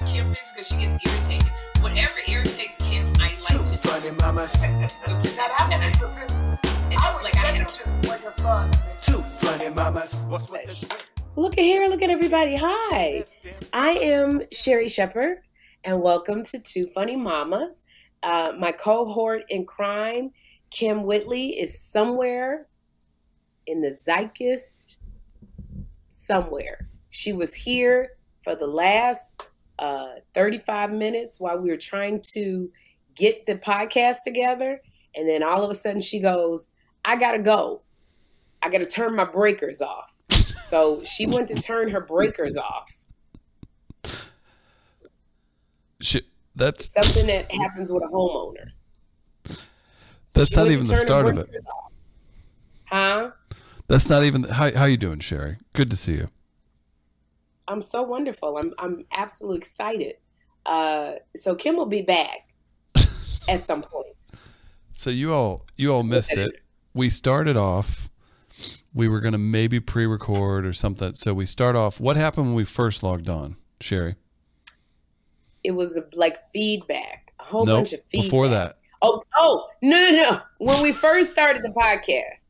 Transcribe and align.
I 0.00 0.04
love 0.04 0.10
sending 0.10 0.24
Kym 0.24 0.34
pictures 0.34 0.52
because 0.52 0.68
she 0.68 0.76
gets 0.76 1.06
irritated. 1.06 1.52
Whatever 1.80 2.18
irritates 2.28 2.78
Kym, 2.78 3.16
I 3.20 3.30
like 3.50 3.64
to 3.64 3.70
do. 3.70 3.76
Funny 3.78 4.10
mamas. 4.20 4.52
So, 5.02 5.12
that 5.22 5.68
was 5.70 5.82
a 5.82 5.98
good 5.98 6.10
and 6.90 6.98
I 6.98 7.10
it's 7.10 7.14
would 7.14 7.24
like 7.24 7.36
I 7.36 7.38
had 7.38 7.68
to 7.68 8.08
like 8.08 8.24
a 8.24 8.32
son. 8.32 8.70
Two 9.02 9.22
funny 9.22 9.68
mamas. 9.70 10.24
What's 10.28 10.50
with 10.50 10.80
the 10.80 11.40
Look 11.40 11.58
at 11.58 11.64
here, 11.64 11.86
look 11.88 12.02
at 12.02 12.10
everybody. 12.10 12.56
Hi, 12.56 13.24
I 13.72 13.90
am 13.90 14.42
Sherri 14.52 14.88
Shepherd, 14.88 15.38
and 15.84 16.00
welcome 16.00 16.42
to 16.44 16.58
Two 16.58 16.86
Funny 16.88 17.16
Mamas. 17.16 17.84
Uh, 18.22 18.52
my 18.58 18.72
cohort 18.72 19.44
in 19.48 19.64
crime, 19.64 20.30
Kym 20.70 21.02
Whitley, 21.04 21.58
is 21.58 21.80
somewhere 21.80 22.66
in 23.66 23.80
the 23.80 23.90
zeitgeist, 23.90 24.98
somewhere. 26.08 26.88
She 27.10 27.32
was 27.32 27.54
here 27.54 28.10
for 28.42 28.54
the 28.54 28.66
last 28.66 29.48
uh, 29.78 30.14
35 30.34 30.92
minutes 30.92 31.38
while 31.38 31.58
we 31.58 31.70
were 31.70 31.76
trying 31.76 32.20
to 32.32 32.70
get 33.14 33.46
the 33.46 33.54
podcast 33.56 34.16
together. 34.24 34.80
And 35.14 35.28
then 35.28 35.42
all 35.42 35.62
of 35.62 35.70
a 35.70 35.74
sudden 35.74 36.00
she 36.00 36.20
goes, 36.20 36.68
I 37.04 37.16
gotta 37.16 37.38
go. 37.38 37.82
I 38.62 38.68
gotta 38.70 38.86
turn 38.86 39.14
my 39.14 39.24
breakers 39.24 39.80
off. 39.80 40.12
So 40.60 41.02
she 41.04 41.26
went 41.26 41.48
to 41.48 41.54
turn 41.54 41.88
her 41.90 42.00
breakers 42.00 42.56
off. 42.56 42.92
Shit, 46.00 46.26
that's 46.54 46.90
Something 46.90 47.26
that 47.26 47.50
happens 47.50 47.90
with 47.90 48.02
a 48.04 48.08
homeowner. 48.08 48.70
That's 50.34 50.54
not 50.54 50.70
even 50.70 50.84
the 50.84 50.96
start 50.96 51.26
of 51.26 51.38
it. 51.38 51.50
off. 51.66 51.92
Huh? 52.84 53.30
that's 53.86 54.08
not 54.08 54.22
even 54.24 54.44
how 54.44 54.72
how 54.72 54.84
you 54.84 54.96
doing, 54.96 55.20
Sherri? 55.20 55.56
Good 55.72 55.90
to 55.90 55.96
see 55.96 56.14
you. 56.14 56.28
I'm 57.68 57.80
so 57.80 58.02
wonderful. 58.02 58.56
I'm 58.56 58.72
I'm 58.78 59.04
absolutely 59.12 59.58
excited. 59.58 60.16
Uh, 60.66 61.12
so 61.36 61.54
Kym 61.54 61.76
will 61.76 61.86
be 61.86 62.02
back 62.02 62.48
at 63.48 63.62
some 63.62 63.82
point. 63.82 64.16
So 64.94 65.10
you 65.10 65.32
all 65.32 65.66
you 65.76 65.94
all 65.94 66.02
missed 66.02 66.36
it. 66.36 66.62
We 66.94 67.10
started 67.10 67.56
off 67.56 68.10
we 68.94 69.08
were 69.08 69.20
going 69.20 69.32
to 69.32 69.38
maybe 69.38 69.80
pre-record 69.80 70.66
or 70.66 70.72
something. 70.72 71.14
So 71.14 71.34
we 71.34 71.46
start 71.46 71.76
off 71.76 72.00
what 72.00 72.16
happened 72.16 72.46
when 72.46 72.54
we 72.54 72.64
first 72.64 73.02
logged 73.02 73.28
on, 73.28 73.56
Sherri? 73.80 74.16
It 75.62 75.72
was 75.72 75.96
a, 75.96 76.04
like 76.14 76.48
feedback, 76.50 77.32
a 77.38 77.44
whole 77.44 77.66
Nope, 77.66 77.78
bunch 77.78 77.92
of 77.92 78.04
feedback. 78.04 78.26
before 78.26 78.48
that. 78.48 78.76
Oh, 79.02 79.22
oh, 79.36 79.68
no, 79.82 80.10
no, 80.10 80.30
no. 80.30 80.40
When 80.58 80.82
we 80.82 80.92
first 80.92 81.30
started 81.30 81.62
the 81.62 81.68
podcast, 81.68 82.44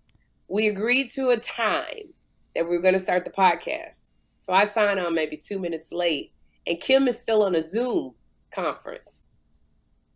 we 0.48 0.68
agreed 0.68 1.10
to 1.10 1.30
a 1.30 1.36
time 1.36 2.14
that 2.54 2.66
we 2.68 2.76
were 2.76 2.82
going 2.82 2.94
to 2.94 3.00
start 3.00 3.24
the 3.24 3.30
podcast. 3.30 4.08
So 4.48 4.54
I 4.54 4.64
sign 4.64 4.98
on 4.98 5.14
maybe 5.14 5.36
two 5.36 5.58
minutes 5.58 5.92
late, 5.92 6.32
and 6.66 6.80
Kym 6.80 7.06
is 7.06 7.20
still 7.20 7.42
on 7.42 7.54
a 7.54 7.60
Zoom 7.60 8.14
conference. 8.50 9.28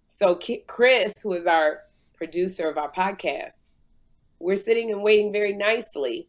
So 0.07 0.39
Chris, 0.67 1.21
who 1.21 1.35
is 1.35 1.47
our 1.47 1.81
producer 2.15 2.67
of 2.67 2.79
our 2.79 2.91
podcast, 2.91 3.73
we're 4.39 4.57
sitting 4.57 4.91
and 4.91 5.03
waiting 5.03 5.35
very 5.35 5.53
nicely 5.53 6.29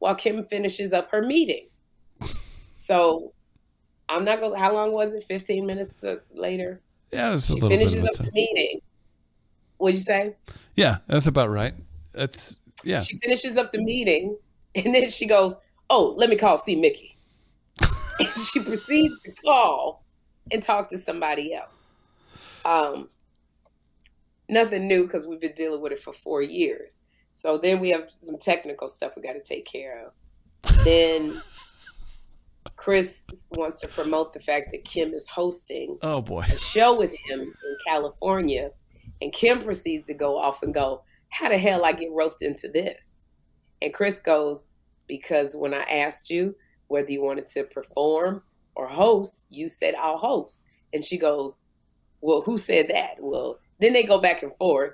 while 0.00 0.14
Kym 0.14 0.46
finishes 0.50 0.92
up 0.92 1.10
her 1.12 1.22
meeting. 1.22 1.68
So 2.74 3.32
I'm 4.10 4.22
not 4.22 4.40
going. 4.40 4.52
to 4.52 4.58
How 4.58 4.74
long 4.74 4.92
was 4.92 5.14
it? 5.14 5.22
15 5.22 5.64
minutes 5.64 6.04
uh, 6.04 6.16
later. 6.34 6.82
Yeah, 7.10 7.32
it's 7.32 7.44
a 7.44 7.46
She 7.46 7.54
little 7.54 7.70
bit 7.70 7.78
finishes 7.78 8.04
up 8.04 8.12
the 8.12 8.30
meeting. 8.32 8.82
What'd 9.78 9.96
you 9.96 10.02
say? 10.02 10.36
Yeah, 10.76 10.98
that's 11.06 11.26
about 11.26 11.48
right. 11.48 11.72
That's 12.12 12.60
yeah. 12.84 13.00
She 13.00 13.16
finishes 13.16 13.56
up 13.56 13.72
the 13.72 13.82
meeting 13.82 14.36
and 14.74 14.94
then 14.94 15.08
she 15.08 15.26
goes, 15.26 15.56
Oh, 15.88 16.12
let 16.18 16.28
me 16.28 16.36
call 16.36 16.58
see 16.58 16.76
Mickey. 16.76 17.16
And 18.20 18.28
she 18.44 18.60
proceeds 18.60 19.18
to 19.20 19.32
call 19.32 20.04
and 20.52 20.62
talk 20.62 20.88
to 20.90 20.98
somebody 20.98 21.54
else. 21.54 22.00
Um, 22.64 23.08
nothing 24.48 24.86
new 24.86 25.04
because 25.04 25.26
we've 25.26 25.40
been 25.40 25.54
dealing 25.54 25.80
with 25.80 25.92
it 25.92 25.98
for 25.98 26.12
four 26.12 26.42
years. 26.42 27.02
So 27.32 27.58
then 27.58 27.80
we 27.80 27.90
have 27.90 28.10
some 28.10 28.36
technical 28.38 28.88
stuff 28.88 29.12
we 29.16 29.22
got 29.22 29.32
to 29.34 29.42
take 29.42 29.64
care 29.66 30.06
of. 30.06 30.12
Then 30.84 31.40
Chris 32.76 33.26
wants 33.52 33.80
to 33.80 33.88
promote 33.88 34.32
the 34.32 34.40
fact 34.40 34.70
that 34.72 34.84
Kym 34.84 35.14
is 35.14 35.28
hosting 35.28 35.96
Oh 36.02 36.20
boy. 36.20 36.44
a 36.48 36.58
show 36.58 36.96
with 36.98 37.12
him 37.12 37.40
in 37.40 37.76
California, 37.86 38.70
and 39.22 39.32
Kym 39.32 39.62
proceeds 39.62 40.06
to 40.06 40.14
go 40.14 40.36
off 40.36 40.62
and 40.62 40.74
go, 40.74 41.02
"How 41.30 41.48
the 41.48 41.58
hell 41.58 41.84
I 41.84 41.92
get 41.92 42.10
roped 42.12 42.42
into 42.42 42.68
this?" 42.68 43.28
And 43.80 43.94
Chris 43.94 44.18
goes, 44.18 44.68
"Because 45.06 45.56
when 45.56 45.72
I 45.72 45.82
asked 45.82 46.30
you 46.30 46.56
whether 46.90 47.10
you 47.10 47.22
wanted 47.22 47.46
to 47.46 47.64
perform 47.64 48.42
or 48.74 48.86
host, 48.86 49.46
you 49.50 49.68
said 49.68 49.94
I'll 49.94 50.18
host." 50.18 50.66
And 50.92 51.04
she 51.04 51.18
goes, 51.18 51.62
"Well, 52.20 52.42
who 52.42 52.58
said 52.58 52.88
that?" 52.88 53.16
Well, 53.18 53.58
then 53.80 53.92
they 53.92 54.02
go 54.02 54.20
back 54.20 54.42
and 54.42 54.54
forth. 54.56 54.92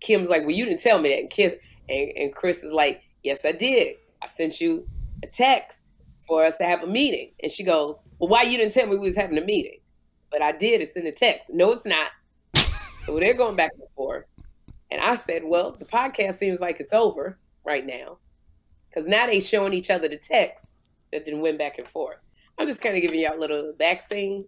Kym's 0.00 0.30
like, 0.30 0.42
"Well, 0.42 0.50
you 0.52 0.64
didn't 0.64 0.82
tell 0.82 0.98
me 0.98 1.08
that." 1.10 1.20
And, 1.20 1.30
Kym, 1.30 1.58
and, 1.88 2.10
and 2.16 2.34
Chris 2.34 2.62
is 2.62 2.72
like, 2.72 3.02
"Yes, 3.22 3.44
I 3.44 3.52
did. 3.52 3.96
I 4.22 4.26
sent 4.26 4.60
you 4.60 4.86
a 5.22 5.26
text 5.26 5.86
for 6.26 6.44
us 6.44 6.56
to 6.58 6.64
have 6.64 6.82
a 6.82 6.86
meeting." 6.86 7.32
And 7.42 7.50
she 7.50 7.64
goes, 7.64 7.98
"Well, 8.18 8.28
why 8.28 8.42
you 8.42 8.56
didn't 8.56 8.72
tell 8.72 8.86
me 8.86 8.96
we 8.96 9.06
was 9.06 9.16
having 9.16 9.38
a 9.38 9.44
meeting?" 9.44 9.80
but 10.34 10.42
I 10.42 10.50
did. 10.50 10.80
It's 10.80 10.96
in 10.96 11.04
the 11.04 11.12
text. 11.12 11.54
No, 11.54 11.70
it's 11.70 11.86
not. 11.86 12.08
so 13.04 13.20
they're 13.20 13.34
going 13.34 13.54
back 13.54 13.70
and 13.74 13.88
forth. 13.94 14.24
And 14.90 15.00
I 15.00 15.14
said, 15.14 15.42
well, 15.44 15.76
the 15.78 15.84
podcast 15.84 16.34
seems 16.34 16.60
like 16.60 16.80
it's 16.80 16.92
over 16.92 17.38
right 17.64 17.86
now 17.86 18.18
because 18.88 19.06
now 19.06 19.26
they 19.26 19.38
showing 19.38 19.72
each 19.72 19.90
other 19.90 20.08
the 20.08 20.16
text 20.16 20.80
that 21.14 21.24
then 21.24 21.40
went 21.40 21.58
back 21.58 21.78
and 21.78 21.88
forth. 21.88 22.18
I'm 22.58 22.66
just 22.66 22.82
kind 22.82 22.94
of 22.94 23.02
giving 23.02 23.20
y'all 23.20 23.38
a 23.38 23.40
little 23.40 23.72
back 23.78 24.02
scene. 24.02 24.44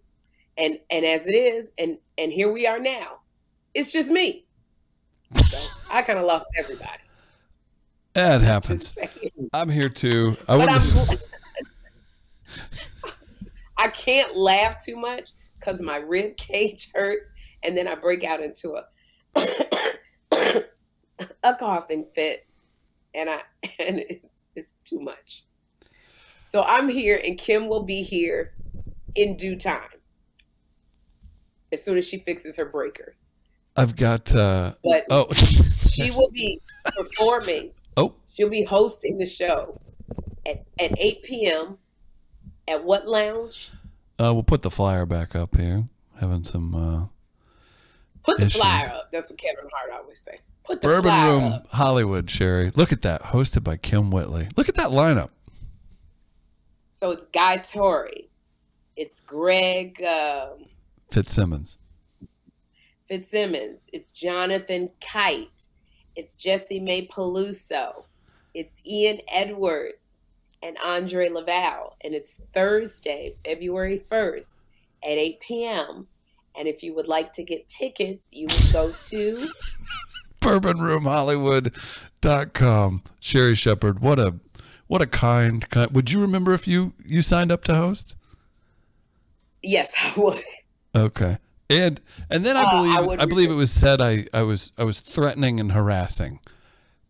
And 0.59 0.79
and 0.91 1.05
as 1.05 1.27
it 1.27 1.35
is, 1.35 1.73
and 1.79 1.99
and 2.19 2.33
here 2.33 2.51
we 2.51 2.67
are 2.67 2.79
now. 2.79 3.21
It's 3.75 3.93
just 3.93 4.11
me. 4.11 4.47
So 5.49 5.59
I 5.91 6.03
kind 6.03 6.19
of 6.19 6.25
lost 6.25 6.47
everybody. 6.59 7.03
That 8.15 8.41
happens. 8.43 8.95
I'm 9.53 9.69
here 9.69 9.89
too. 9.89 10.37
I 10.49 10.57
But 10.57 10.69
I'm 10.69 10.83
I 13.77 13.89
can't 13.89 14.37
laugh 14.37 14.83
too 14.83 14.97
much 14.97 15.31
because 15.59 15.83
my 15.83 15.99
rib 15.99 16.37
cage 16.37 16.91
hurts, 16.95 17.33
and 17.63 17.77
then 17.77 17.87
I 17.87 17.95
break 17.95 18.25
out 18.25 18.41
into 18.41 18.77
a 18.77 18.85
a 21.43 21.55
coughing 21.55 22.07
fit, 22.15 22.47
and 23.15 23.29
I 23.29 23.41
and 23.79 23.99
it's, 23.99 24.47
it's 24.55 24.73
too 24.85 25.01
much. 25.01 25.45
So 26.47 26.63
I'm 26.63 26.89
here, 26.89 27.21
and 27.25 27.37
Kym 27.37 27.69
will 27.69 27.83
be 27.83 28.03
here 28.03 28.53
in 29.17 29.37
due 29.37 29.57
time, 29.57 29.89
as 31.73 31.83
soon 31.83 31.99
as 31.99 32.07
she 32.07 32.19
fixes 32.21 32.57
her 32.57 32.65
breakers. 32.65 33.33
I've 33.75 33.97
got 33.97 34.33
uh 34.35 34.75
But 34.85 35.07
oh 35.11 35.31
she 35.33 36.11
will 36.13 36.31
be 36.31 36.61
performing 36.97 37.73
oh 37.97 38.15
She'll 38.33 38.49
be 38.49 38.63
hosting 38.63 39.19
the 39.19 39.27
show 39.27 39.81
at, 40.47 40.65
at 40.79 40.93
8 40.97 41.23
p.m. 41.25 41.79
at 42.69 42.85
what 42.85 43.09
lounge? 43.09 43.71
uh 44.21 44.33
we'll 44.33 44.45
put 44.45 44.63
the 44.63 44.71
flyer 44.71 45.05
back 45.05 45.35
up 45.35 45.57
here. 45.57 45.89
Having 46.21 46.45
some 46.45 46.75
uh 46.75 47.07
Put 48.23 48.39
the 48.39 48.47
Issues. 48.47 48.61
flyer 48.61 48.87
up. 48.93 49.11
That's 49.13 49.29
what 49.31 49.39
Kevin 49.39 49.69
Hart 49.73 50.01
always 50.01 50.21
say. 50.21 50.37
Put 50.65 50.81
the 50.81 50.89
Bourbon 50.89 51.11
flyer 51.11 51.33
Room 51.33 51.45
up. 51.53 51.67
Hollywood, 51.69 52.31
Sherri. 52.31 52.71
Look 52.75 52.93
at 52.93 53.03
that. 53.03 53.23
Hosted 53.25 53.63
by 53.65 53.77
Kym 53.77 54.11
Whitley. 54.11 54.49
Look 54.57 54.69
at 54.69 54.77
that 54.77 54.89
lineup. 54.91 55.31
So 56.97 57.11
it's 57.11 57.27
Guy 57.27 57.59
Torry, 57.59 58.31
It's 58.97 59.21
Greg 59.21 60.03
um, 60.03 60.65
Fitzsimmons. 61.13 61.77
Fitzsimmons. 63.05 63.91
It's 63.93 64.13
Jonathan 64.13 64.89
Kite. 64.99 65.67
It's 66.15 66.35
Jessimae 66.35 67.11
Peluso. 67.11 68.05
It's 68.55 68.81
Ian 68.87 69.19
Edwards 69.31 70.23
and 70.63 70.79
Andre 70.83 71.29
Lavelle. 71.29 71.99
And 72.03 72.15
it's 72.15 72.41
Thursday, 72.55 73.35
February 73.45 74.03
1st 74.11 74.63
at 75.05 75.11
8 75.11 75.41
p.m. 75.41 76.07
And 76.59 76.67
if 76.67 76.83
you 76.83 76.95
would 76.95 77.09
like 77.09 77.31
to 77.35 77.45
get 77.45 77.69
tickets, 77.69 78.33
you 78.33 78.47
would 78.47 78.73
go 78.73 78.91
to 78.91 79.51
bourbonroomhollywood.com. 80.41 83.03
Sherri 83.21 83.55
Shepherd, 83.55 84.01
what 84.01 84.19
a 84.19 84.37
what 84.87 85.03
a 85.03 85.07
kind, 85.07 85.69
kind. 85.71 85.91
Would 85.93 86.11
you 86.11 86.21
remember 86.21 86.55
if 86.55 86.67
you 86.69 86.93
you 87.05 87.23
signed 87.23 87.51
up 87.53 87.65
to 87.65 87.75
host? 87.75 88.17
Yes, 89.63 89.95
I 90.01 90.13
would. 90.21 90.45
Okay. 90.95 91.39
And 91.69 92.01
and 92.31 92.47
then 92.47 92.57
I 92.57 92.61
Uh, 92.61 92.67
I 92.67 92.71
believe 92.71 93.21
I, 93.21 93.27
believe 93.27 93.51
it 93.51 93.55
was 93.55 93.73
said 93.73 94.01
I, 94.01 94.27
I 94.33 94.43
was 94.43 94.73
I 94.79 94.85
was 94.85 95.01
threatening 95.01 95.59
and 95.59 95.73
harassing 95.73 96.39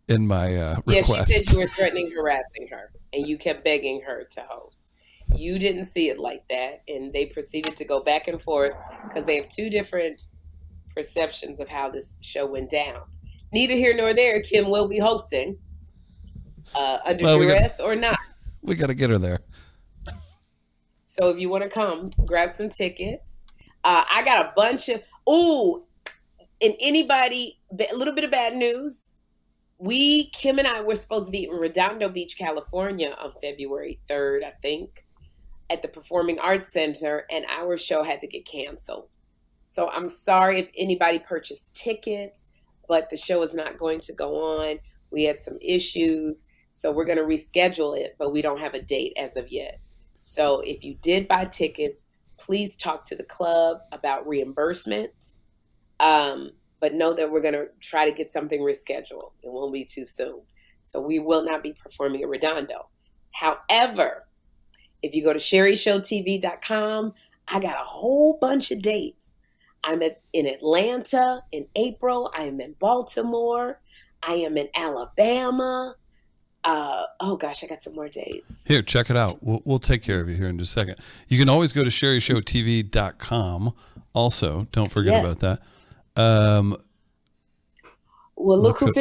in 0.08 0.26
my 0.26 0.56
uh, 0.56 0.81
Yeah, 0.87 0.99
request. 1.00 1.28
she 1.31 1.38
said 1.38 1.52
you 1.52 1.61
were 1.61 1.67
threatening, 1.67 2.11
harassing 2.11 2.69
her, 2.70 2.90
and 3.12 3.26
you 3.26 3.37
kept 3.38 3.64
begging 3.64 4.00
her 4.02 4.25
to 4.31 4.40
host. 4.49 4.94
You 5.34 5.58
didn't 5.58 5.84
see 5.84 6.08
it 6.08 6.19
like 6.19 6.46
that, 6.49 6.82
and 6.88 7.12
they 7.12 7.26
proceeded 7.26 7.76
to 7.76 7.84
go 7.84 8.02
back 8.02 8.28
and 8.28 8.40
forth 8.40 8.75
because 9.06 9.26
they 9.26 9.37
have 9.37 9.49
two 9.49 9.69
different 9.69 10.23
perceptions 10.94 11.61
of 11.61 11.69
how 11.69 11.90
this 11.90 12.19
show 12.23 12.46
went 12.46 12.70
down. 12.70 13.00
Neither 13.52 13.75
here 13.75 13.94
nor 13.94 14.14
there. 14.14 14.40
Kym 14.40 14.70
will 14.70 14.88
be 14.88 14.99
hosting 14.99 15.58
uh, 16.74 16.98
under 17.04 17.24
Well, 17.24 17.38
duress 17.38 17.80
or 17.80 17.94
not. 17.96 18.18
we 18.62 18.74
got 18.76 18.88
to 18.88 18.94
get 18.94 19.10
her 19.10 19.18
there. 19.18 19.40
So 21.04 21.28
if 21.28 21.38
you 21.38 21.48
want 21.48 21.62
to 21.62 21.68
come, 21.70 22.10
grab 22.26 22.50
some 22.50 22.68
tickets. 22.68 23.44
Uh, 23.84 24.04
I 24.12 24.24
got 24.24 24.44
a 24.44 24.52
bunch 24.56 24.88
of 24.88 25.00
ooh, 25.28 25.84
and 26.60 26.74
anybody 26.80 27.58
a 27.70 27.94
little 27.94 28.14
bit 28.14 28.24
of 28.24 28.30
bad 28.30 28.54
news. 28.54 29.18
We 29.78 30.30
Kym 30.30 30.58
and 30.58 30.66
I 30.66 30.80
were 30.80 30.96
supposed 30.96 31.26
to 31.26 31.30
be 31.30 31.44
in 31.44 31.50
Redondo 31.50 32.08
Beach, 32.08 32.36
California, 32.38 33.14
on 33.20 33.30
February 33.42 34.00
third, 34.08 34.42
I 34.42 34.52
think, 34.62 35.04
at 35.68 35.82
the 35.82 35.88
Performing 35.88 36.38
Arts 36.38 36.72
Center, 36.72 37.26
and 37.30 37.44
our 37.48 37.76
show 37.76 38.02
had 38.02 38.20
to 38.22 38.26
get 38.26 38.46
canceled. 38.46 39.16
So 39.64 39.90
I'm 39.90 40.08
sorry 40.08 40.60
if 40.60 40.70
anybody 40.76 41.18
purchased 41.18 41.76
tickets, 41.76 42.46
but 42.88 43.10
the 43.10 43.16
show 43.16 43.42
is 43.42 43.54
not 43.54 43.78
going 43.78 44.00
to 44.00 44.14
go 44.14 44.60
on. 44.60 44.78
We 45.10 45.24
had 45.24 45.38
some 45.38 45.58
issues, 45.60 46.46
so 46.76 46.93
we're 46.93 47.06
going 47.06 47.17
to 47.17 47.25
reschedule 47.25 47.99
it, 47.99 48.17
but 48.19 48.34
we 48.34 48.43
don't 48.43 48.61
have 48.61 48.75
a 48.75 48.82
date 48.82 49.14
as 49.17 49.38
of 49.38 49.50
yet. 49.50 49.81
So 50.19 50.61
if 50.61 50.84
you 50.84 50.94
did 51.00 51.26
buy 51.26 51.46
tickets, 51.46 52.05
please 52.37 52.76
talk 52.76 53.06
to 53.06 53.17
the 53.17 53.25
club 53.25 53.78
about 53.93 54.28
reimbursement. 54.28 55.37
Um, 56.00 56.50
but 56.78 56.93
know 56.93 57.14
that 57.14 57.32
we're 57.32 57.40
going 57.40 57.55
to 57.55 57.69
try 57.81 58.05
to 58.05 58.14
get 58.14 58.31
something 58.31 58.61
rescheduled. 58.61 59.32
It 59.43 59.50
won't 59.50 59.73
be 59.73 59.84
too 59.84 60.05
soon. 60.05 60.43
So 60.82 61.00
we 61.00 61.19
will 61.19 61.43
not 61.46 61.62
be 61.62 61.73
performing 61.73 62.23
at 62.23 62.28
Redondo. 62.28 62.90
However, 63.32 64.26
if 65.02 65.14
you 65.14 65.25
go 65.25 65.32
to 65.32 65.38
sherrishowtv.com, 65.38 67.14
I 67.49 67.58
got 67.58 67.81
a 67.81 67.84
whole 67.84 68.37
bunch 68.38 68.70
of 68.70 68.82
dates. 68.82 69.38
I'm 69.82 70.02
at, 70.02 70.20
in 70.34 70.46
Atlanta 70.46 71.43
in 71.52 71.69
April. 71.75 72.31
I 72.37 72.43
am 72.43 72.61
in 72.61 72.75
Baltimore. 72.78 73.81
I 74.23 74.34
am 74.34 74.58
in 74.58 74.69
Alabama. 74.76 75.94
Uh, 76.66 77.04
oh 77.20 77.36
gosh, 77.36 77.62
I 77.62 77.68
got 77.68 77.80
some 77.80 77.94
more 77.94 78.08
dates. 78.08 78.66
Here, 78.66 78.82
check 78.82 79.08
it 79.08 79.16
out. 79.16 79.38
We'll, 79.40 79.62
we'll 79.64 79.78
take 79.78 80.02
care 80.02 80.20
of 80.20 80.28
you 80.28 80.34
here 80.34 80.48
in 80.48 80.58
just 80.58 80.76
a 80.76 80.80
second. 80.80 80.96
You 81.28 81.38
can 81.38 81.48
always 81.48 81.72
go 81.72 81.84
to 81.84 81.90
sherrishowtv.com. 81.90 83.72
Also, 84.14 84.66
don't 84.72 84.90
forget 84.90 85.12
Yes. 85.12 85.40
about 85.40 85.60
that. 86.16 86.20
Um, 86.22 86.76
Well, 88.34 88.58
look 88.58 88.80
Look 88.82 88.94
who- 88.96 89.00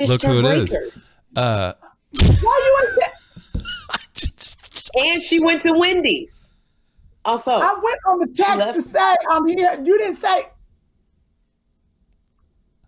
Look 0.00 0.22
who 0.22 0.38
it 0.40 0.44
is. 0.46 1.20
Uh, 1.36 1.72
Why 2.42 2.60
you 2.64 2.88
ain't 2.88 3.00
that? 3.00 3.10
And 4.96 5.20
she 5.20 5.40
went 5.40 5.60
to 5.62 5.72
Wendy's. 5.72 6.52
Also, 7.24 7.50
I 7.50 7.72
went 7.82 7.98
on 8.06 8.20
the 8.20 8.28
text 8.32 8.58
Left. 8.58 8.74
to 8.74 8.80
say 8.82 9.14
I'm 9.28 9.44
here. 9.48 9.76
You 9.82 9.98
didn't 9.98 10.14
say. 10.14 10.44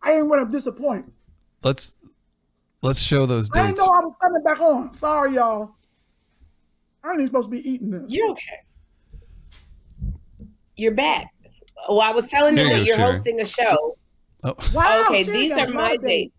I 0.02 0.12
didn't 0.12 0.28
want 0.28 0.46
to 0.46 0.52
disappoint. 0.56 1.12
let's 1.64 1.96
let's 2.82 3.00
show 3.00 3.26
those 3.26 3.50
I 3.52 3.56
didn't 3.62 3.68
dates. 3.70 3.80
know 3.80 3.86
I 3.92 4.00
was 4.04 4.14
coming 4.22 4.42
back 4.44 4.60
on. 4.60 4.92
Sorry, 4.92 5.34
y'all. 5.34 5.72
I 7.02 7.08
ain't 7.10 7.16
even 7.22 7.26
supposed 7.26 7.46
to 7.46 7.50
be 7.56 7.68
eating 7.68 7.90
this. 7.90 8.04
you're 8.12 8.30
okay. 8.30 8.60
You're 10.76 10.94
back. 10.94 11.26
Well, 11.88 12.02
I 12.02 12.10
was 12.12 12.30
telling 12.30 12.56
Here 12.56 12.66
you 12.66 12.70
you 12.72 12.78
that 12.78 12.86
you're 12.86 12.96
Sherri. 12.96 13.12
hosting 13.14 13.40
a 13.40 13.44
show. 13.44 13.96
Oh, 14.44 14.54
Wow, 14.72 15.06
okay, 15.08 15.24
these 15.24 15.52
are 15.56 15.66
my 15.68 15.96
dates. 15.96 16.35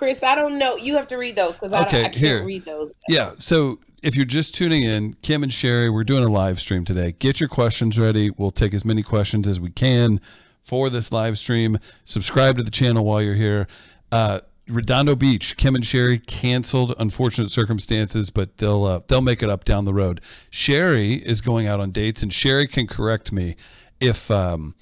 Chris, 0.00 0.22
I 0.22 0.34
don't 0.34 0.58
know. 0.58 0.76
You 0.76 0.96
have 0.96 1.08
to 1.08 1.18
read 1.18 1.36
those 1.36 1.58
because 1.58 1.74
I, 1.74 1.82
Okay, 1.82 2.00
I 2.00 2.02
can't 2.04 2.14
here. 2.16 2.42
read 2.42 2.64
those. 2.64 2.98
yeah. 3.06 3.32
So 3.38 3.80
if 4.02 4.16
you're 4.16 4.24
just 4.24 4.54
tuning 4.54 4.82
in, 4.82 5.12
Kym 5.16 5.42
and 5.42 5.52
Sherri, 5.52 5.90
we're 5.90 6.04
doing 6.04 6.24
a 6.24 6.30
live 6.30 6.58
stream 6.58 6.86
today. 6.86 7.12
Get 7.18 7.38
your 7.38 7.50
questions 7.50 7.98
ready. 7.98 8.30
We'll 8.30 8.50
take 8.50 8.72
as 8.72 8.82
many 8.82 9.02
questions 9.02 9.46
as 9.46 9.60
we 9.60 9.68
can 9.68 10.18
for 10.62 10.88
this 10.88 11.12
live 11.12 11.36
stream. 11.36 11.78
Subscribe 12.06 12.56
to 12.56 12.62
the 12.62 12.70
channel 12.70 13.04
while 13.04 13.20
you're 13.20 13.34
here. 13.34 13.66
Uh, 14.10 14.40
Redondo 14.68 15.14
Beach, 15.16 15.58
Kym 15.58 15.74
and 15.74 15.84
Sherri 15.84 16.18
canceled, 16.18 16.94
unfortunate 16.98 17.50
circumstances, 17.50 18.30
but 18.30 18.56
they'll 18.56 18.84
uh, 18.84 19.00
they'll 19.06 19.20
make 19.20 19.42
it 19.42 19.50
up 19.50 19.64
down 19.66 19.84
the 19.84 19.92
road. 19.92 20.22
Sherri 20.48 21.16
is 21.16 21.42
going 21.42 21.66
out 21.66 21.78
on 21.78 21.90
dates, 21.90 22.22
and 22.22 22.32
Sherri 22.32 22.66
can 22.66 22.86
correct 22.86 23.32
me 23.32 23.54
if 24.00 24.30
um, 24.30 24.74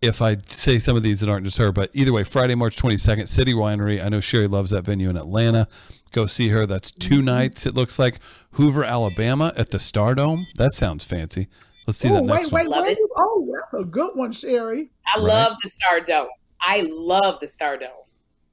if 0.00 0.22
I 0.22 0.36
say 0.46 0.78
some 0.78 0.96
of 0.96 1.02
these 1.02 1.20
that 1.20 1.28
aren't 1.28 1.44
just 1.44 1.58
her. 1.58 1.72
But 1.72 1.90
either 1.92 2.12
way, 2.12 2.24
Friday, 2.24 2.54
March 2.54 2.76
twenty 2.76 2.96
second, 2.96 3.26
City 3.26 3.52
Winery. 3.52 4.04
I 4.04 4.08
know 4.08 4.20
Sherri 4.20 4.46
loves 4.46 4.70
that 4.70 4.82
venue 4.82 5.10
in 5.10 5.16
Atlanta. 5.16 5.66
Go 6.12 6.26
see 6.26 6.48
her. 6.48 6.64
That's 6.66 6.90
2 6.90 7.20
nights. 7.20 7.66
It 7.66 7.74
looks 7.74 7.98
like 7.98 8.18
Hoover, 8.52 8.82
Alabama, 8.82 9.52
at 9.56 9.70
the 9.70 9.78
Stardome. 9.78 10.44
That 10.56 10.72
sounds 10.72 11.04
fancy. 11.04 11.48
Let's 11.86 11.98
see 11.98 12.08
oh, 12.10 12.14
that 12.14 12.24
next 12.24 12.50
wait, 12.52 12.68
one. 12.68 12.82
wait. 12.82 12.96
Oh, 13.16 13.46
that's 13.70 13.82
a 13.82 13.84
good 13.84 14.12
one, 14.14 14.32
Sherri. 14.32 14.90
I 15.14 15.18
love 15.18 15.56
the 15.62 15.68
Stardome. 15.70 16.28
I 16.62 16.86
love 16.90 17.40
the 17.40 17.46
Stardome. 17.46 17.88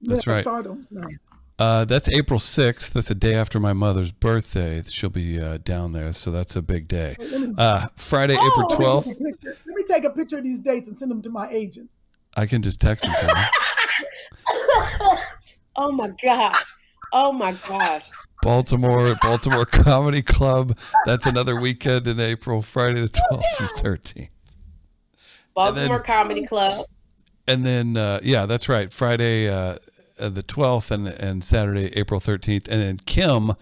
That's 0.02 0.25
Yeah, 0.28 0.34
right. 0.34 0.46
Stardome's 0.46 0.92
nice. 0.92 1.18
Uh, 1.58 1.86
that's 1.86 2.10
April 2.12 2.38
6th. 2.40 2.92
That's 2.92 3.10
a 3.10 3.16
day 3.16 3.34
after 3.34 3.62
my 3.62 3.72
mother's 3.72 4.12
birthday. 4.12 4.84
She'll 4.88 5.10
be 5.10 5.40
uh, 5.40 5.58
down 5.64 5.94
there, 5.94 6.12
so 6.12 6.30
that's 6.30 6.58
a 6.58 6.62
big 6.62 6.90
day. 6.90 7.16
Uh, 7.58 7.88
Friday, 7.96 8.34
April 8.34 8.68
Oh, 8.72 8.75
let 8.78 8.80
me 9.08 9.32
12th. 9.34 9.58
Take 9.88 10.04
a 10.04 10.10
picture- 10.10 10.12
Let 10.12 10.12
me 10.12 10.12
take 10.12 10.12
a 10.12 10.15
picture 10.15 10.38
of 10.38 10.44
these 10.44 10.60
dates 10.60 10.88
and 10.88 10.98
send 10.98 11.12
them 11.12 11.22
to 11.24 11.30
my 11.30 11.48
agents. 11.50 12.00
I 12.36 12.46
can 12.46 12.62
just 12.62 12.82
text 12.82 13.06
them 13.06 13.13
to 13.20 13.36
her. 13.36 15.18
Oh 15.77 15.92
my 15.92 16.10
gosh. 16.24 16.74
Oh 17.12 17.34
my 17.34 17.51
gosh. 17.68 18.10
Baltimore 18.42 19.15
Baltimore 19.22 19.65
Comedy 19.65 20.22
Club. 20.22 20.77
That's 21.06 21.25
another 21.25 21.60
weekend 21.60 22.08
in 22.08 22.20
April, 22.20 22.62
Friday 22.62 23.01
the 23.01 23.10
12th 23.10 23.44
and 23.60 23.70
13th. 23.84 24.30
Baltimore 25.54 26.00
Comedy 26.00 26.46
Club. 26.46 26.86
And 27.48 27.65
then, 27.65 27.98
uh, 27.98 28.20
yeah, 28.24 28.46
that's 28.46 28.70
right. 28.70 28.92
Friday, 28.92 29.50
uh, 29.50 29.77
uh, 30.20 30.30
the 30.30 30.44
12th 30.44 30.92
and, 30.92 31.08
and 31.08 31.44
Saturday, 31.44 31.88
April 31.98 32.20
13th. 32.22 32.68
And 32.70 32.82
then 32.82 32.98
Kym, 33.00 33.56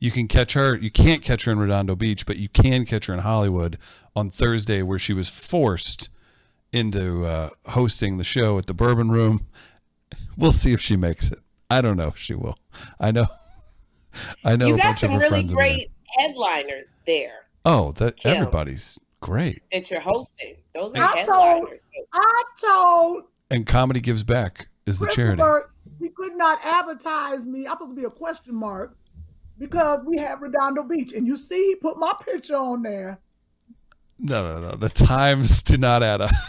you 0.00 0.10
can 0.10 0.26
catch 0.28 0.54
her. 0.54 0.74
You 0.76 0.90
can't 0.90 1.22
catch 1.22 1.44
her 1.44 1.52
in 1.52 1.58
Redondo 1.58 1.94
Beach, 1.94 2.26
but 2.26 2.36
you 2.38 2.48
can 2.48 2.84
catch 2.86 3.06
her 3.06 3.14
in 3.14 3.20
Hollywood 3.20 3.78
on 4.16 4.30
Thursday, 4.30 4.82
where 4.82 4.98
she 4.98 5.12
was 5.12 5.28
forced 5.28 6.08
into 6.72 7.26
uh, 7.26 7.50
hosting 7.66 8.16
the 8.16 8.24
show 8.24 8.58
at 8.58 8.66
the 8.66 8.74
Bourbon 8.74 9.10
Room. 9.10 9.46
We'll 10.36 10.52
see 10.52 10.72
if 10.72 10.80
she 10.80 10.96
makes 10.96 11.30
it. 11.30 11.38
I 11.68 11.80
don't 11.80 11.96
know 11.96 12.08
if 12.08 12.16
she 12.16 12.34
will. 12.34 12.56
I 12.98 13.10
know. 13.12 13.26
I 14.44 14.56
know 14.56 14.66
you 14.68 14.74
a 14.74 14.78
got 14.78 14.84
bunch 14.84 15.02
of 15.04 15.10
some 15.10 15.12
her 15.12 15.18
really 15.18 15.30
friends 15.30 15.50
there. 15.52 15.56
great 15.56 15.90
headliners 16.18 16.96
there 17.06 17.44
Oh, 17.64 17.92
that 17.92 18.16
Kym. 18.16 18.34
everybody's 18.36 18.98
great. 19.20 19.62
that 19.70 19.88
you're 19.90 20.00
hosting. 20.00 20.56
Those 20.74 20.96
are 20.96 21.04
I 21.04 21.24
told, 21.24 21.36
headliners. 21.58 21.82
So 21.94 22.02
I 22.12 22.42
told 22.60 23.24
And 23.50 23.66
Comedy 23.66 24.00
Gives 24.00 24.24
Back 24.24 24.68
is 24.86 24.98
the 24.98 25.06
charity. 25.06 25.42
Christopher 25.42 25.72
he 26.00 26.08
could 26.08 26.34
not 26.34 26.58
advertise 26.64 27.46
me. 27.46 27.66
I'm 27.66 27.74
supposed 27.74 27.90
to 27.90 27.96
be 27.96 28.04
a 28.04 28.10
question 28.10 28.54
mark 28.54 28.96
because 29.60 30.00
we 30.04 30.16
have 30.16 30.42
Redondo 30.42 30.82
Beach, 30.82 31.12
and 31.12 31.24
you 31.26 31.36
see 31.36 31.68
he 31.68 31.74
put 31.76 31.96
my 31.98 32.12
picture 32.24 32.56
on 32.56 32.82
there. 32.82 33.20
No, 34.18 34.58
no, 34.58 34.70
no. 34.70 34.76
The 34.76 34.88
times 34.88 35.62
do 35.62 35.78
not 35.78 36.02
add 36.02 36.20
up. 36.22 36.30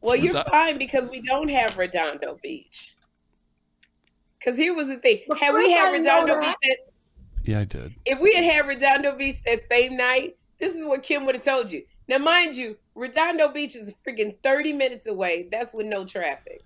Well, 0.00 0.16
you're 0.16 0.32
Redondo- 0.34 0.50
fine 0.50 0.78
because 0.78 1.08
we 1.08 1.20
don't 1.22 1.46
have 1.48 1.78
Redondo 1.78 2.36
Beach. 2.42 2.96
Because 4.36 4.56
here 4.56 4.74
was 4.74 4.88
the 4.88 4.96
thing: 4.96 5.20
But 5.28 5.38
had 5.38 5.54
we 5.54 5.70
had 5.70 5.94
ain't 5.94 5.98
Redondo. 6.04 6.40
Beach, 6.40 6.56
that 6.62 6.76
Yeah, 7.44 7.60
I 7.60 7.64
did. 7.64 7.94
if 8.04 8.18
we 8.18 8.34
had 8.34 8.42
had 8.42 8.66
Redondo 8.66 9.16
Beach 9.16 9.44
that 9.44 9.62
same 9.70 9.96
night, 9.96 10.36
this 10.58 10.74
is 10.74 10.84
what 10.84 11.04
Kym 11.04 11.24
would 11.24 11.36
have 11.36 11.44
told 11.44 11.70
you. 11.70 11.84
Now, 12.08 12.18
mind 12.18 12.56
you, 12.56 12.76
Redondo 12.96 13.46
Beach 13.52 13.76
is 13.76 13.94
freaking 14.04 14.34
30 14.42 14.72
minutes 14.72 15.06
away. 15.06 15.48
That's 15.52 15.72
with 15.72 15.86
no 15.86 16.04
traffic. 16.04 16.62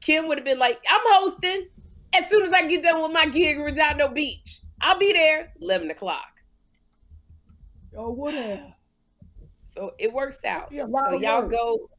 Kym 0.00 0.28
would 0.28 0.38
have 0.38 0.44
been 0.44 0.60
like, 0.60 0.80
I'm 0.88 1.00
hosting 1.06 1.66
as 2.14 2.28
soon 2.28 2.42
as 2.42 2.52
I 2.52 2.66
get 2.66 2.82
done 2.82 3.02
with 3.02 3.12
my 3.12 3.26
gig 3.26 3.56
in 3.56 3.62
Redondo 3.62 4.08
Beach. 4.08 4.60
I'll 4.80 4.98
be 4.98 5.12
there 5.12 5.52
11 5.60 5.90
o'clock. 5.90 6.40
Oh, 7.96 8.10
would 8.12 8.34
have. 8.34 8.72
So 9.64 9.92
it 9.98 10.12
works 10.12 10.44
out. 10.44 10.72
Yeah, 10.72 10.86
so 10.92 11.12
y'all 11.12 11.42
work. 11.42 11.50
go 11.50 11.90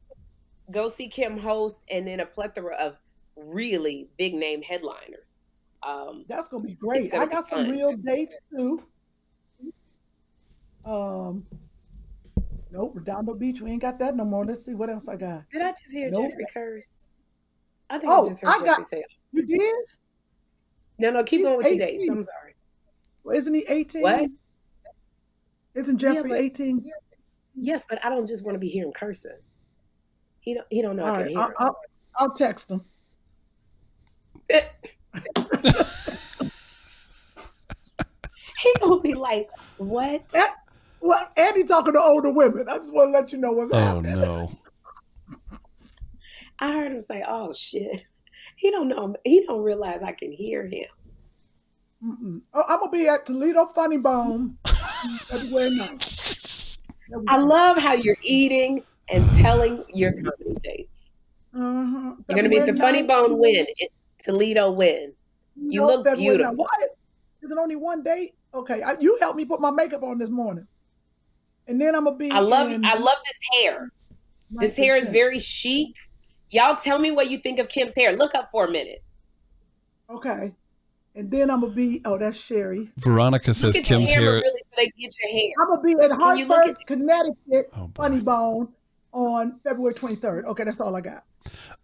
go 0.70 0.88
see 0.88 1.08
Kym 1.08 1.38
host 1.38 1.84
and 1.90 2.06
then 2.06 2.20
a 2.20 2.26
plethora 2.26 2.74
of 2.76 2.98
really 3.36 4.08
big 4.18 4.34
name 4.34 4.62
headliners. 4.62 5.40
Um, 5.82 6.24
That's 6.28 6.48
gonna 6.48 6.64
be 6.64 6.74
great. 6.74 7.10
gonna 7.10 7.24
I 7.24 7.26
got 7.26 7.44
some 7.44 7.66
fun. 7.66 7.70
real 7.70 7.96
dates 7.96 8.38
too. 8.56 8.82
Um, 10.84 11.46
nope, 12.70 12.92
Redondo 12.94 13.34
Beach. 13.34 13.60
We 13.60 13.70
ain't 13.70 13.82
got 13.82 13.98
that 14.00 14.16
no 14.16 14.24
more. 14.24 14.44
Let's 14.44 14.64
see 14.64 14.74
what 14.74 14.90
else 14.90 15.08
I 15.08 15.16
got. 15.16 15.48
did 15.50 15.62
I 15.62 15.70
just 15.72 15.92
hear 15.92 16.10
Nope. 16.10 16.30
Jeffrey 16.30 16.46
curse? 16.52 17.06
I 17.90 17.98
think 17.98 18.12
Oh, 18.12 18.24
I 18.24 18.28
just 18.28 18.40
heard 18.42 18.48
I 18.48 18.52
Jeffrey 18.58 18.66
got- 18.66 18.86
say 18.86 19.04
You 19.32 19.46
did? 19.46 19.74
No, 21.02 21.10
no, 21.10 21.24
keep 21.24 21.40
He's 21.40 21.48
going 21.48 21.58
with 21.58 21.66
your 21.66 21.78
dates. 21.78 22.08
I'm 22.08 22.22
sorry. 22.22 22.54
Well, 23.24 23.36
isn't 23.36 23.52
he 23.52 23.64
18? 23.68 24.02
What? 24.02 24.30
Isn't 25.74 26.00
Yeah, 26.00 26.14
Jeffrey 26.14 26.30
but- 26.30 26.38
18? 26.38 26.90
Yes, 27.56 27.86
but 27.90 28.02
I 28.04 28.08
don't 28.08 28.26
just 28.26 28.44
want 28.44 28.54
to 28.54 28.58
be 28.60 28.68
hearing 28.68 28.92
cursing. 28.92 29.36
He 30.40 30.54
don't. 30.54 30.66
He 30.70 30.80
don't 30.80 30.96
know 30.96 31.04
All 31.04 31.10
I 31.14 31.14
can 31.14 31.22
right, 31.22 31.30
hear. 31.30 31.38
I'll, 31.40 31.48
him. 31.48 31.54
I'll, 31.58 31.76
I'll 32.18 32.30
text 32.34 32.70
him. 32.70 32.82
He 38.62 38.72
gonna 38.80 39.00
be 39.00 39.14
like, 39.14 39.48
"What?" 39.78 40.22
Eh, 40.34 40.46
Well, 41.00 41.28
and 41.36 41.56
he 41.56 41.64
talking 41.64 41.94
to 41.94 42.00
older 42.00 42.30
women. 42.30 42.68
I 42.68 42.76
just 42.76 42.92
want 42.94 43.08
to 43.12 43.18
let 43.18 43.32
you 43.32 43.38
know 43.38 43.50
what's 43.52 43.72
Oh 43.72 43.76
happening. 43.78 44.20
no. 44.20 44.50
I 46.60 46.72
heard 46.72 46.92
him 46.92 47.00
say, 47.00 47.24
"Oh 47.26 47.52
shit." 47.52 48.04
He 48.62 48.70
don't 48.70 48.86
know. 48.86 49.12
He 49.24 49.44
don't 49.44 49.60
realize 49.60 50.04
I 50.04 50.12
can 50.12 50.30
hear 50.30 50.64
him. 50.64 50.86
Mm-mm. 52.00 52.42
Oh, 52.54 52.62
I'm 52.68 52.78
gonna 52.78 52.92
be 52.92 53.08
at 53.08 53.26
Toledo 53.26 53.66
Funny 53.66 53.96
Bone 53.96 54.56
February 55.28 55.70
9th. 55.72 56.78
There 57.08 57.18
we 57.18 57.26
I 57.26 57.38
love 57.38 57.78
how 57.78 57.94
you're 57.94 58.16
eating 58.22 58.84
and 59.12 59.28
telling 59.30 59.82
your 59.92 60.12
comedy 60.12 60.54
dates. 60.62 61.10
Uh-huh. 61.52 62.14
You're 62.28 62.36
gonna 62.36 62.48
be 62.48 62.58
at 62.58 62.66
the 62.66 62.72
February 62.72 62.98
Funny 62.98 63.02
Bone 63.02 63.36
win, 63.36 63.66
in 63.80 63.88
Toledo 64.20 64.70
win. 64.70 65.12
You 65.56 65.80
No, 65.80 65.86
look 65.88 66.06
February 66.06 66.38
9th. 66.38 66.38
beautiful. 66.38 66.56
What? 66.58 66.90
Is 67.42 67.50
it 67.50 67.58
only 67.58 67.74
one 67.74 68.04
date? 68.04 68.34
Okay, 68.54 68.80
I, 68.80 68.96
you 69.00 69.18
helped 69.20 69.36
me 69.36 69.44
put 69.44 69.60
my 69.60 69.72
makeup 69.72 70.04
on 70.04 70.18
this 70.18 70.30
morning, 70.30 70.68
and 71.66 71.80
then 71.80 71.96
I'm 71.96 72.04
gonna 72.04 72.16
be. 72.16 72.30
I 72.30 72.38
love. 72.38 72.70
in 72.70 72.84
I 72.84 72.94
love 72.94 73.18
this 73.26 73.40
hair. 73.54 73.90
This 74.52 74.76
hair 74.76 74.94
is 74.94 75.08
very 75.08 75.40
chic. 75.40 75.96
Y'all 76.52 76.76
tell 76.76 76.98
me 76.98 77.10
what 77.10 77.28
you 77.30 77.38
think 77.38 77.58
of 77.58 77.68
Kym's 77.68 77.94
hair. 77.96 78.12
Look 78.16 78.34
up 78.34 78.50
for 78.52 78.66
a 78.66 78.70
minute. 78.70 79.02
okay. 80.08 80.52
And 81.14 81.30
then 81.30 81.50
I'm 81.50 81.60
gonna 81.60 81.74
be. 81.74 82.00
Oh, 82.06 82.16
that's 82.16 82.38
Sherri. 82.38 82.90
Veronica 82.96 83.52
says 83.52 83.76
at 83.76 83.84
Kym's 83.84 84.08
the 84.08 84.14
hair. 84.14 84.32
really 84.32 84.42
so 84.44 84.74
they 84.78 84.86
get 84.86 85.12
your 85.22 85.30
hair. 85.30 85.50
I'm 85.60 85.68
gonna 85.68 85.82
be 85.82 85.92
at 85.92 86.10
Can 86.18 86.38
you 86.38 86.46
Hartford, 86.46 86.76
at- 86.80 86.86
Connecticut, 86.86 87.70
Oh. 87.76 87.90
Funny 87.94 88.20
Bone 88.20 88.68
on 89.12 89.60
February 89.62 89.92
23rd. 89.94 90.44
Okay, 90.46 90.64
that's 90.64 90.80
all 90.80 90.96
I 90.96 91.02
got. 91.02 91.24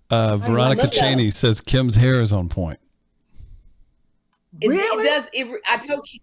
Uh, 0.09 0.39
Veronica 0.39 0.83
look 0.85 0.95
at- 0.95 0.99
Cheney 0.99 1.31
says 1.31 1.61
Kym's 1.61 1.95
hair 1.97 2.23
is 2.23 2.33
on 2.33 2.49
point. 2.49 2.79
It, 4.63 4.69
Really? 4.69 5.05
it 5.05 5.07
does. 5.07 5.31
It, 5.35 5.61
I 5.69 5.77
told 5.77 6.11
you, 6.11 6.21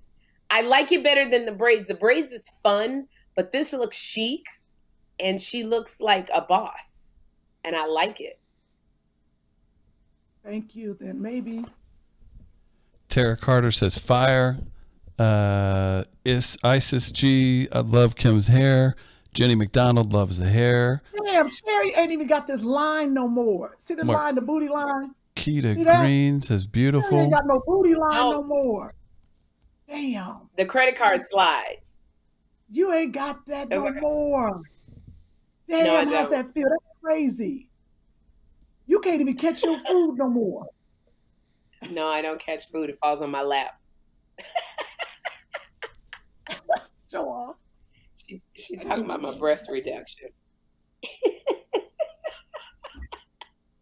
I 0.49 0.61
like 0.61 0.91
it 0.91 1.03
better 1.03 1.29
than 1.29 1.45
the 1.45 1.51
braids. 1.51 1.87
The 1.87 1.93
braids 1.93 2.33
is 2.33 2.49
fun, 2.63 3.07
but 3.35 3.51
this 3.51 3.71
looks 3.71 3.97
chic, 3.97 4.45
and 5.19 5.39
she 5.39 5.63
looks 5.63 6.01
like 6.01 6.27
a 6.33 6.41
boss, 6.41 7.04
and 7.65 7.75
I 7.75 7.85
like 7.85 8.21
it. 8.21 8.39
Thank 10.43 10.75
you. 10.75 10.95
Then 10.99 11.21
maybe. 11.21 11.65
Tara 13.09 13.35
Carter 13.37 13.71
says 13.71 13.97
fire. 13.97 14.57
Uh, 15.17 16.03
is 16.25 16.57
Isis 16.63 17.11
G. 17.11 17.67
I 17.71 17.79
love 17.79 18.15
Kym's 18.15 18.47
hair. 18.47 18.95
Jenny 19.33 19.55
McDonald 19.55 20.13
loves 20.13 20.37
the 20.39 20.47
hair. 20.47 21.01
Damn, 21.25 21.47
Sherri 21.49 21.93
ain't 21.95 22.11
even 22.11 22.27
got 22.27 22.47
this 22.47 22.63
line 22.63 23.13
no 23.13 23.27
more. 23.27 23.75
See 23.77 23.95
the 23.95 24.05
Mark- 24.05 24.19
line, 24.19 24.35
the 24.35 24.41
booty 24.41 24.67
line? 24.69 25.13
Keita 25.35 25.75
See 25.75 25.83
that? 25.83 26.01
Green 26.01 26.41
says 26.41 26.63
Sherri 26.63 26.71
beautiful. 26.71 27.19
ain't 27.19 27.33
got 27.33 27.45
no 27.45 27.61
booty 27.65 27.95
line 27.95 28.11
Oh. 28.13 28.31
no 28.31 28.43
more. 28.43 28.93
Damn, 29.89 30.49
The 30.57 30.65
credit 30.65 30.95
card 30.97 31.19
slide. 31.29 31.77
you 32.71 32.91
ain't 32.93 33.13
got 33.13 33.45
that 33.45 33.69
That's 33.69 33.81
no 33.83 33.89
okay. 33.89 33.99
more. 33.99 34.61
No, 35.67 35.77
I 35.79 35.83
Damn, 35.83 36.07
how's 36.09 36.29
that 36.29 36.53
feel? 36.53 36.63
That's 36.69 36.83
crazy. 37.05 37.69
You 38.87 38.99
can't 38.99 39.21
even 39.21 39.37
catch 39.37 39.63
your 39.63 39.77
food 39.79 40.17
no 40.17 40.27
more. 40.27 40.65
No, 41.91 42.07
I 42.07 42.21
don't 42.21 42.39
catch 42.39 42.69
food. 42.71 42.89
It 42.89 42.97
falls 42.97 43.21
on 43.21 43.29
my 43.29 43.43
lap. 43.43 43.79
Show 47.11 47.29
off. 47.29 47.57
She, 48.15 48.39
she 48.53 48.75
talking 48.77 49.05
about 49.05 49.21
my 49.21 49.37
breast 49.37 49.69
reduction. 49.71 50.29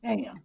Damn. 0.04 0.42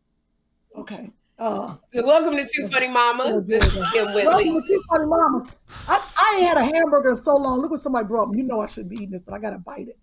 Okay. 0.77 1.11
Uh, 1.39 1.77
So 1.89 2.07
welcome 2.07 2.37
to 2.37 2.45
Two 2.45 2.69
Funny 2.69 2.89
Mamas. 2.89 3.45
This 3.47 3.65
is 3.65 3.83
Kym 3.87 4.15
welcome 4.15 4.61
to 4.63 4.69
Two 4.69 4.83
Funny 4.89 5.07
Mamas. 5.07 5.49
I, 5.89 6.01
I 6.17 6.37
ain't 6.39 6.47
had 6.49 6.59
a 6.59 6.65
hamburger 6.65 7.11
in 7.11 7.17
so 7.17 7.35
long. 7.35 7.61
Look 7.61 7.73
what 7.73 7.81
somebody 7.81 8.07
brought 8.07 8.29
me. 8.31 8.39
You 8.43 8.47
know 8.47 8.61
I 8.61 8.67
should 8.69 8.89
be 8.89 8.97
eating 8.97 9.11
this, 9.11 9.23
but 9.23 9.35
I 9.35 9.39
gotta 9.41 9.59
bite 9.59 9.89
it. 9.89 9.99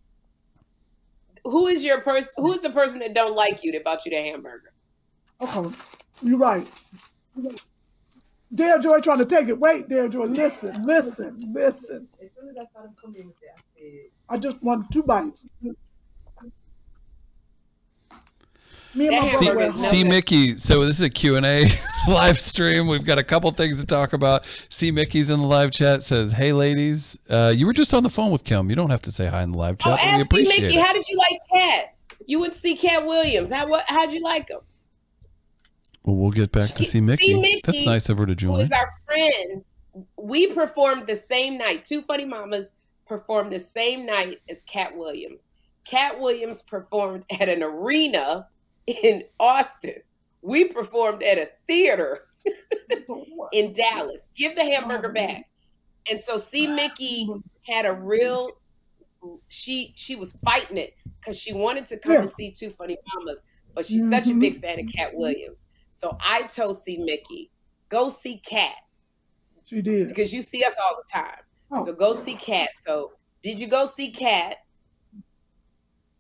Who 1.46 1.68
is 1.68 1.84
your 1.84 2.02
person? 2.02 2.32
Who 2.38 2.52
is 2.54 2.62
the 2.62 2.70
mm. 2.70 2.74
person 2.74 3.00
that 3.00 3.14
don't 3.14 3.36
like 3.36 3.64
you 3.64 3.72
that 3.74 3.84
bought 3.84 4.06
you 4.06 4.10
the 4.10 4.18
hamburger? 4.18 4.74
Okay, 5.40 5.76
you're 6.24 6.40
right. 6.40 6.68
Dale 8.54 8.82
Joy 8.82 9.00
trying 9.00 9.20
to 9.20 9.26
take 9.26 9.48
it. 9.48 9.60
Wait, 9.60 9.88
Dale 9.88 10.10
Joy, 10.10 10.26
listen, 10.26 10.86
listen, 10.86 11.54
listen. 11.54 12.08
As 12.22 12.30
soon 12.38 12.50
as 12.50 12.56
I 12.58 12.66
saw 12.74 12.84
them 12.84 13.14
with 13.14 13.36
that, 13.42 13.62
I 14.30 14.38
just 14.38 14.64
want 14.64 14.90
two 14.92 15.04
bites. 15.04 15.46
Me 18.96 19.08
and 19.08 19.18
my 19.18 19.22
See, 19.24 19.46
brother 19.46 19.56
were 19.58 19.62
hamburger's 19.64 19.84
at 19.84 19.90
see. 19.90 20.04
Mickey. 20.04 20.58
So 20.58 20.86
this 20.86 20.96
is 20.96 21.02
a 21.02 21.10
Q&A 21.10 21.66
live 22.08 22.40
stream. 22.40 22.88
We've 22.88 23.04
got 23.06 23.18
a 23.18 23.24
couple 23.24 23.52
things 23.52 23.78
to 23.80 23.86
talk 23.86 24.14
about. 24.14 24.46
See 24.70 24.90
Mickey's 24.92 25.30
in 25.30 25.40
the 25.42 25.46
live 25.46 25.72
chat 25.72 26.02
says, 26.04 26.32
"Hey 26.32 26.54
ladies, 26.54 27.20
uh, 27.30 27.54
you 27.56 27.66
were 27.66 27.74
just 27.74 27.94
on 27.94 28.04
the 28.04 28.10
phone 28.10 28.32
with 28.32 28.44
Kym. 28.44 28.70
You 28.70 28.76
don't 28.76 28.90
have 28.90 29.02
to 29.04 29.12
say 29.12 29.28
hi 29.28 29.44
in 29.44 29.52
the 29.52 29.58
live 29.58 29.78
Oh, 29.86 29.96
chat. 29.96 30.00
but 30.04 30.16
we 30.18 30.22
appreciate 30.44 30.62
Mickey, 30.64 30.78
it." 30.78 30.82
how 30.86 30.94
did 30.94 31.06
you 31.10 31.18
like 31.18 31.40
Katt? 31.54 31.96
You 32.26 32.40
went 32.40 32.54
to 32.54 32.60
see 32.60 32.76
Katt 32.76 33.06
Williams. 33.06 33.52
How 33.52 33.68
what? 33.68 33.84
How'd 33.88 34.14
you 34.14 34.22
like 34.22 34.50
him? 34.50 34.60
Well, 36.04 36.16
we'll 36.16 36.32
get 36.32 36.52
back 36.52 36.70
to 36.72 36.84
See 36.84 36.86
see 36.86 37.02
Mickey. 37.02 37.40
Mickey, 37.40 37.62
That's 37.66 37.86
nice 37.86 38.10
of 38.10 38.18
her 38.20 38.26
to 38.26 38.36
join. 38.36 38.62
is 38.62 38.72
our 38.72 38.90
friend? 39.06 39.64
We 40.18 40.48
performed 40.48 41.08
the 41.08 41.16
same 41.16 41.58
night. 41.58 41.84
Two 41.84 42.02
Funny 42.02 42.26
Mamas 42.26 42.74
performed 43.08 43.52
the 43.52 43.60
same 43.60 44.06
night 44.06 44.40
as 44.50 44.64
Katt 44.64 44.96
Williams. 44.96 45.50
Katt 45.86 46.20
Williams 46.20 46.62
performed 46.64 47.26
at 47.40 47.48
an 47.50 47.62
arena 47.64 48.48
in 48.88 49.24
Austin. 49.40 50.02
We 50.42 50.66
performed 50.66 51.24
at 51.24 51.38
a 51.38 51.50
theater 51.68 52.22
in 53.52 53.72
Dallas. 53.72 54.30
Give 54.36 54.56
the 54.56 54.64
hamburger 54.64 55.12
back. 55.12 55.50
And 56.10 56.20
so 56.20 56.38
see 56.38 56.68
Mickey 56.68 57.28
had 57.64 57.86
a 57.86 57.94
real 57.94 58.52
she 59.48 59.92
she 59.96 60.16
was 60.16 60.34
fighting 60.46 60.78
it 60.78 60.94
because 61.20 61.40
she 61.40 61.52
wanted 61.52 61.88
to 61.88 61.98
come 61.98 62.14
Yeah. 62.14 62.20
and 62.22 62.30
see 62.32 62.52
two 62.52 62.70
funny 62.70 62.96
mamas, 63.16 63.42
but 63.74 63.88
she's 63.88 64.08
such 64.08 64.28
a 64.28 64.32
Mhm. 64.32 64.40
big 64.40 64.62
fan 64.62 64.80
of 64.80 64.86
Katt 64.94 65.16
Williams. 65.16 65.66
So 65.90 66.16
I 66.22 66.44
told 66.44 66.78
C 66.78 66.98
Mickey, 66.98 67.50
go 67.90 68.10
see 68.10 68.38
Katt 68.38 68.76
She 69.66 69.82
did. 69.82 70.10
because 70.10 70.32
you 70.32 70.44
see 70.44 70.64
us 70.64 70.76
all 70.78 70.96
the 71.04 71.12
time. 71.12 71.40
Oh. 71.72 71.84
So 71.84 71.94
go 71.94 72.14
see 72.14 72.36
Katt. 72.36 72.70
So 72.78 73.14
did 73.42 73.60
you 73.60 73.66
go 73.68 73.86
see 73.86 74.12
Katt? 74.12 74.58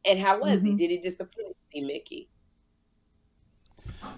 And 0.03 0.17
how 0.17 0.39
was 0.39 0.63
he? 0.63 0.71
Mhm. 0.71 0.77
Did 0.77 0.89
he 0.91 0.97
disappoint 0.97 1.55
C 1.71 1.81
Mickey? 1.81 2.29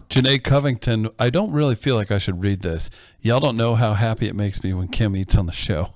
Janae 0.09 0.43
Covington, 0.43 1.09
I 1.19 1.29
don't 1.29 1.51
really 1.51 1.75
feel 1.75 1.95
like 1.95 2.11
I 2.11 2.17
should 2.17 2.41
read 2.41 2.61
this. 2.61 2.89
Y'all 3.21 3.39
don't 3.39 3.57
know 3.57 3.75
how 3.75 3.93
happy 3.93 4.27
it 4.27 4.35
makes 4.35 4.63
me 4.63 4.73
when 4.73 4.87
Kym 4.87 5.17
eats 5.17 5.35
on 5.35 5.45
the 5.45 5.51
show. 5.51 5.93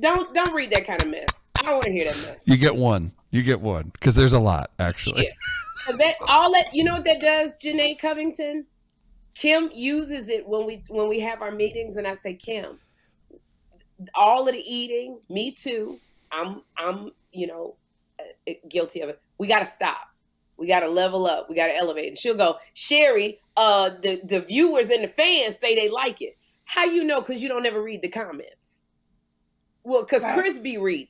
Don't 0.00 0.32
don't 0.34 0.54
read 0.54 0.70
that 0.70 0.86
kind 0.86 1.02
of 1.02 1.08
mess. 1.08 1.42
I 1.58 1.62
don't 1.62 1.74
want 1.74 1.84
to 1.86 1.92
hear 1.92 2.06
that 2.06 2.16
mess. 2.18 2.44
You 2.46 2.56
get 2.56 2.74
one. 2.74 3.12
You 3.30 3.42
get 3.42 3.60
one 3.60 3.90
because 3.92 4.14
there's 4.14 4.32
a 4.32 4.40
lot 4.40 4.70
actually. 4.78 5.24
Yeah. 5.24 5.96
that 5.96 6.14
all 6.26 6.52
that 6.52 6.70
you 6.72 6.84
know 6.84 6.94
what 6.94 7.04
that 7.04 7.20
does, 7.20 7.56
Janae 7.56 7.98
Covington? 7.98 8.66
Kym 9.34 9.70
uses 9.74 10.28
it 10.28 10.46
when 10.46 10.66
we 10.66 10.82
when 10.88 11.08
we 11.08 11.20
have 11.20 11.42
our 11.42 11.50
meetings 11.50 11.96
and 11.96 12.06
I 12.06 12.14
say, 12.14 12.34
Kym, 12.34 12.78
all 14.14 14.46
of 14.46 14.54
the 14.54 14.60
eating, 14.60 15.18
me 15.28 15.52
too. 15.52 15.98
I'm 16.30 16.62
I'm, 16.76 17.10
you 17.32 17.46
know, 17.46 17.76
uh, 18.18 18.52
guilty 18.68 19.00
of 19.00 19.08
it. 19.08 19.20
We 19.38 19.46
gotta 19.46 19.66
stop. 19.66 20.11
We 20.56 20.66
gotta 20.66 20.88
level 20.88 21.26
up. 21.26 21.48
We 21.48 21.56
gotta 21.56 21.76
elevate. 21.76 22.08
And 22.08 22.18
she'll 22.18 22.36
go, 22.36 22.56
Sherri, 22.74 23.38
uh 23.56 23.90
the, 24.02 24.20
the 24.24 24.40
viewers 24.40 24.90
and 24.90 25.02
the 25.04 25.08
fans 25.08 25.58
say 25.58 25.74
they 25.74 25.88
like 25.90 26.22
it. 26.22 26.36
How 26.64 26.84
you 26.84 27.04
know? 27.04 27.20
Because 27.20 27.42
you 27.42 27.48
don't 27.48 27.66
ever 27.66 27.82
read 27.82 28.02
the 28.02 28.08
comments. 28.08 28.82
Well, 29.84 30.02
because 30.02 30.24
Chris 30.34 30.52
Facts. 30.54 30.60
be 30.62 30.78
reading. 30.78 31.08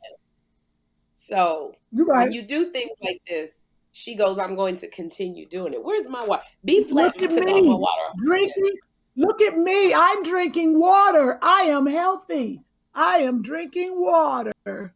So 1.12 1.74
You 1.92 2.06
when 2.06 2.16
right. 2.16 2.32
you 2.32 2.42
do 2.42 2.72
things 2.72 2.98
like 3.02 3.20
this, 3.28 3.64
she 3.92 4.14
goes, 4.16 4.38
I'm 4.38 4.56
going 4.56 4.76
to 4.76 4.88
continue 4.88 5.46
doing 5.46 5.74
it. 5.74 5.84
Where's 5.84 6.08
my 6.08 6.24
water? 6.24 6.42
Be 6.64 6.82
flat 6.82 7.14
Look 7.20 7.22
at 7.22 7.44
me. 7.44 7.62
water. 7.62 8.12
Drinking. 8.24 8.76
Look 9.16 9.42
at 9.42 9.58
me. 9.58 9.92
I'm 9.92 10.22
drinking 10.22 10.80
water. 10.80 11.38
I 11.42 11.62
am 11.64 11.86
healthy. 11.86 12.62
I 12.94 13.16
am 13.18 13.42
drinking 13.42 14.00
water. 14.00 14.94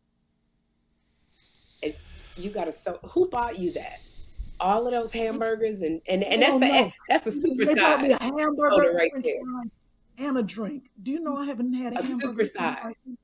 It's, 1.83 2.03
you 2.37 2.51
gotta 2.51 2.73
so 2.73 2.99
who 3.11 3.29
bought 3.29 3.59
you 3.59 3.73
that? 3.73 4.01
All 4.59 4.87
of 4.87 4.93
those 4.93 5.13
hamburgers 5.13 5.83
and 5.83 6.01
and, 6.09 6.23
and 6.25 6.41
that's 6.43 6.63
a 6.63 6.95
that's 7.09 7.27
a 7.27 7.31
super 7.31 7.65
me 7.75 7.81
a 8.13 8.19
hamburger, 8.23 8.93
right 8.95 9.13
there. 9.23 9.41
and 10.19 10.39
a 10.39 10.43
drink. 10.43 10.85
Do 11.03 11.13
you 11.13 11.21
know 11.21 11.37
I 11.37 11.45
haven't 11.45 11.75
had 11.75 11.93
a, 11.93 11.99
A 11.99 12.03
hamburger 12.03 12.45
super 12.45 12.45
size. 12.45 13.15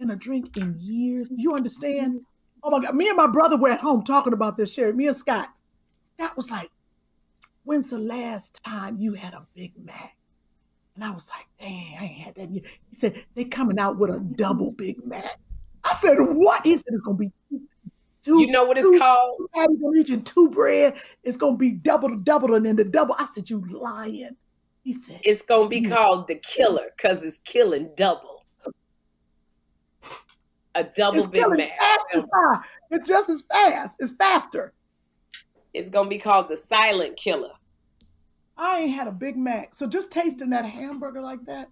and 0.00 0.10
a 0.10 0.16
drink 0.16 0.56
in 0.56 0.76
years? 0.80 1.28
You 1.34 1.54
understand? 1.54 2.14
Mm-hmm. 2.14 2.24
Oh 2.64 2.70
my 2.70 2.84
God. 2.84 2.94
Me 2.94 3.08
and 3.08 3.16
my 3.16 3.28
brother 3.28 3.56
were 3.56 3.70
at 3.70 3.80
home 3.80 4.02
talking 4.02 4.32
about 4.32 4.56
this, 4.56 4.72
Sherri. 4.72 4.92
Me 4.92 5.06
and 5.06 5.16
Scott. 5.16 5.48
That 6.18 6.36
was 6.36 6.50
like, 6.50 6.70
When's 7.64 7.90
the 7.90 7.98
last 7.98 8.62
time 8.64 8.96
you 8.98 9.14
had 9.14 9.32
a 9.34 9.46
Big 9.54 9.72
Mac? 9.82 10.16
And 10.96 11.04
I 11.04 11.10
was 11.10 11.30
like, 11.30 11.46
Dang, 11.60 11.96
I 12.00 12.04
ain't 12.04 12.18
had 12.20 12.34
that. 12.34 12.42
in 12.42 12.54
years." 12.56 12.66
He 12.90 12.96
said, 12.96 13.24
They 13.34 13.44
coming 13.44 13.78
out 13.78 13.96
with 13.98 14.10
a 14.10 14.18
double 14.18 14.72
Big 14.72 15.04
Mac. 15.06 15.38
I 15.84 15.94
said, 15.94 16.16
What? 16.18 16.64
He 16.66 16.74
said, 16.76 16.84
It's 16.88 17.00
going 17.02 17.16
to 17.16 17.24
be 17.24 17.60
two. 18.22 18.40
You 18.40 18.50
know 18.50 18.64
what 18.64 18.78
it's 18.78 18.88
two 18.88 18.98
called? 18.98 19.48
patties 19.54 19.78
on 19.82 19.96
each 19.96 20.10
and 20.10 20.24
two 20.24 20.50
bread. 20.50 20.94
It's 21.22 21.36
gonna 21.36 21.56
be 21.56 21.72
double, 21.72 22.16
double, 22.16 22.54
and 22.54 22.64
then 22.66 22.76
the 22.76 22.84
double. 22.84 23.14
I 23.18 23.24
said, 23.24 23.50
"You 23.50 23.60
lying?" 23.70 24.36
He 24.82 24.92
said, 24.92 25.20
It's 25.24 25.42
gonna 25.42 25.68
be 25.68 25.82
called 25.82 26.26
the 26.26 26.36
killer 26.36 26.86
because 26.96 27.22
it's 27.22 27.38
killing 27.38 27.90
double. 27.96 28.46
A 30.74 30.84
double 30.84 31.18
"It's 31.18 31.26
Big 31.26 31.46
Mac. 31.48 31.78
fast 31.78 32.04
and 32.14 32.22
fast. 32.22 32.68
It's 32.90 33.08
just 33.08 33.28
as 33.28 33.42
fast. 33.42 33.96
It's 34.00 34.12
faster." 34.12 34.72
It's 35.72 35.90
gonna 35.90 36.08
be 36.08 36.18
called 36.18 36.48
the 36.48 36.56
silent 36.56 37.16
killer. 37.16 37.52
I 38.56 38.80
ain't 38.80 38.94
had 38.94 39.06
a 39.06 39.12
Big 39.12 39.36
Mac, 39.36 39.74
so 39.74 39.86
just 39.86 40.10
tasting 40.10 40.50
that 40.50 40.66
hamburger 40.66 41.22
like 41.22 41.44
that. 41.46 41.70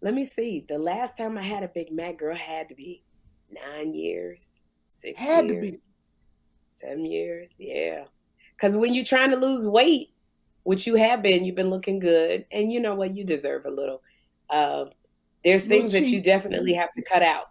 Let 0.00 0.14
me 0.14 0.24
see. 0.24 0.64
The 0.68 0.78
last 0.78 1.18
time 1.18 1.36
I 1.36 1.42
had 1.42 1.62
a 1.62 1.68
Big 1.68 1.90
Mac, 1.90 2.18
girl, 2.18 2.34
had 2.34 2.68
to 2.68 2.74
be 2.74 3.02
nine 3.50 3.94
years, 3.94 4.62
six 4.88 5.22
Had 5.22 5.48
to 5.48 5.54
years, 5.54 5.70
be. 5.70 5.78
seven 6.66 7.04
years. 7.04 7.56
Yeah. 7.58 8.04
Because 8.56 8.76
when 8.76 8.94
you're 8.94 9.04
trying 9.04 9.30
to 9.30 9.36
lose 9.36 9.66
weight, 9.66 10.10
which 10.64 10.86
you 10.86 10.96
have 10.96 11.22
been, 11.22 11.44
you've 11.44 11.54
been 11.54 11.70
looking 11.70 11.98
good, 11.98 12.44
and 12.50 12.72
you 12.72 12.80
know 12.80 12.94
what? 12.94 13.14
You 13.14 13.24
deserve 13.24 13.64
a 13.66 13.70
little. 13.70 14.02
Um, 14.50 14.90
there's 15.44 15.66
things 15.66 15.92
that 15.92 16.06
you 16.06 16.20
definitely 16.20 16.74
have 16.74 16.90
to 16.92 17.02
cut 17.02 17.22
out. 17.22 17.50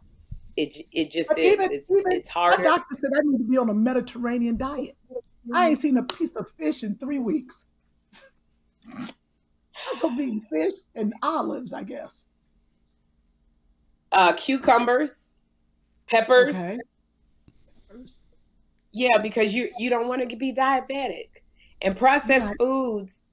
It 0.58 0.86
it 0.92 1.12
just 1.12 1.32
is. 1.38 1.54
even, 1.54 1.72
it's 1.72 1.92
even 1.92 2.12
it's 2.12 2.36
my 2.36 2.58
doctor 2.58 2.96
said 2.96 3.12
I 3.16 3.22
need 3.24 3.38
to 3.38 3.44
be 3.44 3.58
on 3.58 3.70
a 3.70 3.74
Mediterranean 3.74 4.58
diet. 4.58 4.98
I 5.54 5.70
ain't 5.70 5.80
seen 5.80 5.98
a 5.98 6.04
piece 6.04 6.36
of 6.36 6.48
fish 6.58 6.84
in 6.84 6.96
three 6.96 7.20
weeks. 7.20 7.66
I'm 8.98 9.96
supposed 9.96 10.14
to 10.14 10.18
be 10.18 10.24
eating 10.24 10.46
fish 10.52 10.74
and 10.96 11.14
olives, 11.22 11.74
I 11.74 11.84
guess. 11.84 12.24
Uh, 14.12 14.34
cucumbers, 14.34 15.36
peppers. 16.08 16.58
Okay. 16.58 16.78
Yeah, 18.92 19.18
because 19.20 19.54
you 19.54 19.70
you 19.78 19.90
don't 19.90 20.08
want 20.08 20.28
to 20.30 20.36
be 20.36 20.54
diabetic, 20.54 21.30
and 21.82 21.96
processed 21.96 22.50
Right. 22.50 22.58
foods. 22.58 23.28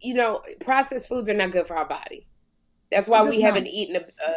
You 0.00 0.14
know, 0.14 0.42
processed 0.60 1.08
foods 1.08 1.28
are 1.28 1.34
not 1.34 1.50
good 1.50 1.66
for 1.66 1.76
our 1.76 1.86
body. 1.86 2.26
That's 2.90 3.08
why 3.08 3.22
we 3.24 3.36
just 3.36 3.42
haven't 3.42 3.66
eaten 3.68 3.96
a, 3.96 4.24
a 4.24 4.36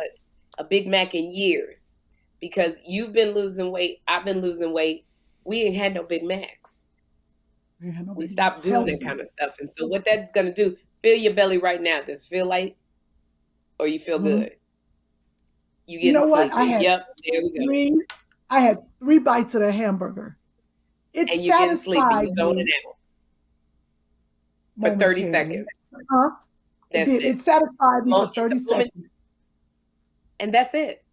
a 0.59 0.63
Big 0.65 0.87
Mac 0.87 1.15
in 1.15 1.31
years. 1.31 1.99
Because 2.41 2.81
you've 2.85 3.13
been 3.13 3.33
losing 3.33 3.71
weight, 3.71 3.99
I've 4.07 4.25
been 4.25 4.41
losing 4.41 4.73
weight. 4.73 5.07
We 5.45 5.63
ain't 5.63 5.75
had 5.75 5.93
no 5.93 6.03
Big 6.03 6.23
Macs. 6.23 6.85
We 7.79 7.89
ain't 7.89 8.05
no 8.07 8.13
We 8.15 8.25
stopped 8.25 8.63
doing 8.63 8.85
that 8.87 9.01
kind 9.01 9.19
of 9.19 9.27
stuff. 9.27 9.55
And 9.59 9.69
so 9.69 9.87
what 9.87 10.05
that's 10.05 10.31
gonna 10.31 10.53
do, 10.53 10.75
fill 11.01 11.17
your 11.17 11.33
belly 11.33 11.57
right 11.57 11.81
now. 11.81 12.01
Does 12.01 12.23
it 12.23 12.27
feel 12.27 12.45
light? 12.47 12.77
Or 13.79 13.87
you 13.87 13.99
feel 13.99 14.19
Mhm. 14.19 14.23
good? 14.23 14.57
You 15.87 15.99
You 15.99 16.11
know 16.13 16.27
what? 16.27 16.53
I 16.53 16.63
had 16.65 16.81
yep, 16.81 17.07
there 17.25 17.41
we 17.41 17.57
go. 17.57 17.65
three. 17.65 18.01
I 18.49 18.59
had 18.59 18.79
three 18.99 19.19
bites 19.19 19.55
of 19.55 19.61
the 19.61 19.71
hamburger. 19.71 20.37
It 21.13 21.29
And 21.29 21.41
you're 21.41 21.57
getting 21.57 21.75
sleepy. 21.75 22.01
You 22.01 22.11
satisfied 22.11 22.29
zoning 22.35 22.65
me 22.65 22.73
out 22.87 22.95
for 24.79 24.89
30 24.97 25.21
momentarily. 25.21 25.23
seconds. 25.31 25.89
Huh? 26.11 26.29
It 26.91 26.97
That's 26.97 27.09
did. 27.09 27.23
it. 27.23 27.35
It 27.35 27.41
satisfied 27.41 28.05
me 28.05 28.11
for 28.11 28.27
30 28.33 28.55
moment- 28.55 28.61
seconds. 28.69 29.05
and 30.39 30.53
that's 30.53 30.73
it. 30.73 31.03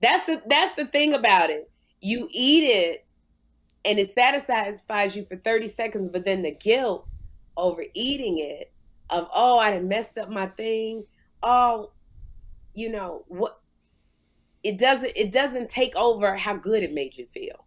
That's 0.00 0.26
the 0.26 0.42
that's 0.46 0.74
the 0.76 0.84
thing 0.86 1.14
about 1.14 1.50
it. 1.50 1.70
You 2.00 2.28
eat 2.30 2.64
it 2.64 3.06
and 3.84 3.98
it 3.98 4.10
satisfies 4.10 5.16
you 5.16 5.24
for 5.24 5.36
30 5.36 5.66
seconds, 5.68 6.08
but 6.08 6.24
then 6.24 6.42
the 6.42 6.50
guilt 6.52 7.06
over 7.56 7.82
eating 7.94 8.38
it 8.38 8.72
of 9.10 9.28
oh, 9.34 9.58
I 9.58 9.78
messed 9.80 10.18
up 10.18 10.28
my 10.30 10.48
thing. 10.48 11.04
Oh, 11.42 11.92
you 12.74 12.90
know, 12.90 13.24
what 13.28 13.60
it 14.66 14.78
doesn't 14.78 15.12
it 15.14 15.30
doesn't 15.32 15.68
take 15.68 15.94
over 15.96 16.36
how 16.36 16.54
good 16.56 16.82
it 16.82 16.92
made 16.92 17.16
you 17.16 17.26
feel. 17.26 17.64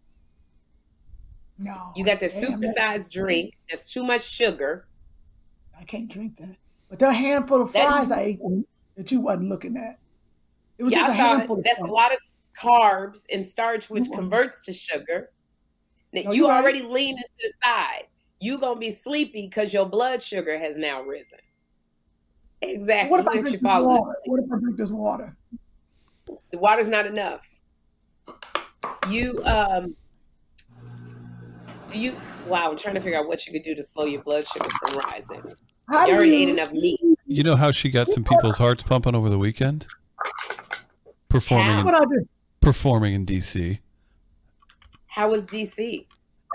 No. 1.58 1.92
You 1.96 2.04
got 2.04 2.20
that 2.20 2.30
that- 2.30 2.42
supersized 2.42 3.10
drink, 3.12 3.56
that's 3.68 3.90
too 3.90 4.02
much 4.04 4.22
sugar. 4.22 4.86
I 5.78 5.84
can't 5.84 6.08
drink 6.08 6.36
that. 6.36 6.56
But 6.88 6.98
the 6.98 7.12
handful 7.12 7.60
of 7.62 7.72
That- 7.72 7.86
fries 7.88 8.10
I 8.10 8.20
ate 8.20 8.40
that 8.96 9.10
you 9.12 9.20
wasn't 9.20 9.48
looking 9.48 9.76
at. 9.76 9.98
It 10.78 10.84
was 10.84 10.92
Yeah, 10.92 11.00
just 11.00 11.10
a 11.10 11.14
handful 11.14 11.58
it. 11.58 11.64
That's 11.64 11.82
a 11.82 11.86
lot 11.86 12.12
of 12.12 12.18
carbs 12.58 13.26
and 13.32 13.46
starch, 13.46 13.88
which 13.90 14.06
converts 14.12 14.62
to 14.62 14.72
sugar. 14.72 15.30
Now, 16.12 16.22
No, 16.22 16.32
you 16.32 16.42
you're 16.42 16.48
right. 16.50 16.62
already 16.62 16.82
lean 16.82 17.16
into 17.16 17.28
the 17.42 17.52
side. 17.62 18.06
you 18.42 18.58
gonna 18.58 18.80
be 18.80 18.90
sleepy 18.90 19.42
because 19.42 19.74
your 19.74 19.84
blood 19.86 20.22
sugar 20.22 20.58
has 20.58 20.78
now 20.78 21.02
risen. 21.02 21.38
Exactly. 22.62 23.10
What 23.10 23.20
if 23.20 23.28
I 23.28 23.32
drink 23.32 23.46
you 23.48 23.52
this 23.52 23.62
water? 23.62 24.16
What 24.24 24.40
if 24.40 24.46
I 24.52 24.58
drink 24.58 24.76
this 24.78 24.90
water? 24.90 25.36
The 26.50 26.58
water's 26.58 26.88
not 26.88 27.06
enough. 27.06 27.60
You 29.08 29.40
um 29.44 29.94
do 31.88 31.98
you 31.98 32.16
wow, 32.46 32.70
I'm 32.70 32.76
trying 32.76 32.94
to 32.94 33.00
figure 33.00 33.18
out 33.18 33.26
what 33.28 33.46
you 33.46 33.52
could 33.52 33.62
do 33.62 33.74
to 33.74 33.82
slow 33.82 34.04
your 34.04 34.22
blood 34.22 34.46
sugar 34.46 34.68
from 34.86 34.98
rising. 35.10 35.42
How 35.88 36.00
You 36.02 36.06
do 36.06 36.12
already 36.12 36.30
you- 36.30 36.42
ate 36.42 36.48
enough 36.50 36.72
meat. 36.72 37.00
You 37.26 37.42
know 37.44 37.56
how 37.56 37.70
she 37.70 37.88
got 37.90 38.08
some 38.08 38.24
people's 38.24 38.58
hearts 38.58 38.82
pumping 38.82 39.14
over 39.14 39.28
the 39.28 39.38
weekend? 39.38 39.86
Performing 41.28 41.84
What 41.84 41.94
in, 41.94 42.00
I 42.00 42.04
do? 42.04 42.28
performing 42.60 43.14
in 43.14 43.24
DC. 43.24 43.78
How 45.06 45.30
was 45.30 45.46
DC? 45.46 46.06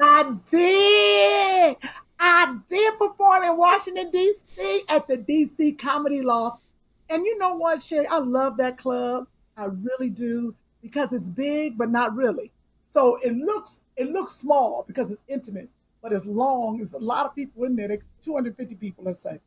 I 0.02 0.36
did. 0.50 1.78
I 2.20 2.58
did 2.70 2.98
perform 2.98 3.44
in 3.44 3.58
Washington, 3.58 4.10
D.C. 4.12 4.82
at 4.90 5.08
the 5.08 5.16
D.C. 5.18 5.74
Comedy 5.74 6.22
Loft. 6.22 6.64
And 7.10 7.24
you 7.26 7.38
know 7.38 7.56
what, 7.56 7.82
Sherri? 7.82 8.08
I 8.08 8.18
love 8.20 8.58
that 8.58 8.78
club. 8.78 9.28
I 9.58 9.66
really 9.66 10.10
do 10.10 10.56
because 10.82 11.14
it's 11.14 11.30
big, 11.30 11.78
but 11.78 11.90
not 11.90 12.16
really. 12.16 12.52
So 12.88 13.18
it 13.24 13.36
looks 13.36 13.82
it 13.98 14.12
looks 14.12 14.34
small 14.34 14.84
because 14.88 15.12
it's 15.12 15.24
intimate, 15.28 15.70
but 16.02 16.14
it's 16.14 16.28
long. 16.28 16.78
There's 16.78 16.94
a 16.94 17.00
lot 17.00 17.26
of 17.26 17.36
people 17.36 17.64
in 17.64 17.76
there. 17.76 17.88
There 17.88 18.00
250 18.24 18.76
people, 18.76 19.04
let's 19.04 19.20
say. 19.20 19.40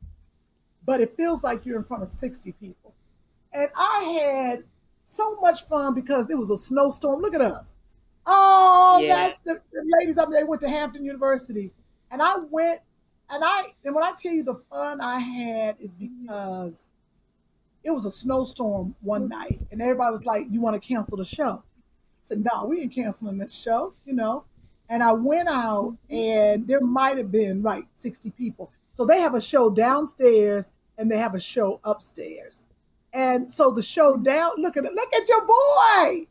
But 0.85 1.01
it 1.01 1.17
feels 1.17 1.45
like 1.45 1.67
you're 1.67 1.79
in 1.79 1.85
front 1.85 2.03
of 2.03 2.09
60 2.09 2.53
people. 2.53 2.95
And 3.53 3.69
I 3.77 4.01
had 4.23 4.65
so 5.05 5.37
much 5.37 5.67
fun 5.67 5.95
because 5.95 6.31
it 6.31 6.39
was 6.39 6.51
a 6.51 6.57
snowstorm. 6.57 7.21
Look 7.21 7.35
at 7.35 7.41
us. 7.41 7.75
Oh, 8.27 9.01
Yeah. 9.03 9.29
that's 9.29 9.41
the, 9.45 9.61
the 9.73 9.97
ladies 9.99 10.19
up 10.19 10.31
there 10.31 10.41
They 10.41 10.45
went 10.49 10.61
to 10.63 10.69
Hampton 10.69 11.05
University. 11.05 11.73
And 12.11 12.23
I 12.23 12.37
went 12.51 12.81
and 13.31 13.43
I 13.45 13.65
and 13.85 13.95
when 13.95 14.05
I 14.05 14.13
tell 14.17 14.33
you 14.33 14.43
the 14.43 14.61
fun 14.71 15.01
I 15.01 15.19
had 15.19 15.77
is 15.81 15.95
mm-hmm. 15.95 16.25
because 16.25 16.87
it 17.85 17.91
was 17.91 18.05
a 18.05 18.11
snowstorm 18.11 18.95
one 19.01 19.23
mm-hmm. 19.23 19.39
night 19.39 19.61
and 19.71 19.81
everybody 19.81 20.13
was 20.13 20.25
like, 20.25 20.47
You 20.51 20.61
want 20.61 20.81
to 20.81 20.87
cancel 20.87 21.17
the 21.17 21.25
show? 21.25 21.63
I 21.63 22.23
said, 22.23 22.45
No, 22.45 22.67
we 22.67 22.81
ain't 22.81 22.95
canceling 22.95 23.39
that 23.39 23.53
show, 23.53 23.95
you 24.05 24.15
know. 24.15 24.45
And 24.89 25.03
I 25.03 25.13
went 25.13 25.49
out 25.49 25.97
mm-hmm. 26.11 26.15
and 26.15 26.69
there 26.69 26.81
might 26.81 27.17
have 27.19 27.31
been 27.31 27.63
right 27.63 27.85
60 27.93 28.31
people. 28.31 28.71
So 28.93 29.05
they 29.05 29.21
have 29.21 29.35
a 29.35 29.41
show 29.41 29.71
downstairs 29.71 30.71
and 30.97 31.11
they 31.11 31.19
have 31.19 31.35
a 31.35 31.41
show 31.41 31.81
upstairs. 31.85 32.67
And 33.13 33.51
so 33.51 33.71
the 33.71 33.83
show 33.83 34.15
mm-hmm. 34.15 34.23
down, 34.23 34.53
look 34.59 34.77
at 34.77 34.85
it, 34.85 34.93
look 34.93 35.13
at 35.15 35.29
your 35.29 35.47
boy, 35.47 36.27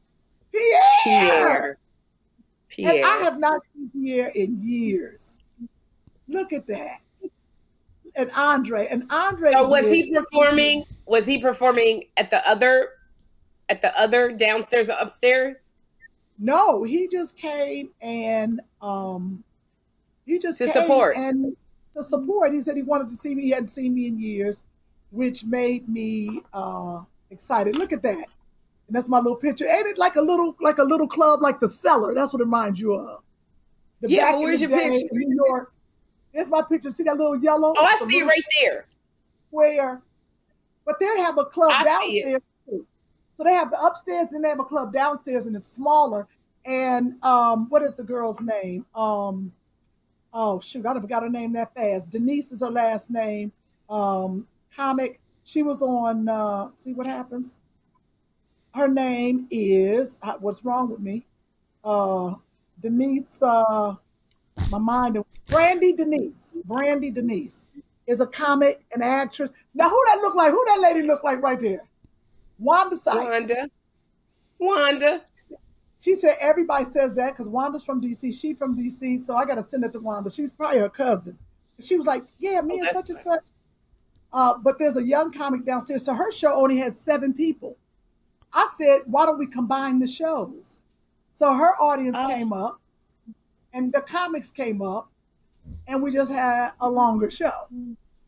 Pierre. 0.51 0.79
Pierre. 1.03 1.77
Pierre. 2.69 2.95
And 2.95 3.05
I 3.05 3.17
have 3.23 3.39
not 3.39 3.61
seen 3.73 3.89
Pierre 3.91 4.31
in 4.35 4.61
years. 4.61 5.35
Look 6.27 6.51
at 6.51 6.67
that. 6.67 6.99
And 8.17 8.31
Andre. 8.35 8.87
And 8.89 9.03
Andre. 9.11 9.51
So 9.51 9.67
was 9.67 9.85
did- 9.85 9.93
he 10.05 10.13
performing? 10.13 10.83
Was 11.05 11.25
he 11.25 11.37
performing 11.39 12.03
at 12.17 12.29
the 12.31 12.45
other, 12.49 12.89
at 13.69 13.81
the 13.81 13.97
other 13.99 14.31
downstairs 14.31 14.89
or 14.89 14.97
upstairs? 14.99 15.75
No, 16.39 16.83
he 16.83 17.07
just 17.07 17.37
came 17.37 17.89
and 18.01 18.61
um 18.81 19.43
he 20.25 20.37
just 20.37 20.57
To 20.59 20.65
came 20.65 20.73
support. 20.73 21.15
and 21.15 21.55
the 21.95 22.03
support. 22.03 22.53
He 22.53 22.59
said 22.61 22.75
he 22.75 22.83
wanted 22.83 23.09
to 23.09 23.15
see 23.15 23.33
me. 23.33 23.43
He 23.43 23.49
hadn't 23.51 23.69
seen 23.69 23.95
me 23.95 24.07
in 24.07 24.19
years, 24.19 24.63
which 25.11 25.45
made 25.45 25.87
me 25.87 26.41
uh 26.53 27.01
excited. 27.31 27.75
Look 27.75 27.91
at 27.93 28.03
that. 28.03 28.17
And 28.87 28.95
that's 28.95 29.07
my 29.07 29.17
little 29.17 29.35
picture. 29.35 29.65
Ain't 29.65 29.87
it 29.87 29.97
like 29.97 30.15
a 30.15 30.21
little 30.21 30.55
like 30.61 30.77
a 30.77 30.83
little 30.83 31.07
club 31.07 31.41
like 31.41 31.59
the 31.59 31.69
cellar? 31.69 32.13
That's 32.13 32.33
what 32.33 32.41
it 32.41 32.45
reminds 32.45 32.79
you 32.79 32.93
of. 32.93 33.21
The 34.01 34.09
Yeah, 34.09 34.35
where's 34.35 34.61
your 34.61 34.69
picture? 34.69 35.07
New 35.11 35.43
York. 35.47 35.73
There's 36.37 36.49
my 36.51 36.61
picture. 36.61 36.91
See 36.91 37.01
that 37.01 37.17
little 37.17 37.35
yellow? 37.35 37.73
Oh, 37.75 37.83
I 37.83 37.93
It's 37.99 38.05
see 38.07 38.19
it 38.19 38.27
right 38.27 38.39
there. 38.61 38.85
Where? 39.49 40.03
But 40.85 40.99
they 40.99 41.07
have 41.17 41.39
a 41.39 41.45
club 41.45 41.71
I 41.73 41.83
downstairs 41.83 42.41
too. 42.69 42.85
So 43.33 43.43
they 43.43 43.53
have 43.53 43.71
the 43.71 43.81
upstairs, 43.81 44.27
then 44.29 44.43
they 44.43 44.49
have 44.49 44.59
a 44.59 44.63
club 44.63 44.93
downstairs, 44.93 45.47
and 45.47 45.55
it's 45.55 45.65
smaller. 45.65 46.27
And 46.63 47.15
um, 47.23 47.67
what 47.69 47.81
is 47.81 47.95
the 47.95 48.03
girl's 48.03 48.39
name? 48.39 48.85
Um, 48.93 49.51
oh 50.31 50.59
shoot, 50.59 50.85
I 50.85 50.93
forgot 50.93 51.23
her 51.23 51.29
name 51.29 51.53
that 51.53 51.73
fast. 51.73 52.11
Denise 52.11 52.51
is 52.51 52.61
her 52.61 52.69
last 52.69 53.09
name. 53.09 53.51
Um, 53.89 54.45
comic. 54.75 55.19
She 55.43 55.63
was 55.63 55.81
on. 55.81 56.29
Uh, 56.29 56.69
see 56.75 56.93
what 56.93 57.07
happens. 57.07 57.57
Her 58.75 58.87
name 58.87 59.47
is. 59.49 60.19
uh, 60.21 60.35
What's 60.39 60.63
wrong 60.63 60.91
with 60.91 60.99
me? 60.99 61.25
Uh, 61.83 62.35
Denise. 62.79 63.41
Uh, 63.41 63.95
my 64.71 64.77
mind. 64.77 65.17
Brandy 65.47 65.93
Denise. 65.93 66.57
Brandy 66.65 67.11
Denise 67.11 67.65
is 68.05 68.19
a 68.21 68.27
comic, 68.27 68.83
an 68.93 69.01
actress. 69.01 69.51
Now, 69.73 69.89
who 69.89 70.01
that 70.07 70.19
look 70.21 70.35
like? 70.35 70.51
Who 70.51 70.63
that 70.67 70.79
lady 70.81 71.03
look 71.03 71.23
like 71.23 71.41
right 71.41 71.59
there? 71.59 71.83
Wanda 72.59 72.97
Sykes. 72.97 73.17
Wanda. 73.17 73.69
Wanda. 74.59 75.21
She 75.99 76.15
said 76.15 76.35
everybody 76.39 76.85
says 76.85 77.15
that 77.15 77.31
because 77.33 77.49
Wanda's 77.49 77.83
from 77.83 78.01
DC. 78.01 78.33
She 78.39 78.53
from 78.53 78.77
DC, 78.77 79.19
so 79.19 79.35
I 79.35 79.45
got 79.45 79.55
to 79.55 79.63
send 79.63 79.83
it 79.83 79.93
to 79.93 79.99
Wanda. 79.99 80.29
She's 80.29 80.51
probably 80.51 80.79
her 80.79 80.89
cousin. 80.89 81.37
She 81.79 81.95
was 81.95 82.05
like, 82.07 82.23
"Yeah, 82.39 82.61
me 82.61 82.79
Oh, 82.81 82.85
and 82.85 82.95
such 82.95 83.09
and 83.09 83.19
such." 83.19 83.45
Uh, 84.33 84.57
but 84.57 84.77
there's 84.77 84.97
a 84.97 85.03
young 85.03 85.31
comic 85.31 85.65
downstairs, 85.65 86.03
so 86.05 86.13
her 86.13 86.31
show 86.31 86.53
only 86.53 86.77
had 86.77 86.95
seven 86.95 87.33
people. 87.33 87.77
I 88.53 88.67
said, 88.75 89.01
"Why 89.05 89.25
don't 89.25 89.37
we 89.39 89.47
combine 89.47 89.99
the 89.99 90.07
shows?" 90.07 90.81
So 91.31 91.53
her 91.53 91.75
audience 91.81 92.17
Oh. 92.19 92.27
came 92.27 92.51
up, 92.53 92.79
and 93.77 93.93
the 93.93 94.01
comics 94.01 94.49
came 94.49 94.81
up, 94.81 95.09
and 95.87 96.01
we 96.01 96.11
just 96.11 96.31
had 96.31 96.71
a 96.81 96.89
longer 96.89 97.29
show. 97.29 97.51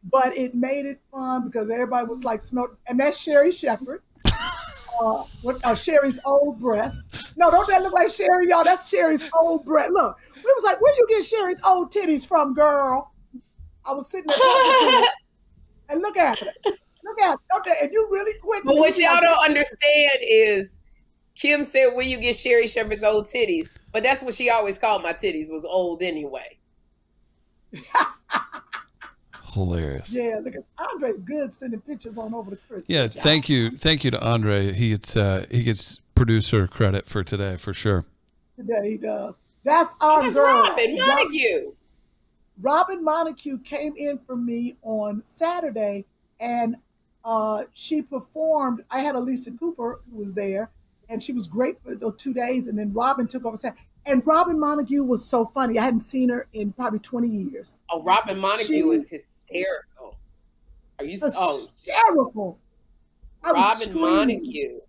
But 0.03 0.37
it 0.37 0.55
made 0.55 0.85
it 0.85 1.01
fun 1.11 1.45
because 1.45 1.69
everybody 1.69 2.07
was 2.07 2.23
like 2.23 2.39
snow, 2.39 2.67
and 2.87 2.99
that's 2.99 3.19
Sherri 3.19 3.51
Shepherd 3.51 4.01
uh, 4.25 5.23
with 5.43 5.65
uh, 5.65 5.75
Sherri's 5.75 6.19
old 6.23 6.59
breast. 6.59 7.33
No, 7.35 7.49
don't 7.49 7.67
that 7.67 7.81
look 7.81 7.93
like 7.93 8.09
Sherri, 8.09 8.47
y'all? 8.49 8.63
That's 8.63 8.87
Sherri's 8.87 9.25
old 9.33 9.65
breast. 9.65 9.91
Look, 9.91 10.17
we 10.35 10.41
was 10.43 10.63
like, 10.63 10.79
where 10.79 10.95
you 10.95 11.05
get 11.09 11.25
Sherri's 11.25 11.61
old 11.65 11.91
titties 11.91 12.25
from, 12.25 12.53
girl? 12.53 13.11
I 13.85 13.93
was 13.93 14.07
sitting 14.07 14.27
there 14.27 14.37
talking 14.37 15.01
to 15.01 15.09
and 15.89 16.01
look 16.01 16.15
at 16.15 16.41
it. 16.41 16.47
Look 17.03 17.21
at 17.21 17.33
it. 17.33 17.39
Okay, 17.57 17.75
if 17.81 17.91
you 17.91 18.07
really 18.11 18.37
quick. 18.39 18.63
But 18.63 18.75
what 18.75 18.97
y'all 18.97 19.15
like- 19.15 19.23
don't 19.23 19.45
understand 19.45 20.19
is 20.21 20.81
Kym 21.35 21.65
said 21.65 21.87
where 21.95 22.05
you 22.05 22.19
get 22.19 22.37
Sherri 22.37 22.67
Shepherd's 22.67 23.03
old 23.03 23.25
titties. 23.25 23.67
But 23.91 24.03
that's 24.03 24.21
what 24.21 24.33
she 24.33 24.49
always 24.49 24.77
called 24.77 25.01
my 25.03 25.13
titties 25.13 25.51
was 25.51 25.65
old 25.65 26.03
anyway. 26.03 26.57
Hilarious. 29.53 30.11
Yeah, 30.11 30.39
look 30.43 30.55
at 30.55 30.63
Andre's 30.77 31.23
good 31.23 31.53
sending 31.53 31.81
pictures 31.81 32.17
on 32.17 32.33
over 32.33 32.51
to 32.51 32.57
Chris. 32.67 32.85
Yeah, 32.87 33.07
job. 33.07 33.23
thank 33.23 33.49
you, 33.49 33.71
thank 33.71 34.03
you 34.03 34.11
to 34.11 34.21
Andre. 34.21 34.71
He 34.73 34.89
gets 34.89 35.17
uh, 35.17 35.45
he 35.49 35.63
gets 35.63 35.99
producer 36.13 36.67
credit 36.67 37.07
for 37.07 37.23
today 37.23 37.57
for 37.57 37.73
sure. 37.73 38.05
Yeah, 38.63 38.83
he 38.83 38.97
does. 38.97 39.37
That's 39.63 39.95
our 40.01 40.23
That's 40.23 40.35
girl. 40.35 40.63
Robin 40.63 40.97
Montague. 40.97 41.71
Robin 42.61 43.03
Montague 43.03 43.59
came 43.59 43.93
in 43.97 44.19
for 44.19 44.35
me 44.35 44.75
on 44.81 45.23
Saturday 45.23 46.05
and 46.39 46.75
uh, 47.23 47.63
she 47.73 48.01
performed. 48.01 48.83
I 48.91 48.99
had 48.99 49.15
Alicia 49.15 49.51
Cooper 49.51 50.01
who 50.11 50.17
was 50.17 50.33
there 50.33 50.69
and 51.09 51.21
she 51.21 51.33
was 51.33 51.47
great 51.47 51.81
for 51.83 51.95
those 51.95 52.15
two 52.17 52.33
days. 52.33 52.67
And 52.67 52.77
then 52.77 52.93
Robin 52.93 53.27
took 53.27 53.45
over. 53.45 53.57
Saturday. 53.57 53.81
And 54.05 54.25
Robin 54.25 54.57
Montague 54.59 55.03
was 55.03 55.25
so 55.25 55.45
funny. 55.45 55.77
I 55.77 55.83
hadn't 55.83 56.01
seen 56.01 56.29
her 56.29 56.47
in 56.53 56.71
probably 56.71 56.99
20 56.99 57.27
years. 57.27 57.79
Oh, 57.91 58.01
Robin 58.03 58.39
Montague 58.39 58.65
She- 58.65 58.79
is 58.95 59.09
hysterical. 59.09 60.15
Are 60.97 61.05
you? 61.05 61.17
Oh, 61.21 61.67
Hysterical. 61.83 62.59
I 63.43 63.51
Robin 63.51 63.77
screaming. 63.81 64.01
Montague. 64.01 64.79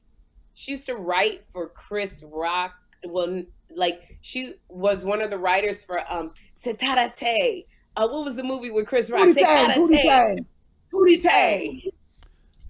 She 0.54 0.70
used 0.72 0.86
to 0.86 0.94
write 0.96 1.44
for 1.46 1.68
Chris 1.68 2.24
Rock. 2.30 2.74
Well, 3.04 3.42
like 3.74 4.18
she 4.20 4.54
was 4.68 5.04
one 5.04 5.22
of 5.22 5.30
the 5.30 5.38
writers 5.38 5.82
for 5.82 6.00
um 6.12 6.32
Setarate. 6.54 7.66
Uh, 7.96 8.08
what 8.08 8.24
was 8.24 8.36
the 8.36 8.42
movie 8.42 8.70
with 8.70 8.86
Chris 8.86 9.10
Rock? 9.10 9.28
Pootie 9.28 9.38
Tang, 9.38 9.70
Pootie 9.70 10.02
Tang. 10.02 10.46
Pootie 10.92 11.22
Tang. 11.22 11.82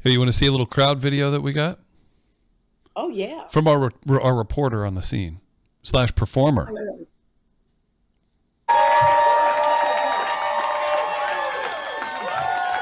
Hey, 0.02 0.10
you 0.10 0.18
want 0.18 0.28
to 0.28 0.36
see 0.36 0.46
a 0.46 0.50
little 0.50 0.66
crowd 0.66 0.98
video 0.98 1.30
that 1.30 1.40
we 1.42 1.52
got 1.52 1.78
Oh 2.96 3.08
yeah. 3.08 3.46
from 3.46 3.66
our 3.68 3.92
our 4.08 4.34
reporter 4.34 4.84
on 4.84 4.94
the 4.94 5.02
scene 5.02 5.40
slash 5.82 6.14
performer? 6.14 6.70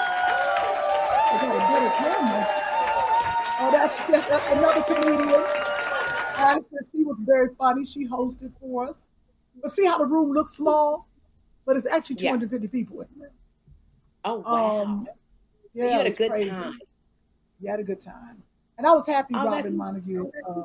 I 0.09 1.38
got 1.40 1.55
a 1.55 1.59
better 1.73 1.92
camera. 1.99 2.47
Oh, 3.61 3.71
that's, 3.73 4.07
that's, 4.11 4.29
that's 4.29 4.57
another 4.57 4.83
comedian. 4.83 5.44
Ashley, 6.37 6.79
she 6.92 7.05
was 7.05 7.16
very 7.21 7.49
funny. 7.59 7.85
She 7.85 8.07
hosted 8.07 8.53
for 8.61 8.88
us. 8.88 9.05
But 9.61 9.73
see 9.73 9.85
how 9.85 9.99
the 9.99 10.07
room 10.07 10.31
looks 10.33 10.55
small? 10.55 11.09
But 11.66 11.77
it's 11.77 11.87
actually 11.87 12.16
Yeah. 12.21 12.31
250 12.37 12.68
people 12.68 13.01
in 13.03 13.09
there. 13.18 13.33
Oh 14.25 14.38
wow. 14.38 14.83
Um, 14.83 15.09
so 15.68 15.83
you 15.85 15.90
had 15.90 16.07
a 16.07 16.11
good 16.11 16.31
crazy. 16.31 16.49
time. 16.51 16.79
You 17.61 17.71
had 17.71 17.81
a 17.81 17.85
good 17.85 18.01
time. 18.01 18.42
And 18.79 18.87
I 18.87 18.93
was 18.93 19.07
happy 19.07 19.35
Oh, 19.37 19.45
Robin 19.45 19.77
Montague 19.77 20.31
uh, 20.49 20.62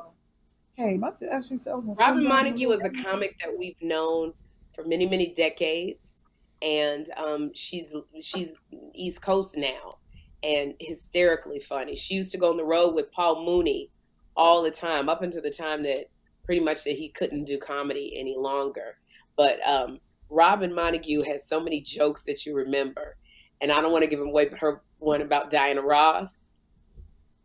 came. 0.76 1.04
I 1.04 1.10
actually 1.32 1.58
said, 1.58 1.72
I 1.72 1.76
was 1.76 1.84
gonna 1.84 1.94
send 1.96 2.08
Robin 2.16 2.28
Montague 2.28 2.70
is 2.70 2.84
a 2.84 2.90
comic 2.90 3.36
that 3.40 3.50
we've 3.58 3.80
known 3.82 4.32
for 4.72 4.84
many, 4.84 5.06
many 5.06 5.32
decades. 5.34 6.20
and 6.62 7.10
um, 7.16 7.50
she's 7.54 7.94
she's 8.22 8.56
East 8.94 9.20
Coast 9.20 9.56
now, 9.56 9.98
and 10.42 10.74
hysterically 10.80 11.58
funny. 11.60 11.94
She 11.96 12.14
used 12.14 12.32
to 12.32 12.38
go 12.38 12.50
on 12.50 12.56
the 12.56 12.64
road 12.64 12.94
with 12.94 13.12
Paul 13.12 13.44
Mooney 13.44 13.90
all 14.36 14.62
the 14.62 14.70
time, 14.70 15.08
up 15.08 15.22
until 15.22 15.42
the 15.42 15.50
time 15.50 15.82
that 15.82 16.06
pretty 16.44 16.62
much 16.64 16.84
that 16.84 16.92
he 16.92 17.08
couldn't 17.08 17.44
do 17.44 17.58
comedy 17.58 18.14
any 18.18 18.36
longer. 18.36 18.96
But 19.36 19.58
um, 19.66 20.00
Robin 20.30 20.72
Montague 20.74 21.22
has 21.22 21.46
so 21.48 21.60
many 21.60 21.80
jokes 21.80 22.22
that 22.24 22.46
you 22.46 22.54
remember, 22.54 23.16
and 23.60 23.72
I 23.72 23.80
don't 23.80 23.92
want 23.92 24.04
to 24.04 24.10
give 24.10 24.20
away 24.20 24.48
But 24.48 24.58
her 24.60 24.82
one 24.98 25.20
about 25.22 25.50
Diana 25.50 25.82
Ross. 25.82 26.58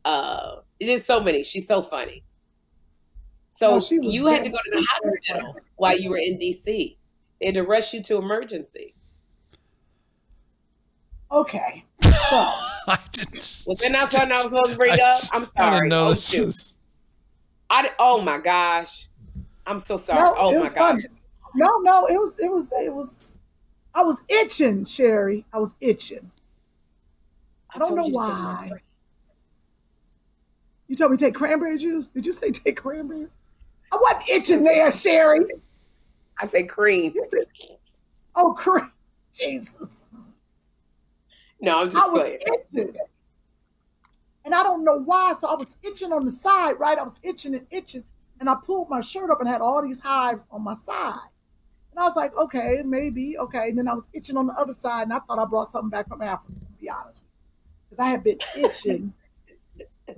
Uh, 0.06 0.58
it 0.80 0.90
is 0.90 1.06
so 1.06 1.20
many. 1.20 1.44
She's 1.44 1.68
so 1.68 1.82
funny. 1.82 2.24
So 3.50 3.80
Oh, 3.82 3.88
you 3.92 4.28
had 4.28 4.44
to 4.44 4.50
go 4.50 4.58
to 4.58 4.72
the 4.72 4.88
hospital 4.90 5.56
while 5.76 5.98
you 6.00 6.10
were 6.10 6.18
in 6.18 6.38
DC. 6.38 6.66
They 7.40 7.46
had 7.46 7.56
to 7.56 7.64
rush 7.64 7.94
you 7.94 8.02
to 8.04 8.18
emergency. 8.18 8.94
Okay. 11.32 11.86
So 12.02 12.10
I 12.88 12.98
didn't. 13.12 13.64
Was 13.68 13.78
there 13.80 13.92
not 13.92 14.12
something 14.12 14.32
I 14.32 14.44
was 14.44 14.52
supposed 14.52 14.72
to 14.72 14.78
bring 14.78 14.94
I 14.94 14.96
up? 14.96 15.22
I'm 15.34 15.46
sorry. 15.46 15.68
I 15.68 15.70
sorry. 15.70 15.76
didn't 15.78 15.90
know 15.90 16.08
oh, 16.08 16.10
this 16.12 16.30
shoot. 16.30 16.46
was- 16.46 16.76
I 17.70 17.84
di- 17.84 17.94
oh 18.00 18.22
my 18.22 18.40
gosh. 18.40 19.08
I'm 19.68 19.80
so 19.80 19.98
sorry. 19.98 20.22
No, 20.22 20.36
oh 20.38 20.52
my 20.54 20.60
was 20.64 20.74
gosh. 20.74 21.02
funny. 21.04 21.14
no, 21.54 21.78
no, 21.82 22.08
it 22.08 22.18
was 22.20 22.40
it 22.40 22.52
was 22.52 22.72
it 22.84 22.94
was 22.94 23.36
I 23.94 24.02
was 24.02 24.22
itching, 24.28 24.86
Sherri. 24.86 25.46
I 25.54 25.60
was 25.60 25.76
itching. 25.82 26.32
I 27.74 27.78
don't 27.78 27.96
know 27.96 28.06
you 28.06 28.08
to 28.08 28.12
take 28.12 28.16
why. 28.16 28.72
You 30.90 30.96
told 30.96 31.12
me 31.12 31.18
to 31.18 31.26
take 31.26 31.36
cranberry 31.36 31.78
juice. 31.78 32.08
Did 32.08 32.26
you 32.26 32.34
say 32.34 32.52
take 32.52 32.78
cranberry? 32.78 33.28
I 33.92 33.98
wasn't 34.02 34.30
itching 34.30 34.64
there, 34.64 34.92
Sherri. 34.92 35.46
I 36.40 36.46
say 36.48 36.64
cream. 36.64 37.14
You 37.16 37.24
said, 37.24 37.46
oh, 38.36 38.54
cream. 38.54 38.92
Jesus. 39.32 40.02
No, 41.62 41.80
I'm 41.82 41.88
I 41.90 41.92
just 41.92 42.12
was 42.12 42.22
playing. 42.24 42.40
itching. 42.74 42.96
And 44.46 44.56
I 44.56 44.64
don't 44.64 44.84
know 44.84 44.96
why. 44.98 45.34
So 45.34 45.48
I 45.48 45.54
was 45.54 45.78
itching 45.84 46.12
on 46.12 46.26
the 46.26 46.32
side, 46.32 46.80
right? 46.80 46.98
I 46.98 47.04
was 47.04 47.20
itching 47.22 47.54
and 47.54 47.68
itching. 47.70 48.04
And 48.40 48.50
I 48.50 48.56
pulled 48.56 48.90
my 48.90 49.02
shirt 49.02 49.30
up 49.30 49.42
and 49.42 49.48
had 49.50 49.62
all 49.62 49.82
these 49.84 50.02
hives 50.02 50.48
on 50.50 50.64
my 50.64 50.74
side. 50.74 51.20
And 51.92 52.00
I 52.00 52.04
was 52.04 52.16
like, 52.16 52.36
okay, 52.36 52.82
maybe, 52.84 53.38
okay. 53.38 53.70
And 53.70 53.78
then 53.78 53.88
I 53.88 53.94
was 53.94 54.10
itching 54.14 54.38
on 54.38 54.48
the 54.48 54.54
other 54.54 54.74
side, 54.74 55.04
and 55.04 55.14
I 55.14 55.20
thought 55.20 55.38
I 55.38 55.46
brought 55.46 55.68
something 55.68 55.90
back 55.90 56.08
from 56.08 56.22
Africa, 56.22 56.54
to 56.54 56.82
be 56.82 56.90
honest 56.90 57.22
with 57.22 57.30
you. 57.30 57.90
Because 57.90 58.00
I 58.00 58.10
had 58.10 58.24
been 58.24 58.40
itching 58.58 59.14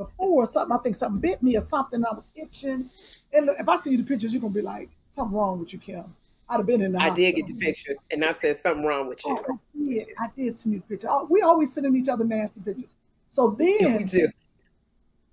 before 0.04 0.46
something. 0.46 0.76
I 0.76 0.80
think 0.80 0.96
something 0.96 1.20
bit 1.20 1.42
me 1.44 1.58
or 1.58 1.62
something. 1.62 2.04
I 2.06 2.14
was 2.14 2.28
itching. 2.36 2.90
And 3.34 3.46
look, 3.46 3.58
if 3.60 3.68
I 3.68 3.78
see 3.78 3.92
you 3.92 3.98
the 3.98 4.04
pictures, 4.04 4.34
you're 4.34 4.42
going 4.42 4.54
to 4.54 4.60
be 4.60 4.64
like, 4.66 4.90
something 5.10 5.36
wrong 5.36 5.60
with 5.60 5.74
you, 5.74 5.80
Kym. 5.80 6.10
I'd 6.50 6.58
have 6.58 6.66
been 6.66 6.82
in 6.82 6.92
the 6.92 7.00
I 7.00 7.04
hospital. 7.04 7.32
did 7.32 7.36
get 7.36 7.48
the 7.48 7.54
pictures, 7.66 7.98
and 8.12 8.26
I 8.26 8.32
said 8.32 8.58
something 8.58 8.86
wrong 8.86 9.08
with 9.08 9.26
you. 9.26 9.38
Oh, 9.40 9.54
I 9.54 9.90
did. 9.90 10.08
I 10.20 10.28
did 10.36 10.54
send 10.54 10.74
you 10.74 10.80
the 10.82 10.86
picture. 10.86 11.08
Oh, 11.10 11.26
We 11.30 11.42
always 11.42 11.72
sending 11.74 11.96
each 11.96 12.10
other 12.10 12.26
nasty 12.26 12.60
pictures. 12.60 12.94
So 13.30 13.50
then 13.60 13.98
we 14.00 14.04
do. 14.04 14.30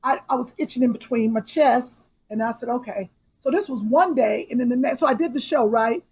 I, 0.05 0.19
I 0.29 0.37
was 0.37 0.55
itching 0.59 0.85
in 0.85 0.93
between 0.93 1.33
my 1.33 1.41
chest, 1.41 2.07
and 2.31 2.43
I 2.43 2.53
said, 2.53 2.69
okay. 2.69 3.11
So 3.41 3.51
this 3.51 3.69
was 3.69 3.83
one 3.83 4.15
day, 4.15 4.47
and 4.51 4.61
then 4.61 4.69
the 4.69 4.77
next. 4.77 5.01
So 5.01 5.07
I 5.07 5.15
did 5.15 5.35
the 5.35 5.41
show, 5.41 5.67
right? 5.67 6.05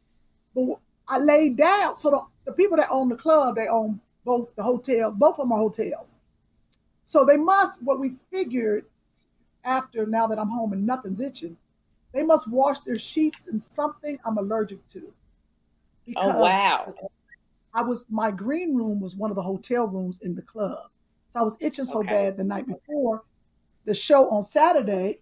But 0.55 0.79
I 1.07 1.19
laid 1.19 1.57
down. 1.57 1.95
So 1.97 2.11
the, 2.11 2.21
the 2.47 2.53
people 2.53 2.77
that 2.77 2.89
own 2.91 3.09
the 3.09 3.17
club, 3.17 3.57
they 3.57 3.69
own 3.69 4.01
both 4.25 4.55
the 4.57 4.63
hotel, 4.63 5.13
both 5.13 5.39
of 5.39 5.47
my 5.47 5.57
hotels. 5.57 6.19
So 7.07 7.25
they 7.25 7.39
must. 7.39 7.83
What 7.83 7.99
we 8.01 8.11
figured 8.31 8.85
after 9.65 10.05
now 10.07 10.27
that 10.27 10.39
I'm 10.39 10.51
home 10.51 10.75
and 10.75 10.85
nothing's 10.85 11.21
itching, 11.21 11.57
they 12.13 12.23
must 12.23 12.51
wash 12.51 12.81
their 12.81 12.99
sheets 12.99 13.47
in 13.47 13.59
something 13.59 14.19
I'm 14.27 14.37
allergic 14.37 14.87
to. 14.89 15.13
Oh 16.17 16.43
wow. 16.43 16.95
I 17.73 17.83
was 17.83 18.07
my 18.11 18.31
green 18.31 18.75
room 18.75 19.01
was 19.01 19.17
one 19.17 19.31
of 19.31 19.37
the 19.37 19.43
hotel 19.43 19.87
rooms 19.87 20.21
in 20.23 20.35
the 20.35 20.43
club. 20.43 20.79
So 21.31 21.41
I 21.41 21.43
was 21.43 21.57
itching 21.61 21.85
so 21.85 22.01
Okay. 22.01 22.09
bad 22.09 22.37
the 22.37 22.45
night 22.45 22.67
before 22.67 23.23
the 23.85 23.95
show 23.95 24.29
on 24.31 24.43
Saturday. 24.43 25.21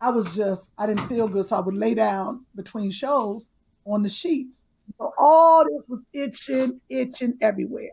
I 0.00 0.10
was 0.10 0.34
just 0.36 0.70
I 0.78 0.86
didn't 0.86 1.08
feel 1.08 1.26
good, 1.26 1.44
so 1.44 1.56
I 1.56 1.60
would 1.60 1.74
lay 1.74 1.94
down 1.94 2.46
between 2.54 2.90
shows 2.90 3.48
on 3.84 4.02
the 4.02 4.08
sheets. 4.08 4.64
So 4.98 5.12
all 5.18 5.64
this 5.64 5.82
was 5.88 6.04
itching, 6.12 6.80
itching 6.88 7.38
everywhere. 7.40 7.92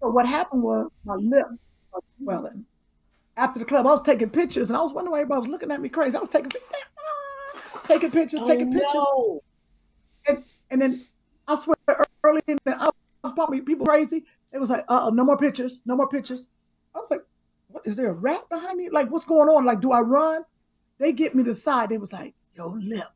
So 0.00 0.08
what 0.08 0.26
happened 0.26 0.62
was 0.62 0.90
my 1.04 1.14
lip 1.14 1.46
was 1.92 2.02
swelling. 2.22 2.64
After 3.36 3.58
the 3.58 3.64
club, 3.64 3.86
I 3.86 3.90
was 3.90 4.02
taking 4.02 4.30
pictures, 4.30 4.70
and 4.70 4.76
I 4.76 4.80
was 4.82 4.92
wondering 4.92 5.12
why 5.12 5.20
everybody 5.20 5.40
was 5.40 5.48
looking 5.48 5.70
at 5.70 5.80
me 5.80 5.88
crazy. 5.88 6.16
I 6.16 6.20
was 6.20 6.28
taking 6.28 6.50
pictures, 6.50 7.82
taking 7.86 8.10
pictures, 8.10 8.42
taking 8.46 8.72
pictures 8.72 8.90
Oh, 8.94 9.40
no. 10.28 10.34
and 10.34 10.44
and 10.70 10.82
then 10.82 11.00
I 11.48 11.56
swear 11.56 11.76
early 12.24 12.42
in 12.46 12.58
the 12.64 12.76
I 12.80 12.90
was 13.22 13.32
probably 13.32 13.60
people 13.60 13.86
crazy. 13.86 14.24
It 14.52 14.58
was 14.58 14.70
like, 14.70 14.84
uh, 14.88 15.10
no 15.12 15.24
more 15.24 15.36
pictures, 15.38 15.80
no 15.86 15.96
more 15.96 16.08
pictures. 16.08 16.48
I 16.94 16.98
was 16.98 17.10
like, 17.10 17.22
what 17.68 17.86
is 17.86 17.96
there 17.96 18.10
a 18.10 18.12
rat 18.14 18.48
behind 18.48 18.76
me? 18.78 18.88
Like, 18.90 19.10
what's 19.10 19.24
going 19.24 19.48
on? 19.48 19.64
Like, 19.64 19.80
do 19.80 19.92
I 19.92 20.00
run? 20.00 20.44
They 20.98 21.12
get 21.12 21.34
me 21.34 21.44
to 21.44 21.50
the 21.50 21.56
side. 21.56 21.88
They 21.88 21.98
was 21.98 22.12
like, 22.12 22.34
your 22.54 22.76
lip. 22.80 23.08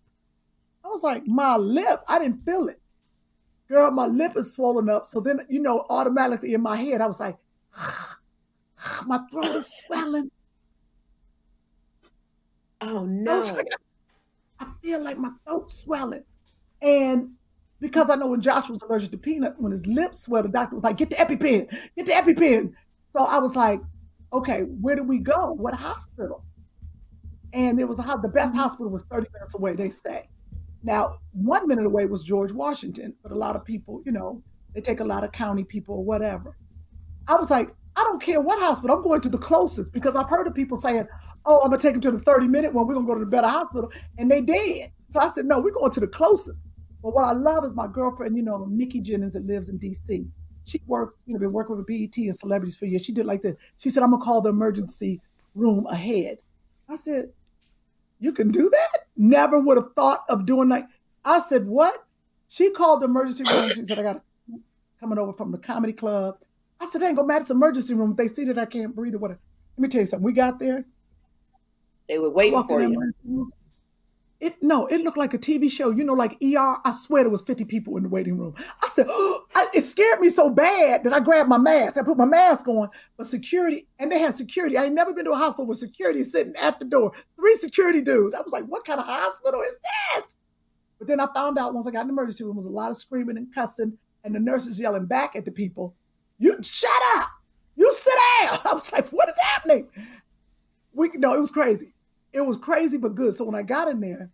I 0.84 0.88
was 0.88 1.02
like, 1.02 1.26
my 1.26 1.56
lip. 1.56 2.02
I 2.08 2.18
didn't 2.18 2.44
feel 2.44 2.68
it. 2.68 2.80
Girl, 3.68 3.90
my 3.90 4.06
lip 4.06 4.36
is 4.36 4.54
swollen 4.54 4.88
up. 4.90 5.06
So 5.06 5.20
then, 5.20 5.40
you 5.48 5.60
know, 5.60 5.86
automatically 5.88 6.54
in 6.54 6.60
my 6.62 6.76
head, 6.76 7.00
I 7.00 7.06
was 7.06 7.20
like, 7.20 7.36
my 9.06 9.18
throat 9.30 9.46
is 9.46 9.72
swelling. 9.86 10.30
Oh 12.80 13.04
I 13.04 13.06
no. 13.06 13.38
like, 13.38 13.68
I 14.60 14.66
feel 14.82 15.02
like 15.02 15.18
my 15.18 15.30
throat's 15.46 15.78
swelling. 15.78 16.24
And 16.82 17.30
because 17.80 18.10
I 18.10 18.16
know 18.16 18.26
when 18.26 18.42
Josh 18.42 18.68
was 18.68 18.82
allergic 18.82 19.10
to 19.12 19.18
peanut, 19.18 19.60
when 19.60 19.72
his 19.72 19.86
lips 19.86 20.20
swell, 20.24 20.42
the 20.42 20.48
doctor 20.48 20.76
was 20.76 20.84
like, 20.84 20.98
get 20.98 21.10
the 21.10 21.16
EpiPen, 21.16 21.70
get 21.96 22.06
the 22.06 22.12
EpiPen. 22.12 22.72
So 23.12 23.24
I 23.24 23.38
was 23.38 23.56
like, 23.56 23.80
okay, 24.32 24.60
where 24.62 24.96
do 24.96 25.02
we 25.02 25.18
go? 25.18 25.52
What 25.52 25.74
hospital? 25.74 26.44
And 27.52 27.80
it 27.80 27.84
was 27.84 27.98
a, 27.98 28.18
the 28.20 28.28
best 28.28 28.52
mm-hmm. 28.52 28.62
hospital 28.62 28.90
was 28.90 29.04
30 29.04 29.28
minutes 29.32 29.54
away, 29.54 29.74
they 29.74 29.90
say. 29.90 30.28
Now, 30.84 31.16
one 31.32 31.66
minute 31.66 31.86
away 31.86 32.04
was 32.04 32.22
George 32.22 32.52
Washington, 32.52 33.14
but 33.22 33.32
a 33.32 33.34
lot 33.34 33.56
of 33.56 33.64
people, 33.64 34.02
you 34.04 34.12
know, 34.12 34.42
they 34.74 34.82
take 34.82 35.00
a 35.00 35.04
lot 35.04 35.24
of 35.24 35.32
county 35.32 35.64
people 35.64 35.96
or 35.96 36.04
whatever. 36.04 36.56
I 37.26 37.34
was 37.36 37.50
like, 37.50 37.74
I 37.96 38.04
don't 38.04 38.20
care 38.22 38.40
what 38.40 38.58
hospital, 38.58 38.96
I'm 38.96 39.02
going 39.02 39.22
to 39.22 39.30
the 39.30 39.38
closest 39.38 39.94
because 39.94 40.14
I've 40.14 40.28
heard 40.28 40.46
of 40.46 40.54
people 40.54 40.76
saying, 40.76 41.08
oh, 41.46 41.60
I'm 41.62 41.70
gonna 41.70 41.80
take 41.80 41.92
them 41.92 42.02
to 42.02 42.10
the 42.10 42.20
30 42.20 42.48
minute 42.48 42.74
one, 42.74 42.86
we're 42.86 42.94
gonna 42.94 43.06
go 43.06 43.14
to 43.14 43.20
the 43.20 43.26
better 43.26 43.48
hospital, 43.48 43.90
and 44.18 44.30
they 44.30 44.42
did. 44.42 44.90
So 45.08 45.20
I 45.20 45.28
said, 45.28 45.46
no, 45.46 45.58
we're 45.58 45.72
going 45.72 45.90
to 45.92 46.00
the 46.00 46.08
closest. 46.08 46.60
But 47.02 47.14
what 47.14 47.24
I 47.24 47.32
love 47.32 47.64
is 47.64 47.72
my 47.72 47.86
girlfriend, 47.86 48.36
you 48.36 48.42
know, 48.42 48.66
Nikki 48.70 49.00
Jennings 49.00 49.34
that 49.34 49.46
lives 49.46 49.70
in 49.70 49.78
DC. 49.78 50.26
She 50.64 50.80
works, 50.86 51.22
you 51.26 51.34
know, 51.34 51.40
been 51.40 51.52
working 51.52 51.76
with 51.76 51.86
BET 51.86 52.16
and 52.16 52.34
celebrities 52.34 52.76
for 52.76 52.86
years. 52.86 53.04
She 53.04 53.12
did 53.12 53.26
like 53.26 53.42
this. 53.42 53.56
She 53.78 53.90
said, 53.90 54.02
I'm 54.02 54.10
gonna 54.10 54.22
call 54.22 54.42
the 54.42 54.50
emergency 54.50 55.20
room 55.54 55.86
ahead. 55.86 56.38
I 56.90 56.96
said, 56.96 57.26
You 58.18 58.32
can 58.32 58.50
do 58.50 58.68
that? 58.70 59.03
Never 59.16 59.60
would 59.60 59.76
have 59.76 59.92
thought 59.94 60.24
of 60.28 60.46
doing 60.46 60.68
like 60.68 60.86
I 61.24 61.38
said, 61.38 61.66
What? 61.66 62.04
She 62.48 62.70
called 62.70 63.00
the 63.00 63.06
emergency 63.06 63.44
room. 63.44 63.72
She 63.74 63.84
said, 63.84 63.98
I 63.98 64.02
got 64.02 64.22
coming 65.00 65.18
over 65.18 65.32
from 65.32 65.50
the 65.50 65.58
comedy 65.58 65.92
club. 65.92 66.36
I 66.80 66.86
said, 66.86 67.02
ain't 67.02 67.16
gonna 67.16 67.26
matter, 67.28 67.42
it's 67.42 67.50
emergency 67.50 67.94
room. 67.94 68.12
If 68.12 68.16
they 68.16 68.28
see 68.28 68.44
that 68.44 68.58
I 68.58 68.66
can't 68.66 68.94
breathe 68.94 69.14
or 69.14 69.18
whatever. 69.18 69.40
Let 69.76 69.82
me 69.82 69.88
tell 69.88 70.00
you 70.02 70.06
something. 70.06 70.24
We 70.24 70.32
got 70.32 70.58
there, 70.58 70.84
They 72.08 72.18
were 72.18 72.30
waiting 72.30 72.62
for 72.64 72.80
that 72.80 72.90
you. 72.90 73.52
It 74.40 74.62
no, 74.62 74.86
it 74.86 75.00
looked 75.00 75.16
like 75.16 75.32
a 75.32 75.38
TV 75.38 75.70
show. 75.70 75.90
You 75.90 76.04
know, 76.04 76.12
like 76.12 76.36
ER. 76.42 76.76
I 76.84 76.92
swear 76.92 77.22
there 77.22 77.30
was 77.30 77.42
50 77.42 77.64
people 77.64 77.96
in 77.96 78.02
the 78.02 78.08
waiting 78.08 78.36
room. 78.36 78.54
I 78.82 78.88
said, 78.88 79.06
I, 79.10 79.68
it 79.72 79.82
scared 79.82 80.20
me 80.20 80.28
so 80.28 80.50
bad 80.50 81.04
that 81.04 81.12
I 81.12 81.20
grabbed 81.20 81.48
my 81.48 81.58
mask. 81.58 81.96
I 81.96 82.02
put 82.02 82.18
my 82.18 82.26
mask 82.26 82.68
on, 82.68 82.90
but 83.16 83.26
security, 83.26 83.86
and 83.98 84.10
they 84.10 84.18
had 84.18 84.34
security. 84.34 84.76
I 84.76 84.84
ain't 84.84 84.94
never 84.94 85.14
been 85.14 85.24
to 85.26 85.32
a 85.32 85.36
hospital 85.36 85.66
with 85.66 85.78
security 85.78 86.24
sitting 86.24 86.54
at 86.56 86.78
the 86.78 86.84
door. 86.84 87.12
Three 87.36 87.54
security 87.56 88.02
dudes. 88.02 88.34
I 88.34 88.40
was 88.40 88.52
like, 88.52 88.64
what 88.64 88.84
kind 88.84 89.00
of 89.00 89.06
hospital 89.06 89.60
is 89.60 89.76
that? 89.82 90.26
But 90.98 91.08
then 91.08 91.20
I 91.20 91.26
found 91.32 91.58
out 91.58 91.74
once 91.74 91.86
I 91.86 91.90
got 91.90 92.02
in 92.02 92.08
the 92.08 92.12
emergency 92.12 92.44
room, 92.44 92.56
was 92.56 92.66
a 92.66 92.70
lot 92.70 92.90
of 92.90 92.98
screaming 92.98 93.36
and 93.36 93.52
cussing, 93.54 93.96
and 94.24 94.34
the 94.34 94.40
nurses 94.40 94.80
yelling 94.80 95.06
back 95.06 95.36
at 95.36 95.44
the 95.44 95.50
people, 95.52 95.94
"You 96.38 96.56
shut 96.62 96.90
up! 97.16 97.28
You 97.76 97.92
sit 97.94 98.14
down!" 98.40 98.58
I 98.64 98.74
was 98.74 98.92
like, 98.92 99.08
"What 99.10 99.28
is 99.28 99.38
happening?" 99.42 99.88
We 100.92 101.10
no, 101.14 101.34
it 101.34 101.40
was 101.40 101.50
crazy. 101.50 101.94
It 102.34 102.44
was 102.44 102.56
crazy 102.56 102.98
but 102.98 103.14
good. 103.14 103.34
So 103.34 103.44
when 103.44 103.54
I 103.54 103.62
got 103.62 103.88
in 103.88 104.00
there, 104.00 104.30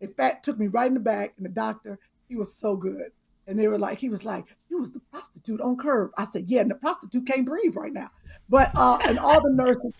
in 0.00 0.12
fact, 0.12 0.44
took 0.44 0.58
me 0.58 0.66
right 0.66 0.88
in 0.88 0.94
the 0.94 1.00
back, 1.00 1.32
and 1.36 1.46
the 1.46 1.50
doctor, 1.50 1.98
he 2.28 2.36
was 2.36 2.54
so 2.54 2.76
good. 2.76 3.12
And 3.46 3.58
they 3.58 3.68
were 3.68 3.78
like, 3.78 3.98
he 3.98 4.08
was 4.08 4.24
like, 4.24 4.44
"You 4.68 4.78
was 4.78 4.92
the 4.92 5.00
prostitute 5.00 5.60
on 5.60 5.76
curb." 5.76 6.10
I 6.18 6.24
said, 6.24 6.44
"Yeah," 6.48 6.60
and 6.62 6.70
the 6.70 6.74
prostitute 6.74 7.26
can't 7.26 7.46
breathe 7.46 7.76
right 7.76 7.92
now. 7.92 8.10
But 8.48 8.72
uh, 8.74 8.98
and 9.04 9.18
all 9.18 9.40
the 9.40 9.52
nurses. 9.52 9.92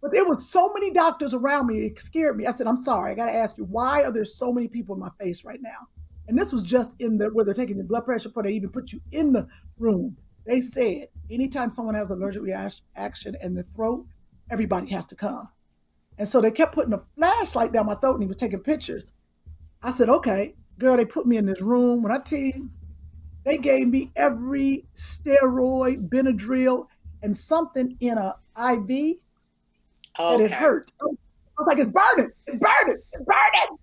But 0.00 0.12
there 0.12 0.26
was 0.26 0.46
so 0.46 0.70
many 0.72 0.90
doctors 0.90 1.32
around 1.32 1.66
me, 1.66 1.78
it 1.86 1.98
scared 1.98 2.36
me. 2.36 2.46
I 2.46 2.50
said, 2.50 2.66
I'm 2.66 2.76
sorry, 2.76 3.12
I 3.12 3.14
gotta 3.14 3.32
ask 3.32 3.56
you, 3.56 3.64
why 3.64 4.04
are 4.04 4.12
there 4.12 4.26
so 4.26 4.52
many 4.52 4.68
people 4.68 4.94
in 4.94 5.00
my 5.00 5.08
face 5.18 5.46
right 5.46 5.62
now? 5.62 5.88
And 6.28 6.38
this 6.38 6.52
was 6.52 6.62
just 6.62 6.94
in 7.00 7.16
the 7.16 7.30
where 7.30 7.42
they're 7.42 7.54
taking 7.54 7.76
your 7.76 7.86
blood 7.86 8.04
pressure 8.04 8.28
before 8.28 8.42
they 8.42 8.52
even 8.52 8.68
put 8.68 8.92
you 8.92 9.00
in 9.12 9.32
the 9.32 9.48
room. 9.78 10.18
They 10.44 10.60
said 10.60 11.06
anytime 11.30 11.70
someone 11.70 11.94
has 11.94 12.10
allergic 12.10 12.42
reaction 12.42 13.36
in 13.40 13.54
the 13.54 13.64
throat, 13.74 14.04
everybody 14.50 14.90
has 14.90 15.06
to 15.06 15.14
come. 15.14 15.48
And 16.18 16.28
so 16.28 16.40
they 16.40 16.50
kept 16.50 16.74
putting 16.74 16.92
a 16.92 17.02
flashlight 17.16 17.72
down 17.72 17.86
my 17.86 17.94
throat 17.94 18.14
and 18.14 18.22
he 18.22 18.28
was 18.28 18.36
taking 18.36 18.60
pictures. 18.60 19.12
I 19.82 19.90
said, 19.90 20.08
okay. 20.08 20.54
girl, 20.78 20.96
they 20.96 21.04
put 21.04 21.26
me 21.26 21.36
in 21.36 21.46
this 21.46 21.60
room. 21.60 22.02
When 22.02 22.12
I 22.12 22.18
tell 22.18 22.38
you, 22.38 22.70
they 23.44 23.58
gave 23.58 23.88
me 23.88 24.10
every 24.16 24.86
steroid, 24.94 26.08
Benadryl, 26.08 26.86
and 27.22 27.36
something 27.36 27.96
in 28.00 28.16
a 28.16 28.36
IV 28.58 29.16
that 30.16 30.40
it 30.40 30.52
hurt. 30.52 30.90
I 31.02 31.06
was 31.06 31.66
like, 31.66 31.78
it's 31.78 31.90
burning, 31.90 32.30
it's 32.46 32.56
burning, 32.56 33.02
it's 33.12 33.24
burning. 33.24 33.78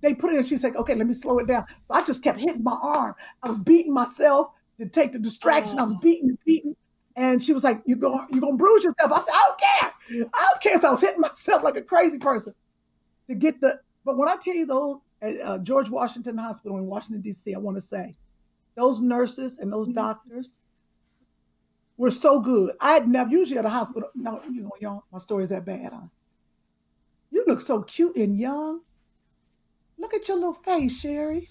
They 0.00 0.14
put 0.14 0.32
it 0.32 0.36
in, 0.36 0.46
she's 0.46 0.62
like, 0.62 0.76
okay, 0.76 0.94
let 0.94 1.06
me 1.06 1.14
slow 1.14 1.38
it 1.38 1.46
down. 1.46 1.64
So 1.86 1.94
I 1.94 2.04
just 2.04 2.22
kept 2.22 2.38
hitting 2.38 2.62
my 2.62 2.76
arm. 2.82 3.14
I 3.42 3.48
was 3.48 3.58
beating 3.58 3.94
myself 3.94 4.48
to 4.78 4.86
take 4.86 5.12
the 5.12 5.18
distraction. 5.18 5.78
I 5.78 5.82
oh. 5.82 5.86
was 5.86 5.96
beating 5.96 6.36
beating. 6.44 6.76
And 7.16 7.42
she 7.42 7.52
was 7.52 7.62
like, 7.62 7.82
you 7.86 7.96
go, 7.96 8.24
you're 8.30 8.40
gonna 8.40 8.56
bruise 8.56 8.84
yourself. 8.84 9.12
I 9.12 9.20
said, 9.20 9.32
I 9.32 9.48
don't 9.48 9.60
care. 9.60 10.28
I 10.34 10.48
don't 10.50 10.62
care. 10.62 10.80
So 10.80 10.88
I 10.88 10.90
was 10.90 11.00
hitting 11.00 11.20
myself 11.20 11.62
like 11.62 11.76
a 11.76 11.82
crazy 11.82 12.18
person 12.18 12.54
to 13.28 13.34
get 13.34 13.60
the, 13.60 13.80
but 14.04 14.16
when 14.16 14.28
I 14.28 14.36
tell 14.36 14.54
you 14.54 14.66
those 14.66 14.98
at 15.22 15.40
uh, 15.40 15.58
George 15.58 15.88
Washington 15.90 16.36
Hospital 16.36 16.76
in 16.78 16.86
Washington, 16.86 17.22
D.C., 17.22 17.54
I 17.54 17.58
want 17.58 17.76
to 17.76 17.80
say, 17.80 18.14
those 18.74 19.00
nurses 19.00 19.58
and 19.58 19.72
those 19.72 19.86
doctors 19.88 20.58
were 21.96 22.10
so 22.10 22.40
good. 22.40 22.74
I 22.80 22.92
had 22.92 23.08
never, 23.08 23.30
usually 23.30 23.58
at 23.58 23.64
a 23.64 23.70
hospital, 23.70 24.10
no, 24.14 24.40
you 24.50 24.62
know, 24.62 24.72
y'all, 24.80 25.04
my 25.12 25.18
story 25.18 25.44
is 25.44 25.50
that 25.50 25.64
bad, 25.64 25.92
huh? 25.92 26.08
You 27.30 27.44
look 27.46 27.60
so 27.60 27.82
cute 27.82 28.16
and 28.16 28.36
young. 28.38 28.80
Look 29.98 30.14
at 30.14 30.26
your 30.28 30.36
little 30.36 30.54
face, 30.54 30.98
Sherri. 31.00 31.48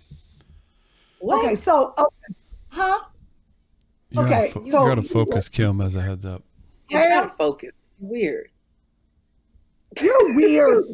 What? 1.19 1.45
Okay, 1.45 1.55
so, 1.55 1.93
okay, 1.97 2.35
huh? 2.69 2.99
You're 4.13 4.25
Okay, 4.25 4.35
out 4.35 4.43
of 4.45 4.51
fo- 4.51 4.63
so- 4.63 4.81
you're 4.83 4.91
out 4.91 4.97
of 4.99 5.07
focus, 5.07 5.49
Kym, 5.49 5.83
as 5.83 5.95
a 5.95 6.01
heads 6.01 6.23
up. 6.25 6.43
You 6.89 6.97
gotta 6.99 7.29
focus. 7.29 7.71
Weird. 7.99 8.49
You're 10.01 10.35
weird. 10.35 10.85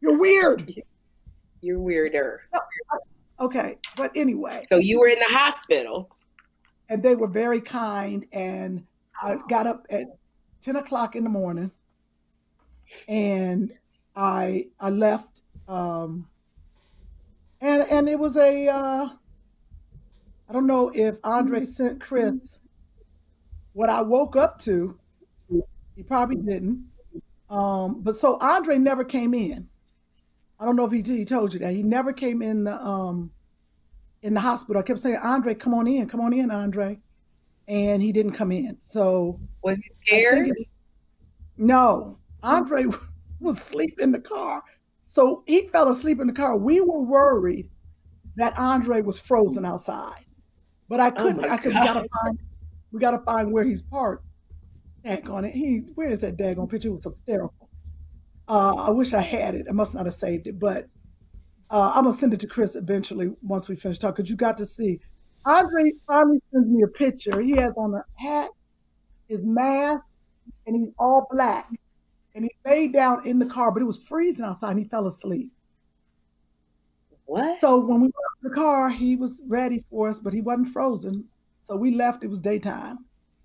You're 0.00 0.18
weird. 0.18 0.74
You're 1.60 1.78
weirder. 1.80 2.42
Okay, 3.40 3.78
but 3.96 4.10
anyway, 4.14 4.60
So 4.66 4.76
you 4.76 5.00
were 5.00 5.08
in 5.08 5.18
the 5.18 5.34
hospital. 5.34 6.10
and 6.90 7.02
they 7.02 7.14
were 7.16 7.26
very 7.28 7.60
kind. 7.60 8.26
And 8.32 8.84
I 9.22 9.36
got 9.48 9.66
up 9.66 9.86
at 9.90 10.06
ten 10.60 10.76
o'clock 10.76 11.16
in 11.16 11.24
the 11.24 11.30
morning, 11.30 11.70
and 13.08 13.72
I 14.14 14.66
I 14.78 14.90
left. 14.90 15.40
Um, 15.68 16.28
and 17.62 17.82
and 17.90 18.08
it 18.08 18.18
was 18.18 18.36
a 18.36 18.68
uh, 18.68 19.08
I 20.48 20.52
don't 20.52 20.66
know 20.66 20.90
if 20.94 21.18
Andre 21.24 21.64
sent 21.64 22.00
Chris 22.00 22.58
what 23.72 23.90
I 23.90 24.02
woke 24.02 24.36
up 24.36 24.58
to. 24.60 24.98
He 25.96 26.02
probably 26.02 26.36
didn't. 26.36 26.86
Um, 27.48 28.02
but 28.02 28.16
so 28.16 28.38
Andre 28.40 28.78
never 28.78 29.04
came 29.04 29.32
in. 29.34 29.68
I 30.58 30.64
don't 30.64 30.76
know 30.76 30.84
if 30.86 30.92
he, 30.92 31.02
did, 31.02 31.16
he 31.18 31.24
told 31.24 31.52
you 31.52 31.60
that 31.60 31.72
he 31.72 31.82
never 31.82 32.12
came 32.12 32.42
in 32.42 32.64
the 32.64 32.80
um 32.82 33.30
in 34.22 34.34
the 34.34 34.40
hospital. 34.40 34.80
I 34.80 34.84
kept 34.84 35.00
saying, 35.00 35.18
Andre, 35.22 35.54
come 35.54 35.74
on 35.74 35.86
in, 35.86 36.08
come 36.08 36.20
on 36.20 36.32
in, 36.32 36.50
Andre, 36.50 36.98
and 37.68 38.02
he 38.02 38.12
didn't 38.12 38.32
come 38.32 38.52
in. 38.52 38.78
So 38.80 39.40
Was 39.62 39.78
he 39.80 39.90
scared? 40.06 40.48
it- 40.48 40.68
no, 41.56 42.18
Andre 42.42 42.86
was 43.40 43.58
asleep 43.58 43.96
in 44.00 44.12
the 44.12 44.20
car. 44.20 44.62
So 45.06 45.44
he 45.46 45.68
fell 45.68 45.88
asleep 45.88 46.20
in 46.20 46.26
the 46.26 46.32
car. 46.32 46.56
We 46.56 46.80
were 46.80 47.02
worried 47.02 47.70
that 48.36 48.58
Andre 48.58 49.02
was 49.02 49.18
frozen 49.20 49.64
outside, 49.64 50.24
but 50.88 51.00
I 51.00 51.10
couldn't. 51.10 51.44
Oh 51.44 51.48
I 51.48 51.56
said, 51.56 51.68
we 51.68 51.80
gotta 51.80 52.06
find, 52.22 52.38
we 52.92 53.00
gotta 53.00 53.18
find 53.18 53.52
where 53.52 53.64
he's 53.64 53.82
parked. 53.82 54.24
Daggone 55.04 55.48
it. 55.48 55.54
He, 55.54 55.82
where 55.94 56.08
is 56.08 56.20
that 56.20 56.36
daggone 56.36 56.70
picture? 56.70 56.88
It 56.88 56.92
was 56.92 57.04
hysterical. 57.04 57.68
Uh, 58.48 58.74
I 58.74 58.90
wish 58.90 59.12
I 59.14 59.20
had 59.20 59.54
it. 59.54 59.66
I 59.68 59.72
must 59.72 59.94
not 59.94 60.06
have 60.06 60.14
saved 60.14 60.46
it, 60.46 60.58
but 60.58 60.86
uh, 61.70 61.92
I'm 61.94 62.04
gonna 62.04 62.16
send 62.16 62.34
it 62.34 62.40
to 62.40 62.46
Chris 62.46 62.76
eventually 62.76 63.30
once 63.42 63.68
we 63.68 63.76
finish 63.76 63.98
talking. 63.98 64.24
Cause 64.24 64.30
you 64.30 64.36
got 64.36 64.58
to 64.58 64.64
see. 64.64 65.00
Andre 65.46 65.92
finally 66.06 66.40
sends 66.52 66.68
me 66.68 66.82
a 66.82 66.88
picture. 66.88 67.40
He 67.40 67.52
has 67.56 67.76
on 67.76 67.94
a 67.94 68.04
hat, 68.16 68.50
his 69.28 69.44
mask, 69.44 70.10
and 70.66 70.76
he's 70.76 70.90
all 70.98 71.26
black. 71.30 71.68
And 72.34 72.44
he 72.44 72.50
laid 72.66 72.92
down 72.92 73.26
in 73.26 73.38
the 73.38 73.46
car, 73.46 73.70
but 73.70 73.82
it 73.82 73.84
was 73.84 74.06
freezing 74.06 74.44
outside 74.44 74.70
and 74.70 74.78
he 74.80 74.84
fell 74.86 75.06
asleep. 75.06 75.52
What? 77.26 77.60
So 77.60 77.78
when 77.78 78.00
we 78.00 78.08
to 78.08 78.14
the 78.44 78.50
car, 78.50 78.90
he 78.90 79.16
was 79.16 79.42
ready 79.46 79.82
for 79.90 80.08
us, 80.08 80.20
but 80.20 80.32
he 80.32 80.40
wasn't 80.40 80.68
frozen. 80.68 81.24
So 81.62 81.76
we 81.76 81.94
left, 81.94 82.22
it 82.22 82.28
was 82.28 82.38
daytime. 82.38 82.98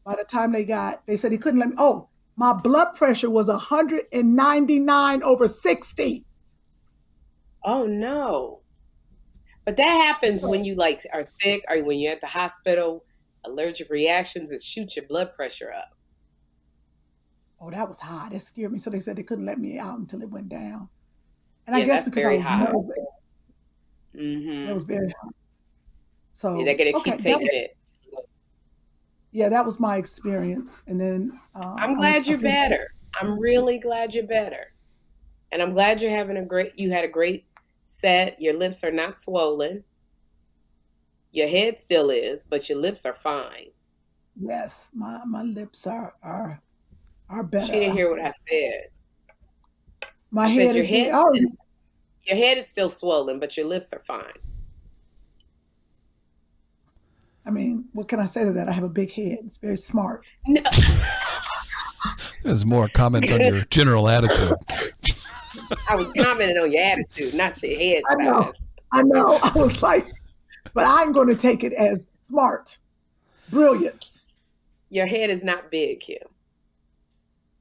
By 0.06 0.16
the 0.16 0.26
time 0.26 0.52
they 0.52 0.66
got, 0.66 1.06
they 1.08 1.16
said 1.16 1.32
he 1.32 1.38
couldn't 1.38 1.60
let 1.60 1.70
me. 1.70 1.76
Oh, 1.78 2.10
my 2.36 2.54
blood 2.54 2.96
pressure 2.96 3.30
was 3.30 3.48
199 3.48 5.24
over 5.24 5.48
60. 5.48 6.26
Oh 7.64 7.86
no. 7.86 8.62
But 9.66 9.78
that 9.78 9.84
happens 9.84 10.46
when 10.46 10.64
you 10.66 10.76
like 10.76 11.02
are 11.14 11.24
sick 11.24 11.64
or 11.70 11.84
when 11.84 12.00
you're 12.00 12.14
at 12.14 12.22
the 12.22 12.28
hospital, 12.28 13.06
allergic 13.46 13.90
reactions 13.90 14.50
that 14.50 14.62
shoot 14.62 14.96
your 14.96 15.06
blood 15.08 15.34
pressure 15.36 15.72
up. 15.72 15.96
Oh, 17.62 17.70
that 17.70 17.88
was 17.88 18.00
high. 18.00 18.30
That 18.32 18.42
scared 18.42 18.72
me. 18.72 18.80
So 18.80 18.90
they 18.90 19.00
said 19.00 19.16
they 19.16 19.24
couldn't 19.24 19.46
let 19.46 19.60
me 19.60 19.78
out 19.78 20.00
until 20.00 20.22
it 20.22 20.30
went 20.30 20.50
down. 20.50 20.90
And 21.68 21.76
I 21.76 21.86
guess 21.86 22.10
because 22.10 22.26
I 22.26 22.36
was 22.36 22.46
high. 22.46 22.64
nervous, 22.64 22.96
Mm-hmm. 24.16 24.70
it 24.70 24.74
was 24.74 24.84
very 24.84 25.10
high. 25.10 25.30
So 26.34 26.64
They're 26.64 26.76
gonna 26.76 26.92
okay, 26.98 27.12
keep 27.12 27.20
taking 27.20 27.42
was- 27.42 27.50
it. 27.52 27.76
Yeah, 29.32 29.50
that 29.50 29.64
was 29.64 29.80
my 29.80 29.98
experience. 29.98 30.82
And 30.88 31.00
then 31.00 31.40
uh, 31.54 31.76
I'm 31.78 31.94
glad 31.94 32.24
I 32.26 32.30
you're 32.30 32.40
better. 32.40 32.96
I'm 33.20 33.40
really 33.40 33.78
glad 33.78 34.16
you're 34.16 34.26
better. 34.26 34.74
And 35.52 35.62
I'm 35.62 35.74
glad 35.74 36.02
you're 36.02 36.16
having 36.16 36.38
a 36.38 36.46
great 36.46 36.78
you 36.80 36.92
had 36.92 37.04
a 37.06 37.08
great 37.08 37.46
set. 37.84 38.42
Your 38.42 38.54
lips 38.56 38.84
are 38.84 38.92
not 38.92 39.16
swollen. 39.16 39.84
Your 41.32 41.48
head 41.48 41.80
still 41.80 42.10
is, 42.10 42.44
but 42.44 42.70
your 42.70 42.80
lips 42.80 43.06
are 43.06 43.14
fine. 43.14 43.68
Yes, 44.40 44.90
my, 44.94 45.24
my 45.26 45.44
lips 45.44 45.86
are 45.86 46.16
are 46.24 46.62
are 47.30 47.44
better. 47.44 47.68
She 47.68 47.80
didn't 47.80 47.96
hear 47.96 48.10
what 48.10 48.22
I 48.26 48.32
said. 48.32 48.88
My 50.32 50.46
I 50.46 50.48
head 50.48 50.68
said 50.68 50.76
your 50.76 50.86
head 50.86 51.12
oh, 51.14 51.34
your 52.26 52.38
head 52.38 52.58
is 52.58 52.68
still 52.68 52.90
swollen, 52.90 53.40
but 53.40 53.58
your 53.58 53.66
lips 53.66 53.94
are 53.94 54.00
fine. 54.00 54.34
I 57.46 57.52
mean, 57.52 57.86
what 57.94 58.08
can 58.08 58.20
I 58.20 58.26
say 58.26 58.44
to 58.46 58.52
that? 58.54 58.70
I 58.70 58.72
have 58.72 58.84
a 58.84 58.90
big 58.90 59.12
head. 59.12 59.40
It's 59.46 59.58
very 59.58 59.78
smart. 59.78 60.26
No, 60.48 60.62
There's 62.44 62.66
more 62.66 62.88
comment 62.90 63.32
on 63.32 63.40
your 63.42 63.62
general 63.66 64.08
attitude. 64.08 64.54
I 65.88 65.96
was 65.96 66.12
commenting 66.12 66.58
on 66.58 66.72
your 66.72 66.84
attitude, 66.84 67.34
not 67.34 67.62
your 67.64 67.78
head 67.78 68.04
I 68.08 68.16
know. 68.16 68.44
size. 68.44 68.54
I 68.92 69.02
know. 69.04 69.40
I 69.44 69.52
was 69.56 69.82
like, 69.82 70.08
but 70.74 70.86
I'm 70.86 71.12
going 71.12 71.28
to 71.28 71.36
take 71.36 71.64
it 71.64 71.74
as 71.74 72.08
smart, 72.28 72.78
brilliance. 73.50 74.24
Your 74.90 75.08
head 75.08 75.30
is 75.30 75.44
not 75.44 75.70
big, 75.72 76.02
Kym. 76.02 76.18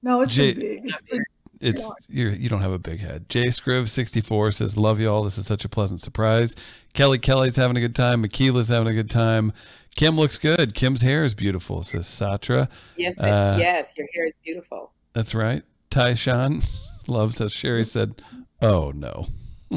No, 0.02 0.20
it's 0.22 0.34
Jay- 0.34 0.54
pretty 0.54 0.76
big. 0.76 0.90
It's 0.90 1.02
pretty, 1.02 1.24
It's 1.60 1.84
you're, 2.08 2.30
you 2.30 2.48
don't 2.48 2.60
have 2.60 2.72
a 2.72 2.78
big 2.78 3.00
head. 3.00 3.28
Jay 3.28 3.46
Scriv 3.46 3.88
sixty 3.88 4.20
four 4.20 4.52
says, 4.52 4.76
"Love 4.76 5.00
y'all. 5.00 5.24
This 5.24 5.38
is 5.38 5.46
such 5.46 5.64
a 5.64 5.68
pleasant 5.68 6.00
surprise." 6.00 6.54
Kelly 6.94 7.18
Kelly's 7.18 7.56
having 7.56 7.76
a 7.76 7.80
good 7.80 7.94
time. 7.96 8.20
Michaela's 8.22 8.68
having 8.68 8.88
a 8.88 8.94
good 8.94 9.10
time. 9.10 9.52
Kym 9.96 10.14
looks 10.16 10.38
good. 10.38 10.74
Kym's 10.74 11.02
hair 11.02 11.24
is 11.24 11.34
beautiful. 11.34 11.82
Says 11.82 12.06
Satra. 12.06 12.68
Yes, 12.96 13.18
Uh, 13.20 13.56
yes, 13.58 13.94
your 13.98 14.06
hair 14.14 14.26
is 14.26 14.36
beautiful. 14.44 14.92
That's 15.14 15.34
right. 15.34 15.62
Tyshawn 15.90 16.64
loves 17.08 17.38
that. 17.38 17.50
Sherri 17.50 17.84
said, 17.84 18.22
"Oh 18.62 18.92
no." 18.92 19.26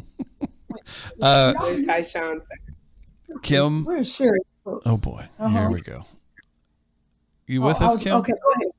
uh, 1.22 1.54
What 1.56 1.80
Tyshawn? 1.80 2.40
Kym. 3.42 3.86
Where's 3.86 4.14
Sherri? 4.14 4.40
folks? 4.64 4.86
Oh 4.86 4.98
boy. 5.00 5.22
Here 5.38 5.48
Uh-huh. 5.48 5.70
we 5.72 5.82
go. 5.82 6.06
You 7.48 7.64
Oh, 7.64 7.68
with 7.68 7.82
I 7.82 7.86
us, 7.86 7.94
was- 7.96 8.04
Kym? 8.04 8.12
Okay, 8.20 8.34
go 8.34 8.50
ahead. 8.52 8.72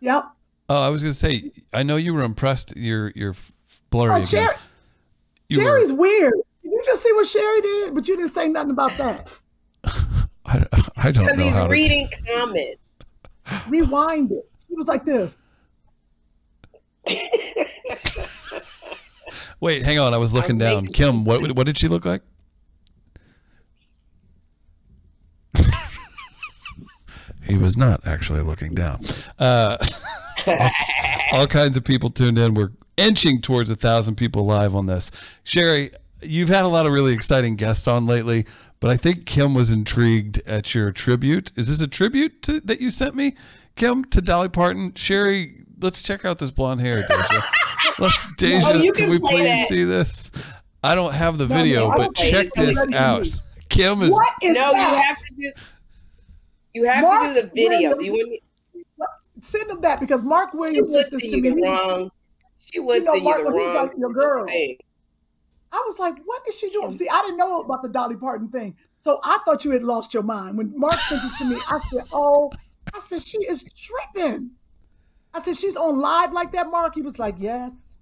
Yep. 0.00 0.24
Oh, 0.68 0.76
I 0.82 0.88
was 0.90 1.02
going 1.02 1.12
to 1.12 1.18
say. 1.18 1.50
I 1.72 1.82
know 1.82 1.96
you 1.96 2.12
were 2.14 2.22
impressed. 2.22 2.76
You're 2.76 3.10
you're 3.14 3.30
f- 3.30 3.52
blurry 3.90 4.10
Oh, 4.12 4.16
again. 4.16 4.26
Sherri, 4.26 4.54
You 5.48 5.58
were- 5.58 5.64
Sherri's 5.64 5.92
weird. 5.92 6.34
Did 6.62 6.72
you 6.72 6.82
just 6.84 7.02
see 7.02 7.12
what 7.12 7.26
Sherri 7.26 7.60
did? 7.62 7.94
But 7.94 8.06
you 8.08 8.16
didn't 8.16 8.30
say 8.30 8.48
nothing 8.48 8.72
about 8.72 8.96
that. 8.98 9.28
I, 10.44 10.66
I 10.96 11.10
don't 11.10 11.24
know. 11.24 11.30
Because 11.30 11.38
he's 11.38 11.54
how 11.54 11.64
to. 11.64 11.70
reading 11.70 12.08
comments. 12.26 12.80
Rewind 13.68 14.30
it. 14.32 14.46
She 14.66 14.74
was 14.74 14.86
like 14.88 15.04
this. 15.06 15.36
Wait, 19.60 19.84
hang 19.84 19.98
on. 19.98 20.12
I 20.14 20.18
was 20.18 20.34
looking 20.34 20.58
down. 20.58 20.86
Kym, 20.86 21.24
what 21.24 21.52
what 21.52 21.64
did 21.66 21.78
she 21.78 21.88
look 21.88 22.04
like? 22.04 22.20
he 27.44 27.56
was 27.56 27.76
not 27.76 28.06
actually 28.06 28.42
looking 28.42 28.74
down. 28.74 29.00
Uh, 29.38 29.78
all, 30.46 30.70
all 31.32 31.46
kinds 31.46 31.76
of 31.76 31.84
people 31.84 32.10
tuned 32.10 32.38
in. 32.38 32.54
We're 32.54 32.70
inching 32.96 33.40
towards 33.40 33.70
a 33.70 33.76
thousand 33.76 34.16
people 34.16 34.44
live 34.44 34.74
on 34.74 34.86
this. 34.86 35.10
Sherri, 35.44 35.90
you've 36.22 36.48
had 36.48 36.64
a 36.64 36.68
lot 36.68 36.86
of 36.86 36.92
really 36.92 37.12
exciting 37.12 37.56
guests 37.56 37.86
on 37.86 38.06
lately, 38.06 38.46
but 38.80 38.90
I 38.90 38.96
think 38.96 39.24
Kym 39.24 39.54
was 39.54 39.70
intrigued 39.70 40.40
at 40.46 40.74
your 40.74 40.92
tribute. 40.92 41.52
Is 41.56 41.68
this 41.68 41.80
a 41.80 41.88
tribute 41.88 42.42
to, 42.42 42.60
that 42.60 42.80
you 42.80 42.90
sent 42.90 43.14
me, 43.14 43.34
Kym, 43.76 44.08
to 44.10 44.20
Dolly 44.20 44.48
Parton? 44.48 44.94
Sherri, 44.94 45.64
let's 45.80 46.02
check 46.02 46.24
out 46.24 46.38
this 46.38 46.50
blonde 46.50 46.80
hair, 46.80 47.04
Deja. 47.06 47.42
Let's, 47.98 48.26
Deja, 48.36 48.76
you 48.78 48.92
can, 48.92 49.04
can 49.04 49.10
we 49.10 49.18
please 49.18 49.44
that. 49.44 49.68
see 49.68 49.84
this? 49.84 50.30
I 50.82 50.94
don't 50.94 51.12
have 51.12 51.38
the 51.38 51.46
No, 51.46 51.54
video, 51.54 51.90
no, 51.90 51.96
but 51.96 52.14
check 52.14 52.46
this 52.54 52.78
out. 52.94 53.24
Kym 53.68 54.02
is 54.02 54.10
What 54.10 54.32
is 54.42 54.54
no, 54.54 54.70
you 54.70 54.76
have 54.76 55.18
to 55.18 55.34
do. 55.38 55.52
You 56.74 56.84
have 56.84 57.02
Mark 57.04 57.22
to 57.22 57.28
do 57.28 57.42
the 57.42 57.48
video. 57.54 57.96
Do 57.96 58.04
you 58.04 58.12
want 58.12 58.30
me? 58.30 58.42
Send 59.40 59.70
them 59.70 59.80
that 59.82 60.00
because 60.00 60.22
Mark 60.22 60.52
Williams 60.54 60.90
sent 60.92 61.10
this 61.10 61.22
to 61.22 61.40
me. 61.40 61.50
the 61.50 61.62
wrong. 61.62 62.10
She 62.58 62.80
was 62.80 63.04
You 63.04 63.04
know, 63.04 63.20
Mark, 63.20 63.38
you 63.40 63.64
he's 63.64 63.74
wrong 63.74 63.86
like 63.86 63.96
your 63.96 64.12
girl. 64.12 64.46
thing. 64.46 64.76
I 65.70 65.82
was 65.86 65.98
like, 65.98 66.18
what 66.24 66.42
is 66.48 66.58
she 66.58 66.70
doing? 66.70 66.92
See, 66.92 67.08
I 67.08 67.20
didn't 67.22 67.36
know 67.36 67.60
about 67.60 67.82
the 67.82 67.88
Dolly 67.88 68.16
Parton 68.16 68.48
thing. 68.48 68.74
So 68.98 69.20
I 69.22 69.38
thought 69.44 69.64
you 69.64 69.70
had 69.70 69.82
lost 69.84 70.14
your 70.14 70.22
mind. 70.22 70.56
When 70.56 70.72
Mark 70.76 70.98
sent 71.00 71.22
this 71.22 71.38
to 71.38 71.44
me, 71.44 71.56
I 71.68 71.80
said, 71.92 72.04
oh, 72.12 72.50
I 72.94 73.00
said, 73.00 73.22
she 73.22 73.38
is 73.38 73.64
tripping. 73.74 74.50
I 75.34 75.42
said, 75.42 75.56
she's 75.56 75.76
on 75.76 76.00
live 76.00 76.32
like 76.32 76.52
that, 76.52 76.70
Mark? 76.70 76.94
He 76.94 77.02
was 77.02 77.18
like, 77.18 77.36
yes. 77.38 77.96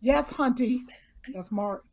Yes, 0.00 0.32
Hunty. 0.32 0.80
That's 1.32 1.52
Mark, 1.52 1.84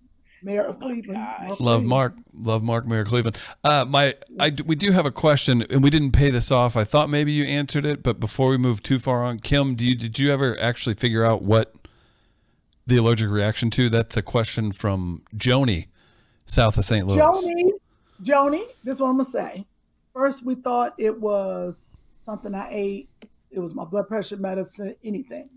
mayor 0.45 0.63
of 0.63 0.79
Cleveland. 0.79 1.19
Mark 1.19 1.59
Love 1.59 1.59
Williams. 1.59 1.85
Mark. 1.89 2.15
Love 2.33 2.63
Mark 2.63 2.87
Mayor 2.87 3.01
of 3.01 3.07
Cleveland. 3.07 3.37
Uh, 3.63 3.83
my, 3.85 4.15
I, 4.39 4.53
we 4.65 4.75
do 4.75 4.91
have 4.91 5.05
a 5.05 5.11
question, 5.11 5.63
and 5.63 5.83
we 5.83 5.89
didn't 5.89 6.11
pay 6.11 6.29
this 6.29 6.51
off. 6.51 6.77
I 6.77 6.83
thought 6.83 7.09
maybe 7.09 7.31
you 7.31 7.43
answered 7.45 7.85
it, 7.85 8.03
but 8.03 8.19
before 8.19 8.49
we 8.49 8.57
move 8.57 8.83
too 8.83 8.99
far 8.99 9.23
on, 9.23 9.39
Kym, 9.39 9.75
do 9.75 9.85
you 9.85 9.95
did 9.95 10.19
you 10.19 10.31
ever 10.31 10.57
actually 10.59 10.95
figure 10.95 11.25
out 11.25 11.41
what 11.41 11.73
the 12.87 12.97
allergic 12.97 13.29
reaction 13.29 13.69
to? 13.71 13.89
That's 13.89 14.15
a 14.15 14.21
question 14.21 14.71
from 14.71 15.23
Joni, 15.35 15.87
south 16.45 16.77
of 16.77 16.85
St. 16.85 17.05
Louis. 17.05 17.17
Joni, 17.17 17.71
Joni, 18.23 18.63
this 18.83 18.95
is 18.95 19.01
what 19.01 19.09
I'm 19.09 19.17
gonna 19.17 19.25
say. 19.25 19.65
First, 20.13 20.45
we 20.45 20.55
thought 20.55 20.93
it 20.97 21.19
was 21.19 21.87
something 22.19 22.53
I 22.53 22.67
ate. 22.69 23.09
It 23.49 23.59
was 23.59 23.73
my 23.73 23.85
blood 23.85 24.07
pressure 24.07 24.37
medicine, 24.37 24.95
anything. 25.03 25.49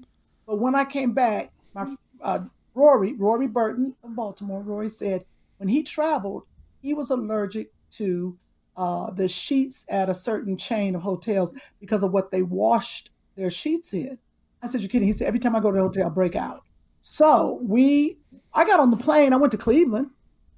But 0.47 0.59
when 0.59 0.74
I 0.74 0.84
came 0.84 1.12
back, 1.12 1.53
my 1.74 1.95
uh, 2.22 2.41
Rory, 2.79 3.12
Rory 3.14 3.49
Burton 3.49 3.97
of 4.05 4.14
Baltimore, 4.14 4.62
Rory 4.62 4.89
said 4.89 5.24
when 5.57 5.68
he 5.68 5.83
traveled, 5.83 6.45
he 6.81 6.95
was 6.95 7.11
allergic 7.11 7.72
to 7.93 8.39
uh, 8.76 9.11
the 9.11 9.26
sheets 9.26 9.85
at 9.89 10.09
a 10.09 10.14
certain 10.14 10.57
chain 10.57 10.95
of 10.95 11.03
hotels 11.03 11.53
because 11.81 12.05
of 12.05 12.12
what 12.12 12.31
they 12.31 12.43
washed 12.43 13.11
their 13.35 13.51
sheets 13.51 13.93
in. 13.93 14.16
I 14.62 14.68
said, 14.68 14.81
You're 14.81 14.89
kidding?" 14.89 15.09
He 15.09 15.12
said, 15.12 15.26
"Every 15.26 15.41
time 15.41 15.57
I 15.57 15.61
go 15.61 15.72
to 15.72 15.76
the 15.76 15.83
hotel, 15.83 16.07
I 16.07 16.11
break 16.11 16.37
out." 16.37 16.62
So 17.01 17.59
we, 17.62 18.18
I 18.55 18.64
got 18.64 18.79
on 18.79 18.93
the 18.93 18.97
plane. 18.97 19.33
I 19.33 19.37
went 19.37 19.51
to 19.53 19.59
Cleveland. 19.59 20.11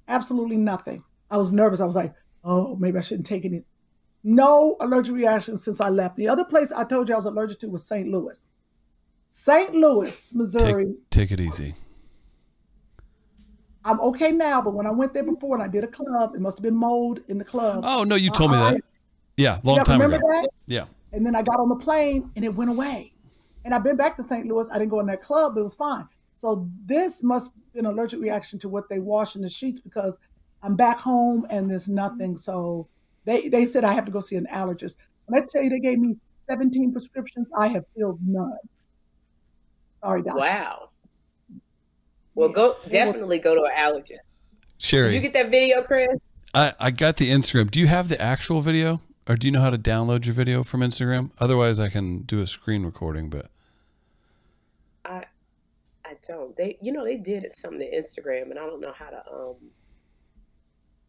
Absolutely 0.07 0.57
nothing. 0.57 1.03
I 1.31 1.37
was 1.37 1.51
nervous. 1.51 1.79
I 1.79 1.85
was 1.85 1.95
like, 1.95 2.13
"Oh, 2.43 2.75
maybe 2.75 2.99
I 2.99 3.01
shouldn't 3.01 3.27
take 3.27 3.45
any." 3.45 3.63
No 4.23 4.77
allergic 4.79 5.15
reaction 5.15 5.57
since 5.57 5.81
I 5.81 5.89
left. 5.89 6.17
The 6.17 6.27
other 6.27 6.45
place 6.45 6.71
I 6.71 6.83
told 6.83 7.09
you 7.09 7.15
I 7.15 7.17
was 7.17 7.25
allergic 7.25 7.59
to 7.59 7.69
was 7.69 7.83
St. 7.83 8.07
Louis. 8.07 8.49
St. 9.29 9.73
Louis, 9.73 10.35
Missouri. 10.35 10.85
Take, 10.85 11.09
take 11.09 11.31
it 11.31 11.39
easy. 11.39 11.73
I'm 13.83 13.99
okay 14.01 14.31
now, 14.31 14.61
but 14.61 14.73
when 14.73 14.85
I 14.85 14.91
went 14.91 15.13
there 15.13 15.23
before 15.23 15.55
and 15.55 15.63
I 15.63 15.67
did 15.67 15.83
a 15.83 15.87
club, 15.87 16.35
it 16.35 16.41
must 16.41 16.57
have 16.59 16.63
been 16.63 16.75
mold 16.75 17.21
in 17.27 17.37
the 17.37 17.43
club. 17.43 17.83
Oh 17.85 18.03
no, 18.03 18.15
you 18.15 18.29
uh, 18.29 18.33
told 18.33 18.51
me 18.51 18.57
I- 18.57 18.73
that. 18.73 18.81
Yeah, 19.37 19.59
long 19.63 19.77
Yeah, 19.77 19.83
time 19.83 19.99
remember 20.01 20.17
ago. 20.17 20.27
that? 20.41 20.49
Yeah. 20.67 20.85
And 21.13 21.25
then 21.25 21.35
I 21.35 21.41
got 21.41 21.59
on 21.59 21.69
the 21.69 21.75
plane 21.75 22.29
and 22.35 22.45
it 22.45 22.53
went 22.53 22.69
away. 22.69 23.13
And 23.65 23.73
I've 23.73 23.83
been 23.83 23.95
back 23.97 24.15
to 24.17 24.23
St. 24.23 24.45
Louis. 24.45 24.69
I 24.71 24.77
didn't 24.77 24.91
go 24.91 24.99
in 24.99 25.05
that 25.07 25.21
club, 25.21 25.53
but 25.55 25.61
it 25.61 25.63
was 25.63 25.73
fine. 25.75 26.07
So 26.37 26.69
this 26.85 27.23
must 27.23 27.53
be 27.73 27.79
an 27.79 27.85
allergic 27.85 28.19
reaction 28.19 28.59
to 28.59 28.69
what 28.69 28.89
they 28.89 28.99
wash 28.99 29.35
in 29.35 29.41
the 29.41 29.49
sheets 29.49 29.79
because 29.79 30.19
I'm 30.61 30.75
back 30.75 30.99
home 30.99 31.47
and 31.49 31.69
there's 31.71 31.87
nothing. 31.89 32.37
So 32.37 32.87
they, 33.25 33.49
they 33.49 33.65
said 33.65 33.83
I 33.83 33.93
have 33.93 34.05
to 34.05 34.11
go 34.11 34.19
see 34.19 34.35
an 34.35 34.47
allergist. 34.51 34.97
When 35.25 35.41
I 35.41 35.45
tell 35.45 35.63
you 35.63 35.69
they 35.69 35.79
gave 35.79 35.97
me 35.99 36.13
17 36.49 36.91
prescriptions, 36.91 37.49
I 37.57 37.67
have 37.67 37.85
filled 37.97 38.19
none. 38.25 38.57
Sorry, 40.03 40.23
doctor. 40.23 40.39
Wow. 40.39 40.89
Well, 42.41 42.49
go 42.49 42.75
definitely 42.89 43.37
go 43.37 43.53
to 43.53 43.61
an 43.61 43.71
allergist. 43.77 44.49
Sherri, 44.79 45.11
Did 45.11 45.15
you 45.17 45.21
get 45.21 45.33
that 45.33 45.51
video, 45.51 45.83
Chris? 45.83 46.39
I, 46.55 46.73
I 46.79 46.89
got 46.89 47.17
the 47.17 47.29
Instagram. 47.29 47.69
Do 47.69 47.79
you 47.79 47.85
have 47.85 48.09
the 48.09 48.19
actual 48.19 48.61
video? 48.61 48.99
Or 49.29 49.35
do 49.35 49.45
you 49.45 49.51
know 49.51 49.61
how 49.61 49.69
to 49.69 49.77
download 49.77 50.25
your 50.25 50.33
video 50.33 50.63
from 50.63 50.81
Instagram? 50.81 51.29
Otherwise 51.39 51.79
I 51.79 51.89
can 51.89 52.23
do 52.23 52.41
a 52.41 52.47
screen 52.47 52.83
recording, 52.83 53.29
but 53.29 53.51
I 55.05 55.25
I 56.03 56.15
don't. 56.27 56.57
They 56.57 56.79
you 56.81 56.91
know 56.91 57.05
they 57.05 57.17
did 57.17 57.43
it 57.43 57.55
something 57.55 57.79
to 57.79 57.95
Instagram, 57.95 58.49
and 58.49 58.57
I 58.57 58.65
don't 58.65 58.81
know 58.81 58.91
how 58.91 59.11
to 59.11 59.31
um. 59.31 59.55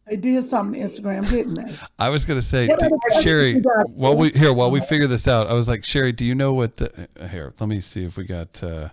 They 0.07 0.17
did 0.17 0.43
something 0.43 0.79
to 0.79 0.85
Instagram, 0.85 1.27
didn't 1.27 1.55
they? 1.55 1.75
I 1.97 2.09
was 2.09 2.25
gonna 2.25 2.43
say, 2.43 2.67
do- 2.67 2.99
Sherri, 3.23 3.53
you 3.55 3.63
while 3.87 4.15
we 4.15 4.29
here 4.29 4.53
while 4.53 4.69
we 4.69 4.81
figure 4.81 5.07
this 5.07 5.27
out, 5.27 5.47
I 5.47 5.53
was 5.53 5.67
like, 5.67 5.83
Sherri, 5.83 6.11
do 6.11 6.25
you 6.25 6.35
know 6.35 6.53
what 6.53 6.77
the 6.77 7.09
uh, 7.19 7.27
here? 7.27 7.55
Let 7.59 7.69
me 7.69 7.81
see 7.81 8.05
if 8.05 8.17
we 8.17 8.25
got. 8.25 8.63
uh 8.63 8.89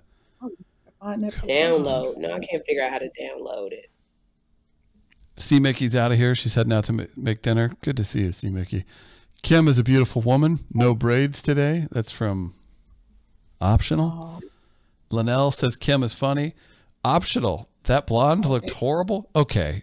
Find 1.01 1.25
that- 1.25 1.35
Download. 1.35 2.17
No, 2.19 2.33
I 2.35 2.41
can't 2.41 2.65
figure 2.67 2.83
out 2.83 2.91
how 2.93 2.99
to 2.99 3.11
download 3.11 3.73
it. 3.73 3.91
See 5.37 5.59
Mickey's 5.59 5.97
out 5.97 6.13
of 6.13 6.19
here. 6.19 6.35
She's 6.35 6.55
heading 6.55 6.73
out 6.73 6.85
to 6.85 7.09
make 7.17 7.41
dinner. 7.43 7.73
Good 7.81 7.97
to 7.97 8.05
see 8.05 8.21
you, 8.21 8.33
see 8.33 8.51
Mickey. 8.51 8.85
Kym 9.43 9.69
is 9.69 9.79
a 9.79 9.83
beautiful 9.83 10.21
woman. 10.21 10.61
No 10.75 10.95
braids 10.95 11.41
today. 11.41 11.87
That's 11.91 12.13
from 12.13 12.55
Optional. 13.61 14.41
Linnell 15.11 15.51
says 15.51 15.77
Kym 15.77 16.05
is 16.05 16.13
funny. 16.13 16.55
Optional. 17.05 17.69
That 17.85 18.07
blonde 18.07 18.45
looked 18.45 18.71
horrible. 18.71 19.31
Okay. 19.35 19.83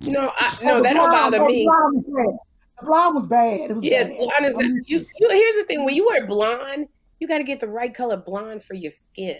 No, 0.00 0.30
I, 0.38 0.58
Oh, 0.62 0.66
no, 0.66 0.76
the 0.76 0.82
that 0.82 0.94
don't 0.94 1.10
bother 1.10 1.40
oh, 1.40 1.46
me. 1.46 1.64
The 1.64 1.70
blonde 1.70 1.94
was 1.94 2.04
bad. 2.26 2.38
The 2.80 2.86
blonde 2.86 3.14
was 3.14 3.26
bad. 3.26 3.70
It 3.70 3.74
was 3.74 3.84
Yeah, 3.84 4.04
bad. 4.04 4.16
blonde 4.18 4.46
is 4.46 4.56
not, 4.56 4.64
you, 4.66 5.06
you. 5.18 5.28
Here's 5.30 5.54
the 5.56 5.64
thing: 5.66 5.84
when 5.84 5.94
you 5.94 6.06
wear 6.06 6.26
blonde, 6.26 6.88
you 7.24 7.28
got 7.28 7.38
to 7.38 7.44
get 7.44 7.58
the 7.58 7.66
right 7.66 7.94
color 7.94 8.18
blonde 8.18 8.62
for 8.62 8.74
your 8.74 8.90
skin. 8.90 9.38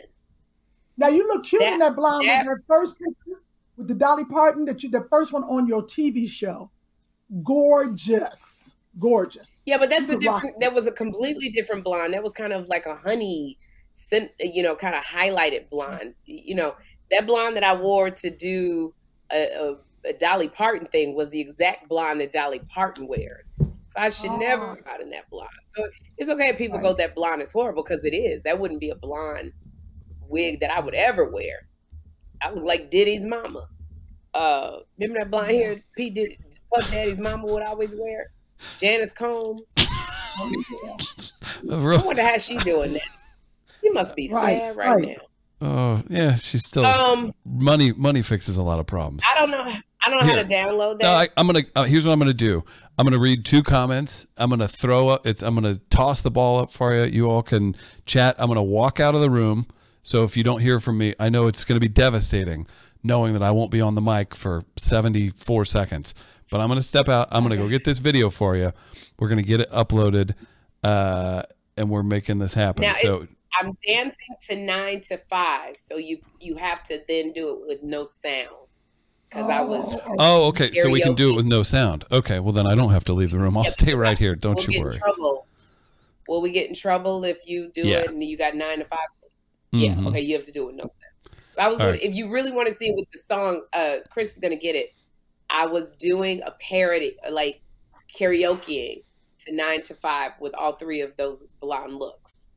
Now 0.96 1.08
you 1.08 1.28
look 1.28 1.44
cute 1.44 1.60
in 1.60 1.78
That- 1.80 1.90
that 1.90 1.96
blonde 1.96 2.26
that- 2.26 2.46
with 2.46 2.56
that 2.56 2.64
first 2.66 2.98
picture 2.98 3.42
with 3.76 3.88
the 3.88 3.94
Dolly 3.94 4.24
Parton 4.24 4.64
that 4.64 4.82
you 4.82 4.88
the 4.90 5.06
first 5.10 5.34
one 5.34 5.44
on 5.44 5.66
your 5.66 5.82
TV 5.82 6.26
show. 6.26 6.70
Gorgeous. 7.42 8.74
Gorgeous. 8.98 9.62
Yeah, 9.66 9.76
but 9.78 9.90
that's 9.90 10.08
You 10.08 10.16
a 10.16 10.20
different. 10.20 10.60
That 10.60 10.72
was 10.72 10.86
a 10.86 10.92
completely 10.92 11.50
different 11.50 11.84
blonde. 11.84 12.14
That 12.14 12.22
was 12.22 12.32
kind 12.32 12.52
of 12.52 12.68
like 12.68 12.86
a 12.86 12.94
honey, 12.94 13.58
scent, 13.92 14.30
you 14.40 14.62
know, 14.62 14.74
kind 14.74 14.94
of 14.94 15.04
highlighted 15.04 15.68
blonde. 15.68 16.14
You 16.24 16.54
know, 16.54 16.74
that 17.10 17.26
blonde 17.26 17.56
that 17.56 17.64
I 17.64 17.74
wore 17.74 18.10
to 18.10 18.30
do 18.30 18.94
a, 19.32 19.46
a, 20.04 20.08
a 20.08 20.12
Dolly 20.14 20.48
Parton 20.48 20.86
thing 20.86 21.14
was 21.14 21.30
the 21.30 21.40
exact 21.40 21.88
blonde 21.88 22.20
that 22.20 22.32
Dolly 22.32 22.60
Parton 22.72 23.06
wears. 23.08 23.50
So 23.86 24.00
I 24.00 24.08
should 24.10 24.32
never 24.38 24.64
Oh. 24.64 24.74
have 24.74 24.84
gotten 24.84 25.10
that 25.10 25.28
blonde. 25.30 25.48
So 25.62 25.86
it's 26.18 26.30
okay 26.30 26.48
if 26.48 26.58
people 26.58 26.78
go 26.78 26.94
that 26.94 27.14
blonde 27.14 27.42
is 27.42 27.52
horrible 27.52 27.82
because 27.82 28.04
it 28.04 28.14
is. 28.14 28.42
That 28.44 28.58
wouldn't 28.58 28.80
be 28.80 28.90
a 28.90 28.96
blonde 28.96 29.52
wig 30.28 30.60
that 30.60 30.70
I 30.70 30.80
would 30.80 30.94
ever 30.94 31.24
wear. 31.30 31.68
I 32.42 32.50
look 32.50 32.64
like 32.64 32.90
Diddy's 32.90 33.24
mama. 33.24 33.68
Uh, 34.32 34.78
remember 34.98 35.20
that 35.20 35.30
blonde 35.30 35.50
hair 35.52 35.76
P 35.96 36.10
Diddy, 36.10 36.38
Puff 36.72 36.90
Daddy's 36.90 37.18
mama 37.20 37.46
would 37.46 37.62
always 37.62 37.94
wear? 37.94 38.30
Janice 38.80 39.12
Combs. 39.12 39.74
A 39.78 39.82
I 41.70 41.76
real- 41.76 42.04
wonder 42.04 42.22
how 42.22 42.38
she 42.38 42.56
doing 42.58 42.94
that. 42.94 43.02
She 43.82 43.90
must 43.90 44.16
be 44.16 44.30
Right, 44.32 44.58
sad 44.58 44.76
right, 44.76 45.04
right. 45.04 45.18
Oh 45.60 46.02
yeah, 46.08 46.34
she's 46.36 46.66
still 46.66 46.84
Um, 46.84 47.32
money. 47.44 47.92
Money 47.92 48.22
fixes 48.22 48.56
a 48.56 48.62
lot 48.62 48.80
of 48.80 48.86
problems. 48.86 49.22
I 49.30 49.38
don't 49.38 49.50
know. 49.50 49.72
I 50.04 50.10
don't 50.10 50.18
know 50.18 50.26
how 50.26 50.34
to 50.34 50.44
download 50.44 50.98
that. 50.98 51.04
No, 51.04 51.10
I, 51.10 51.28
I'm 51.36 51.46
gonna. 51.46 51.64
Uh, 51.74 51.84
here's 51.84 52.06
what 52.06 52.12
I'm 52.12 52.18
gonna 52.18 52.34
do. 52.34 52.62
I'm 52.98 53.06
gonna 53.06 53.18
read 53.18 53.44
two 53.44 53.62
comments. 53.62 54.26
I'm 54.36 54.50
gonna 54.50 54.68
throw 54.68 55.08
up. 55.08 55.26
It's. 55.26 55.42
I'm 55.42 55.54
gonna 55.54 55.76
toss 55.90 56.20
the 56.20 56.30
ball 56.30 56.60
up 56.60 56.70
for 56.70 56.94
you. 56.94 57.04
You 57.04 57.30
all 57.30 57.42
can 57.42 57.74
chat. 58.04 58.36
I'm 58.38 58.48
gonna 58.48 58.62
walk 58.62 59.00
out 59.00 59.14
of 59.14 59.20
the 59.20 59.30
room. 59.30 59.66
So 60.02 60.22
if 60.22 60.36
you 60.36 60.44
don't 60.44 60.60
hear 60.60 60.78
from 60.78 60.98
me, 60.98 61.14
I 61.18 61.30
know 61.30 61.46
it's 61.46 61.64
gonna 61.64 61.80
be 61.80 61.88
devastating, 61.88 62.66
knowing 63.02 63.32
that 63.32 63.42
I 63.42 63.50
won't 63.50 63.70
be 63.70 63.80
on 63.80 63.94
the 63.94 64.02
mic 64.02 64.34
for 64.34 64.64
74 64.76 65.64
seconds. 65.64 66.14
But 66.50 66.60
I'm 66.60 66.68
gonna 66.68 66.82
step 66.82 67.08
out. 67.08 67.28
I'm 67.30 67.42
gonna 67.42 67.56
go 67.56 67.68
get 67.68 67.84
this 67.84 67.98
video 67.98 68.28
for 68.28 68.56
you. 68.56 68.72
We're 69.18 69.28
gonna 69.28 69.42
get 69.42 69.60
it 69.60 69.70
uploaded, 69.70 70.34
uh, 70.82 71.44
and 71.78 71.88
we're 71.88 72.02
making 72.02 72.40
this 72.40 72.52
happen. 72.52 72.82
now 72.82 72.92
so 72.92 73.26
I'm 73.58 73.76
dancing 73.86 74.36
to 74.48 74.56
nine 74.56 75.00
to 75.02 75.16
five, 75.16 75.78
so 75.78 75.96
you 75.96 76.18
you 76.40 76.56
have 76.56 76.82
to 76.84 77.00
then 77.08 77.32
do 77.32 77.54
it 77.54 77.66
with 77.66 77.82
no 77.82 78.04
sound 78.04 78.63
because 79.34 79.50
I 79.50 79.60
was. 79.62 80.00
Oh, 80.18 80.46
okay. 80.48 80.72
So 80.74 80.88
we 80.90 81.00
can 81.00 81.14
do 81.14 81.32
it 81.32 81.36
with 81.36 81.46
no 81.46 81.62
sound. 81.62 82.04
Okay. 82.12 82.38
Well, 82.40 82.52
then 82.52 82.66
I 82.66 82.74
don't 82.74 82.90
have 82.92 83.04
to 83.04 83.12
leave 83.12 83.30
the 83.32 83.38
room. 83.38 83.56
I'll 83.56 83.64
Yep. 83.64 83.72
stay 83.72 83.94
right 83.94 84.16
here. 84.16 84.34
Don't 84.36 84.54
we'll 84.56 84.66
you 84.66 84.72
get 84.72 84.82
worry. 84.82 84.94
in 84.94 85.00
trouble. 85.00 85.46
Will 86.28 86.40
we 86.40 86.50
get 86.52 86.68
in 86.68 86.74
trouble 86.74 87.24
if 87.24 87.40
you 87.46 87.70
do 87.72 87.86
Yeah. 87.86 87.98
it 88.00 88.10
and 88.10 88.22
you 88.22 88.36
got 88.38 88.54
nine 88.54 88.78
to 88.78 88.84
five? 88.84 88.98
Yeah. 89.72 89.94
Mhm. 89.94 90.08
Okay. 90.08 90.20
You 90.20 90.34
have 90.36 90.44
to 90.44 90.52
do 90.52 90.62
it 90.62 90.66
with 90.66 90.76
no 90.76 90.82
sound. 90.84 91.36
So 91.48 91.62
I 91.62 91.68
was. 91.68 91.80
All 91.80 91.86
wondering, 91.86 92.08
If 92.10 92.16
you 92.16 92.30
really 92.30 92.52
want 92.52 92.68
to 92.68 92.74
see 92.74 92.86
it 92.88 92.96
with 92.96 93.10
the 93.12 93.18
song, 93.18 93.64
uh, 93.72 93.96
Chris 94.10 94.32
is 94.32 94.38
gonna 94.38 94.56
get 94.56 94.74
it. 94.76 94.90
I 95.50 95.66
was 95.66 95.94
doing 95.96 96.40
a 96.42 96.52
parody, 96.52 97.16
like 97.30 97.60
karaokeing 98.16 99.02
to 99.40 99.52
nine 99.54 99.82
to 99.82 99.94
five 99.94 100.32
with 100.40 100.54
all 100.54 100.72
three 100.72 101.00
of 101.00 101.16
those 101.16 101.46
blonde 101.60 101.96
looks 101.96 102.48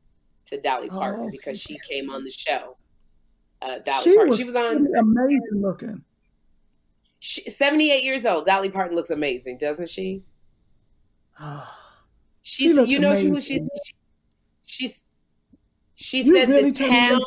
to 0.46 0.60
Dolly 0.60 0.88
Parton 0.88 1.26
Oh, 1.26 1.30
because 1.30 1.60
she 1.60 1.78
came 1.88 2.08
on 2.10 2.24
the 2.24 2.30
show. 2.30 2.76
Uh, 3.60 3.78
Dolly 3.80 4.04
She 4.04 4.14
Parton. 4.14 4.28
was 4.30 4.38
she 4.38 4.44
was 4.44 4.56
on 4.56 4.86
amazing 4.96 5.60
looking. 5.60 6.02
She, 7.18 7.48
78 7.48 8.02
years 8.04 8.26
old. 8.26 8.44
Dolly 8.44 8.70
Parton 8.70 8.96
looks 8.96 9.10
amazing, 9.10 9.58
doesn't 9.58 9.88
she? 9.88 10.22
She's, 12.42 12.74
looked 12.74 12.88
you 12.88 12.98
know, 12.98 13.14
she 13.14 13.30
was, 13.30 13.44
she's, 13.44 13.68
she, 13.84 13.94
she's, 14.64 15.12
she 15.94 16.22
You 16.22 16.34
said 16.34 16.48
really 16.48 16.70
the 16.70 16.88
town. 16.88 17.20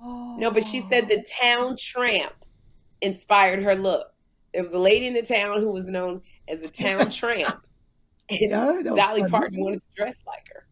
Oh, 0.00 0.36
No, 0.38 0.50
but 0.50 0.64
she 0.64 0.80
said 0.80 1.08
the 1.08 1.22
town 1.22 1.76
tramp 1.76 2.32
inspired 3.02 3.62
her 3.62 3.74
look. 3.74 4.06
There 4.54 4.62
was 4.62 4.72
a 4.72 4.78
lady 4.78 5.06
in 5.06 5.14
the 5.14 5.22
town 5.22 5.60
who 5.60 5.70
was 5.70 5.90
known 5.90 6.22
as 6.48 6.62
the 6.62 6.68
town 6.68 7.10
tramp. 7.10 7.66
And 8.30 8.40
Yeah, 8.40 8.62
I 8.62 8.64
heard 8.64 8.86
that 8.86 8.90
was 8.90 8.96
Dolly 8.96 9.20
funny. 9.20 9.30
Parton 9.30 9.60
wanted 9.60 9.80
to 9.80 9.86
dress 9.96 10.24
like 10.26 10.48
her. 10.54 10.66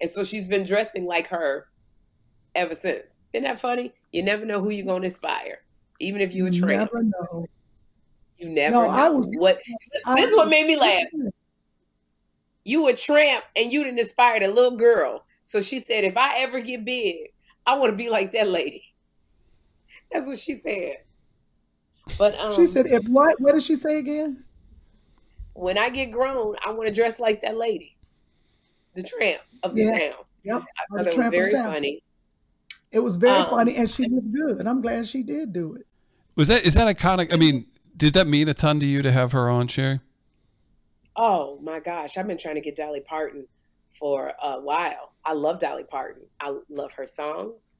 And 0.00 0.10
so 0.10 0.24
she's 0.24 0.46
been 0.46 0.64
dressing 0.66 1.06
like 1.06 1.28
her 1.28 1.68
ever 2.54 2.74
since. 2.74 3.18
Isn't 3.32 3.44
that 3.44 3.60
funny? 3.60 3.94
You 4.12 4.22
never 4.22 4.44
know 4.44 4.60
who 4.60 4.70
you're 4.70 4.84
going 4.84 5.02
to 5.02 5.06
inspire, 5.06 5.60
even 6.00 6.20
if 6.20 6.34
you 6.34 6.46
a 6.46 6.50
You 6.50 6.60
tramp. 6.60 6.90
never 6.92 7.04
know. 7.04 7.46
You 8.38 8.48
never 8.50 8.72
No, 8.76 8.82
know. 8.84 8.88
I 8.90 9.08
was- 9.08 9.28
what 9.28 9.60
I 10.06 10.16
this 10.16 10.30
is 10.30 10.36
what 10.36 10.48
made 10.48 10.66
me 10.66 10.76
laugh. 10.76 11.04
You 12.64 12.88
a 12.88 12.94
tramp 12.94 13.44
and 13.56 13.70
you 13.72 13.84
didn't 13.84 13.98
inspire 14.00 14.42
a 14.42 14.48
little 14.48 14.76
girl. 14.76 15.24
So 15.42 15.60
she 15.60 15.78
said, 15.80 16.04
if 16.04 16.16
I 16.16 16.38
ever 16.38 16.60
get 16.60 16.84
big, 16.84 17.32
I 17.66 17.76
want 17.78 17.90
to 17.92 17.96
be 17.96 18.08
like 18.08 18.32
that 18.32 18.48
lady. 18.48 18.82
That's 20.10 20.26
what 20.26 20.38
she 20.38 20.54
said. 20.54 20.98
But 22.18 22.38
um, 22.38 22.54
She 22.54 22.66
said, 22.66 22.86
"If 22.86 23.06
what? 23.08 23.40
What 23.40 23.54
did 23.54 23.62
she 23.62 23.74
say 23.74 23.98
again?" 23.98 24.44
when 25.54 25.78
I 25.78 25.88
get 25.88 26.06
grown, 26.12 26.54
I 26.64 26.70
want 26.72 26.88
to 26.88 26.94
dress 26.94 27.18
like 27.20 27.40
that 27.42 27.56
lady, 27.56 27.96
the 28.94 29.02
tramp 29.02 29.40
of 29.62 29.74
the 29.74 29.82
Yeah. 29.84 29.98
town. 30.10 30.24
Yep. 30.44 30.62
I 30.62 30.96
thought 30.96 31.04
that 31.06 31.16
was 31.16 31.28
very 31.28 31.50
funny. 31.50 32.02
It 32.94 33.00
was 33.00 33.16
very 33.16 33.40
Um, 33.40 33.50
funny, 33.50 33.74
and 33.76 33.90
she 33.90 34.04
did 34.08 34.32
good. 34.32 34.58
And 34.58 34.68
I'm 34.68 34.80
glad 34.80 35.06
she 35.08 35.22
did 35.24 35.52
do 35.52 35.74
it. 35.74 35.86
Was 36.36 36.48
that 36.48 36.64
is 36.64 36.74
that 36.74 36.86
iconic? 36.96 37.32
I 37.32 37.36
mean, 37.36 37.66
did 37.96 38.14
that 38.14 38.26
mean 38.26 38.48
a 38.48 38.54
ton 38.54 38.78
to 38.80 38.86
you 38.86 39.02
to 39.02 39.10
have 39.10 39.32
her 39.32 39.50
on, 39.50 39.66
Sherry? 39.66 40.00
Oh 41.16 41.58
my 41.62 41.80
gosh, 41.80 42.16
I've 42.16 42.26
been 42.26 42.38
trying 42.38 42.56
to 42.56 42.60
get 42.60 42.76
Dolly 42.76 43.00
Parton 43.00 43.46
for 43.92 44.32
a 44.42 44.60
while. 44.60 45.12
I 45.24 45.32
love 45.32 45.58
Dolly 45.60 45.84
Parton. 45.84 46.22
I 46.40 46.56
love 46.68 46.92
her 46.92 47.06
songs. 47.06 47.70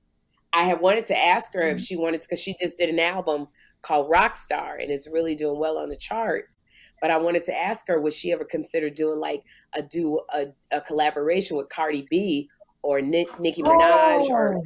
I 0.52 0.64
had 0.64 0.80
wanted 0.80 1.04
to 1.06 1.18
ask 1.18 1.52
her 1.54 1.62
if 1.62 1.80
she 1.80 1.96
wanted 1.96 2.20
to, 2.20 2.28
because 2.28 2.40
she 2.40 2.54
just 2.60 2.78
did 2.78 2.88
an 2.88 3.00
album 3.00 3.48
called 3.82 4.08
Rockstar 4.08 4.80
and 4.80 4.90
it's 4.90 5.08
really 5.08 5.34
doing 5.34 5.58
well 5.58 5.78
on 5.78 5.88
the 5.88 5.96
charts. 5.96 6.62
But 7.00 7.10
I 7.10 7.16
wanted 7.18 7.42
to 7.44 7.56
ask 7.56 7.88
her, 7.88 8.00
would 8.00 8.12
she 8.12 8.32
ever 8.32 8.44
consider 8.44 8.88
doing 8.88 9.18
like 9.18 9.42
a 9.74 9.82
do 9.82 10.20
a, 10.32 10.46
a 10.70 10.80
collaboration 10.80 11.56
with 11.56 11.68
Cardi 11.68 12.06
B 12.08 12.48
or 12.82 13.00
Nick, 13.00 13.40
Nicki 13.40 13.62
Minaj 13.62 14.28
Oh, 14.30 14.32
or 14.32 14.60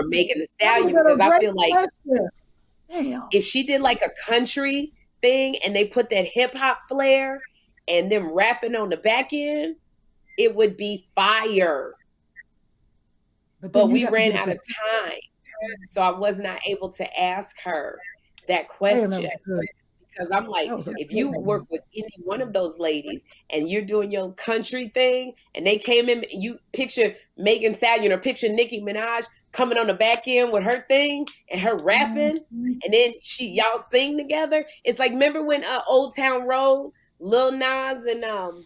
Megan 0.00 0.38
Thee 0.38 0.46
that 0.60 0.76
Stallion? 0.76 0.94
would've 0.94 1.04
been 1.04 1.12
a 1.12 1.16
Because 1.16 1.20
I 1.20 1.38
feel 1.38 1.54
like. 1.54 1.88
Damn. 2.88 3.22
if 3.32 3.44
she 3.44 3.62
did 3.64 3.80
like 3.80 4.02
a 4.02 4.10
country 4.30 4.92
thing 5.22 5.56
and 5.64 5.74
they 5.74 5.86
put 5.86 6.10
that 6.10 6.26
hip 6.26 6.52
hop 6.54 6.78
flair 6.88 7.40
and 7.88 8.10
them 8.12 8.32
rapping 8.32 8.76
on 8.76 8.90
the 8.90 8.96
back 8.98 9.32
end, 9.32 9.76
it 10.38 10.54
would 10.54 10.76
be 10.76 11.06
fire. 11.14 11.94
then 13.60 13.70
But 13.70 13.88
we 13.88 14.06
ran 14.08 14.32
out 14.32 14.48
of 14.48 14.58
time. 14.58 15.18
So 15.84 16.02
I 16.02 16.10
was 16.10 16.40
not 16.40 16.58
able 16.66 16.88
to 16.90 17.20
ask 17.20 17.56
her 17.62 17.98
that 18.48 18.62
Damn, 18.62 18.66
question 18.66 19.22
that 19.22 19.38
because 20.10 20.30
I'm 20.30 20.46
like, 20.46 20.68
That 20.68 20.76
was 20.76 20.88
a 20.88 20.94
if 20.98 21.12
you 21.12 21.30
work 21.30 21.64
with 21.70 21.80
any 21.96 22.08
one 22.24 22.42
of 22.42 22.52
those 22.52 22.78
ladies 22.78 23.24
and 23.50 23.68
you're 23.70 23.84
doing 23.84 24.10
your 24.10 24.32
country 24.34 24.88
thing 24.88 25.32
and 25.54 25.66
they 25.66 25.78
came 25.78 26.08
in, 26.08 26.24
you 26.30 26.58
picture 26.72 27.14
Megan 27.38 27.72
Stallion 27.72 28.12
or 28.12 28.18
picture 28.18 28.48
Nicki 28.48 28.82
Minaj 28.82 29.24
coming 29.52 29.78
on 29.78 29.86
the 29.86 29.94
back 29.94 30.22
end 30.26 30.52
with 30.52 30.64
her 30.64 30.84
thing 30.88 31.26
and 31.50 31.60
her 31.60 31.76
rapping 31.76 32.38
Mm-hmm. 32.38 32.72
and 32.84 32.92
then 32.94 33.12
she 33.22 33.48
y'all 33.48 33.76
sing 33.78 34.16
together. 34.16 34.64
It's 34.84 34.98
like 34.98 35.12
remember 35.12 35.44
when 35.44 35.62
uh, 35.64 35.80
Old 35.88 36.14
Town 36.16 36.46
Road, 36.46 36.92
Lil 37.20 37.52
Nas 37.52 38.04
and 38.06 38.24
um 38.24 38.64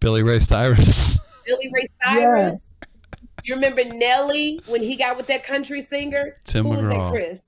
Billy 0.00 0.22
Ray 0.22 0.40
Cyrus. 0.40 1.18
Billy 1.46 1.70
Ray 1.72 1.86
Cyrus. 2.04 2.80
You 3.44 3.54
remember 3.54 3.82
Nelly 3.84 4.60
when 4.66 4.82
he 4.82 4.96
got 4.96 5.16
with 5.16 5.26
that 5.28 5.42
country 5.44 5.80
singer? 5.80 6.34
Tim 6.44 6.64
Who 6.64 6.70
was 6.70 6.84
that, 6.86 6.92
McGraw. 6.94 7.10
Chris? 7.10 7.42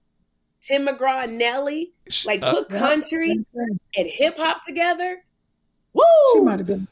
Tim 0.62 0.86
McGraw 0.86 1.24
and 1.24 1.38
Nelly. 1.38 1.92
Like 2.26 2.42
uh, 2.42 2.52
put 2.54 2.70
Yep. 2.70 2.78
country 2.80 3.44
and 3.96 4.06
hip 4.08 4.36
hop 4.38 4.62
together. 4.64 5.18
Woo! 5.92 6.02
She 6.34 6.40
might 6.40 6.58
have 6.60 6.66
been. 6.66 6.86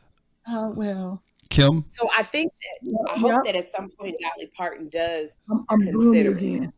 Oh 0.48 0.70
well. 0.70 1.22
Kym, 1.50 1.84
So 1.90 2.08
I 2.16 2.22
think 2.22 2.52
that 2.82 3.10
I 3.14 3.18
hope 3.18 3.30
Yep. 3.30 3.40
that 3.44 3.56
at 3.56 3.64
some 3.68 3.88
point 3.90 4.16
Dolly 4.20 4.50
Parton 4.56 4.88
does 4.88 5.40
I'm, 5.50 5.64
I'm 5.70 5.80
consider 5.82 6.30
it. 6.32 6.36
again. 6.36 6.72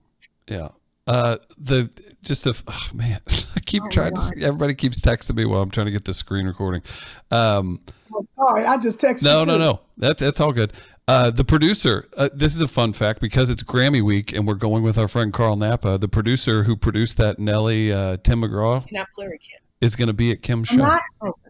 yeah. 0.48 0.68
Uh, 1.06 1.38
the 1.58 1.90
just 2.22 2.46
a 2.46 2.54
oh 2.68 2.88
man, 2.94 3.20
I 3.56 3.60
keep 3.60 3.82
Oh, 3.84 3.88
trying 3.88 4.14
God. 4.14 4.32
to. 4.34 4.42
Everybody 4.44 4.74
keeps 4.74 5.00
texting 5.00 5.34
me 5.34 5.44
while 5.44 5.60
I'm 5.60 5.70
trying 5.70 5.86
to 5.86 5.90
get 5.92 6.04
the 6.04 6.14
screen 6.14 6.46
recording. 6.46 6.82
Um, 7.30 7.80
Oh, 8.12 8.26
sorry, 8.36 8.64
I 8.64 8.76
just 8.76 9.00
texted 9.00 9.22
no, 9.22 9.40
you. 9.40 9.46
no, 9.46 9.52
too. 9.54 9.58
no. 9.58 9.80
That's 9.96 10.20
that's 10.20 10.40
all 10.40 10.52
good. 10.52 10.72
Uh, 11.08 11.30
the 11.30 11.44
producer. 11.44 12.08
Uh, 12.16 12.28
this 12.32 12.54
is 12.54 12.60
a 12.60 12.68
fun 12.68 12.92
fact 12.92 13.20
because 13.20 13.50
it's 13.50 13.62
Grammy 13.64 14.02
week 14.02 14.32
and 14.32 14.46
we're 14.46 14.54
going 14.54 14.82
with 14.84 14.98
our 14.98 15.08
friend 15.08 15.32
Carl 15.32 15.56
Napa. 15.56 15.96
The 15.98 16.08
producer 16.08 16.62
who 16.64 16.76
produced 16.76 17.16
that 17.18 17.38
Nelly 17.40 17.92
uh, 17.92 18.16
Tim 18.22 18.42
McGraw 18.42 18.84
Not 18.92 19.08
Plurican. 19.18 19.58
is 19.80 19.96
going 19.96 20.08
to 20.08 20.14
be 20.14 20.30
at 20.32 20.42
Kym's 20.42 20.70
I'm 20.70 20.76
show. 20.78 20.84
not. 20.84 21.02
Okay. 21.22 21.49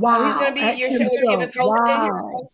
Wow. 0.00 0.26
He's 0.26 0.34
gonna 0.42 0.54
be 0.54 0.62
at 0.62 0.78
your 0.78 0.88
Kym's 0.88 1.00
show 1.02 1.08
with 1.10 1.20
Kym 1.22 1.42
as 1.42 1.54
hosting. 1.54 1.84
Wow. 2.12 2.50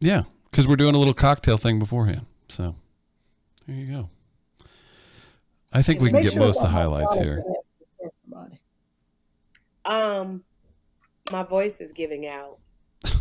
Yeah, 0.00 0.22
because 0.50 0.66
we're 0.66 0.76
doing 0.76 0.94
a 0.94 0.98
little 0.98 1.14
cocktail 1.14 1.58
thing 1.58 1.78
beforehand. 1.78 2.26
So 2.48 2.74
there 3.66 3.76
you 3.76 3.86
go. 3.86 4.08
I 5.72 5.82
think 5.82 6.00
we 6.00 6.08
can 6.08 6.14
Make 6.14 6.24
get 6.24 6.32
sure 6.32 6.42
most 6.42 6.56
of 6.56 6.62
the 6.64 6.68
highlights 6.70 7.14
here. 7.16 7.42
for 7.42 7.48
that- 7.52 7.62
for 7.98 8.10
somebody. 8.24 8.60
Um 9.84 10.44
my 11.30 11.42
voice 11.44 11.80
is 11.80 11.92
giving 11.92 12.26
out. 12.26 12.58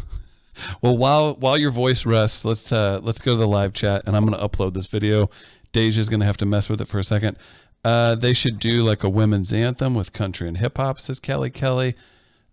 Well, 0.82 0.98
while 0.98 1.36
while 1.36 1.58
your 1.58 1.72
voice 1.72 2.06
rests, 2.06 2.44
let's 2.44 2.72
uh, 2.74 3.00
let's 3.02 3.22
go 3.22 3.32
to 3.34 3.38
the 3.38 3.48
live 3.48 3.72
chat, 3.72 4.04
and 4.06 4.14
I'm 4.16 4.26
going 4.26 4.38
to 4.38 4.46
upload 4.46 4.74
this 4.74 4.88
video. 4.88 5.30
Deja's 5.72 6.10
going 6.10 6.20
to 6.20 6.26
have 6.26 6.36
to 6.38 6.46
mess 6.46 6.68
with 6.68 6.82
it 6.82 6.90
for 6.90 7.00
a 7.00 7.04
second. 7.04 7.38
Uh, 7.86 8.16
they 8.16 8.34
should 8.34 8.60
do 8.60 8.84
like 8.84 9.02
a 9.06 9.10
women's 9.10 9.54
anthem 9.54 9.96
with 9.96 10.12
country 10.12 10.50
and 10.50 10.58
hip 10.58 10.76
hop, 10.76 11.00
says 11.00 11.22
Kelly 11.22 11.50
Kelly. 11.50 11.96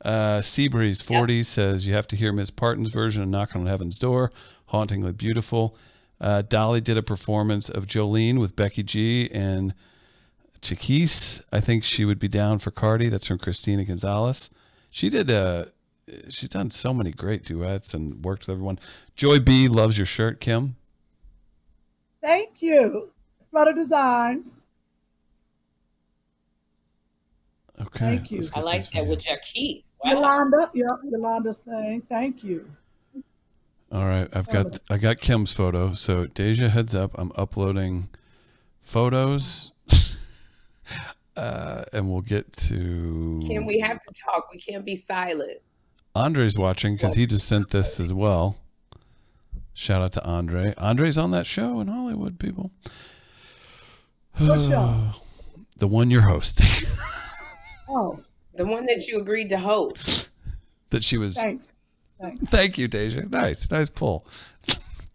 Uh, 0.04 0.38
Seabreeze 0.38 1.02
40 1.02 1.42
says 1.42 1.86
you 1.86 1.94
have 1.94 2.06
to 2.08 2.16
hear 2.16 2.32
Miss 2.32 2.50
Parton's 2.50 2.90
version 2.90 3.22
of 3.22 3.28
Knock 3.28 3.56
on 3.56 3.66
Heaven's 3.66 3.98
Door, 3.98 4.30
hauntingly 4.66 5.12
beautiful. 5.12 5.76
Uh, 6.20 6.42
Dolly 6.42 6.80
did 6.80 6.96
a 6.96 7.02
performance 7.02 7.68
of 7.68 7.86
Jolene 7.86 8.38
with 8.38 8.56
Becky 8.56 8.82
G 8.82 9.30
and 9.32 9.74
Chiquise. 10.62 11.44
I 11.52 11.60
think 11.60 11.84
she 11.84 12.04
would 12.04 12.18
be 12.18 12.28
down 12.28 12.58
for 12.58 12.70
Cardi. 12.70 13.08
That's 13.08 13.26
from 13.26 13.38
Christina 13.38 13.84
Gonzalez. 13.84 14.50
She 14.90 15.10
did. 15.10 15.30
Uh, 15.30 15.66
she's 16.28 16.48
done 16.48 16.70
so 16.70 16.94
many 16.94 17.10
great 17.10 17.44
duets 17.44 17.92
and 17.94 18.24
worked 18.24 18.46
with 18.46 18.54
everyone. 18.54 18.78
Joy 19.14 19.40
B 19.40 19.68
loves 19.68 19.98
your 19.98 20.06
shirt, 20.06 20.40
Kym. 20.40 20.74
Thank 22.22 22.62
you. 22.62 23.12
Flutter 23.50 23.72
Designs. 23.72 24.65
Okay. 27.80 27.98
Thank 27.98 28.30
you. 28.30 28.42
I 28.54 28.60
like 28.60 28.82
that 28.82 28.92
video. 28.92 29.10
with 29.10 29.20
Jackie's. 29.20 29.92
Wow. 30.02 30.12
Yolanda. 30.12 30.70
Yeah, 30.74 30.84
Yolanda's 31.04 31.58
thing. 31.58 32.02
Thank 32.08 32.42
you. 32.42 32.68
All 33.92 34.04
right, 34.04 34.28
I've 34.32 34.48
got 34.48 34.78
I 34.90 34.96
got 34.98 35.18
Kym's 35.18 35.52
photo. 35.52 35.94
So 35.94 36.26
Deja, 36.26 36.68
heads 36.68 36.94
up, 36.94 37.12
I'm 37.14 37.30
uploading 37.36 38.08
photos, 38.82 39.70
uh, 41.36 41.84
and 41.92 42.10
we'll 42.10 42.22
get 42.22 42.52
to. 42.52 43.40
Kym, 43.44 43.64
we 43.64 43.78
have 43.78 44.00
to 44.00 44.12
talk. 44.24 44.48
We 44.52 44.58
can't 44.58 44.84
be 44.84 44.96
silent. 44.96 45.60
Andre's 46.16 46.58
watching 46.58 46.96
because 46.96 47.14
he 47.14 47.26
just 47.26 47.46
sent 47.46 47.70
this 47.70 48.00
as 48.00 48.12
well. 48.12 48.56
Shout 49.72 50.02
out 50.02 50.12
to 50.14 50.24
Andre. 50.24 50.74
Andre's 50.78 51.18
on 51.18 51.30
that 51.32 51.46
show 51.46 51.78
in 51.80 51.86
Hollywood, 51.86 52.40
people. 52.40 52.72
What 54.38 54.60
show? 54.60 55.12
the 55.76 55.86
one 55.86 56.10
you're 56.10 56.22
hosting. 56.22 56.88
Oh, 57.88 58.18
The 58.54 58.64
one 58.66 58.86
that 58.86 59.06
you 59.06 59.20
agreed 59.20 59.48
to 59.50 59.58
host. 59.58 60.30
that 60.90 61.02
she 61.04 61.18
was. 61.18 61.36
thanks. 61.36 61.72
Thanks. 62.20 62.46
Thank 62.48 62.78
you, 62.78 62.88
Deja. 62.88 63.22
Nice, 63.28 63.70
nice 63.70 63.90
pull. 63.90 64.26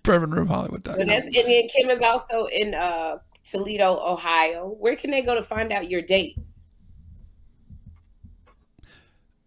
Bourbon 0.04 0.32
Room 0.32 0.48
Hollywood. 0.48 0.84
So 0.84 0.94
that's 0.96 1.26
and 1.28 1.36
then 1.36 1.68
Kym 1.68 1.90
is 1.90 2.02
also 2.02 2.46
in 2.46 2.74
uh, 2.76 3.18
Toledo, 3.44 4.00
Ohio. 4.04 4.76
Where 4.80 4.96
can 4.96 5.12
they 5.12 5.22
go 5.22 5.34
to 5.36 5.42
find 5.44 5.72
out 5.72 5.90
your 5.90 6.02
dates? 6.02 6.68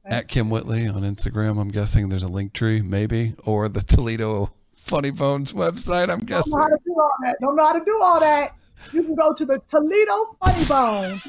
At 0.05 0.29
Kym 0.29 0.51
Whitley 0.51 0.87
on 0.87 1.03
Instagram. 1.03 1.59
I'm 1.61 1.69
guessing 1.71 2.09
there's 2.09 2.25
a 2.25 2.29
link 2.29 2.53
tree, 2.53 2.83
maybe, 2.83 3.35
or 3.45 3.69
the 3.69 3.81
Toledo 3.81 4.53
Funny 4.75 5.11
Bones 5.11 5.53
website. 5.55 6.11
I'm 6.11 6.19
guessing. 6.21 6.53
Don't 6.53 6.53
guessing. 6.53 6.59
know 6.59 6.63
how 6.63 6.69
to 6.69 6.79
do 6.85 6.95
all 7.01 7.11
that. 7.23 7.37
Don't 7.41 7.57
know 7.57 7.67
how 7.67 7.73
to 7.79 7.85
do 7.85 8.01
all 8.03 8.21
that. 8.21 8.51
You 8.93 9.03
can 9.03 9.15
go 9.15 9.33
to 9.33 9.47
the 9.47 9.61
Toledo 9.67 10.37
Funny 10.45 10.65
Bone. 10.67 11.23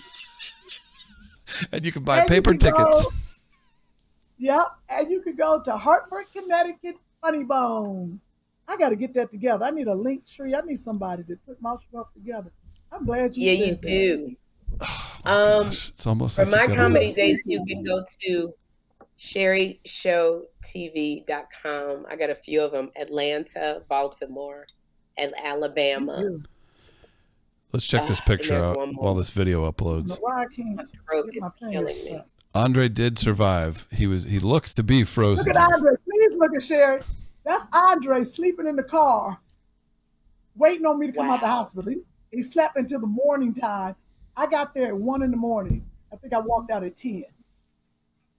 And 1.71 1.85
you 1.85 1.91
can 1.91 2.03
buy 2.03 2.19
And 2.19 2.27
paper 2.27 2.55
can 2.55 2.71
go- 2.71 2.85
tickets. 2.85 3.07
Yep. 4.37 4.67
And 4.89 5.09
you 5.11 5.21
can 5.21 5.35
go 5.35 5.61
to 5.61 5.77
Hartford, 5.77 6.25
Connecticut 6.33 6.95
Funny 7.21 7.43
Bone. 7.43 8.19
I 8.67 8.77
got 8.77 8.89
to 8.89 8.95
get 8.95 9.13
that 9.13 9.29
together. 9.31 9.63
I 9.65 9.69
need 9.71 9.87
a 9.87 9.93
link 9.95 10.25
tree. 10.27 10.55
I 10.55 10.61
need 10.61 10.79
somebody 10.79 11.23
to 11.23 11.35
put 11.47 11.61
my 11.61 11.75
stuff 11.75 12.11
together. 12.13 12.51
I'm 12.91 13.05
glad 13.05 13.35
you 13.37 13.51
yeah, 13.51 13.57
said 13.57 13.67
you 13.67 13.73
that. 13.75 13.81
do. 13.81 14.35
Oh 15.27 15.61
Um, 15.61 15.67
It's 15.69 16.05
almost 16.05 16.35
for 16.35 16.43
like 16.45 16.51
my 16.51 16.61
you 16.61 16.67
gotta- 16.67 16.79
comedy 16.79 17.11
dates, 17.13 17.41
you 17.45 17.63
can 17.65 17.83
go 17.83 18.03
to 18.21 18.53
sherrishowtv.com. 19.17 22.05
I 22.09 22.15
got 22.15 22.29
a 22.29 22.35
few 22.35 22.61
of 22.61 22.71
them 22.71 22.91
Atlanta, 22.95 23.81
Baltimore, 23.89 24.65
and 25.17 25.33
Alabama. 25.41 26.23
Let's 27.75 27.85
check 27.85 28.07
this 28.07 28.21
Ah, 28.21 28.25
picture 28.27 28.55
out 28.57 28.93
while 28.95 29.15
this 29.15 29.31
video 29.31 29.69
uploads. 29.69 30.07
know 30.07 30.17
why 30.21 30.43
I 30.43 30.45
can't 30.45 30.79
throat 31.05 31.25
get 31.25 31.35
is 31.35 31.43
my 31.43 31.49
killing 31.59 31.73
fingers 31.85 32.03
me. 32.05 32.09
stuck. 32.11 32.27
Andre 32.53 32.87
did 32.87 33.19
survive. 33.19 33.85
He 33.91 34.07
was 34.07 34.23
he 34.23 34.39
looks 34.39 34.75
to 34.75 34.83
be 34.83 35.03
frozen. 35.03 35.47
Look 35.47 35.55
frozen. 35.57 35.73
at 35.73 35.73
Andre. 35.73 35.91
Please 36.09 36.35
look 36.37 36.55
at 36.55 36.63
Sherri. 36.63 37.01
That's 37.43 37.67
Andre 37.73 38.23
sleeping 38.23 38.65
in 38.65 38.77
the 38.77 38.83
car, 38.83 39.41
waiting 40.55 40.85
on 40.85 40.97
me 40.99 41.07
to 41.07 41.11
come 41.11 41.29
out 41.29 41.41
the 41.41 41.49
hospital. 41.49 41.91
He, 41.91 41.97
he 42.31 42.41
slept 42.43 42.77
until 42.77 43.01
the 43.01 43.07
morning 43.07 43.53
time. 43.53 43.97
I 44.37 44.47
got 44.47 44.73
there 44.73 44.87
at 44.87 44.97
one 44.97 45.21
in 45.21 45.29
the 45.29 45.35
morning. 45.35 45.85
I 46.13 46.15
think 46.15 46.33
I 46.33 46.39
walked 46.39 46.71
out 46.71 46.85
at 46.85 46.95
ten. 46.95 47.25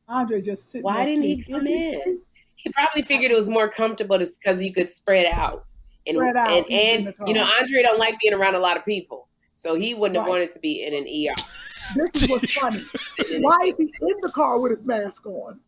Andre 0.09 0.41
just 0.41 0.71
sitting 0.71 0.87
there. 0.87 0.95
Why 0.95 1.05
there 1.05 1.15
didn't 1.15 1.25
he 1.25 1.43
come 1.43 1.57
Is 1.57 1.63
he 1.65 1.93
in? 1.93 2.21
He 2.55 2.73
probably 2.73 3.03
figured 3.03 3.31
it 3.31 3.37
was 3.37 3.51
more 3.51 3.69
comfortable 3.69 4.17
because 4.19 4.63
you 4.63 4.73
could 4.73 4.89
spread 4.89 5.27
out. 5.31 5.67
And 6.07 6.17
Spread 6.17 6.37
out, 6.37 6.49
and, 6.51 6.65
he's 6.67 6.81
in 6.81 7.07
and 7.19 7.29
you 7.29 7.35
know, 7.35 7.45
Andre 7.61 7.83
don't 7.83 7.99
like 7.99 8.15
being 8.23 8.33
around 8.33 8.55
a 8.55 8.61
lot 8.61 8.79
of 8.79 8.85
people. 8.85 9.26
So 9.57 9.75
he 9.75 9.95
wouldn't 9.95 10.19
have 10.19 10.29
wanted 10.29 10.51
to 10.51 10.59
be 10.59 10.85
in 10.85 10.93
an 10.93 11.05
ER. 11.05 11.43
This 11.97 12.23
is 12.23 12.29
what's 12.29 12.53
funny. 12.53 12.85
Why 13.39 13.57
is 13.65 13.77
he 13.79 13.85
in 13.85 14.17
the 14.21 14.31
car 14.31 14.61
with 14.61 14.71
his 14.71 14.85
mask 14.85 15.25
on? 15.25 15.59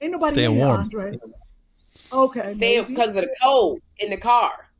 Ain't 0.00 0.12
nobody 0.12 0.32
Staying 0.32 0.52
in 0.52 0.56
warm. 0.56 0.80
Andre. 0.80 1.18
Okay. 2.10 2.54
Stay 2.54 2.82
because 2.82 3.10
of 3.10 3.16
the 3.16 3.36
cold 3.42 3.80
in 3.98 4.08
the 4.08 4.16
car. 4.16 4.70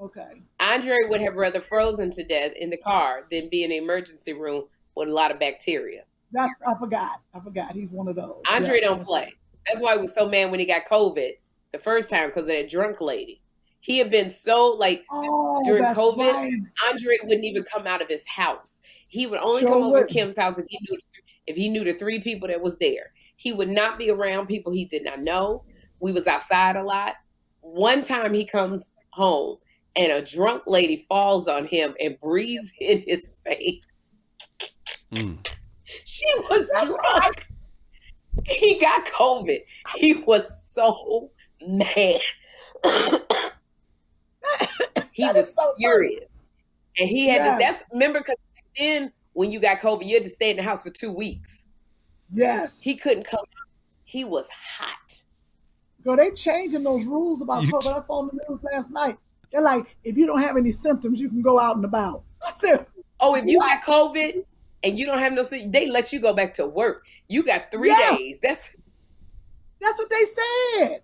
Okay. 0.00 0.42
Andre 0.60 0.96
would 1.08 1.20
have 1.22 1.34
rather 1.34 1.60
frozen 1.60 2.12
to 2.12 2.22
death 2.22 2.52
in 2.52 2.70
the 2.70 2.76
car 2.76 3.24
than 3.32 3.48
be 3.48 3.64
in 3.64 3.70
the 3.70 3.78
emergency 3.78 4.32
room 4.32 4.68
with 4.94 5.08
a 5.08 5.12
lot 5.12 5.32
of 5.32 5.40
bacteria. 5.40 6.04
That's 6.30 6.54
I 6.64 6.78
forgot. 6.78 7.20
I 7.34 7.40
forgot. 7.40 7.72
He's 7.72 7.90
one 7.90 8.06
of 8.06 8.14
those. 8.14 8.42
Andre 8.48 8.78
Yeah, 8.80 8.90
don't 8.90 9.04
play. 9.04 9.34
That's 9.66 9.82
why 9.82 9.94
he 9.94 10.00
was 10.00 10.14
so 10.14 10.28
mad 10.28 10.52
when 10.52 10.60
he 10.60 10.66
got 10.66 10.86
COVID 10.86 11.32
the 11.72 11.78
first 11.80 12.10
time 12.10 12.28
because 12.28 12.44
of 12.44 12.50
that 12.50 12.70
drunk 12.70 13.00
lady. 13.00 13.40
He 13.84 13.98
had 13.98 14.10
been 14.10 14.30
so 14.30 14.68
like 14.78 15.04
Oh, 15.12 15.60
during 15.62 15.84
COVID, 15.84 16.16
right. 16.16 16.52
Andre 16.88 17.18
wouldn't 17.24 17.44
even 17.44 17.64
come 17.64 17.86
out 17.86 18.00
of 18.00 18.08
his 18.08 18.26
house. 18.26 18.80
He 19.08 19.26
would 19.26 19.40
only 19.40 19.60
Sure 19.60 19.68
come 19.68 19.82
over 19.82 19.88
to 19.88 19.92
wouldn't. 19.92 20.10
Kym's 20.10 20.38
house 20.38 20.58
if 20.58 20.64
he 20.70 20.78
knew 20.88 20.98
if 21.46 21.54
he 21.54 21.68
knew 21.68 21.84
the 21.84 21.92
three 21.92 22.18
people 22.18 22.48
that 22.48 22.62
was 22.62 22.78
there. 22.78 23.12
He 23.36 23.52
would 23.52 23.68
not 23.68 23.98
be 23.98 24.08
around 24.08 24.46
people 24.46 24.72
he 24.72 24.86
did 24.86 25.04
not 25.04 25.20
know. 25.20 25.64
We 26.00 26.12
was 26.12 26.26
outside 26.26 26.76
a 26.76 26.82
lot. 26.82 27.16
One 27.60 28.00
time 28.00 28.32
he 28.32 28.46
comes 28.46 28.92
home 29.10 29.58
and 29.96 30.10
a 30.10 30.22
drunk 30.22 30.62
lady 30.66 31.04
falls 31.06 31.46
on 31.46 31.66
him 31.66 31.94
and 32.00 32.18
breathes 32.18 32.72
in 32.80 33.04
his 33.06 33.34
face. 33.44 34.16
Mm. 35.12 35.46
She 36.04 36.24
was 36.48 36.72
drunk. 36.86 37.48
He 38.46 38.80
got 38.80 39.04
COVID. 39.04 39.60
He 39.96 40.14
was 40.14 40.72
so 40.72 41.30
mad. 41.66 42.22
he 45.12 45.24
was 45.24 45.36
is 45.48 45.54
so 45.54 45.62
funny. 45.62 45.74
furious. 45.78 46.30
And 46.98 47.08
he 47.08 47.28
had 47.28 47.36
Yes. 47.44 47.58
to, 47.58 47.64
that's, 47.64 47.84
remember, 47.92 48.20
because 48.20 48.36
then 48.78 49.12
when 49.32 49.50
you 49.50 49.60
got 49.60 49.80
COVID, 49.80 50.06
you 50.06 50.14
had 50.14 50.24
to 50.24 50.30
stay 50.30 50.50
in 50.50 50.56
the 50.56 50.62
house 50.62 50.82
for 50.82 50.90
two 50.90 51.10
weeks. 51.12 51.68
Yes. 52.30 52.80
He 52.80 52.94
couldn't 52.96 53.24
come 53.24 53.40
out. 53.40 53.48
He 54.04 54.24
was 54.24 54.48
hot. 54.50 55.20
Girl, 56.04 56.16
they 56.16 56.30
changing 56.32 56.82
those 56.84 57.04
rules 57.04 57.42
about 57.42 57.62
You- 57.64 57.72
COVID. 57.72 57.96
I 57.96 57.98
saw 58.00 58.14
on 58.20 58.26
the 58.28 58.38
news 58.48 58.62
last 58.62 58.90
night. 58.90 59.16
They're 59.50 59.62
like, 59.62 59.96
if 60.04 60.16
you 60.16 60.26
don't 60.26 60.40
have 60.42 60.56
any 60.56 60.72
symptoms, 60.72 61.20
you 61.20 61.28
can 61.28 61.40
go 61.42 61.60
out 61.60 61.76
and 61.76 61.84
about. 61.84 62.24
I 62.46 62.50
said, 62.50 62.86
Oh, 63.20 63.34
if 63.36 63.44
you 63.46 63.58
What? 63.58 63.80
got 63.86 64.10
COVID 64.10 64.44
and 64.82 64.98
you 64.98 65.06
don't 65.06 65.18
have 65.18 65.32
no, 65.32 65.42
sy- 65.42 65.66
they 65.68 65.88
let 65.88 66.12
you 66.12 66.20
go 66.20 66.34
back 66.34 66.52
to 66.54 66.66
work. 66.66 67.06
You 67.28 67.42
got 67.44 67.70
three 67.70 67.88
Yeah. 67.90 68.16
days. 68.16 68.40
That's 68.40 68.74
that's 69.80 69.98
what 69.98 70.10
they 70.10 70.24
said. 70.24 71.00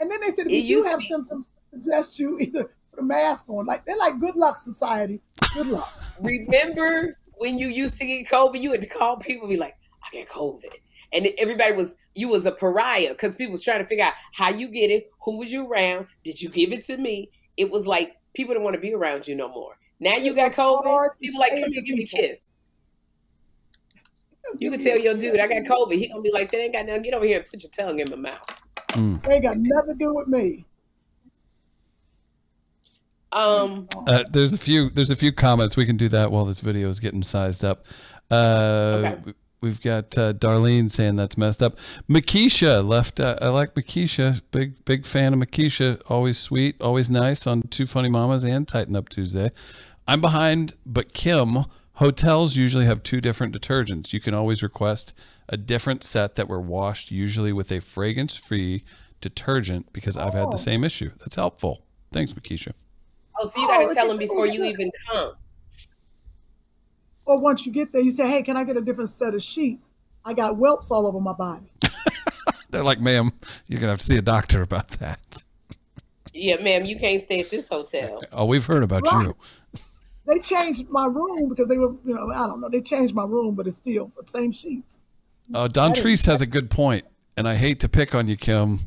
And 0.00 0.10
then 0.10 0.20
they 0.20 0.30
said, 0.30 0.46
if 0.46 0.52
It 0.52 0.56
you 0.64 0.82
do 0.82 0.88
have 0.88 0.98
be- 1.00 1.04
symptoms, 1.06 1.44
suggest 1.70 2.18
you 2.18 2.38
either 2.38 2.70
put 2.90 2.98
a 2.98 3.02
mask 3.02 3.48
on. 3.48 3.66
Like 3.66 3.84
they're 3.84 3.96
like, 3.96 4.18
good 4.18 4.36
luck, 4.36 4.58
society. 4.58 5.20
Good 5.54 5.68
luck. 5.68 5.92
remember 6.20 7.18
when 7.32 7.58
you 7.58 7.68
used 7.68 7.98
to 7.98 8.06
get 8.06 8.28
COVID, 8.28 8.60
you 8.60 8.72
had 8.72 8.80
to 8.82 8.86
call 8.86 9.16
people 9.16 9.44
and 9.44 9.50
be 9.50 9.56
like, 9.56 9.76
I 10.02 10.18
got 10.18 10.28
COVID. 10.28 10.72
And 11.12 11.28
everybody 11.38 11.72
was, 11.72 11.96
you 12.14 12.28
was 12.28 12.46
a 12.46 12.52
pariah 12.52 13.10
because 13.10 13.34
people 13.34 13.52
was 13.52 13.62
trying 13.62 13.80
to 13.80 13.86
figure 13.86 14.04
out 14.04 14.12
how 14.32 14.50
you 14.50 14.68
get 14.68 14.90
it, 14.90 15.08
who 15.24 15.38
was 15.38 15.52
you 15.52 15.66
around, 15.66 16.06
did 16.22 16.40
you 16.40 16.48
give 16.48 16.72
it 16.72 16.84
to 16.84 16.96
me? 16.96 17.30
It 17.56 17.70
was 17.70 17.86
like 17.86 18.16
people 18.34 18.54
don't 18.54 18.62
want 18.62 18.74
to 18.74 18.80
be 18.80 18.94
around 18.94 19.26
you 19.26 19.34
no 19.34 19.48
more. 19.48 19.76
Now 19.98 20.16
you 20.16 20.32
It 20.32 20.36
got 20.36 20.52
COVID, 20.52 21.08
people 21.20 21.40
like, 21.40 21.50
come 21.50 21.72
here, 21.72 21.82
give 21.82 21.96
me 21.96 22.04
a 22.04 22.06
kiss. 22.06 22.50
You 24.58 24.70
can 24.70 24.80
tell 24.80 24.98
your 24.98 25.14
dude, 25.14 25.38
I 25.38 25.46
got 25.46 25.62
COVID. 25.64 25.92
He 25.92 26.08
gonna 26.08 26.22
be 26.22 26.32
like, 26.32 26.50
that 26.50 26.60
ain't 26.60 26.72
got 26.72 26.86
nothing. 26.86 27.02
Get 27.02 27.14
over 27.14 27.26
here 27.26 27.38
and 27.38 27.46
put 27.46 27.62
your 27.62 27.70
tongue 27.70 28.00
in 28.00 28.10
my 28.10 28.16
mouth. 28.16 28.60
Mm. 28.90 29.22
They 29.22 29.34
ain't 29.34 29.42
got 29.42 29.56
nothing 29.58 29.98
to 29.98 30.04
do 30.04 30.14
with 30.14 30.28
me. 30.28 30.64
Um, 33.32 33.86
Uh, 34.06 34.24
there's 34.30 34.52
a 34.52 34.58
few 34.58 34.90
there's 34.90 35.10
a 35.10 35.16
few 35.16 35.32
comments. 35.32 35.76
We 35.76 35.86
can 35.86 35.96
do 35.96 36.08
that 36.08 36.30
while 36.30 36.44
this 36.44 36.60
video 36.60 36.88
is 36.90 37.00
getting 37.00 37.22
sized 37.22 37.64
up. 37.64 37.84
Uh, 38.30 39.02
Okay. 39.22 39.34
We've 39.62 39.82
got 39.82 40.16
uh, 40.16 40.32
Darlene 40.32 40.90
saying 40.90 41.16
that's 41.16 41.36
messed 41.36 41.62
up. 41.62 41.76
Makisha 42.08 42.82
left. 42.86 43.20
Uh, 43.20 43.36
I 43.42 43.48
like 43.48 43.74
Makisha. 43.74 44.40
Big 44.52 44.82
big 44.86 45.04
fan 45.04 45.34
of 45.34 45.38
Makisha. 45.38 46.00
Always 46.08 46.38
sweet, 46.38 46.80
always 46.80 47.10
nice 47.10 47.46
on 47.46 47.62
Two 47.68 47.84
Funny 47.86 48.08
Mamas 48.08 48.42
and 48.42 48.66
Tighten 48.66 48.96
Up 48.96 49.10
Tuesday. 49.10 49.50
I'm 50.08 50.22
behind, 50.22 50.74
but 50.86 51.12
Kim. 51.12 51.66
Hotels 51.96 52.56
usually 52.56 52.86
have 52.86 53.02
two 53.02 53.20
different 53.20 53.54
detergents. 53.54 54.14
You 54.14 54.20
can 54.20 54.32
always 54.32 54.62
request 54.62 55.12
a 55.50 55.58
different 55.58 56.02
set 56.02 56.36
that 56.36 56.48
were 56.48 56.58
washed, 56.60 57.10
usually 57.10 57.52
with 57.52 57.70
a 57.70 57.80
fragrance-free 57.80 58.82
detergent, 59.20 59.92
because 59.92 60.16
I've 60.16 60.32
had 60.32 60.46
Oh. 60.46 60.50
the 60.50 60.56
same 60.56 60.82
issue. 60.84 61.10
That's 61.18 61.36
helpful. 61.36 61.82
Thanks, 62.10 62.32
Makisha. 62.32 62.72
Oh, 63.40 63.46
so 63.46 63.60
you 63.60 63.66
Oh, 63.66 63.68
got 63.68 63.78
to 63.84 63.88
it 63.90 63.94
tell 63.94 64.08
them 64.08 64.18
before 64.18 64.46
you 64.46 64.64
even 64.64 64.90
come. 65.10 65.32
Or 67.24 67.38
once 67.40 67.64
you 67.64 67.72
get 67.72 67.92
there, 67.92 68.02
you 68.02 68.12
say, 68.12 68.28
hey, 68.28 68.42
can 68.42 68.56
I 68.56 68.64
get 68.64 68.76
a 68.76 68.80
different 68.80 69.10
set 69.10 69.34
of 69.34 69.42
sheets? 69.42 69.88
I 70.24 70.34
got 70.34 70.56
whelps 70.56 70.90
all 70.90 71.06
over 71.06 71.20
my 71.20 71.32
body. 71.32 71.72
They're 72.70 72.84
like, 72.84 73.00
ma'am, 73.00 73.32
you're 73.66 73.80
gonna 73.80 73.92
have 73.92 73.98
to 74.00 74.04
see 74.04 74.16
a 74.16 74.22
doctor 74.22 74.62
about 74.62 74.88
that. 75.00 75.42
Yeah, 76.32 76.60
ma'am, 76.62 76.84
you 76.84 76.98
can't 76.98 77.20
stay 77.22 77.40
at 77.40 77.50
this 77.50 77.68
hotel. 77.68 78.20
Oh, 78.32 78.44
we've 78.44 78.64
heard 78.66 78.82
about 78.82 79.02
Right. 79.10 79.26
you. 79.26 79.36
They 80.26 80.38
changed 80.38 80.88
my 80.90 81.06
room 81.06 81.48
because 81.48 81.68
they 81.68 81.78
were, 81.78 81.92
you 82.04 82.14
know, 82.14 82.30
I 82.30 82.46
don't 82.46 82.60
know. 82.60 82.68
They 82.68 82.80
changed 82.82 83.14
my 83.14 83.24
room, 83.24 83.54
but 83.54 83.66
it's 83.66 83.76
still 83.76 84.12
the 84.20 84.26
same 84.26 84.52
sheets. 84.52 85.00
Uh, 85.52 85.66
Don 85.66 85.90
That 85.90 85.98
is- 85.98 86.04
Treese 86.04 86.26
has 86.26 86.40
a 86.42 86.46
good 86.46 86.70
point, 86.82 87.04
and 87.36 87.48
I 87.48 87.54
hate 87.56 87.80
to 87.80 87.88
pick 87.88 88.14
on 88.14 88.28
you, 88.28 88.36
Kym, 88.36 88.80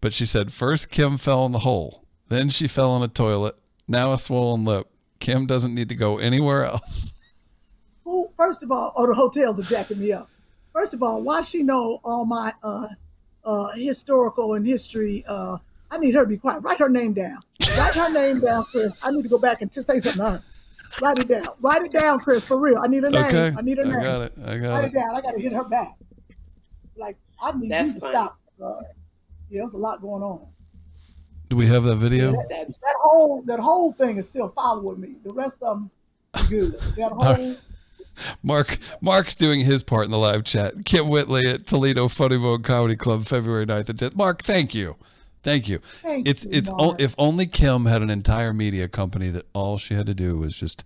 but 0.00 0.12
she 0.14 0.24
said 0.24 0.52
first 0.52 0.90
Kym 0.90 1.18
fell 1.20 1.44
in 1.44 1.52
the 1.52 1.58
hole, 1.60 2.04
then 2.28 2.48
she 2.48 2.68
fell 2.68 2.96
in 2.96 3.02
a 3.02 3.08
toilet, 3.08 3.56
now 3.86 4.12
a 4.12 4.18
swollen 4.18 4.64
lip. 4.64 4.88
Kym 5.20 5.46
doesn't 5.46 5.74
need 5.74 5.88
to 5.88 5.94
go 5.96 6.18
anywhere 6.18 6.64
else. 6.64 7.12
Who, 8.04 8.30
first 8.36 8.62
of 8.62 8.70
all, 8.70 8.92
oh, 8.96 9.06
the 9.06 9.14
hotels 9.14 9.58
are 9.60 9.64
jacking 9.64 9.98
me 9.98 10.12
up. 10.12 10.30
First 10.72 10.94
of 10.94 11.02
all, 11.02 11.22
why 11.22 11.42
she 11.42 11.62
know 11.62 12.00
all 12.04 12.24
my 12.24 12.52
uh, 12.62 12.86
uh, 13.44 13.68
historical 13.74 14.54
and 14.54 14.64
history? 14.66 15.24
Uh, 15.26 15.58
I 15.90 15.98
need 15.98 16.14
her 16.14 16.22
to 16.22 16.28
be 16.28 16.36
quiet. 16.36 16.62
Write 16.62 16.78
her 16.78 16.88
name 16.88 17.12
down. 17.14 17.38
Write 17.76 17.94
her 17.94 18.12
name 18.12 18.40
down, 18.40 18.64
Chris. 18.64 18.96
I 19.02 19.10
need 19.10 19.22
to 19.22 19.28
go 19.28 19.38
back 19.38 19.60
and 19.62 19.72
t- 19.72 19.82
say 19.82 19.98
something 19.98 20.22
to 20.22 20.30
her. 20.30 20.42
Write 21.02 21.18
it 21.18 21.28
down. 21.28 21.46
Write 21.60 21.82
it 21.82 21.92
down, 21.92 22.20
Chris, 22.20 22.44
for 22.44 22.58
real. 22.58 22.78
I 22.82 22.86
need 22.86 23.04
a 23.04 23.10
name. 23.10 23.24
Okay, 23.24 23.54
I 23.56 23.60
need 23.60 23.78
her 23.78 23.84
I 23.84 24.02
got 24.02 24.22
it. 24.22 24.32
I 24.44 24.56
got 24.58 24.68
Write 24.74 24.84
it. 24.84 24.86
it 24.88 24.94
down. 24.94 25.14
I 25.14 25.20
got 25.20 25.32
to 25.32 25.40
hit 25.40 25.52
her 25.52 25.64
back. 25.64 25.96
Like, 26.96 27.16
I 27.42 27.52
need 27.52 27.70
That's 27.70 27.88
you 27.88 27.94
to 27.94 28.00
funny. 28.00 28.12
stop. 28.14 28.38
Uh, 28.62 28.74
yeah, 29.50 29.60
there's 29.60 29.74
a 29.74 29.78
lot 29.78 30.00
going 30.00 30.22
on. 30.22 30.46
Do 31.48 31.56
we 31.56 31.66
have 31.66 31.84
that 31.84 31.96
video? 31.96 32.32
That's 32.48 32.76
That 32.78 32.96
whole 33.00 33.42
that 33.42 33.58
whole 33.60 33.92
thing 33.92 34.18
is 34.18 34.26
still 34.26 34.48
following 34.50 35.00
me. 35.00 35.14
The 35.24 35.32
rest 35.32 35.56
of 35.62 35.78
them 35.78 35.90
are 36.34 36.44
good. 36.44 36.78
That 36.96 37.12
whole 37.12 37.24
right. 37.24 37.58
Mark 38.42 38.78
Mark's 39.00 39.36
doing 39.36 39.60
his 39.60 39.82
part 39.82 40.04
in 40.04 40.10
the 40.10 40.18
live 40.18 40.44
chat. 40.44 40.76
Kym 40.78 41.08
Whitley 41.08 41.48
at 41.48 41.66
Toledo 41.66 42.08
Funny 42.08 42.36
Bone 42.36 42.62
Comedy 42.62 42.96
Club, 42.96 43.24
February 43.26 43.64
9th 43.66 43.88
and 43.88 43.98
10th. 43.98 44.16
Mark, 44.16 44.42
thank 44.42 44.74
you. 44.74 44.96
Thank 45.42 45.68
you. 45.68 45.78
Thank 46.02 46.28
it's 46.28 46.44
you, 46.44 46.50
it's 46.52 46.70
o- 46.76 46.96
if 46.98 47.14
only 47.16 47.46
Kym 47.46 47.88
had 47.88 48.02
an 48.02 48.10
entire 48.10 48.52
media 48.52 48.88
company 48.88 49.28
that 49.30 49.46
all 49.54 49.78
she 49.78 49.94
had 49.94 50.06
to 50.06 50.14
do 50.14 50.36
was 50.36 50.58
just 50.58 50.84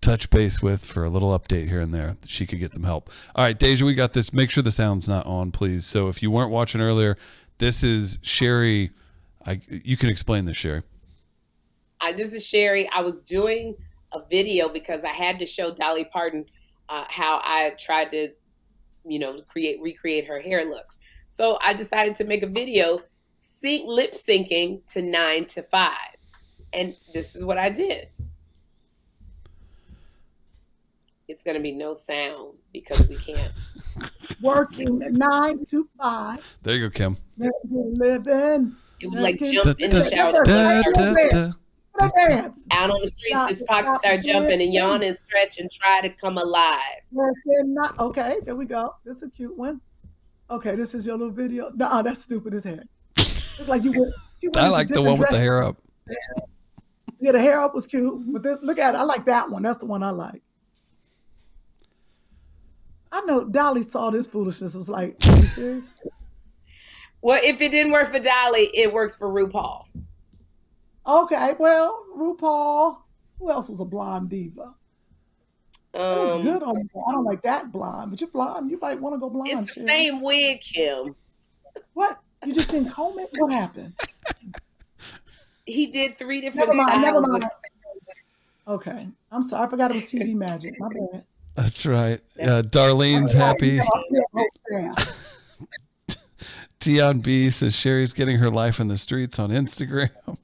touch 0.00 0.30
base 0.30 0.62
with 0.62 0.84
for 0.84 1.04
a 1.04 1.10
little 1.10 1.36
update 1.38 1.68
here 1.68 1.80
and 1.80 1.92
there, 1.92 2.16
she 2.26 2.46
could 2.46 2.60
get 2.60 2.74
some 2.74 2.84
help. 2.84 3.10
All 3.34 3.44
right, 3.44 3.58
Deja, 3.58 3.84
we 3.84 3.94
got 3.94 4.12
this. 4.12 4.32
Make 4.32 4.50
sure 4.50 4.62
the 4.62 4.70
sound's 4.70 5.08
not 5.08 5.26
on, 5.26 5.50
please. 5.50 5.86
So 5.86 6.08
if 6.08 6.22
you 6.22 6.30
weren't 6.30 6.50
watching 6.50 6.80
earlier, 6.80 7.16
this 7.58 7.82
is 7.82 8.18
Sherri. 8.22 8.90
I 9.46 9.60
you 9.68 9.96
can 9.96 10.10
explain 10.10 10.44
this, 10.44 10.56
Sherri. 10.56 10.82
I, 12.00 12.12
this 12.12 12.32
is 12.32 12.44
Sherri. 12.44 12.88
I 12.88 13.00
was 13.02 13.22
doing 13.22 13.76
a 14.12 14.22
video 14.28 14.68
because 14.68 15.04
I 15.04 15.10
had 15.10 15.38
to 15.38 15.46
show 15.46 15.74
Dolly 15.74 16.04
Parton 16.04 16.46
uh, 16.88 17.04
how 17.08 17.40
I 17.42 17.74
tried 17.78 18.10
to, 18.12 18.28
you 19.04 19.18
know, 19.18 19.40
create 19.48 19.80
recreate 19.80 20.26
her 20.26 20.40
hair 20.40 20.64
looks. 20.64 20.98
So 21.28 21.58
I 21.62 21.74
decided 21.74 22.14
to 22.16 22.24
make 22.24 22.42
a 22.42 22.46
video, 22.46 23.00
sync 23.36 23.86
lip 23.86 24.12
syncing 24.12 24.84
to 24.92 25.02
nine 25.02 25.46
to 25.46 25.62
five, 25.62 26.16
and 26.72 26.94
this 27.14 27.36
is 27.36 27.44
what 27.44 27.58
I 27.58 27.70
did. 27.70 28.08
It's 31.28 31.42
gonna 31.44 31.60
be 31.60 31.72
no 31.72 31.94
sound 31.94 32.58
because 32.72 33.08
we 33.08 33.16
can't. 33.16 33.52
working 34.40 34.98
nine 34.98 35.64
to 35.66 35.88
five, 36.00 36.56
There 36.62 36.74
you 36.74 36.88
go, 36.88 36.98
Kym. 36.98 37.16
living. 37.36 38.76
It 39.00 39.10
was 39.10 39.20
like 39.20 39.40
Making- 39.40 39.62
jump 39.62 39.80
in 39.80 39.90
the 39.90 40.04
shower. 40.10 40.44
Da, 40.44 40.82
da, 40.82 40.92
Dance. 40.92 41.32
da. 41.32 41.52
Put 41.98 42.12
a 42.16 42.28
dance. 42.28 42.64
Out 42.70 42.90
on 42.90 43.00
the 43.00 43.08
streets, 43.08 43.48
his 43.48 43.62
pockets 43.62 43.98
start 43.98 44.22
jumping 44.22 44.62
and 44.62 44.72
yeah. 44.72 44.86
yawn 44.86 45.02
and 45.02 45.16
stretch 45.16 45.58
and 45.58 45.70
try 45.70 46.00
to 46.00 46.10
come 46.10 46.38
alive. 46.38 47.00
Not. 47.12 47.98
Okay, 47.98 48.36
there 48.44 48.54
we 48.56 48.64
go. 48.64 48.94
This 49.04 49.16
is 49.16 49.22
a 49.24 49.30
cute 49.30 49.56
one. 49.56 49.80
Okay, 50.50 50.74
this 50.74 50.94
is 50.94 51.04
your 51.06 51.16
little 51.16 51.32
video. 51.32 51.70
Nah, 51.74 52.02
that's 52.02 52.20
stupid 52.20 52.54
as 52.54 52.64
heck. 52.64 52.86
It's 53.16 53.68
like 53.68 53.84
you 53.84 53.90
went. 53.92 54.14
you 54.40 54.50
went 54.54 54.66
I 54.66 54.68
like 54.68 54.88
the 54.88 55.02
one 55.02 55.18
with 55.18 55.30
the 55.30 55.38
hair 55.38 55.62
up. 55.62 55.76
Yeah, 57.20 57.32
the 57.32 57.40
hair 57.40 57.60
up 57.60 57.74
was 57.74 57.86
cute, 57.86 58.32
but 58.32 58.42
this 58.42 58.60
look 58.62 58.78
at 58.78 58.94
it. 58.94 58.98
I 58.98 59.02
like 59.02 59.26
that 59.26 59.50
one. 59.50 59.62
That's 59.62 59.78
the 59.78 59.86
one 59.86 60.02
I 60.02 60.10
like. 60.10 60.42
I 63.12 63.20
know 63.22 63.44
Dolly 63.44 63.82
saw 63.82 64.10
this 64.10 64.26
foolishness. 64.26 64.74
Was 64.74 64.88
like, 64.88 65.16
are 65.28 65.36
you 65.36 65.42
serious? 65.42 65.84
Well, 67.22 67.40
if 67.42 67.60
it 67.60 67.70
didn't 67.70 67.92
work 67.92 68.08
for 68.08 68.18
Dolly, 68.18 68.70
it 68.74 68.92
works 68.92 69.14
for 69.16 69.28
RuPaul. 69.28 69.84
Okay, 71.06 71.52
well, 71.58 72.04
RuPaul. 72.16 72.96
Who 73.38 73.50
else 73.50 73.68
was 73.68 73.80
a 73.80 73.84
blonde 73.84 74.28
diva? 74.30 74.74
That 75.92 76.18
looks 76.18 76.34
Um, 76.34 76.42
good 76.42 76.62
on 76.62 76.76
you. 76.78 76.88
I 77.08 77.12
don't 77.12 77.24
like 77.24 77.42
that 77.42 77.72
blonde, 77.72 78.10
but 78.10 78.20
you're 78.20 78.30
blonde. 78.30 78.70
You 78.70 78.78
might 78.80 79.00
want 79.00 79.14
to 79.14 79.18
go 79.18 79.28
blonde. 79.28 79.48
It's 79.50 79.60
the 79.62 79.72
Sherri. 79.80 79.86
same 79.88 80.22
wig, 80.22 80.60
Kym. 80.60 81.14
What? 81.94 82.18
You 82.46 82.54
just 82.54 82.70
didn't 82.70 82.90
comb 82.90 83.18
it? 83.18 83.28
What 83.38 83.52
happened? 83.52 83.94
He 85.66 85.86
did 85.88 86.16
three 86.16 86.40
different 86.40 86.68
Never 86.74 86.82
mind. 86.82 87.02
Never 87.02 87.20
mind. 87.20 87.44
Okay, 88.68 89.08
I'm 89.32 89.42
sorry. 89.42 89.66
I 89.66 89.68
forgot 89.70 89.90
it 89.90 89.94
was 89.96 90.04
TV 90.04 90.34
magic. 90.34 90.78
My 90.78 90.88
bad. 90.88 91.24
That's 91.56 91.84
right. 91.84 92.20
Uh, 92.40 92.62
Darlene's 92.62 93.32
happy. 93.32 93.80
Yeah. 96.84 97.10
Tion 97.12 97.20
B 97.20 97.50
says 97.50 97.74
Sherri's 97.74 98.12
getting 98.12 98.38
her 98.38 98.50
life 98.50 98.80
in 98.80 98.88
the 98.88 98.96
streets 98.96 99.38
on 99.38 99.50
Instagram. 99.50 100.10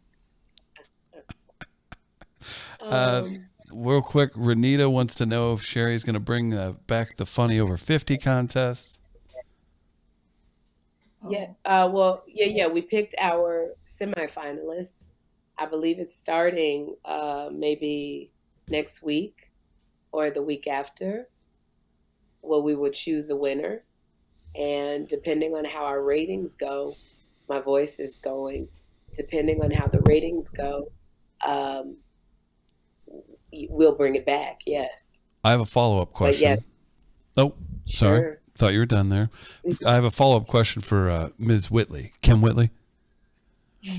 Uh, 2.81 3.23
um, 3.25 3.47
real 3.73 4.01
quick, 4.01 4.33
Renita 4.35 4.89
wants 4.89 5.17
to 5.17 5.27
know 5.27 5.53
if 5.55 5.63
Sherri's 5.63 6.05
going 6.05 6.15
to 6.15 6.21
bring 6.21 6.55
uh, 6.55 6.73
back 6.87 7.17
the 7.17 7.27
Funny 7.27 7.59
Over 7.59 7.77
50 7.77 8.17
contest. 8.19 9.01
yeah. 11.29 11.49
Uh, 11.65 11.91
well, 11.93 12.23
yeah, 12.29 12.47
yeah. 12.47 12.67
We 12.69 12.83
picked 12.83 13.17
our 13.19 13.75
semifinalists. 13.85 15.07
I 15.59 15.67
believe 15.67 15.99
it's 15.99 16.15
starting 16.15 16.95
uh, 17.05 17.49
maybe 17.53 18.31
next 18.69 19.03
week 19.03 19.51
or 20.13 20.31
the 20.31 20.43
week 20.43 20.67
after. 20.69 21.29
Well, 22.43 22.63
we 22.63 22.77
will 22.77 22.93
choose 22.93 23.31
a 23.31 23.37
winner, 23.37 23.83
and 24.59 25.07
depending 25.09 25.55
on 25.55 25.65
how 25.65 25.85
our 25.85 26.03
ratings 26.03 26.55
go, 26.55 26.97
my 27.49 27.61
voice 27.61 27.99
is 27.99 28.17
going. 28.17 28.69
Depending 29.13 29.63
on 29.63 29.71
how 29.71 29.87
the 29.87 30.01
ratings 30.01 30.51
go, 30.51 30.91
um, 31.47 31.97
we'll 33.53 33.95
bring 33.95 34.15
it 34.15 34.27
back. 34.27 34.61
Yes. 34.67 35.23
I 35.45 35.51
have 35.53 35.61
a 35.61 35.65
follow 35.65 36.03
up 36.03 36.13
question. 36.13 36.49
But 36.49 36.49
question. 36.49 36.49
yes, 36.49 36.69
Oh, 37.37 37.55
sorry. 37.87 38.19
Sure. 38.19 38.41
Thought 38.57 38.73
you 38.73 38.79
were 38.79 38.87
done 38.87 39.11
there. 39.11 39.31
I 39.87 39.95
have 39.95 40.05
a 40.05 40.11
follow 40.11 40.39
up 40.39 40.47
question 40.47 40.81
for 40.81 41.11
uh, 41.11 41.29
Ms. 41.39 41.71
Whitley, 41.71 42.15
Kym 42.23 42.41
Whitley. 42.41 42.71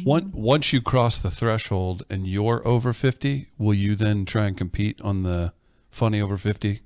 One, 0.04 0.32
once 0.34 0.74
you 0.74 0.82
cross 0.82 1.20
the 1.20 1.30
threshold 1.30 2.04
and 2.10 2.28
you're 2.28 2.68
over 2.68 2.92
50, 2.92 3.48
will 3.58 3.76
you 3.76 3.96
then 3.96 4.26
try 4.26 4.48
and 4.48 4.58
compete 4.58 5.00
on 5.02 5.24
the 5.24 5.54
Funny 5.90 6.20
Over 6.20 6.38
50 6.38 6.82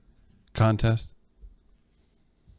contest? 0.53 1.13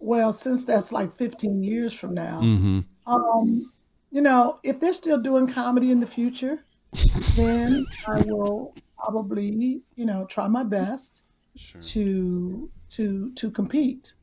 Well, 0.02 0.32
since 0.32 0.64
that's 0.64 0.92
like 0.92 1.12
15 1.16 1.62
years 1.62 1.92
from 1.92 2.14
now, 2.14 2.40
Mm-hmm. 2.40 2.80
um, 3.06 3.72
you 4.10 4.20
know, 4.20 4.58
if 4.62 4.80
they're 4.80 4.94
still 4.94 5.18
doing 5.20 5.46
comedy 5.46 5.90
in 5.90 6.00
the 6.00 6.06
future, 6.06 6.64
then 7.36 7.84
I 8.06 8.22
will 8.26 8.74
probably, 8.98 9.82
you 9.96 10.04
know, 10.06 10.26
try 10.26 10.48
my 10.48 10.64
best 10.64 11.22
to 11.80 12.70
to 12.90 13.32
to 13.32 13.50
compete. 13.50 14.14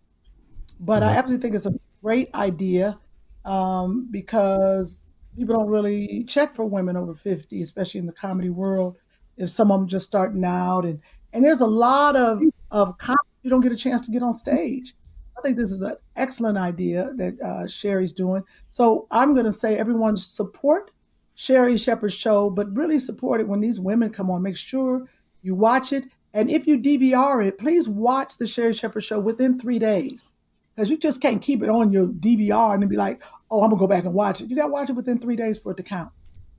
But 0.79 1.03
I 1.03 1.15
absolutely 1.15 1.41
think 1.43 1.55
it's 1.55 1.65
a 1.65 1.73
great 2.01 2.33
idea 2.35 2.99
um, 3.45 4.07
because 4.11 5.09
people 5.35 5.55
don't 5.55 5.69
really 5.69 6.23
check 6.25 6.55
for 6.55 6.65
women 6.65 6.95
over 6.97 7.13
50, 7.15 7.61
especially 7.61 7.99
in 7.99 8.05
the 8.05 8.13
comedy 8.13 8.49
world. 8.49 8.97
If 9.37 9.49
some 9.49 9.71
of 9.71 9.79
them 9.79 9.87
just 9.87 10.05
starting 10.07 10.43
out, 10.45 10.85
and 10.85 10.99
and 11.33 11.43
there's 11.43 11.61
a 11.61 11.67
lot 11.67 12.15
of 12.15 12.41
of 12.71 12.97
comedy 12.97 13.19
you 13.43 13.49
don't 13.49 13.61
get 13.61 13.71
a 13.71 13.75
chance 13.77 14.01
to 14.05 14.11
get 14.11 14.21
on 14.23 14.33
stage. 14.33 14.95
I 15.39 15.41
think 15.41 15.57
this 15.57 15.71
is 15.71 15.81
an 15.81 15.95
excellent 16.17 16.57
idea 16.57 17.11
that 17.15 17.39
uh, 17.41 17.67
Sherri's 17.67 18.11
doing. 18.11 18.43
So 18.67 19.07
I'm 19.09 19.33
going 19.33 19.45
to 19.45 19.53
say 19.53 19.77
everyone 19.77 20.17
support 20.17 20.91
Sherri 21.33 21.77
Shepherd's 21.77 22.13
show, 22.13 22.49
but 22.49 22.75
really 22.75 22.99
support 22.99 23.39
it 23.39 23.47
when 23.47 23.61
these 23.61 23.79
women 23.79 24.09
come 24.09 24.29
on. 24.29 24.43
Make 24.43 24.57
sure 24.57 25.07
you 25.41 25.55
watch 25.55 25.93
it. 25.93 26.07
And 26.33 26.49
if 26.49 26.67
you 26.67 26.77
DVR 26.77 27.45
it, 27.45 27.57
please 27.57 27.87
watch 27.87 28.37
the 28.37 28.45
Sherri 28.45 28.73
Shepherd 28.73 29.01
show 29.01 29.19
within 29.19 29.57
three 29.57 29.79
days. 29.79 30.31
Because 30.75 30.89
you 30.89 30.97
just 30.97 31.21
can't 31.21 31.41
keep 31.41 31.63
it 31.63 31.69
on 31.69 31.93
your 31.93 32.07
DVR 32.07 32.73
and 32.73 32.83
then 32.83 32.89
be 32.89 32.97
like, 32.97 33.23
oh, 33.49 33.63
I'm 33.63 33.69
going 33.69 33.79
to 33.79 33.83
go 33.83 33.87
back 33.87 34.03
and 34.03 34.13
watch 34.13 34.41
it. 34.41 34.49
You 34.49 34.55
got 34.57 34.67
to 34.67 34.71
watch 34.73 34.89
it 34.89 34.93
within 34.93 35.19
three 35.19 35.37
days 35.37 35.57
for 35.57 35.71
it 35.71 35.77
to 35.77 35.83
count. 35.83 36.11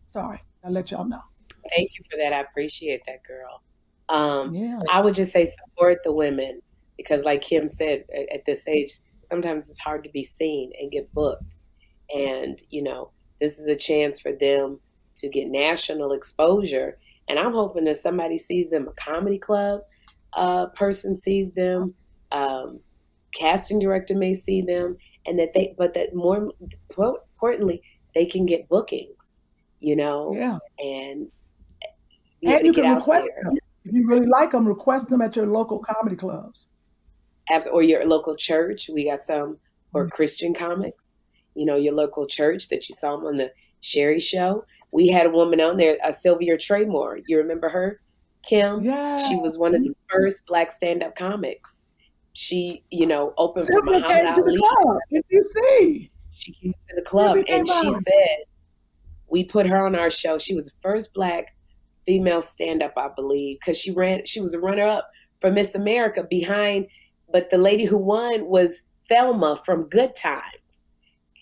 Sorry. 0.09 0.43
I'll 0.65 0.73
let 0.73 0.91
y'all 0.91 1.05
know. 1.05 1.23
Thank 1.77 1.91
you 1.99 2.05
for 2.11 2.17
that. 2.17 2.33
I 2.33 2.41
appreciate 2.41 3.03
that, 3.07 3.23
girl. 3.25 3.63
Um, 4.09 4.55
Yeah. 4.55 4.81
I 4.91 5.01
would 5.01 5.15
just 5.15 5.33
say 5.33 5.45
support 5.45 5.99
the 6.03 6.13
women 6.13 6.61
because, 7.01 7.25
like 7.25 7.43
Kym 7.43 7.69
said, 7.69 8.05
at, 8.15 8.33
at 8.33 8.45
this 8.45 8.69
age, 8.69 8.93
sometimes 9.23 9.69
it's 9.69 9.79
hard 9.79 10.05
to 10.05 10.11
be 10.11 10.23
seen 10.23 10.71
and 10.79 10.93
get 10.93 11.13
booked. 11.15 11.57
And, 12.15 12.59
you 12.71 12.83
know, 12.83 13.11
this 13.41 13.59
is 13.59 13.67
a 13.67 13.77
chance 13.77 14.21
for 14.21 14.33
them 14.33 14.81
to 15.17 15.29
get 15.29 15.49
national 15.49 16.13
exposure. 16.13 16.99
And 17.29 17.39
I'm 17.39 17.53
hoping 17.53 17.85
that 17.85 17.97
somebody 17.97 18.37
sees 18.37 18.71
them, 18.71 18.89
a 18.89 18.93
comedy 18.93 19.39
club 19.39 19.81
uh, 20.35 20.67
person 20.69 21.15
sees 21.15 21.53
them, 21.53 21.95
um, 22.33 22.81
casting 23.35 23.79
director 23.79 24.15
may 24.15 24.35
see 24.35 24.63
them, 24.63 24.97
and 25.27 25.39
that 25.39 25.53
they, 25.55 25.75
but 25.79 25.95
that 25.95 26.15
more 26.15 26.51
importantly, 26.91 27.83
they 28.15 28.27
can 28.27 28.47
get 28.47 28.69
bookings, 28.69 29.41
you 29.81 29.97
know, 29.97 30.33
Yeah. 30.35 30.59
and 30.79 31.29
And 32.43 32.67
you 32.67 32.73
can 32.73 32.95
request 32.95 33.29
them. 33.43 33.57
If 33.85 33.95
you 33.95 34.07
really 34.07 34.27
like 34.27 34.51
them, 34.51 34.67
request 34.67 35.09
them 35.09 35.23
at 35.23 35.37
your 35.37 35.47
local 35.47 35.79
comedy 35.79 36.17
clubs. 36.17 36.67
Or 37.73 37.83
your 37.83 38.05
local 38.05 38.37
church. 38.37 38.89
We 38.93 39.05
got 39.07 39.19
some 39.19 39.59
or 39.93 40.07
Mm. 40.07 40.11
Christian 40.13 40.55
comics. 40.55 41.19
You 41.55 41.67
know, 41.67 41.77
your 41.77 41.95
local 41.95 42.27
church 42.27 42.69
that 42.69 42.89
you 42.89 42.95
saw 42.95 43.17
on 43.17 43.37
the 43.37 43.53
Sherri 43.81 44.21
Show. 44.21 44.65
We 44.93 45.09
had 45.09 45.27
a 45.27 45.31
woman 45.31 45.61
on 45.61 45.77
there, 45.77 45.99
uh, 46.05 46.13
Sylvia 46.13 46.57
Traymore. 46.57 47.23
You 47.27 47.39
remember 47.39 47.69
her, 47.69 48.01
Kym? 48.49 48.85
Yeah. 48.85 49.19
She 49.29 49.37
was 49.37 49.59
one 49.59 49.75
of 49.75 49.83
the 49.83 49.95
first 50.09 50.47
black 50.47 50.71
stand-up 50.71 51.17
comics. 51.17 51.85
She, 52.33 52.85
you 52.91 53.07
know, 53.07 53.35
opened 53.37 53.67
for 53.67 53.83
Muhammad 53.83 54.09
came 54.09 54.35
to 54.35 54.41
Ali. 54.43 54.55
the 54.57 54.61
club 54.85 54.99
in 55.11 55.23
DC. 55.33 56.11
She 56.31 56.53
came 56.53 56.73
to 56.73 56.97
the 56.97 57.03
club 57.03 57.37
Sylvia 57.37 57.57
and 57.57 57.69
she 57.69 57.87
out. 57.89 57.93
said, 57.95 58.39
we 59.29 59.45
put 59.45 59.67
her 59.67 59.85
on 59.85 59.95
our 59.95 60.11
show. 60.11 60.39
She 60.39 60.55
was 60.55 60.67
the 60.67 60.79
first 60.81 61.13
black 61.15 61.55
female 62.07 62.43
stand 62.43 62.83
up, 62.83 62.93
I 62.97 63.09
believe, 63.15 63.59
because 63.61 63.77
she 63.79 63.91
ran, 63.91 64.25
she 64.25 64.41
was 64.41 64.55
a 64.55 64.61
runner 64.61 64.87
up 64.87 65.11
for 65.41 65.51
Miss 65.53 65.75
America 65.75 66.25
behind, 66.29 66.87
but 67.33 67.51
the 67.51 67.59
lady 67.59 67.85
who 67.85 67.97
won 67.97 68.47
was 68.47 68.83
Thelma 69.09 69.61
from 69.65 69.89
Good 69.89 70.15
Times. 70.15 70.87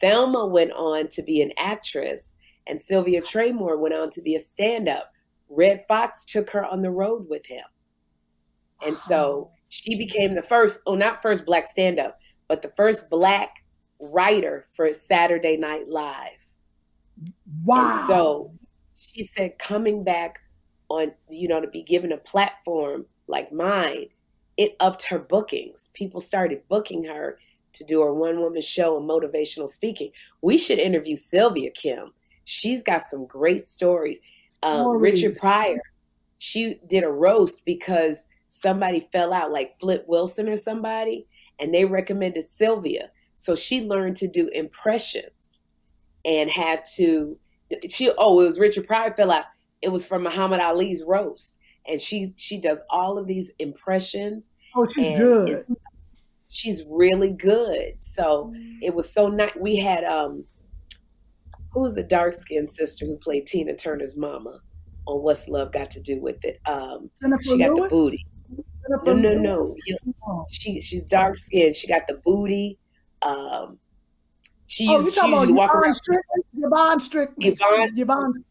Thelma 0.00 0.46
went 0.46 0.72
on 0.72 1.08
to 1.08 1.22
be 1.22 1.42
an 1.42 1.52
actress, 1.58 2.36
and 2.66 2.80
Sylvia 2.80 3.20
Traymore 3.20 3.78
went 3.78 3.94
on 3.94 4.10
to 4.10 4.22
be 4.22 4.34
a 4.34 4.40
stand 4.40 4.88
up. 4.88 5.12
Redd 5.48 5.84
Foxx 5.88 6.24
took 6.24 6.50
her 6.50 6.64
on 6.64 6.82
the 6.82 6.90
road 6.90 7.26
with 7.28 7.46
him. 7.46 7.64
And 8.84 8.96
so 8.96 9.50
she 9.68 9.96
became 9.96 10.34
the 10.34 10.42
first, 10.42 10.82
oh, 10.86 10.94
not 10.94 11.22
first 11.22 11.44
black 11.44 11.66
stand 11.66 11.98
up, 11.98 12.18
but 12.46 12.62
the 12.62 12.72
first 12.76 13.10
black 13.10 13.64
writer 13.98 14.64
for 14.76 14.92
Saturday 14.92 15.56
Night 15.56 15.88
Live. 15.88 16.44
Wow. 17.64 17.86
And 17.86 18.00
so 18.06 18.52
she 18.96 19.22
said, 19.22 19.58
coming 19.58 20.04
back 20.04 20.38
on, 20.88 21.12
you 21.30 21.48
know, 21.48 21.60
to 21.60 21.68
be 21.68 21.82
given 21.82 22.12
a 22.12 22.18
platform 22.18 23.06
like 23.26 23.52
mine, 23.52 24.06
it 24.58 24.76
upped 24.80 25.04
her 25.04 25.18
bookings. 25.18 25.88
People 25.94 26.20
started 26.20 26.66
booking 26.68 27.04
her 27.04 27.38
to 27.72 27.84
do 27.84 28.02
her 28.02 28.12
one 28.12 28.40
woman 28.40 28.60
show 28.60 28.98
and 28.98 29.08
motivational 29.08 29.68
speaking. 29.68 30.10
We 30.42 30.58
should 30.58 30.80
interview 30.80 31.16
Sylvia 31.16 31.70
Kym. 31.70 32.10
She's 32.44 32.82
got 32.82 33.02
some 33.02 33.24
great 33.24 33.60
stories. 33.60 34.20
Um, 34.62 34.82
Stories. 34.82 35.02
Richard 35.22 35.38
Pryor, 35.38 35.80
she 36.38 36.80
did 36.88 37.04
a 37.04 37.10
roast 37.10 37.64
because 37.64 38.26
somebody 38.46 38.98
fell 38.98 39.32
out, 39.32 39.52
like 39.52 39.76
Flip 39.76 40.04
Wilson 40.08 40.48
or 40.48 40.56
somebody, 40.56 41.26
and 41.60 41.72
they 41.72 41.84
recommended 41.84 42.42
Sylvia. 42.42 43.10
So 43.34 43.54
she 43.54 43.82
learned 43.82 44.16
to 44.16 44.26
do 44.26 44.48
impressions 44.48 45.60
and 46.24 46.50
had 46.50 46.84
to 46.96 47.38
she 47.88 48.10
oh 48.18 48.40
it 48.40 48.44
was 48.44 48.58
Richard 48.58 48.88
Pryor 48.88 49.14
fell 49.14 49.30
out. 49.30 49.44
It 49.82 49.90
was 49.90 50.04
from 50.04 50.24
Muhammad 50.24 50.58
Ali's 50.58 51.04
roast. 51.04 51.60
And 51.88 52.00
she 52.00 52.32
she 52.36 52.60
does 52.60 52.82
all 52.90 53.16
of 53.18 53.26
these 53.26 53.52
impressions. 53.58 54.50
Oh, 54.76 54.86
she's 54.86 55.18
good. 55.18 55.56
She's 56.48 56.84
really 56.90 57.30
good. 57.30 58.00
So 58.00 58.52
it 58.82 58.94
was 58.94 59.10
so 59.12 59.28
nice. 59.28 59.52
We 59.58 59.76
had 59.76 60.04
um 60.04 60.44
who 61.72 61.80
was 61.80 61.94
the 61.94 62.02
dark 62.02 62.34
skinned 62.34 62.68
sister 62.68 63.06
who 63.06 63.16
played 63.16 63.46
Tina 63.46 63.74
Turner's 63.74 64.16
mama 64.16 64.60
on 65.06 65.22
what's 65.22 65.48
love 65.48 65.72
got 65.72 65.90
to 65.92 66.02
do 66.02 66.20
with 66.20 66.44
it. 66.44 66.58
Um, 66.66 67.10
Jennifer 67.20 67.42
she 67.42 67.58
got 67.58 67.70
Lewis? 67.74 67.90
the 67.90 67.94
booty. 67.96 68.26
Jennifer 68.86 69.14
No, 69.20 69.32
no, 69.34 69.38
no. 69.38 69.76
You- 69.86 69.98
Oh, 70.26 70.44
She 70.50 70.78
she's 70.80 71.04
dark 71.04 71.36
skinned. 71.38 71.74
She 71.74 71.86
got 71.88 72.06
the 72.06 72.20
booty. 72.22 72.78
Um, 73.22 73.78
she 74.66 74.86
Oh, 74.88 74.94
used 74.94 75.06
you 75.06 75.12
she 75.12 75.20
talking 75.20 75.32
about 75.34 75.48
Yvonne 75.48 75.82
around. 75.82 75.94
Strickland? 75.94 76.44
Yvonne 76.58 77.00
Strickland. 77.00 77.58
Yvonne- 77.60 77.98
Yvonne. 77.98 78.44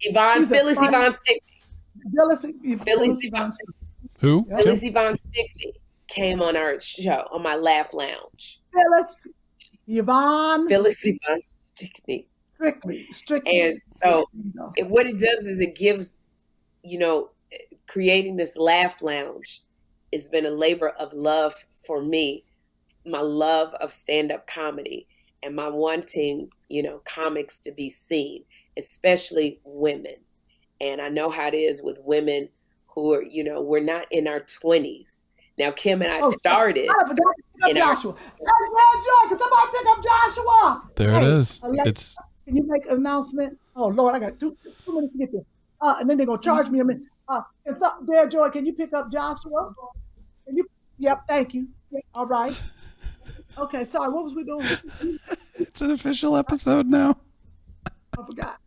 Yvonne 0.00 0.44
Phyllis 0.46 0.78
Yvonne 0.80 1.12
Stickney. 1.12 1.51
Yvonne 2.04 3.16
Yvonne. 3.22 3.50
Who? 4.20 4.46
Yep. 4.48 4.58
Phyllis 4.58 4.84
Yvonne 4.84 5.14
Stickney 5.16 5.74
came 6.08 6.42
on 6.42 6.56
our 6.56 6.78
show 6.80 7.26
on 7.32 7.42
my 7.42 7.56
Laugh 7.56 7.92
Lounge. 7.94 8.60
Phyllis. 8.72 9.28
Yvonne 9.86 10.68
Phyllis 10.68 11.04
Yvonne 11.04 11.42
Stickney. 11.42 12.28
Strickland. 12.54 13.06
Strickland. 13.10 13.58
And 13.58 13.80
so 13.90 14.26
it, 14.76 14.88
what 14.88 15.06
it 15.06 15.18
does 15.18 15.46
is 15.46 15.60
it 15.60 15.74
gives, 15.74 16.20
you 16.84 16.98
know, 16.98 17.30
creating 17.88 18.36
this 18.36 18.56
laugh 18.56 19.02
lounge 19.02 19.62
has 20.12 20.28
been 20.28 20.46
a 20.46 20.50
labor 20.50 20.90
of 20.90 21.12
love 21.12 21.54
for 21.84 22.02
me, 22.02 22.44
my 23.04 23.20
love 23.20 23.74
of 23.74 23.90
stand 23.90 24.30
up 24.30 24.46
comedy 24.46 25.08
and 25.42 25.56
my 25.56 25.68
wanting, 25.68 26.50
you 26.68 26.82
know, 26.82 27.00
comics 27.04 27.58
to 27.60 27.72
be 27.72 27.88
seen, 27.88 28.44
especially 28.78 29.60
women. 29.64 30.14
And 30.82 31.00
I 31.00 31.08
know 31.08 31.30
how 31.30 31.46
it 31.48 31.54
is 31.54 31.80
with 31.82 31.98
women 32.04 32.48
who 32.88 33.12
are, 33.14 33.22
you 33.22 33.44
know, 33.44 33.62
we're 33.62 33.80
not 33.80 34.06
in 34.10 34.26
our 34.26 34.40
20s. 34.40 35.28
Now, 35.56 35.70
Kym 35.70 36.02
and 36.02 36.12
I 36.12 36.18
Oh, 36.22 36.32
started. 36.32 36.88
I 36.90 37.06
forgot 37.08 37.16
to 37.16 37.42
pick 37.54 37.64
up 37.64 37.70
in 37.70 37.78
our- 37.78 37.94
Joshua. 37.94 38.14
Hey, 38.18 38.34
Joy, 38.40 39.28
can 39.28 39.38
somebody 39.38 39.68
pick 39.70 39.86
up 39.86 40.02
Joshua? 40.02 40.82
There 40.96 41.10
it 41.10 41.20
Hey, 41.22 41.26
is. 41.32 41.60
Alexa, 41.62 41.88
It's 41.88 42.16
Can 42.44 42.56
you 42.56 42.64
make 42.66 42.84
an 42.86 42.92
announcement? 42.96 43.56
Oh 43.76 43.86
Lord, 43.86 44.16
I 44.16 44.18
got 44.18 44.40
two 44.40 44.56
two 44.84 44.92
minutes 44.92 45.12
to 45.12 45.18
get 45.20 45.32
there. 45.32 45.42
Uh, 45.80 45.94
and 46.00 46.10
then 46.10 46.16
they're 46.16 46.26
gonna 46.26 46.42
charge 46.42 46.68
me 46.68 46.80
a 46.80 46.84
minute. 46.84 47.04
Uh, 47.28 47.40
and 47.64 47.76
so, 47.76 47.88
there, 48.02 48.26
Joy, 48.26 48.50
can 48.50 48.66
you 48.66 48.72
pick 48.72 48.92
up 48.92 49.12
Joshua? 49.12 49.72
Can 50.46 50.56
you? 50.56 50.68
Yep, 50.98 51.20
thank 51.28 51.54
you. 51.54 51.68
All 52.14 52.26
right. 52.26 52.56
Okay, 53.56 53.84
sorry. 53.84 54.12
What 54.12 54.24
was 54.24 54.34
we 54.34 54.42
doing? 54.42 54.66
it's 55.54 55.80
an 55.82 55.92
official 55.92 56.36
episode 56.36 56.86
now. 56.88 57.16
I 57.86 58.26
forgot. 58.26 58.58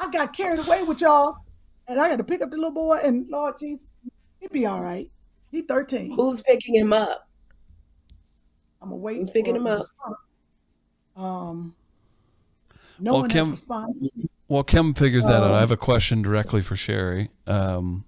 I 0.00 0.10
got 0.10 0.32
carried 0.32 0.60
away 0.60 0.82
with 0.82 1.00
y'all, 1.02 1.36
and 1.86 2.00
I 2.00 2.08
got 2.08 2.16
to 2.16 2.24
pick 2.24 2.40
up 2.42 2.50
the 2.50 2.56
little 2.56 2.72
boy. 2.72 2.98
And 3.02 3.28
Lord 3.28 3.58
Jesus, 3.60 3.86
he'd 4.40 4.50
be 4.50 4.64
all 4.66 4.80
right. 4.80 5.10
He's 5.50 5.64
thirteen. 5.64 6.12
Who's 6.14 6.40
picking 6.40 6.74
him 6.74 6.92
up? 6.92 7.28
I'm 8.80 8.88
gonna 8.88 8.96
wait. 8.96 9.18
Who's 9.18 9.30
picking 9.30 9.56
him 9.56 9.66
up? 9.66 9.80
response. 9.80 10.16
Um, 11.16 11.74
no 12.98 13.12
Well, 13.12 13.20
one 13.22 13.30
Kym- 13.30 13.38
has 13.40 13.48
responded. 13.50 14.10
Well, 14.48 14.64
Kym 14.64 14.96
figures 14.96 15.24
that 15.26 15.42
out. 15.42 15.52
I 15.52 15.60
have 15.60 15.70
a 15.70 15.76
question 15.76 16.22
directly 16.22 16.62
for 16.62 16.76
Sherri. 16.76 17.30
Um, 17.46 18.04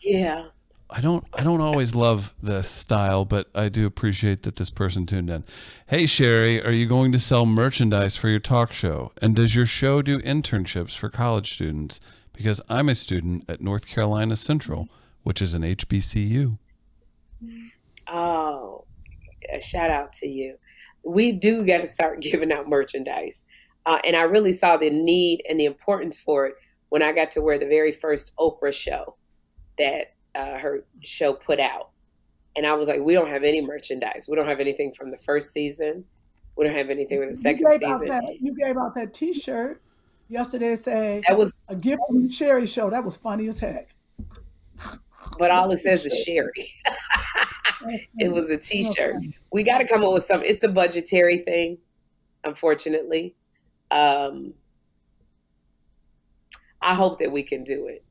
Yeah. 0.00 0.46
I 0.88 1.00
don't 1.00 1.24
I 1.34 1.42
don't 1.42 1.60
always 1.60 1.94
love 1.94 2.34
this 2.40 2.68
style, 2.68 3.24
but 3.24 3.48
I 3.54 3.68
do 3.68 3.86
appreciate 3.86 4.42
that 4.42 4.56
this 4.56 4.70
person 4.70 5.04
tuned 5.04 5.30
in. 5.30 5.44
Hey 5.88 6.06
Sherri, 6.06 6.64
are 6.64 6.70
you 6.70 6.86
going 6.86 7.10
to 7.12 7.18
sell 7.18 7.44
merchandise 7.44 8.16
for 8.16 8.28
your 8.28 8.38
talk 8.38 8.72
show? 8.72 9.12
And 9.20 9.34
does 9.34 9.56
your 9.56 9.66
show 9.66 10.00
do 10.00 10.20
internships 10.20 10.96
for 10.96 11.08
college 11.08 11.52
students? 11.52 11.98
Because 12.32 12.60
I'm 12.68 12.88
a 12.88 12.94
student 12.94 13.44
at 13.48 13.60
North 13.60 13.86
Carolina 13.86 14.36
Central, 14.36 14.88
which 15.24 15.42
is 15.42 15.54
an 15.54 15.62
HBCU. 15.62 16.58
Oh, 18.06 18.84
a 19.52 19.60
shout 19.60 19.90
out 19.90 20.12
to 20.14 20.28
you. 20.28 20.56
We 21.02 21.32
do 21.32 21.64
got 21.64 21.78
to 21.78 21.86
start 21.86 22.20
giving 22.20 22.52
out 22.52 22.68
merchandise. 22.68 23.44
Uh, 23.86 23.98
and 24.04 24.16
I 24.16 24.22
really 24.22 24.52
saw 24.52 24.76
the 24.76 24.90
need 24.90 25.42
and 25.48 25.58
the 25.58 25.64
importance 25.64 26.18
for 26.18 26.46
it 26.46 26.54
when 26.90 27.02
I 27.02 27.12
got 27.12 27.30
to 27.32 27.40
wear 27.40 27.58
the 27.58 27.66
very 27.66 27.92
first 27.92 28.32
Oprah 28.36 28.72
show 28.72 29.16
that 29.78 30.15
uh, 30.36 30.58
her 30.58 30.84
show 31.00 31.32
put 31.32 31.58
out. 31.58 31.90
And 32.56 32.66
I 32.66 32.74
was 32.74 32.88
like, 32.88 33.00
we 33.00 33.12
don't 33.12 33.28
have 33.28 33.42
any 33.42 33.60
merchandise. 33.60 34.26
We 34.28 34.36
don't 34.36 34.46
have 34.46 34.60
anything 34.60 34.92
from 34.92 35.10
the 35.10 35.16
first 35.16 35.52
season. 35.52 36.04
We 36.56 36.64
don't 36.64 36.74
have 36.74 36.88
anything 36.88 37.20
from 37.20 37.28
the 37.28 37.36
second 37.36 37.66
you 37.70 37.78
season. 37.78 38.08
that. 38.08 38.36
You 38.40 38.54
gave 38.54 38.76
out 38.78 38.94
that 38.94 39.12
T-shirt 39.12 39.82
yesterday. 40.28 40.76
saying 40.76 41.24
That 41.28 41.36
was, 41.36 41.60
a 41.68 41.76
gift 41.76 42.00
from 42.06 42.26
the 42.26 42.32
Sherri 42.32 42.66
Show. 42.66 42.90
That 42.90 43.04
was 43.04 43.16
funny 43.16 43.48
as 43.48 43.58
heck. 43.58 43.94
but 45.38 45.50
all 45.50 45.70
it 45.70 45.78
says 45.78 46.06
is 46.06 46.24
Sherri. 46.24 46.72
it 48.18 48.32
was 48.32 48.50
a 48.50 48.56
t-shirt. 48.56 49.16
We 49.52 49.62
got 49.62 49.78
to 49.78 49.86
come 49.86 50.02
up 50.04 50.12
with 50.12 50.24
some. 50.24 50.42
It's 50.42 50.62
a 50.62 50.68
budgetary 50.68 51.38
thing, 51.38 51.78
unfortunately. 52.44 53.34
Um, 53.90 54.54
I 56.80 56.94
hope 56.94 57.18
that 57.18 57.30
we 57.30 57.42
can 57.42 57.64
do 57.64 57.86
it. 57.86 58.04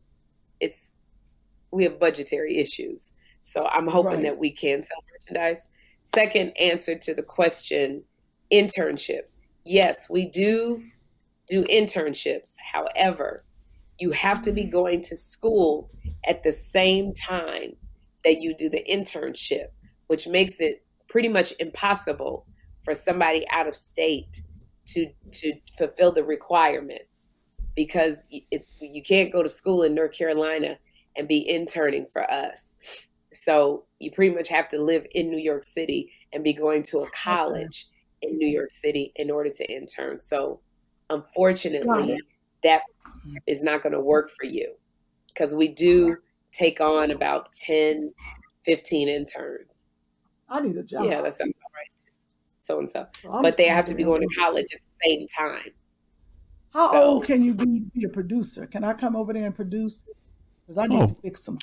It's 0.59 0.94
we 1.75 1.83
have 1.83 1.99
budgetary 1.99 2.57
issues, 2.57 3.13
so 3.41 3.67
I'm 3.67 3.87
hoping 3.87 4.13
Right. 4.13 4.23
that 4.23 4.37
we 4.37 4.51
can 4.51 4.81
sell 4.81 5.03
merchandise. 5.11 5.69
Second 6.01 6.57
answer 6.57 6.95
to 6.97 7.13
the 7.13 7.23
question, 7.23 8.03
internships. 8.51 9.37
Yes, 9.65 10.09
we 10.09 10.25
do 10.27 10.83
do 11.47 11.63
internships. 11.65 12.55
However, 12.73 13.43
you 13.99 14.11
have 14.11 14.41
to 14.43 14.51
be 14.51 14.63
mm-hmm. 14.63 14.71
going 14.71 15.01
to 15.01 15.15
school 15.15 15.91
at 16.27 16.43
the 16.43 16.51
same 16.51 17.13
time 17.13 17.75
that 18.23 18.41
you 18.41 18.55
do 18.55 18.69
the 18.69 18.83
internship, 18.89 19.67
which 20.07 20.27
makes 20.27 20.59
it 20.59 20.83
pretty 21.07 21.27
much 21.27 21.53
impossible 21.59 22.45
for 22.83 22.93
somebody 22.93 23.45
out 23.49 23.67
of 23.67 23.75
state 23.75 24.41
to 24.85 25.07
to 25.31 25.53
fulfill 25.77 26.11
the 26.11 26.23
requirements 26.23 27.27
because 27.75 28.25
it's 28.29 28.67
you 28.79 29.01
can't 29.03 29.31
go 29.31 29.43
to 29.43 29.49
school 29.49 29.83
in 29.83 29.93
North 29.93 30.13
Carolina 30.13 30.77
and 31.17 31.27
be 31.27 31.47
interning 31.49 32.05
for 32.11 32.29
us. 32.29 32.77
So 33.31 33.85
you 33.99 34.11
pretty 34.11 34.33
much 34.33 34.47
have 34.49 34.67
to 34.69 34.81
live 34.81 35.05
in 35.13 35.29
New 35.29 35.39
York 35.39 35.63
City 35.63 36.11
and 36.31 36.43
be 36.43 36.53
going 36.53 36.83
to 36.83 36.99
a 36.99 37.09
college 37.11 37.87
in 38.21 38.37
New 38.37 38.47
York 38.47 38.71
City 38.71 39.11
in 39.15 39.29
order 39.29 39.49
to 39.49 39.71
intern. 39.71 40.19
So 40.19 40.61
unfortunately, 41.09 42.19
that 42.63 42.81
is 43.47 43.63
not 43.63 43.81
going 43.81 43.93
to 43.93 44.01
work 44.01 44.31
for 44.31 44.45
you 44.45 44.75
because 45.27 45.53
we 45.53 45.67
do 45.67 46.17
take 46.51 46.79
on 46.79 47.11
about 47.11 47.51
10, 47.51 48.13
15 48.63 49.09
interns. 49.09 49.85
I 50.49 50.61
need 50.61 50.77
a 50.77 50.83
job. 50.83 51.05
Yeah, 51.05 51.21
that 51.21 51.33
sounds 51.33 51.55
all 51.63 51.71
right. 51.73 52.11
So 52.57 52.79
and 52.79 52.89
so. 52.89 53.07
But 53.41 53.57
they 53.57 53.67
have 53.67 53.85
to 53.85 53.93
be 53.93 54.03
going 54.03 54.27
to 54.27 54.35
college 54.35 54.67
at 54.73 54.79
the 54.81 55.05
same 55.05 55.27
time. 55.37 55.71
How 56.73 56.91
so- 56.91 57.03
old 57.03 57.25
can 57.25 57.41
you 57.41 57.53
be, 57.53 57.85
be 57.93 58.05
a 58.05 58.09
producer? 58.09 58.65
Can 58.65 58.83
I 58.83 58.93
come 58.93 59.15
over 59.15 59.33
there 59.33 59.45
and 59.45 59.55
produce? 59.55 60.05
Because 60.65 60.77
I 60.77 60.87
need 60.87 60.99
Oh. 61.01 61.07
to 61.07 61.15
fix 61.15 61.43
some. 61.43 61.57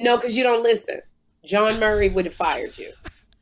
No, 0.00 0.16
because 0.16 0.36
you 0.36 0.42
don't 0.42 0.62
listen. 0.62 1.00
Jawn 1.44 1.78
Murray 1.78 2.08
would 2.08 2.24
have 2.24 2.34
fired 2.34 2.76
you. 2.78 2.92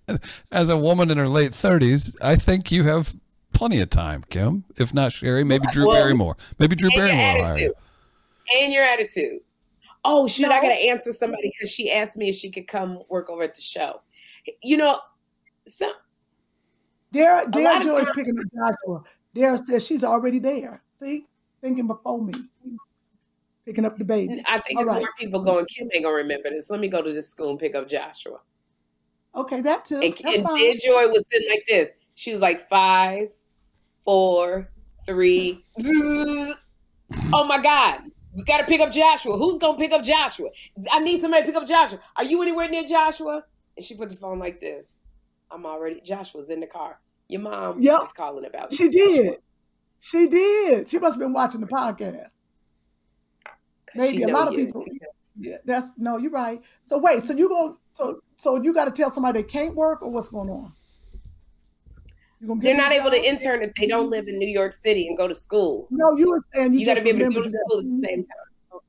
As 0.52 0.68
a 0.68 0.76
woman 0.76 1.10
in 1.10 1.18
her 1.18 1.28
late 1.28 1.52
30s, 1.52 2.14
I 2.20 2.36
think 2.36 2.70
you 2.70 2.84
have 2.84 3.14
plenty 3.52 3.80
of 3.80 3.88
time, 3.90 4.24
Kym. 4.30 4.64
If 4.76 4.92
not 4.92 5.12
Sherri, 5.12 5.44
maybe 5.44 5.66
Drew 5.72 5.86
Well, 5.88 6.02
Barrymore. 6.02 6.36
Maybe 6.58 6.76
Drew 6.76 6.88
and 6.90 6.96
Barrymore 6.96 7.16
will 7.34 7.42
hire 7.42 7.44
attitude. 7.44 7.72
And 8.58 8.72
your 8.72 8.84
attitude. 8.84 9.40
Oh, 10.04 10.26
shoot, 10.26 10.46
I 10.50 10.56
No. 10.56 10.62
got 10.62 10.68
to 10.68 10.88
answer 10.88 11.12
somebody 11.12 11.50
because 11.54 11.70
she 11.72 11.90
asked 11.90 12.16
me 12.18 12.28
if 12.28 12.34
she 12.34 12.50
could 12.50 12.66
come 12.68 13.02
work 13.08 13.30
over 13.30 13.42
at 13.42 13.54
the 13.54 13.62
show. 13.62 14.02
You 14.62 14.76
know, 14.76 14.98
some, 15.66 15.92
Dare, 17.12 17.36
lot 17.44 17.52
Dare 17.52 17.76
of 17.78 17.82
Joy's 17.84 18.06
time- 18.06 18.14
picking 18.14 18.38
up 18.38 18.44
Joshua. 18.54 19.02
Dare 19.34 19.56
says 19.56 19.84
she's 19.86 20.04
already 20.04 20.38
there. 20.40 20.82
See, 21.00 21.26
thinking 21.62 21.86
before 21.86 22.20
me, 22.22 22.34
picking 23.64 23.84
up 23.84 23.96
the 23.98 24.04
baby. 24.04 24.42
I 24.48 24.58
think 24.58 24.78
All 24.78 24.82
it's 24.82 24.90
right. 24.90 25.00
more 25.00 25.10
people 25.18 25.42
going, 25.42 25.64
Kym 25.66 25.88
ain't 25.94 26.04
going 26.04 26.04
to 26.04 26.10
remember 26.10 26.50
this. 26.50 26.70
Let 26.70 26.80
me 26.80 26.88
go 26.88 27.02
to 27.02 27.12
this 27.12 27.28
school 27.28 27.50
and 27.50 27.58
pick 27.58 27.74
up 27.74 27.88
Joshua. 27.88 28.38
Okay, 29.34 29.60
that 29.62 29.84
too. 29.84 30.00
And, 30.00 30.14
That's 30.22 30.36
and 30.38 30.46
fine. 30.46 30.54
Dear 30.56 30.74
Joy 30.74 31.08
was 31.08 31.24
sitting 31.30 31.48
like 31.50 31.64
this. 31.68 31.92
She 32.14 32.30
was 32.30 32.40
like 32.40 32.60
five, 32.60 33.30
four, 34.04 34.70
three. 35.06 35.64
Oh 37.32 37.44
my 37.44 37.60
God. 37.62 38.00
We 38.34 38.42
got 38.42 38.58
to 38.58 38.64
pick 38.64 38.80
up 38.80 38.90
Joshua. 38.90 39.36
Who's 39.36 39.58
going 39.58 39.74
to 39.74 39.78
pick 39.78 39.92
up 39.92 40.02
Joshua? 40.02 40.48
I 40.90 40.98
need 41.00 41.20
somebody 41.20 41.42
to 41.42 41.46
pick 41.52 41.60
up 41.60 41.68
Joshua. 41.68 42.00
Are 42.16 42.24
you 42.24 42.42
anywhere 42.42 42.68
near 42.68 42.82
Joshua? 42.84 43.44
And 43.76 43.84
she 43.84 43.94
put 43.94 44.08
the 44.08 44.16
phone 44.16 44.38
like 44.38 44.58
this. 44.58 45.06
I'm 45.50 45.64
already, 45.66 46.00
Joshua's 46.00 46.50
in 46.50 46.60
the 46.60 46.66
car. 46.66 46.98
Your 47.28 47.42
mom 47.42 47.80
Yep. 47.80 48.02
is 48.02 48.12
calling 48.12 48.44
about 48.46 48.72
She 48.72 48.84
you, 48.84 48.90
did. 48.90 49.36
She 50.00 50.26
did. 50.28 50.88
She 50.88 50.98
must 50.98 51.14
have 51.14 51.20
been 51.20 51.32
watching 51.32 51.60
the 51.60 51.66
podcast. 51.68 52.38
Maybe 53.94 54.22
a 54.22 54.28
lot 54.28 54.48
of 54.48 54.54
you. 54.54 54.66
people. 54.66 54.84
Yeah, 55.36 55.56
that's 55.64 55.92
no. 55.96 56.16
You're 56.16 56.30
right. 56.30 56.62
So 56.84 56.98
wait. 56.98 57.24
So 57.24 57.34
you 57.34 57.48
go. 57.48 57.78
So 57.92 58.20
so 58.36 58.62
you 58.62 58.72
got 58.72 58.86
to 58.86 58.90
tell 58.90 59.10
somebody 59.10 59.42
they 59.42 59.48
can't 59.48 59.74
work 59.74 60.02
or 60.02 60.10
what's 60.10 60.28
going 60.28 60.50
on? 60.50 60.72
They're 62.40 62.76
not 62.76 62.92
able 62.92 63.10
to 63.10 63.16
intern 63.16 63.62
if 63.62 63.74
they 63.74 63.86
don't 63.86 64.10
live 64.10 64.28
in 64.28 64.38
New 64.38 64.48
York 64.48 64.72
City 64.72 65.06
and 65.08 65.16
go 65.16 65.26
to 65.26 65.34
school. 65.34 65.86
No, 65.90 66.14
you 66.16 66.28
were 66.28 66.44
saying 66.52 66.74
you, 66.74 66.80
You 66.80 66.86
got 66.86 66.98
to 66.98 67.02
be 67.02 67.08
able 67.10 67.20
to 67.20 67.34
go 67.34 67.42
to 67.42 67.48
that. 67.48 67.64
school 67.66 67.78
at 67.78 67.86
the 67.86 67.98
same 67.98 68.22
time. 68.22 68.80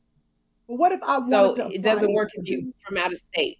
But 0.67 0.75
what 0.75 0.91
if 0.91 0.99
I 1.03 1.19
So 1.21 1.53
it 1.71 1.81
doesn't 1.81 2.13
work 2.13 2.31
if 2.33 2.47
you 2.47 2.73
from 2.85 2.97
out 2.97 3.11
of 3.11 3.17
state. 3.17 3.59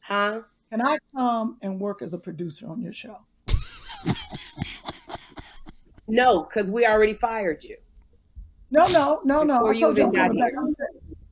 Huh? 0.00 0.42
Can 0.70 0.86
I 0.86 0.98
come 1.16 1.56
and 1.62 1.80
work 1.80 2.02
as 2.02 2.14
a 2.14 2.18
producer 2.18 2.68
on 2.68 2.80
your 2.80 2.92
show? 2.92 3.18
No, 6.06 6.42
because 6.42 6.70
we 6.70 6.86
already 6.86 7.14
fired 7.14 7.64
you. 7.64 7.76
No, 8.74 8.88
no, 8.88 9.20
no, 9.24 9.44
no. 9.44 9.58
Before 9.58 9.70
I 9.70 9.74
you 9.74 9.80
told 9.82 9.98
you 9.98 10.08
even 10.08 10.20
I'm 10.20 10.36
got 10.36 10.36
here. 10.36 10.74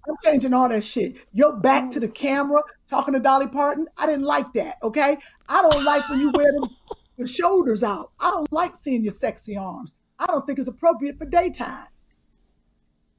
I'm 0.06 0.16
changing 0.22 0.54
all 0.54 0.68
that 0.68 0.84
shit. 0.84 1.16
Your 1.32 1.52
back 1.52 1.90
to 1.90 1.98
the 1.98 2.06
mm-hmm. 2.06 2.14
camera, 2.14 2.62
talking 2.88 3.14
to 3.14 3.20
Dolly 3.20 3.48
Parton. 3.48 3.88
I 3.96 4.06
didn't 4.06 4.26
like 4.26 4.52
that. 4.52 4.76
Okay, 4.84 5.16
I 5.48 5.62
don't 5.62 5.82
like 5.82 6.08
when 6.08 6.20
you 6.20 6.30
wear 6.30 6.52
them 6.52 6.70
your 7.16 7.26
shoulders 7.26 7.82
out. 7.82 8.12
I 8.20 8.30
don't 8.30 8.50
like 8.52 8.76
seeing 8.76 9.02
your 9.02 9.12
sexy 9.12 9.56
arms. 9.56 9.96
I 10.20 10.26
don't 10.26 10.46
think 10.46 10.60
it's 10.60 10.68
appropriate 10.68 11.18
for 11.18 11.24
daytime. 11.24 11.88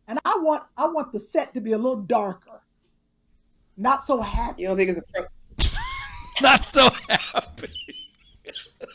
And 0.07 0.19
I 0.23 0.37
want 0.37 0.63
I 0.77 0.87
want 0.87 1.11
the 1.11 1.19
set 1.19 1.53
to 1.55 1.59
be 1.59 1.73
a 1.73 1.77
little 1.77 2.01
darker, 2.01 2.63
not 3.75 4.05
so 4.05 4.21
happy. 4.21 4.61
You 4.61 4.69
don't 4.69 4.77
think 4.77 4.89
it's 4.89 4.99
a 4.99 5.03
pro- 5.13 5.25
Not 6.41 6.63
so 6.63 6.89
happy. 7.09 7.67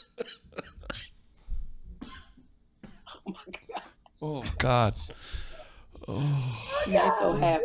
Oh 4.21 4.43
God. 4.59 4.95
not 6.09 7.19
so 7.19 7.33
happy? 7.37 7.65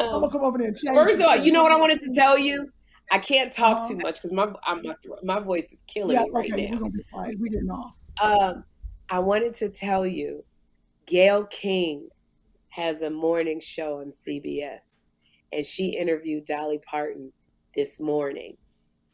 I'm 0.00 0.10
gonna 0.10 0.30
come 0.30 0.42
over 0.42 0.58
there 0.58 0.68
and 0.68 0.76
change. 0.76 0.94
First 0.96 1.20
of 1.20 1.26
all, 1.26 1.36
you 1.36 1.52
know 1.52 1.62
what 1.62 1.72
I 1.72 1.76
wanted 1.76 1.98
to 2.00 2.14
tell 2.14 2.38
you. 2.38 2.70
I 3.10 3.18
can't 3.18 3.50
talk 3.50 3.88
too 3.88 3.96
much 3.96 4.16
because 4.16 4.32
my 4.32 4.52
I'm, 4.66 4.82
my 4.82 4.94
thro- 5.02 5.16
my 5.22 5.40
voice 5.40 5.72
is 5.72 5.82
killing 5.86 6.16
Yeah, 6.16 6.24
me 6.24 6.30
right 6.30 6.52
okay, 6.52 6.66
now. 6.66 6.72
we're 6.74 6.78
gonna 6.80 6.90
be 6.92 7.04
quiet. 7.10 7.36
We 7.40 7.48
getting 7.50 7.70
off. 7.70 7.92
Um, 8.20 8.64
I 9.08 9.18
wanted 9.20 9.54
to 9.54 9.68
tell 9.70 10.06
you, 10.06 10.44
Gayle 11.06 11.44
King 11.44 12.08
has 12.70 13.00
a 13.02 13.10
morning 13.10 13.60
show 13.60 14.00
on 14.00 14.10
CBS, 14.10 15.04
and 15.52 15.64
she 15.64 15.88
interviewed 15.96 16.44
Dolly 16.44 16.80
Parton 16.86 17.32
this 17.74 17.98
morning. 17.98 18.56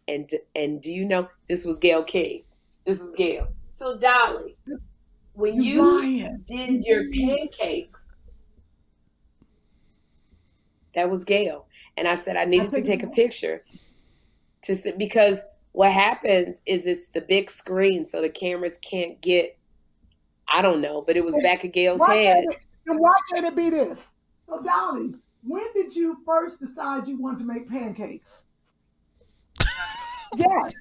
And 0.08 0.28
and 0.56 0.80
do 0.82 0.90
you 0.92 1.04
know 1.04 1.28
this 1.48 1.64
was 1.64 1.78
Gayle 1.78 2.04
King? 2.04 2.42
This 2.84 3.00
was 3.00 3.14
Gayle. 3.14 3.48
So 3.68 3.96
Dolly, 3.96 4.56
when 5.34 5.60
You 5.62 5.62
you 5.62 6.00
lying. 6.00 6.44
did 6.46 6.84
your 6.84 7.04
pancakes, 7.12 8.18
that 10.94 11.10
was 11.10 11.24
Gayle. 11.24 11.66
And 11.96 12.06
I 12.08 12.14
said 12.14 12.36
I 12.36 12.44
needed 12.44 12.70
to 12.72 12.82
take 12.82 13.02
a 13.02 13.08
picture 13.08 13.64
to 14.62 14.74
sit 14.74 14.96
because 14.98 15.44
what 15.72 15.90
happens 15.92 16.62
is 16.66 16.86
it's 16.86 17.08
the 17.08 17.20
big 17.20 17.50
screen, 17.50 18.04
so 18.04 18.20
the 18.20 18.28
cameras 18.28 18.78
can't 18.78 19.20
get. 19.20 19.58
I 20.46 20.62
don't 20.62 20.80
know, 20.80 21.02
but 21.02 21.16
it 21.16 21.24
was 21.24 21.36
back 21.42 21.64
of 21.64 21.72
Gayle's 21.72 22.00
Why 22.00 22.16
head. 22.16 22.44
it, 22.48 22.56
then 22.86 22.96
why 22.98 23.12
can't 23.32 23.46
it 23.46 23.56
be 23.56 23.70
this? 23.70 24.06
So, 24.46 24.60
Dolly, 24.62 25.14
when 25.42 25.64
did 25.74 25.96
you 25.96 26.18
first 26.26 26.60
decide 26.60 27.08
you 27.08 27.18
wanted 27.18 27.38
to 27.40 27.44
make 27.46 27.68
pancakes? 27.68 28.42
yes. 30.36 30.74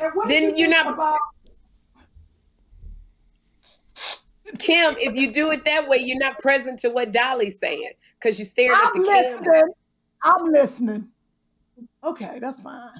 And 0.00 0.12
when 0.14 0.28
Then 0.28 0.42
did 0.42 0.58
you 0.58 0.66
you're 0.66 0.70
not- 0.70 0.92
about 0.92 1.18
Kym, 4.56 4.96
if 4.98 5.14
you 5.14 5.30
do 5.32 5.50
it 5.50 5.64
that 5.64 5.88
way, 5.88 5.98
you're 5.98 6.18
not 6.18 6.38
present 6.38 6.78
to 6.80 6.88
what 6.88 7.12
Dolly's 7.12 7.58
saying 7.60 7.92
because 8.18 8.38
you're 8.38 8.46
staring 8.46 8.72
at 8.76 8.86
I'm 8.94 9.02
the 9.02 9.06
camera. 9.08 9.30
listening. 9.50 9.72
I'm 10.24 10.44
listening. 10.46 11.08
Okay, 12.02 12.38
that's 12.40 12.60
fine. 12.60 12.90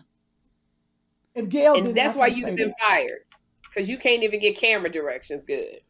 If 1.34 1.48
Gayle 1.48 1.74
And 1.76 1.96
that's 1.96 2.16
why 2.16 2.28
can't 2.28 2.38
you've 2.38 2.56
been 2.56 2.68
that. 2.68 2.88
fired 2.88 3.24
because 3.64 3.88
you 3.88 3.96
can't 3.96 4.22
even 4.22 4.40
get 4.40 4.56
camera 4.56 4.90
directions 4.90 5.44
good. 5.44 5.80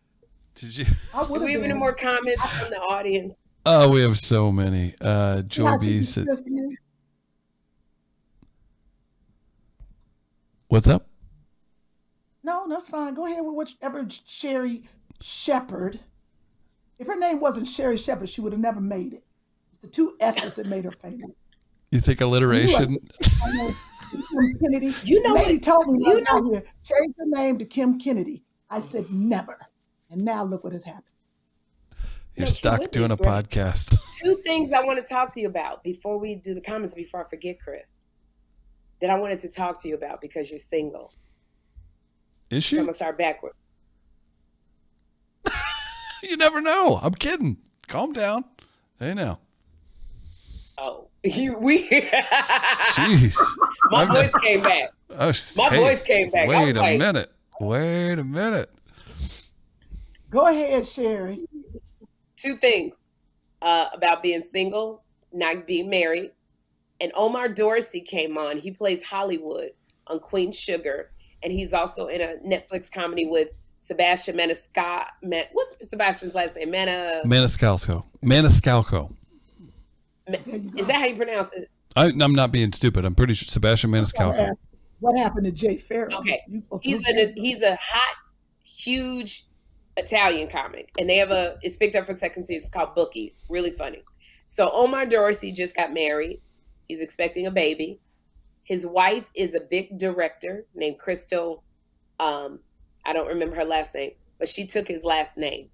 Did 0.54 0.76
you? 0.78 0.86
I 1.14 1.24
Do 1.24 1.32
would've 1.32 1.44
we 1.46 1.52
have 1.54 1.62
any 1.62 1.74
more 1.74 1.92
comments 1.94 2.46
from 2.48 2.70
the 2.70 2.78
audience? 2.78 3.38
Oh, 3.66 3.90
we 3.90 4.00
have 4.02 4.18
so 4.18 4.50
many. 4.52 4.94
Uh, 5.00 5.42
Joy 5.42 5.64
Not 5.64 5.80
B 5.80 6.02
said, 6.02 6.26
"What's 10.68 10.86
up?" 10.86 11.06
No, 12.42 12.66
that's 12.68 12.88
fine. 12.88 13.14
Go 13.14 13.26
ahead 13.26 13.44
with 13.44 13.54
whichever 13.54 14.06
Sherri 14.26 14.82
Shepherd. 15.20 16.00
If 16.98 17.06
her 17.06 17.16
name 17.18 17.40
wasn't 17.40 17.68
Sherri 17.68 17.96
Shepherd, 17.96 18.28
she 18.28 18.40
would 18.40 18.52
have 18.52 18.60
never 18.60 18.80
made 18.80 19.12
it. 19.14 19.24
It's 19.70 19.78
the 19.78 19.86
two 19.88 20.16
S's 20.20 20.54
that 20.54 20.66
made 20.66 20.84
her 20.84 20.90
famous. 20.90 21.30
You 21.90 22.00
think 22.00 22.20
alliteration? 22.20 22.98
I 23.42 23.72
Kennedy. 24.62 24.94
You 25.04 25.22
know 25.22 25.34
Lady 25.34 25.54
what- 25.54 25.62
told 25.62 25.86
me 25.88 25.98
do 25.98 26.10
you 26.10 26.20
know 26.22 26.50
here, 26.50 26.62
change 26.84 27.14
your 27.16 27.28
name 27.28 27.58
to 27.58 27.64
Kym 27.64 28.02
Kennedy. 28.02 28.44
I 28.70 28.80
said 28.80 29.10
never. 29.10 29.58
And 30.10 30.24
now 30.24 30.44
look 30.44 30.64
what 30.64 30.72
has 30.72 30.84
happened. 30.84 31.04
You're 32.34 32.46
No, 32.46 32.50
stuck 32.50 32.90
doing 32.90 33.10
a 33.10 33.16
great. 33.16 33.28
podcast. 33.28 33.98
Two 34.22 34.36
things 34.44 34.72
I 34.72 34.82
want 34.82 35.04
to 35.04 35.08
talk 35.08 35.32
to 35.34 35.40
you 35.40 35.48
about 35.48 35.82
before 35.82 36.18
we 36.18 36.34
do 36.36 36.54
the 36.54 36.60
comments, 36.60 36.94
before 36.94 37.24
I 37.24 37.28
forget, 37.28 37.60
Chris, 37.60 38.04
that 39.00 39.10
I 39.10 39.18
wanted 39.18 39.40
to 39.40 39.48
talk 39.48 39.80
to 39.82 39.88
you 39.88 39.94
about 39.94 40.20
because 40.20 40.48
you're 40.50 40.58
single. 40.58 41.12
Is 42.50 42.64
So 42.64 42.68
she? 42.68 42.76
I'm 42.76 42.84
going 42.84 42.92
to 42.92 42.96
start 42.96 43.18
backwards. 43.18 43.56
You 46.22 46.36
never 46.36 46.60
know. 46.60 46.98
I'm 47.02 47.14
kidding. 47.14 47.58
Calm 47.86 48.12
down. 48.12 48.44
Hey 48.98 49.14
now. 49.14 49.38
Oh, 50.76 51.08
you, 51.24 51.56
we. 51.58 51.88
Jeez. 51.90 53.34
My 53.90 54.02
I'm 54.02 54.08
voice 54.08 54.32
not- 54.32 54.42
came 54.42 54.62
back. 54.62 54.90
Oh, 55.10 55.32
My 55.56 55.68
hey, 55.70 55.76
voice 55.78 56.02
came 56.02 56.30
back. 56.30 56.48
Wait 56.48 56.76
a 56.76 56.80
like- 56.80 56.98
minute. 56.98 57.32
Wait 57.60 58.18
a 58.18 58.24
minute. 58.24 58.70
Go 60.30 60.46
ahead, 60.46 60.86
Sherri. 60.86 61.46
two 62.36 62.54
things 62.56 63.10
uh, 63.62 63.86
about 63.94 64.22
being 64.22 64.42
single, 64.42 65.02
not 65.32 65.66
being 65.66 65.88
married. 65.90 66.32
And 67.00 67.10
Omar 67.14 67.48
Dorsey 67.48 68.00
came 68.00 68.36
on. 68.36 68.58
He 68.58 68.70
plays 68.70 69.02
Hollywood 69.02 69.70
on 70.08 70.20
Queen 70.20 70.52
Sugar, 70.52 71.10
and 71.42 71.52
he's 71.52 71.72
also 71.72 72.08
in 72.08 72.20
a 72.20 72.34
Netflix 72.46 72.92
comedy 72.92 73.26
with 73.26 73.48
Sebastian 73.79 74.37
Maniscalco. 74.37 75.07
Man, 75.22 75.45
what's 75.53 75.89
Sebastian's 75.89 76.35
last 76.35 76.57
name? 76.57 76.70
Mana. 76.70 77.22
Maniscalco. 77.24 78.05
Maniscalco. 78.22 79.14
Is 80.29 80.87
that 80.87 80.97
how 80.97 81.07
you 81.07 81.16
pronounce 81.16 81.53
it? 81.53 81.70
I, 81.97 82.12
I'm 82.20 82.35
not 82.35 82.53
being 82.53 82.72
stupid. 82.72 83.05
I'm 83.05 83.14
pretty 83.14 83.35
sure 83.35 83.47
Sebastian 83.47 83.91
Maniscalco. 83.91 84.53
What 85.01 85.18
happened 85.18 85.47
to 85.47 85.53
Jay 85.53 85.76
Farrell? 85.76 86.18
Okay, 86.18 86.43
You 86.49 86.61
supposed 86.61 86.83
to 86.83 86.89
he's 86.89 87.07
a 87.07 87.33
he's 87.37 87.62
a 87.62 87.76
hot, 87.81 88.16
huge 88.64 89.47
Italian 89.97 90.51
comic, 90.51 90.91
and 90.99 91.09
they 91.09 91.16
have 91.16 91.31
a 91.31 91.57
it's 91.62 91.76
picked 91.76 91.97
up 91.97 92.07
for 92.07 92.14
second 92.14 92.43
season. 92.45 92.62
It's 92.62 92.68
called 92.68 92.95
Bookie. 92.95 93.35
Really 93.49 93.70
funny. 93.70 94.03
So 94.45 94.70
Omar 94.72 95.07
Dorsey 95.07 95.53
just 95.53 95.76
got 95.76 95.93
married. 95.93 96.43
He's 96.89 97.01
expecting 97.01 97.47
a 97.47 97.51
baby. 97.51 98.01
His 98.64 98.87
wife 98.87 99.31
is 99.35 99.55
a 99.55 99.61
big 99.61 99.99
director 99.99 100.66
named 100.74 100.99
Crystal. 100.99 101.62
Um, 102.18 102.61
I 103.09 103.14
don't 103.14 103.28
remember 103.28 103.56
her 103.56 103.64
last 103.64 103.94
name, 103.94 104.11
but 104.38 104.48
she 104.48 104.66
took 104.66 104.86
his 104.86 105.02
last 105.02 105.38
name, 105.38 105.70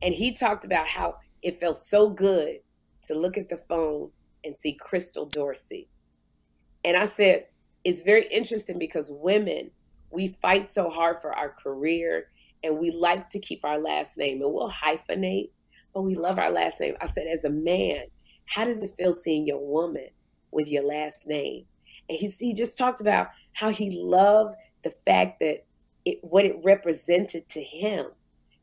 and 0.00 0.14
he 0.14 0.32
talked 0.32 0.64
about 0.64 0.88
how 0.88 1.16
it 1.42 1.60
felt 1.60 1.76
so 1.76 2.08
good 2.08 2.60
to 3.02 3.14
look 3.14 3.36
at 3.36 3.50
the 3.50 3.58
phone 3.58 4.10
and 4.42 4.56
see 4.56 4.72
Crystal 4.72 5.26
Dorsey. 5.26 5.90
And 6.86 6.96
I 6.96 7.04
said, 7.04 7.44
it's 7.84 8.00
very 8.00 8.26
interesting 8.28 8.78
because 8.78 9.10
women, 9.12 9.70
we 10.10 10.28
fight 10.28 10.66
so 10.66 10.88
hard 10.88 11.18
for 11.18 11.34
our 11.34 11.50
career 11.50 12.30
and 12.64 12.78
we 12.78 12.90
like 12.90 13.28
to 13.28 13.38
keep 13.38 13.66
our 13.66 13.78
last 13.78 14.16
name 14.16 14.40
and 14.40 14.54
we'll 14.54 14.70
hyphenate, 14.70 15.50
but 15.92 16.02
we 16.02 16.14
love 16.14 16.38
our 16.38 16.50
last 16.50 16.80
name. 16.80 16.96
I 17.02 17.06
said, 17.06 17.26
as 17.26 17.44
a 17.44 17.50
man, 17.50 18.04
how 18.46 18.64
does 18.64 18.82
it 18.82 18.92
feel 18.96 19.12
seeing 19.12 19.46
your 19.46 19.60
woman 19.60 20.08
with 20.52 20.68
your 20.68 20.84
last 20.84 21.28
name? 21.28 21.66
And 22.08 22.16
he, 22.18 22.28
he 22.28 22.54
just 22.54 22.78
talked 22.78 23.02
about 23.02 23.28
how 23.52 23.68
he 23.68 23.90
loved 23.90 24.54
the 24.82 24.90
fact 25.04 25.40
that 25.40 25.66
it, 26.08 26.18
what 26.22 26.44
it 26.44 26.56
represented 26.64 27.48
to 27.50 27.62
him 27.62 28.06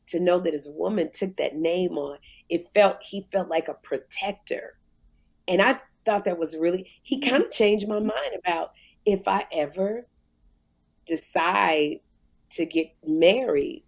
to 0.06 0.20
know 0.20 0.38
that 0.40 0.52
his 0.52 0.68
woman 0.68 1.10
took 1.12 1.36
that 1.36 1.56
name 1.56 1.96
on. 1.98 2.18
It 2.48 2.68
felt, 2.74 2.98
he 3.02 3.22
felt 3.32 3.48
like 3.48 3.68
a 3.68 3.74
protector. 3.74 4.78
And 5.48 5.62
I 5.62 5.78
thought 6.04 6.24
that 6.24 6.38
was 6.38 6.56
really, 6.56 6.90
he 7.02 7.20
kind 7.20 7.42
of 7.42 7.50
changed 7.50 7.88
my 7.88 8.00
mind 8.00 8.34
about 8.38 8.72
if 9.04 9.28
I 9.28 9.46
ever 9.52 10.06
decide 11.06 12.00
to 12.50 12.66
get 12.66 12.88
married, 13.06 13.84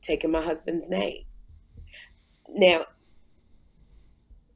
taking 0.00 0.30
my 0.30 0.42
husband's 0.42 0.90
name. 0.90 1.24
Now, 2.48 2.86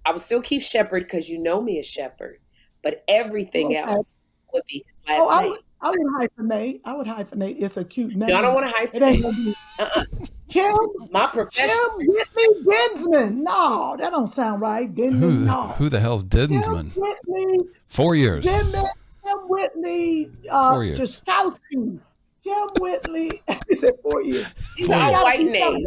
I 0.04 0.12
would 0.12 0.20
still 0.20 0.42
keep 0.42 0.62
Shepherd 0.62 1.04
because 1.04 1.28
you 1.28 1.38
know 1.38 1.60
me 1.60 1.78
as 1.78 1.86
Shepherd, 1.86 2.38
but 2.82 3.04
everything 3.08 3.66
Okay. 3.66 3.76
else 3.76 4.26
would 4.52 4.62
be 4.68 4.84
his 4.86 5.08
last 5.08 5.20
Oh, 5.22 5.40
name. 5.40 5.56
Would, 5.82 5.88
I 5.88 5.90
would 5.90 6.30
hyphenate. 6.38 6.80
I 6.84 6.94
would 6.94 7.06
hyphenate. 7.06 7.56
It's 7.60 7.76
a 7.76 7.84
cute 7.84 8.14
name. 8.16 8.28
No, 8.30 8.36
I 8.36 8.40
don't 8.42 8.54
want 8.54 8.68
to 8.68 8.96
It 8.96 9.02
ain't 9.02 9.18
hyphenate. 9.18 9.22
gonna 9.22 9.36
be 9.36 9.54
Uh-uh. 9.78 10.04
Kym. 10.50 11.10
My 11.12 11.26
profession. 11.26 11.68
Kym. 11.70 11.96
Whitney 11.98 12.64
Dinsman. 12.64 13.34
No, 13.42 13.96
that 13.98 14.10
don't 14.10 14.26
sound 14.28 14.60
right. 14.60 14.92
Dinsman. 14.94 15.18
Who, 15.18 15.30
no. 15.44 15.62
who 15.78 15.88
the 15.88 16.00
hell's 16.00 16.24
Kym 16.24 16.94
Whitney. 16.96 17.64
Four 17.86 18.14
years. 18.14 18.44
Dinsman. 18.46 18.86
Kym 19.24 19.48
Whitney. 19.48 20.30
Uh, 20.50 20.72
Four 20.72 20.84
years. 20.84 21.22
Jaskowski. 21.22 22.00
Kym 22.46 22.80
Whitley. 22.80 23.42
he 23.68 23.74
said 23.74 23.94
four 24.02 24.22
years. 24.22 24.46
These 24.76 24.86
Four 24.86 24.96
are 24.96 25.02
all 25.02 25.10
years. 25.10 25.22
white 25.24 25.40
names. 25.50 25.86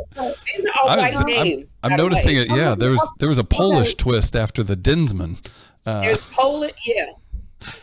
These 0.53 0.65
are 0.65 0.71
all 0.81 0.89
I 0.89 0.97
white 0.97 1.13
was- 1.13 1.21
I'm- 1.21 1.25
names. 1.25 1.79
I'm 1.83 1.89
by 1.91 1.97
the 1.97 2.03
noticing 2.03 2.35
way. 2.35 2.41
it. 2.43 2.49
Yeah, 2.49 2.75
there 2.75 2.91
was 2.91 3.11
there 3.19 3.29
was 3.29 3.37
a 3.37 3.43
Polish 3.45 3.95
twist 3.95 4.35
after 4.35 4.61
the 4.61 4.75
Dinsman. 4.75 5.37
Uh, 5.85 6.01
There's 6.01 6.21
Polish. 6.21 6.73
Yeah. 6.85 7.05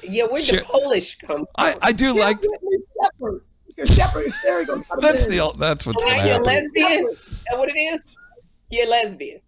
Yeah, 0.02 0.24
where'd 0.24 0.42
Sher- 0.44 0.58
the 0.60 0.64
Polish 0.64 1.16
come 1.18 1.38
from? 1.38 1.46
I 1.56 1.76
I 1.82 1.92
do 1.92 2.14
Kym 2.14 2.18
like. 2.18 2.42
Shepherd. 2.42 3.42
Your 3.76 3.86
Shepherd 3.86 4.20
is 4.26 4.34
Sherri 4.36 4.64
gonna 4.64 4.82
try 4.84 4.96
to 4.96 5.00
That's 5.02 5.26
the 5.26 5.52
that's 5.58 5.86
what's 5.86 6.02
Oh, 6.02 6.08
gonna 6.08 6.16
now 6.18 6.24
you're 6.24 6.42
a 6.42 6.48
happen. 6.50 6.72
lesbian? 6.74 7.08
Is 7.10 7.18
that 7.50 7.58
what 7.58 7.68
it 7.68 7.76
is? 7.78 8.16
You're 8.70 8.86
a 8.86 8.88
lesbian. 8.88 9.40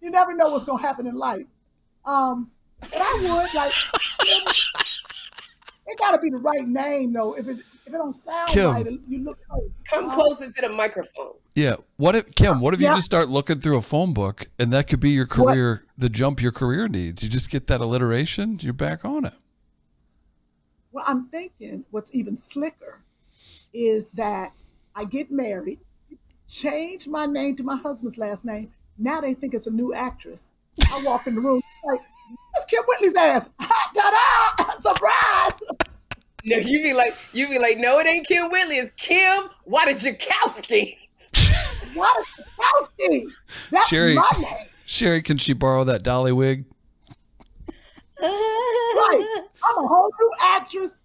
you 0.00 0.10
never 0.10 0.34
know 0.34 0.48
what's 0.50 0.64
gonna 0.64 0.82
happen 0.82 1.06
in 1.06 1.14
life. 1.14 1.46
Um, 2.04 2.50
but 2.80 2.90
I 2.96 3.18
would 3.44 3.54
like. 3.54 3.72
It 5.84 5.98
got 5.98 6.12
to 6.12 6.18
be 6.18 6.30
the 6.30 6.36
right 6.38 6.66
name 6.66 7.12
though. 7.12 7.34
If 7.36 7.48
it 7.48 7.58
if 7.86 7.92
it 7.94 7.96
don't 7.96 8.12
sound 8.12 8.48
Kym. 8.50 8.72
right, 8.74 9.00
you 9.08 9.24
look 9.24 9.38
crazy. 9.48 9.70
Come 9.84 10.08
Uh, 10.08 10.14
closer 10.14 10.50
to 10.50 10.60
the 10.60 10.68
microphone. 10.68 11.34
Yeah. 11.54 11.76
What 11.96 12.14
if 12.16 12.30
Kym? 12.34 12.60
What 12.60 12.74
if 12.74 12.80
you 12.80 12.88
just 12.88 13.06
start 13.06 13.28
looking 13.28 13.60
through 13.60 13.76
a 13.76 13.82
phone 13.82 14.12
book, 14.12 14.46
and 14.58 14.72
that 14.72 14.86
could 14.88 15.00
be 15.00 15.10
your 15.10 15.26
What? 15.26 15.48
career, 15.48 15.84
the 15.98 16.08
jump 16.08 16.40
your 16.42 16.52
career 16.52 16.88
needs. 16.88 17.22
You 17.22 17.28
just 17.28 17.50
get 17.50 17.66
that 17.68 17.80
alliteration, 17.80 18.58
you're 18.60 18.72
back 18.72 19.04
on 19.04 19.24
it. 19.24 19.34
Well, 20.92 21.04
I'm 21.06 21.26
thinking 21.28 21.84
what's 21.90 22.14
even 22.14 22.36
slicker 22.36 23.00
is 23.72 24.10
that 24.10 24.52
I 24.94 25.04
get 25.04 25.30
married, 25.30 25.80
change 26.48 27.08
my 27.08 27.24
name 27.26 27.56
to 27.56 27.62
my 27.62 27.76
husband's 27.76 28.18
last 28.18 28.44
name. 28.44 28.70
Now 28.98 29.20
they 29.22 29.32
think 29.34 29.54
it's 29.54 29.66
a 29.66 29.70
new 29.70 29.94
actress. 29.94 30.52
I 30.92 31.02
walk 31.04 31.26
in 31.26 31.34
the 31.34 31.40
room 31.40 31.62
like, 31.84 32.00
that's 32.52 32.66
Kym 32.66 32.84
Whitley's 32.86 33.14
ass. 33.14 33.48
Ta-da! 33.60 34.70
Surprise! 34.78 35.58
No, 36.44 36.56
you 36.56 36.82
be 36.82 36.92
like, 36.92 37.14
you 37.32 37.48
be 37.48 37.58
like, 37.58 37.78
no, 37.78 37.98
it 37.98 38.06
ain't 38.06 38.26
Kym 38.26 38.50
Whitley. 38.50 38.76
It's 38.78 38.90
Kym 38.92 39.48
Wadajakowski. 39.68 40.96
What? 41.94 42.26
Kowski. 42.58 43.24
That's 43.70 43.88
Sherri, 43.88 44.14
my 44.14 44.26
name. 44.38 44.66
Sherri, 44.86 45.20
can 45.22 45.36
she 45.36 45.52
borrow 45.52 45.84
that 45.84 46.02
dolly 46.02 46.32
wig? 46.32 46.64
Right. 48.18 49.42
I'm 49.62 49.76
a 49.84 49.86
whole 49.88 50.10
new 50.18 50.30
actress, 50.42 50.98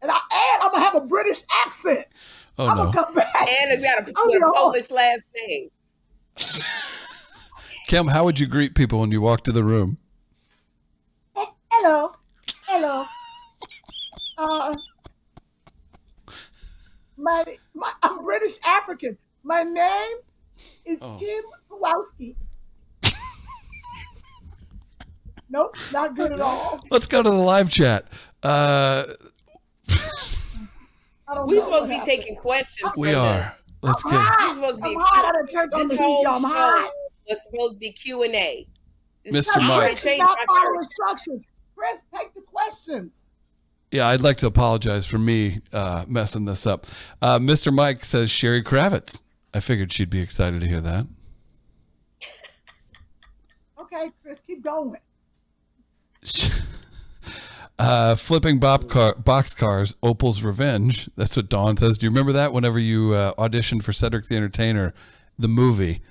and 0.00 0.10
I 0.12 0.14
and 0.14 0.62
I'm 0.62 0.70
gonna 0.70 0.84
have 0.84 0.94
a 0.94 1.00
British 1.00 1.42
accent. 1.64 2.06
Oh 2.56 2.68
I'm 2.68 2.76
no. 2.76 2.84
gonna 2.92 3.04
come 3.04 3.14
back. 3.14 3.34
And 3.36 3.72
it's 3.72 3.82
got 3.82 4.08
a, 4.08 4.12
Oh, 4.16 4.28
a 4.28 4.38
no. 4.38 4.52
Polish 4.52 4.90
last 4.92 5.22
name. 5.34 5.70
Kym, 7.88 8.10
how 8.12 8.24
would 8.24 8.38
you 8.38 8.46
greet 8.46 8.74
people 8.76 9.00
when 9.00 9.10
you 9.10 9.20
walk 9.20 9.42
to 9.44 9.52
the 9.52 9.64
room? 9.64 9.98
Eh, 11.36 11.44
hello, 11.72 12.12
hello. 12.66 13.06
Uh, 14.38 14.74
my, 17.16 17.44
my 17.74 17.92
I'm 18.02 18.22
British 18.24 18.54
African. 18.64 19.18
My 19.42 19.64
name 19.64 20.16
is 20.84 20.98
Oh. 21.02 21.18
Kym 21.20 21.40
Kowalski. 21.68 22.36
nope, 25.50 25.76
not 25.92 26.14
good 26.14 26.32
at 26.32 26.40
all. 26.40 26.78
Let's 26.90 27.06
go 27.08 27.22
to 27.22 27.28
the 27.30 27.36
live 27.36 27.68
chat. 27.70 28.06
Uh, 28.42 29.04
We 31.46 31.56
know 31.56 31.64
supposed 31.64 31.84
to 31.84 31.88
be 31.88 31.94
happened. 31.94 32.02
taking 32.04 32.36
questions. 32.36 32.92
we 32.96 33.08
for 33.08 33.14
the- 33.14 33.20
are. 33.20 33.54
Let's 33.82 34.04
I'm 34.04 34.10
get. 34.10 34.20
hot. 34.20 34.38
This 34.48 34.54
supposed 34.54 34.76
to 34.78 34.82
be 34.88 34.94
I'm 34.96 35.00
hot. 35.00 35.14
Q- 35.14 35.28
I 35.28 35.32
done 35.32 35.46
turned 35.46 35.74
on 35.74 35.80
This 35.80 35.90
the 35.90 35.96
whole 35.98 36.18
heat. 36.18 36.26
I'm 36.26 36.42
hot. 36.42 36.90
was 37.28 37.44
supposed 37.44 37.72
to 37.74 37.78
be 37.78 37.92
Q 37.92 38.22
and 38.24 38.34
A. 38.34 38.66
Mr. 39.26 39.62
Mike. 39.66 39.80
Chris 39.90 39.96
is 39.98 40.02
Change 40.04 40.18
not 40.20 40.38
my 40.38 40.44
following 40.58 40.76
instructions. 40.78 41.44
Chris, 41.76 42.02
take 42.14 42.34
the 42.34 42.40
questions. 42.42 43.24
Yeah, 43.90 44.08
I'd 44.08 44.20
like 44.20 44.36
to 44.38 44.46
apologize 44.46 45.06
for 45.06 45.18
me 45.18 45.60
uh, 45.72 46.04
messing 46.06 46.44
this 46.44 46.66
up. 46.66 46.86
Uh, 47.22 47.38
Mr. 47.38 47.72
Mike 47.72 48.04
says 48.04 48.30
Sherri 48.30 48.62
Kravitz. 48.62 49.22
I 49.54 49.60
figured 49.60 49.92
she'd 49.92 50.10
be 50.10 50.20
excited 50.20 50.60
to 50.60 50.68
hear 50.68 50.80
that. 50.80 51.06
Okay, 53.80 54.10
Chris, 54.22 54.42
keep 54.42 54.62
going. 54.62 54.98
Uh, 57.78 58.16
flipping 58.16 58.58
bop 58.58 58.88
car, 58.88 59.14
box 59.14 59.54
cars, 59.54 59.94
Opal's 60.02 60.42
Revenge. 60.42 61.08
That's 61.16 61.36
what 61.36 61.48
Dawn 61.48 61.76
says. 61.76 61.96
Do 61.96 62.06
you 62.06 62.10
remember 62.10 62.32
that? 62.32 62.52
Whenever 62.52 62.78
you 62.80 63.12
uh, 63.14 63.34
auditioned 63.34 63.84
for 63.84 63.92
Cedric 63.92 64.26
the 64.26 64.34
Entertainer, 64.34 64.94
the 65.38 65.46
movie, 65.46 66.02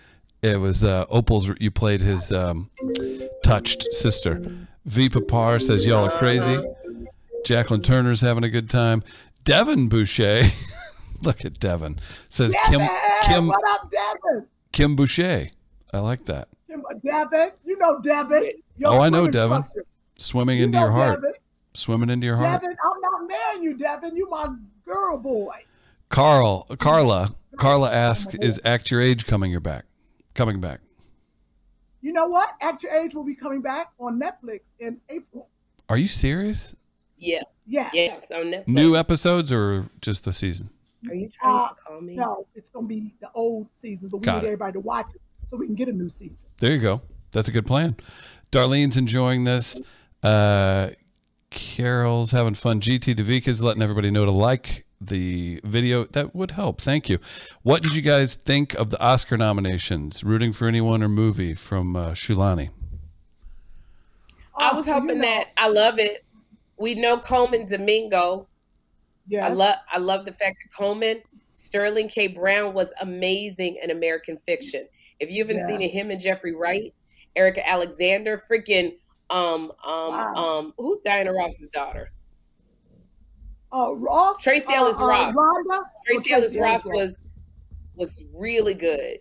it 0.42 0.62
was 0.62 0.86
uh, 0.86 1.06
Opal's. 1.08 1.52
You 1.60 1.70
played 1.70 2.00
his 2.00 2.32
um, 2.32 2.70
touched 3.44 3.92
sister. 3.92 4.42
V 4.86 5.10
Papar 5.10 5.62
says 5.62 5.86
y'all 5.86 6.06
are 6.08 6.18
crazy. 6.18 6.58
Jacqueline 7.48 7.82
Turner's 7.82 8.20
having 8.20 8.44
a 8.44 8.50
good 8.50 8.70
time. 8.70 9.02
Devin 9.46 9.88
Boucher, 9.88 10.42
look 11.22 11.46
at 11.46 11.62
Devin 11.62 11.98
says 12.28 12.54
Kym 12.66 12.80
Devin, 12.80 12.90
Kym 13.24 13.48
what 13.48 13.70
up, 13.70 13.90
Devin? 13.90 14.48
Kym 14.74 14.98
Boucher. 14.98 15.52
I 15.94 16.00
like 16.00 16.26
that. 16.26 16.50
Kym, 16.70 16.82
Devin, 17.06 17.52
you 17.64 17.78
know 17.78 18.02
Devin. 18.02 18.52
Your 18.76 18.96
Oh, 18.96 19.00
I 19.00 19.08
know 19.08 19.30
Devin. 19.30 19.60
instructor. 19.60 19.86
Swimming 20.18 20.58
You 20.58 20.66
into 20.66 20.78
your 20.78 20.92
heart. 20.92 21.22
Devin. 21.22 21.36
Swimming 21.74 22.10
into 22.10 22.26
your 22.26 22.36
heart. 22.36 22.62
Devin, 22.62 22.76
I'm 22.84 23.02
not 23.02 23.30
marrying 23.30 23.64
you, 23.64 23.78
Devin. 23.78 24.18
You 24.18 24.30
my 24.30 24.50
girl 24.86 25.18
boy. 25.18 25.56
Carl, 26.10 26.64
Carla, 26.78 27.34
Carla 27.58 27.90
oh, 27.90 27.94
asks, 27.94 28.36
"Is 28.42 28.60
Act 28.66 28.92
Your 28.92 29.00
Age 29.00 29.26
coming 29.26 29.52
your 29.52 29.62
back? 29.62 29.86
Coming 30.34 30.60
back? 30.60 30.82
You 32.02 32.12
know 32.12 32.28
what? 32.28 32.56
Act 32.60 32.84
Your 32.84 32.92
Age 32.92 33.16
will 33.16 33.24
be 33.24 33.36
coming 33.36 33.62
back 33.62 33.94
on 34.02 34.20
Netflix 34.20 34.76
in 34.82 35.00
April. 35.08 35.48
Are 35.88 35.98
you 35.98 36.10
serious? 36.10 36.76
Yeah, 37.18 37.42
Yes. 37.66 37.92
yeah, 37.94 38.16
it's 38.18 38.32
on 38.32 38.44
Netflix. 38.46 38.68
New 38.68 38.96
episodes 38.96 39.52
or 39.52 39.90
just 40.02 40.24
the 40.26 40.34
season? 40.34 40.70
Are 41.10 41.16
you 41.16 41.30
trying 41.30 41.56
Uh, 41.56 41.70
to 41.70 41.76
call 41.88 42.02
me? 42.02 42.16
No, 42.16 42.48
it's 42.56 42.70
going 42.70 42.86
to 42.86 42.90
be 42.90 43.14
the 43.22 43.30
old 43.34 43.68
season, 43.72 44.10
but 44.10 44.18
we 44.18 44.26
Got 44.26 44.36
need 44.42 44.44
it. 44.48 44.52
everybody 44.52 44.74
to 44.74 44.80
watch 44.80 45.08
it 45.14 45.22
so 45.46 45.58
we 45.58 45.66
can 45.66 45.76
get 45.76 45.88
a 45.90 45.94
new 45.94 46.10
season. 46.10 46.48
There 46.60 46.72
you 46.72 46.80
go. 46.80 47.02
That's 47.32 47.48
a 47.48 47.52
good 47.52 47.66
plan. 47.66 47.96
Darlene's 48.52 48.98
enjoying 48.98 49.44
this. 49.44 49.80
Uh, 50.24 50.90
Carol's 51.50 52.32
having 52.32 52.54
fun. 52.54 52.82
GT 52.82 53.16
Davika's 53.16 53.62
letting 53.62 53.82
everybody 53.82 54.12
know 54.12 54.26
to 54.26 54.32
like 54.32 54.86
the 55.00 55.62
video. 55.64 56.06
That 56.06 56.36
would 56.36 56.52
help. 56.52 56.82
Thank 56.82 57.10
you. 57.10 57.20
What 57.64 57.84
did 57.84 57.96
you 57.96 58.02
guys 58.02 58.36
think 58.36 58.74
of 58.76 58.90
the 58.90 59.00
Oscar 59.02 59.38
nominations? 59.38 60.24
Rooting 60.24 60.52
for 60.54 60.68
anyone 60.68 61.02
or 61.04 61.10
movie 61.10 61.54
from 61.54 61.96
uh, 61.96 62.12
Shulani? 62.12 62.70
I 64.56 64.72
Oh, 64.72 64.76
was 64.76 64.88
you 64.88 64.94
hoping 64.94 65.20
know, 65.20 65.22
that 65.22 65.48
I 65.56 65.68
love 65.70 66.00
it. 66.00 66.26
We 66.78 66.96
know 66.96 67.18
Colman 67.20 67.66
Domingo. 67.66 68.48
Yes. 69.28 69.50
I 69.50 69.54
love 69.54 69.76
I 69.92 69.98
love 69.98 70.26
the 70.26 70.32
fact 70.32 70.58
that 70.64 70.76
Colman, 70.78 71.22
Sterling 71.52 72.08
K. 72.08 72.28
Brown 72.28 72.74
was 72.74 72.94
amazing 73.02 73.80
in 73.82 73.92
American 73.92 74.38
Fiction. 74.38 74.88
If 75.20 75.30
you 75.32 75.44
haven't 75.44 75.66
seen 75.68 75.82
it, 75.82 75.90
him 75.90 76.12
and 76.12 76.22
Jeffrey 76.22 76.56
Wright, 76.56 76.94
Erika 77.36 77.68
Alexander, 77.68 78.42
freaking 78.50 78.94
um 79.30 79.72
um 79.84 80.12
Wow. 80.12 80.34
um 80.36 80.74
who's 80.78 81.02
Diana 81.02 81.34
Ross's 81.34 81.70
daughter? 81.70 82.12
Uh, 83.74 83.94
Ross. 83.96 84.42
Tracee 84.42 84.74
uh, 84.74 84.78
Ellis 84.78 85.02
uh, 85.02 85.06
Ross. 85.06 85.36
Rhonda. 85.36 85.82
Tracee 86.06 86.34
Oh, 86.34 86.38
Ellis 86.38 86.58
Ross 86.58 86.88
was 86.88 87.26
was 87.96 88.24
really 88.34 88.74
good. 88.74 89.18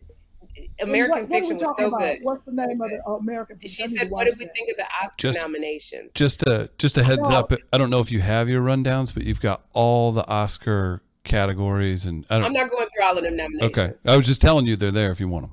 And 0.78 0.88
American 0.90 1.10
what- 1.22 1.28
what 1.28 1.38
Fiction 1.40 1.56
was 1.56 1.76
so 1.76 1.86
about? 1.88 2.00
good. 2.00 2.18
What's 2.22 2.40
the 2.42 2.52
name 2.52 2.80
of 2.80 2.90
the 2.90 3.00
uh, 3.06 3.12
American 3.14 3.58
Fiction? 3.58 3.88
She 3.88 3.94
I 3.94 3.98
said, 3.98 4.10
"What 4.10 4.18
watch 4.18 4.26
did 4.28 4.38
we 4.38 4.44
that. 4.46 4.54
think 4.54 4.70
of 4.70 4.76
the 4.76 4.84
Oscar 5.02 5.16
Just- 5.18 5.42
nominations?" 5.42 6.12
Just 6.14 6.42
a 6.44 6.70
just 6.78 6.96
a 6.98 7.02
heads 7.04 7.28
No. 7.28 7.36
up. 7.36 7.52
I 7.72 7.78
don't 7.78 7.90
know 7.90 8.00
if 8.00 8.10
you 8.12 8.20
have 8.20 8.48
your 8.48 8.62
rundowns, 8.62 9.12
but 9.14 9.24
you've 9.24 9.40
got 9.40 9.62
all 9.72 10.12
the 10.12 10.26
Oscar 10.28 11.02
categories, 11.24 12.06
and 12.06 12.24
I 12.30 12.36
I'm 12.36 12.52
don't. 12.52 12.70
going 12.70 12.86
through 12.94 13.04
all 13.04 13.16
of 13.18 13.24
them 13.24 13.36
nominations. 13.36 13.76
Okay, 13.76 13.92
I 14.06 14.16
was 14.16 14.26
just 14.26 14.40
telling 14.40 14.66
you 14.66 14.76
they're 14.76 14.90
there 14.90 15.10
if 15.10 15.20
you 15.20 15.28
want 15.28 15.46
them. 15.46 15.52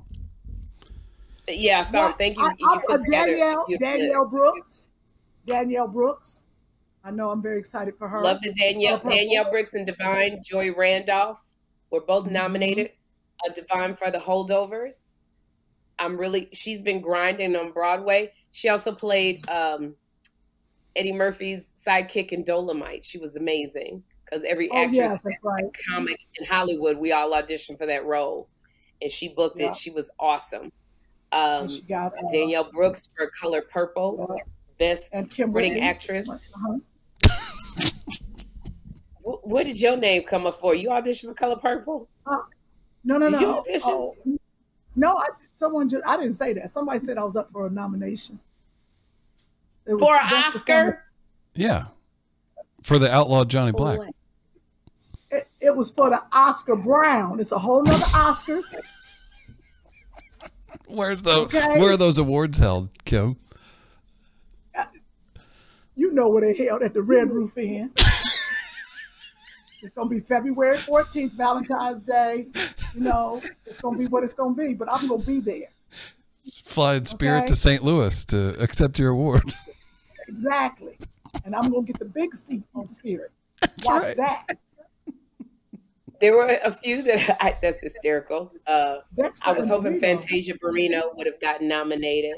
Yeah, 1.48 1.82
so 1.82 1.98
What- 2.06 2.18
thank 2.18 2.36
you. 2.38 2.44
I, 2.44 2.52
you 2.58 2.68
I, 2.70 2.78
put 2.86 3.00
uh, 3.00 3.04
Danielle, 3.10 3.66
Danielle. 3.78 4.24
Brooks. 4.26 4.88
Danielle 5.46 5.88
Brooks. 5.88 6.44
I 7.04 7.10
know 7.10 7.28
I'm 7.30 7.42
very 7.42 7.58
excited 7.58 7.98
for 7.98 8.08
her. 8.08 8.22
Love 8.22 8.40
the 8.40 8.50
Danielle 8.54 8.98
Danielle 9.04 9.50
Brooks 9.50 9.74
and 9.74 9.86
Da'Vine 9.86 10.42
Joy 10.42 10.70
Randolph 10.74 11.42
were 11.90 12.00
both 12.00 12.26
Mhm. 12.26 12.30
nominated. 12.32 12.90
Uh, 13.42 13.50
Da'Vine 13.52 13.96
for 13.96 14.10
the 14.10 14.18
Holdovers. 14.18 15.14
I'm 15.98 16.16
really 16.18 16.48
she's 16.52 16.82
been 16.82 17.00
grinding 17.00 17.56
on 17.56 17.72
Broadway. 17.72 18.32
She 18.50 18.68
also 18.68 18.92
played 18.94 19.48
um, 19.48 19.94
Eddie 20.96 21.12
Murphy's 21.12 21.72
sidekick 21.86 22.32
in 22.32 22.44
Dolomite. 22.44 23.04
She 23.04 23.18
was 23.18 23.36
amazing 23.36 24.02
because 24.24 24.44
every 24.44 24.68
Oh 24.70 24.76
actress 24.84 25.22
yes, 25.24 25.24
right. 25.42 25.64
comic 25.88 26.18
in 26.38 26.46
Hollywood, 26.46 26.98
we 26.98 27.12
all 27.12 27.30
auditioned 27.32 27.78
for 27.78 27.86
that 27.86 28.04
role, 28.06 28.48
and 29.02 29.10
she 29.10 29.28
booked 29.34 29.60
Yeah. 29.60 29.70
it. 29.70 29.76
She 29.76 29.90
was 29.90 30.10
awesome. 30.18 30.70
Um, 31.32 31.68
she 31.68 31.82
got 31.82 32.12
uh, 32.12 32.22
Danielle 32.30 32.70
Brooks 32.72 33.08
for 33.16 33.30
Color 33.40 33.62
Purple, 33.62 34.34
yeah, 34.36 34.42
Best 34.78 35.10
Supporting 35.34 35.80
Actress. 35.80 36.28
Uh-huh. 36.28 36.78
Wh- 39.22 39.44
What 39.46 39.66
did 39.66 39.80
your 39.80 39.96
name 39.96 40.22
come 40.24 40.46
up 40.46 40.56
for? 40.56 40.74
You 40.74 40.90
auditioned 40.90 41.28
for 41.28 41.34
Color 41.34 41.56
Purple? 41.56 42.08
No, 43.04 43.18
no, 43.18 43.30
Did 43.30 43.40
you 43.40 43.46
no. 43.48 43.58
audition? 43.58 43.90
Oh, 43.90 44.16
no, 44.96 45.16
I, 45.18 45.26
someone 45.54 45.88
just 45.88 46.04
I 46.06 46.16
didn't 46.16 46.34
say 46.34 46.52
that. 46.54 46.70
Somebody 46.70 46.98
said 47.00 47.18
I 47.18 47.24
was 47.24 47.36
up 47.36 47.50
for 47.50 47.66
a 47.66 47.70
nomination. 47.70 48.38
It 49.86 49.94
was 49.94 50.00
For 50.02 50.16
an. 50.16 50.32
Oscar? 50.32 51.04
Yeah, 51.54 51.86
for 52.82 52.98
the 52.98 53.12
outlaw 53.12 53.44
Johnny 53.44 53.72
For 53.72 53.76
Black. 53.78 53.98
It, 55.30 55.48
it 55.60 55.76
was 55.76 55.90
for 55.90 56.10
the 56.10 56.22
Oscar 56.32 56.76
Brown. 56.76 57.40
It's 57.40 57.52
a 57.52 57.58
whole 57.58 57.82
nother 57.82 58.04
Oscars. 58.06 58.74
Where's 60.86 61.22
the 61.22 61.32
Okay. 61.38 61.80
where 61.80 61.92
are 61.92 61.96
those 61.96 62.18
awards 62.18 62.58
held, 62.58 62.90
Kym? 63.04 63.36
You 65.96 66.12
know 66.12 66.28
where 66.28 66.42
they 66.42 66.56
held 66.64 66.82
at 66.82 66.92
the 66.94 67.02
Red 67.02 67.30
Roof 67.30 67.56
Inn. 67.56 67.92
It's 69.84 69.94
gonna 69.94 70.08
be 70.08 70.20
February 70.20 70.78
14th, 70.78 71.32
Valentine's 71.32 72.00
Day. 72.02 72.46
You 72.94 73.00
know, 73.02 73.42
it's 73.66 73.80
gonna 73.82 73.98
be 73.98 74.06
what 74.06 74.24
it's 74.24 74.32
gonna 74.32 74.54
be, 74.54 74.72
but 74.72 74.90
I'm 74.90 75.06
gonna 75.06 75.22
be 75.22 75.40
there. 75.40 75.68
Fly 76.64 76.94
in 76.94 77.04
spirit 77.04 77.40
Okay. 77.40 77.46
to 77.48 77.54
St. 77.56 77.84
Louis 77.84 78.24
to 78.26 78.58
accept 78.62 78.98
your 78.98 79.10
award. 79.10 79.54
Exactly. 80.26 80.96
And 81.44 81.54
I'm 81.54 81.70
gonna 81.70 81.82
get 81.84 81.98
the 81.98 82.06
big 82.06 82.34
seat 82.34 82.62
on 82.74 82.88
Spirit. 82.88 83.30
Watch 83.84 84.02
right. 84.04 84.16
that. 84.16 84.46
There 86.20 86.34
were 86.34 86.58
a 86.64 86.72
few 86.72 87.02
that 87.02 87.36
I, 87.42 87.58
that's 87.60 87.82
hysterical. 87.82 88.52
Uh, 88.66 88.98
Dexter 89.16 89.50
I 89.50 89.52
was 89.52 89.68
hoping 89.68 89.94
Burrito. 89.94 90.00
Fantasia 90.00 90.54
Barrino 90.54 91.14
would 91.16 91.26
have 91.26 91.38
gotten 91.40 91.68
nominated. 91.68 92.36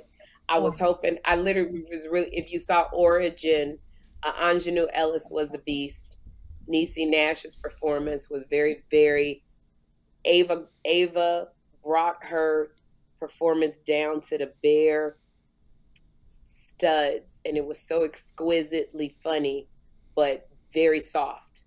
I 0.48 0.58
was 0.58 0.80
Oh. 0.80 0.86
hoping. 0.86 1.18
I 1.24 1.36
literally 1.36 1.84
was 1.88 2.08
really. 2.10 2.28
If 2.32 2.50
you 2.50 2.58
saw 2.58 2.86
Origin, 2.92 3.78
uh, 4.24 4.32
Aunjanue 4.32 4.86
Ellis 4.92 5.28
was 5.30 5.54
a 5.54 5.58
beast. 5.58 6.15
Niecy 6.68 7.08
Nash's 7.08 7.56
performance 7.56 8.30
was 8.30 8.44
very, 8.48 8.84
very. 8.90 9.42
Ava 10.24 10.66
Ava 10.84 11.48
brought 11.84 12.24
her 12.24 12.72
performance 13.20 13.80
down 13.80 14.20
to 14.20 14.38
the 14.38 14.52
bare 14.62 15.16
studs, 16.26 17.40
and 17.44 17.56
it 17.56 17.64
was 17.64 17.80
so 17.80 18.04
exquisitely 18.04 19.16
funny, 19.22 19.68
but 20.14 20.48
very 20.72 21.00
soft. 21.00 21.64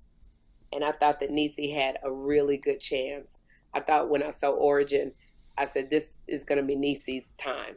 And 0.71 0.83
I 0.83 0.91
thought 0.91 1.19
that 1.21 1.31
Niecy 1.31 1.73
had 1.73 1.97
a 2.03 2.11
really 2.11 2.57
good 2.57 2.79
chance. 2.79 3.41
I 3.73 3.79
thought 3.79 4.09
when 4.09 4.21
I 4.21 4.29
saw 4.29 4.49
Origin, 4.49 5.13
I 5.57 5.65
said 5.65 5.89
this 5.89 6.25
is 6.27 6.43
to 6.61 6.65
be 6.65 6.75
Niecy's 6.75 7.33
time. 7.33 7.75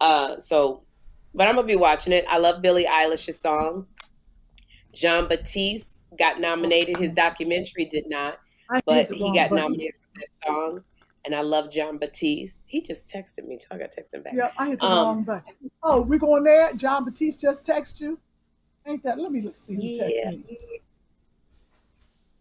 Uh, 0.00 0.38
so, 0.38 0.84
but 1.34 1.48
I'm 1.48 1.56
gonna 1.56 1.66
be 1.66 1.76
watching 1.76 2.12
it. 2.12 2.24
I 2.28 2.38
love 2.38 2.62
Billie 2.62 2.86
Eilish's 2.86 3.40
song. 3.40 3.86
Jon 4.98 5.28
Batiste 5.28 6.08
got 6.18 6.40
nominated. 6.40 6.96
His 6.96 7.12
documentary 7.12 7.84
did 7.84 8.08
not, 8.08 8.38
I 8.68 8.80
but 8.84 9.08
he 9.12 9.32
got 9.32 9.50
button. 9.50 9.56
nominated 9.56 9.94
for 9.94 10.18
this 10.18 10.28
song. 10.44 10.84
And 11.24 11.34
I 11.36 11.42
love 11.42 11.70
Jon 11.70 11.98
Batiste. 11.98 12.64
He 12.66 12.80
just 12.80 13.08
texted 13.08 13.46
me 13.46 13.56
too. 13.58 13.66
I 13.70 13.78
got 13.78 13.90
to 13.92 13.96
text 13.96 14.12
him 14.14 14.22
back. 14.22 14.32
Yeah, 14.34 14.50
I 14.58 14.68
hit 14.70 14.80
the 14.80 14.86
Um, 14.86 14.92
wrong 14.98 15.22
button. 15.22 15.52
Oh, 15.84 16.00
we 16.00 16.18
going 16.18 16.42
there? 16.42 16.72
Jon 16.72 17.04
Batiste 17.04 17.40
just 17.40 17.64
text 17.64 18.00
you? 18.00 18.18
Ain't 18.86 19.02
that? 19.04 19.18
Let 19.20 19.30
me 19.30 19.40
look 19.40 19.56
see 19.56 19.74
who 19.74 19.96
text 19.98 20.20
Yeah. 20.24 20.30
me. 20.30 20.44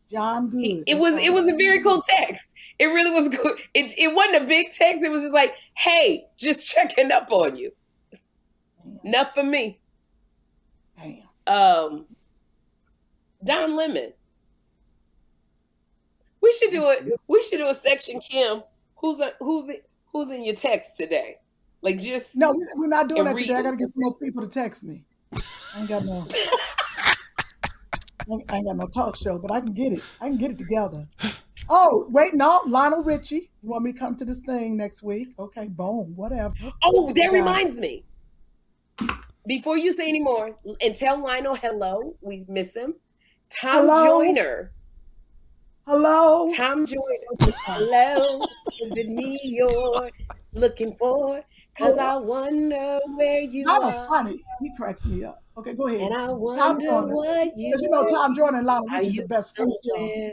Jon 0.10 0.50
Good. 0.50 0.84
It 0.88 0.98
was 0.98 1.16
it 1.18 1.34
was 1.34 1.50
a 1.50 1.56
very 1.58 1.84
cool 1.84 2.02
text. 2.02 2.56
It 2.80 2.86
really 2.86 3.12
was 3.12 3.28
good. 3.28 3.60
It 3.74 3.94
it 4.00 4.16
wasn't 4.16 4.44
a 4.44 4.46
big 4.46 4.72
text. 4.72 5.04
It 5.04 5.12
was 5.12 5.22
just 5.22 5.34
like, 5.34 5.54
hey, 5.76 6.26
just 6.38 6.66
checking 6.68 7.12
up 7.12 7.28
on 7.30 7.56
you. 7.58 7.72
Enough 9.04 9.34
for 9.36 9.44
me. 9.44 9.80
Damn. 10.98 11.24
Um 11.46 12.06
Don 13.48 13.76
Lemon. 13.76 14.14
We 16.42 16.52
should 16.52 16.70
do 16.70 16.90
it. 16.92 17.20
We 17.28 17.42
should 17.42 17.58
do 17.58 17.68
a 17.68 17.74
section, 17.74 18.20
Kym. 18.20 18.64
Who's 18.98 19.20
a, 19.22 19.32
who's 19.40 19.70
it, 19.70 19.90
who's 20.12 20.32
in 20.32 20.44
your 20.44 20.56
text 20.56 20.98
today? 20.98 21.38
Like 21.82 22.00
just 22.00 22.36
No, 22.36 22.52
we- 22.52 22.68
we're 22.76 22.88
not 22.88 23.08
doing 23.08 23.24
that 23.24 23.36
read 23.36 23.44
today. 23.48 23.56
I 23.56 23.62
gotta 23.64 23.78
get 23.78 23.88
some 23.90 24.02
more 24.02 24.16
people 24.18 24.42
to 24.44 24.48
text 24.50 24.84
me. 24.84 25.04
I 25.34 25.42
ain't 25.80 25.90
got 25.90 26.04
no. 26.06 26.28
I 28.30 28.36
ain't- 28.58 28.66
got 28.66 28.76
no 28.76 28.88
talk 28.88 29.16
show, 29.16 29.38
but 29.40 29.52
I 29.52 29.62
can 29.62 29.74
get 29.74 29.94
it. 29.94 30.02
I 30.20 30.28
can 30.28 30.38
get 30.38 30.52
it 30.52 30.58
together. 30.58 31.08
Oh, 31.70 32.08
wait, 32.10 32.34
no, 32.34 32.62
Lionel 32.66 33.04
Richie. 33.04 33.50
You 33.62 33.70
want 33.70 33.84
me 33.84 33.94
to 33.94 34.00
come 34.00 34.16
to 34.18 34.26
this 34.26 34.40
thing 34.40 34.78
next 34.78 35.04
week? 35.04 35.30
Okay, 35.38 35.68
boom, 35.68 36.16
whatever. 36.16 36.54
Oh, 36.84 37.12
that 37.14 37.32
reminds 37.32 37.80
me. 37.80 38.04
Before 39.46 39.78
you 39.78 39.94
say 39.94 40.08
any 40.10 40.22
more, 40.22 40.56
and 40.82 40.96
tell 40.96 41.18
Lionel 41.22 41.56
hello. 41.56 42.16
We 42.22 42.46
miss 42.48 42.76
him. 42.76 42.96
Tom 43.50 43.86
Hello? 43.88 44.22
Joyner. 44.22 44.72
Hello. 45.86 46.48
Tom 46.56 46.86
Joyner. 46.86 47.54
Hello. 47.66 48.42
Is 48.82 48.98
it 48.98 49.08
me 49.08 49.40
you're 49.44 50.10
looking 50.54 50.94
for? 50.94 51.42
Cause 51.78 51.98
I 51.98 52.16
wonder 52.18 53.00
where 53.16 53.40
you 53.40 53.64
Lionel 53.66 53.90
are. 54.00 54.08
funny. 54.08 54.42
He 54.62 54.76
cracks 54.76 55.06
me 55.06 55.24
up. 55.24 55.44
Okay, 55.58 55.74
go 55.76 55.88
ahead. 55.88 56.02
And 56.02 56.14
I 56.14 56.26
Tom 56.28 56.40
wonder 56.40 56.86
Joyner. 56.88 57.16
what 57.16 57.58
you 57.58 57.70
Because 57.70 57.82
you 57.84 57.90
know 57.90 58.06
Tom 58.08 58.36
Joyner 58.36 58.58
and 58.58 58.66
Lionel 58.68 58.88
Richie's 58.90 59.16
you 59.16 59.22
the 59.24 59.28
best 59.28 59.56
friends, 59.56 59.76
y'all. 59.84 60.32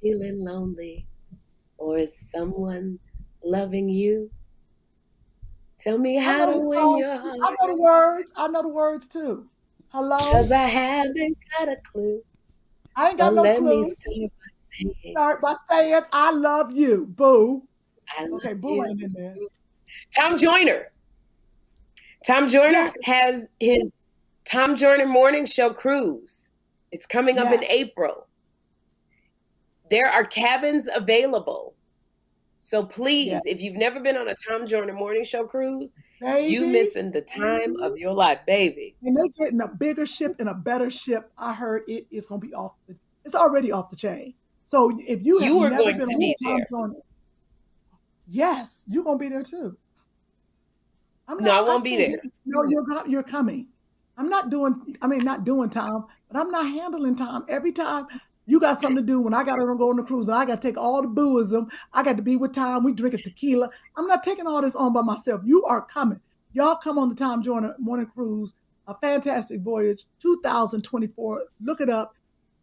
feeling 0.00 0.38
lonely? 0.44 1.06
Or 1.78 1.98
is 1.98 2.16
someone 2.16 2.98
loving 3.44 3.88
you? 3.88 4.30
Tell 5.78 5.98
me 5.98 6.16
how 6.16 6.46
to 6.46 6.58
win 6.58 6.72
songs 6.78 7.08
your 7.08 7.16
too. 7.16 7.42
I 7.44 7.50
know 7.60 7.66
the 7.74 7.76
words. 7.76 8.32
I 8.36 8.48
know 8.48 8.62
the 8.62 8.68
words 8.68 9.06
too. 9.08 9.48
Hello. 9.88 10.18
Cause 10.18 10.50
I 10.52 10.64
haven't 10.64 11.36
got 11.58 11.68
a 11.68 11.76
clue. 11.76 12.22
I 12.98 13.10
ain't 13.10 13.18
But 13.18 13.24
got 13.26 13.34
no 13.34 13.42
let 13.42 13.58
clue. 13.58 13.80
me 13.82 13.84
start 13.84 14.10
by 14.20 14.50
saying 14.58 15.14
Start 15.14 15.40
by 15.40 15.54
saying 15.70 16.02
I 16.12 16.32
love 16.32 16.72
you, 16.72 17.06
boo. 17.06 17.62
I 18.18 18.24
love 18.24 18.40
Okay, 18.44 18.54
boo 18.54 18.74
you. 18.74 18.84
ain't 18.84 19.00
in 19.02 19.12
there. 19.12 19.36
Tom 20.16 20.36
Joyner. 20.36 20.88
Tom 22.26 22.48
Joyner 22.48 22.72
Yes. 22.72 22.94
has 23.04 23.50
his 23.60 23.94
Tom 24.44 24.74
Joyner 24.74 25.06
Morning 25.06 25.46
Show 25.46 25.70
cruise. 25.72 26.52
It's 26.90 27.06
coming 27.06 27.38
up 27.38 27.52
in 27.52 27.62
Yes. 27.62 27.70
April. 27.70 28.26
There 29.90 30.08
are 30.08 30.24
cabins 30.24 30.88
available. 30.92 31.76
So 32.60 32.84
please, 32.84 33.28
Yes. 33.28 33.42
if 33.46 33.62
you've 33.62 33.76
never 33.76 34.00
been 34.00 34.16
on 34.16 34.28
a 34.28 34.34
Tom 34.34 34.66
Joyner 34.66 34.92
Morning 34.92 35.22
Show 35.24 35.44
cruise, 35.44 35.94
Baby. 36.20 36.52
you 36.52 36.66
missing 36.66 37.12
the 37.12 37.20
time 37.20 37.76
of 37.80 37.96
your 37.96 38.12
life, 38.12 38.40
baby. 38.46 38.96
And 39.02 39.16
they're 39.16 39.28
getting 39.46 39.60
a 39.60 39.68
bigger 39.68 40.06
ship 40.06 40.36
and 40.40 40.48
a 40.48 40.54
better 40.54 40.90
ship. 40.90 41.30
I 41.38 41.54
heard 41.54 41.82
it 41.86 42.06
is 42.10 42.26
going 42.26 42.40
to 42.40 42.46
be 42.46 42.54
off 42.54 42.76
the. 42.86 42.96
It's 43.24 43.34
already 43.36 43.70
off 43.70 43.90
the 43.90 43.96
chain. 43.96 44.34
So 44.64 44.90
if 45.06 45.24
you 45.24 45.38
have 45.38 45.48
You 45.48 45.60
are 45.62 45.70
never 45.70 45.82
going 45.84 45.98
been 45.98 46.08
to 46.08 46.14
on 46.14 46.20
be 46.20 46.34
there. 46.40 46.66
Joyner, 46.70 46.94
yes, 48.26 48.84
you're 48.88 49.04
going 49.04 49.18
to 49.18 49.22
be 49.22 49.28
there 49.28 49.42
too. 49.42 49.76
I'm 51.28 51.38
No, 51.42 51.50
I 51.50 51.60
won't 51.60 51.84
be 51.84 51.96
can't- 51.96 52.20
there. 52.22 52.30
No, 52.46 52.64
you're 52.68 53.06
you're 53.08 53.22
coming. 53.22 53.68
I'm 54.16 54.28
not 54.28 54.50
doing. 54.50 54.96
I 55.00 55.06
mean, 55.06 55.22
not 55.24 55.44
doing 55.44 55.70
time, 55.70 56.04
but 56.30 56.40
I'm 56.40 56.50
not 56.50 56.66
handling 56.66 57.14
time 57.16 57.44
every 57.48 57.70
time. 57.72 58.06
You 58.48 58.58
got 58.58 58.80
something 58.80 58.96
to 58.96 59.02
do 59.02 59.20
when 59.20 59.34
I 59.34 59.44
got 59.44 59.56
to 59.56 59.76
go 59.76 59.90
on 59.90 59.96
the 59.96 60.02
cruise 60.02 60.26
and 60.26 60.34
I 60.34 60.46
got 60.46 60.62
to 60.62 60.66
take 60.66 60.78
all 60.78 61.02
the 61.02 61.08
booism. 61.08 61.68
I 61.92 62.02
got 62.02 62.16
to 62.16 62.22
be 62.22 62.34
with 62.34 62.54
Tom. 62.54 62.82
We 62.82 62.94
drink 62.94 63.14
a 63.14 63.18
tequila. 63.18 63.68
I'm 63.94 64.06
not 64.06 64.22
taking 64.22 64.46
all 64.46 64.62
this 64.62 64.74
on 64.74 64.94
by 64.94 65.02
myself. 65.02 65.42
You 65.44 65.64
are 65.64 65.82
coming. 65.82 66.18
Y'all 66.54 66.76
come 66.76 66.98
on 66.98 67.10
the 67.10 67.14
Tom 67.14 67.42
Joyner 67.42 67.74
Morning 67.78 68.06
Cruise, 68.06 68.54
a 68.86 68.94
fantastic 68.94 69.60
voyage, 69.60 70.04
2024. 70.22 71.44
Look 71.60 71.82
it 71.82 71.90
up. 71.90 72.14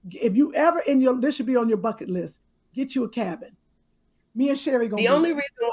If 0.10 0.36
you 0.36 0.56
ever 0.56 0.80
in 0.80 1.02
your, 1.02 1.22
this 1.22 1.36
should 1.36 1.46
be 1.46 1.56
on 1.56 1.70
your 1.70 1.78
bucket 1.78 2.10
list. 2.10 2.40
Get 2.74 2.96
you 2.96 3.04
a 3.04 3.10
cabin. 3.10 3.56
Me 4.34 4.50
and 4.50 4.58
Sherri 4.58 4.88
gonna. 4.88 5.04
The 5.04 5.10
only 5.10 5.30
there. 5.30 5.38
reason 5.38 5.56
why 5.60 5.70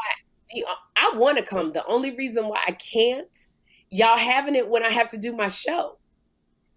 the, 0.50 0.66
I 0.94 1.16
want 1.16 1.38
to 1.38 1.42
come, 1.42 1.72
the 1.72 1.86
only 1.86 2.14
reason 2.14 2.48
why 2.48 2.62
I 2.66 2.72
can't, 2.72 3.46
y'all 3.88 4.18
having 4.18 4.56
it 4.56 4.68
when 4.68 4.84
I 4.84 4.90
have 4.92 5.08
to 5.08 5.18
do 5.18 5.32
my 5.32 5.48
show. 5.48 5.96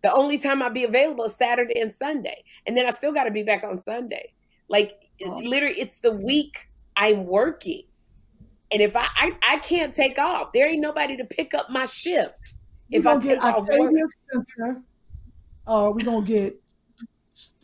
The 0.06 0.14
only 0.14 0.38
time 0.38 0.62
I'll 0.62 0.70
be 0.70 0.84
available 0.84 1.24
is 1.26 1.36
Saturday 1.36 1.80
and 1.82 1.92
Sunday. 1.92 2.44
And 2.68 2.78
then 2.78 2.86
I 2.86 2.92
still 2.92 3.12
got 3.12 3.24
to 3.24 3.32
be 3.32 3.42
back 3.42 3.64
on 3.64 3.76
Sunday. 3.76 4.34
Like, 4.70 5.10
Oh. 5.26 5.38
literally, 5.44 5.80
it's 5.80 6.00
the 6.00 6.12
week 6.12 6.70
I'm 6.96 7.26
working. 7.26 7.82
And 8.72 8.84
if 8.84 8.96
I, 8.96 9.08
I, 9.16 9.32
I 9.50 9.58
can't 9.58 9.92
take 9.92 10.20
off, 10.20 10.52
there 10.54 10.68
ain't 10.68 10.82
nobody 10.82 11.18
to 11.18 11.26
pick 11.26 11.56
up 11.56 11.72
my 11.72 11.86
shift. 11.86 12.54
We 12.92 13.00
If 13.00 13.08
I 13.08 13.14
gonna 13.14 13.22
take 13.22 13.40
get 13.42 13.56
off 13.56 13.68
work. 13.68 13.72
Octavia 13.72 14.04
Spencer. 14.30 14.82
Uh, 15.66 15.92
we're 15.92 16.06
gonna 16.06 16.24
get 16.24 16.56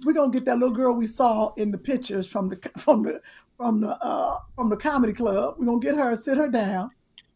we're 0.03 0.13
gonna 0.13 0.31
get 0.31 0.45
that 0.45 0.57
little 0.57 0.73
girl 0.75 0.95
we 0.95 1.05
saw 1.05 1.53
in 1.57 1.69
the 1.69 1.77
pictures 1.77 2.27
from 2.27 2.49
the 2.49 2.71
from 2.79 3.03
the 3.03 3.21
from 3.57 3.81
the 3.81 3.89
uh 4.03 4.39
from 4.55 4.69
the 4.69 4.77
comedy 4.77 5.13
club. 5.13 5.57
We're 5.59 5.67
gonna 5.67 5.79
get 5.79 5.95
her, 5.95 6.15
sit 6.15 6.39
her 6.39 6.49
down, 6.49 6.89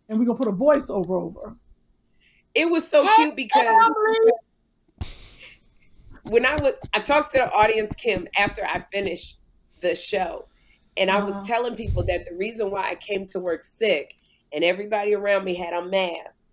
and 0.10 0.18
we're 0.18 0.26
gonna 0.26 0.40
put 0.40 0.48
a 0.48 0.52
voiceover 0.52 1.22
over. 1.22 1.40
her. 1.50 1.56
It 2.56 2.70
was 2.72 2.88
so 2.88 3.04
Hey, 3.04 3.12
cute 3.18 3.36
because 3.36 3.66
family! 3.66 4.32
When 6.30 6.46
I 6.46 6.56
would 6.56 6.76
I 6.94 7.00
talked 7.02 7.32
to 7.32 7.38
the 7.40 7.52
audience, 7.52 7.94
Kym, 7.94 8.28
after 8.38 8.66
I 8.66 8.80
finished 8.92 9.40
the 9.82 9.96
show, 9.96 10.48
and 10.98 11.12
I 11.12 11.24
was 11.24 11.36
Uh-huh. 11.36 11.48
telling 11.48 11.76
people 11.76 12.04
that 12.06 12.26
the 12.26 12.36
reason 12.36 12.72
why 12.72 12.90
I 12.90 12.96
came 12.96 13.26
to 13.28 13.40
work 13.40 13.64
sick 13.64 14.16
and 14.52 14.64
everybody 14.64 15.14
around 15.14 15.46
me 15.46 15.56
had 15.56 15.74
a 15.74 15.86
mask, 15.86 16.50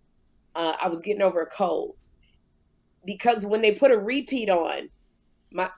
uh, 0.54 0.76
I 0.80 0.88
was 0.88 1.00
getting 1.00 1.22
over 1.22 1.40
a 1.40 1.46
cold. 1.46 1.96
Because 3.04 3.46
when 3.46 3.62
they 3.62 3.74
put 3.74 3.90
a 3.90 3.98
repeat 3.98 4.50
on, 4.50 4.90
my 5.52 5.70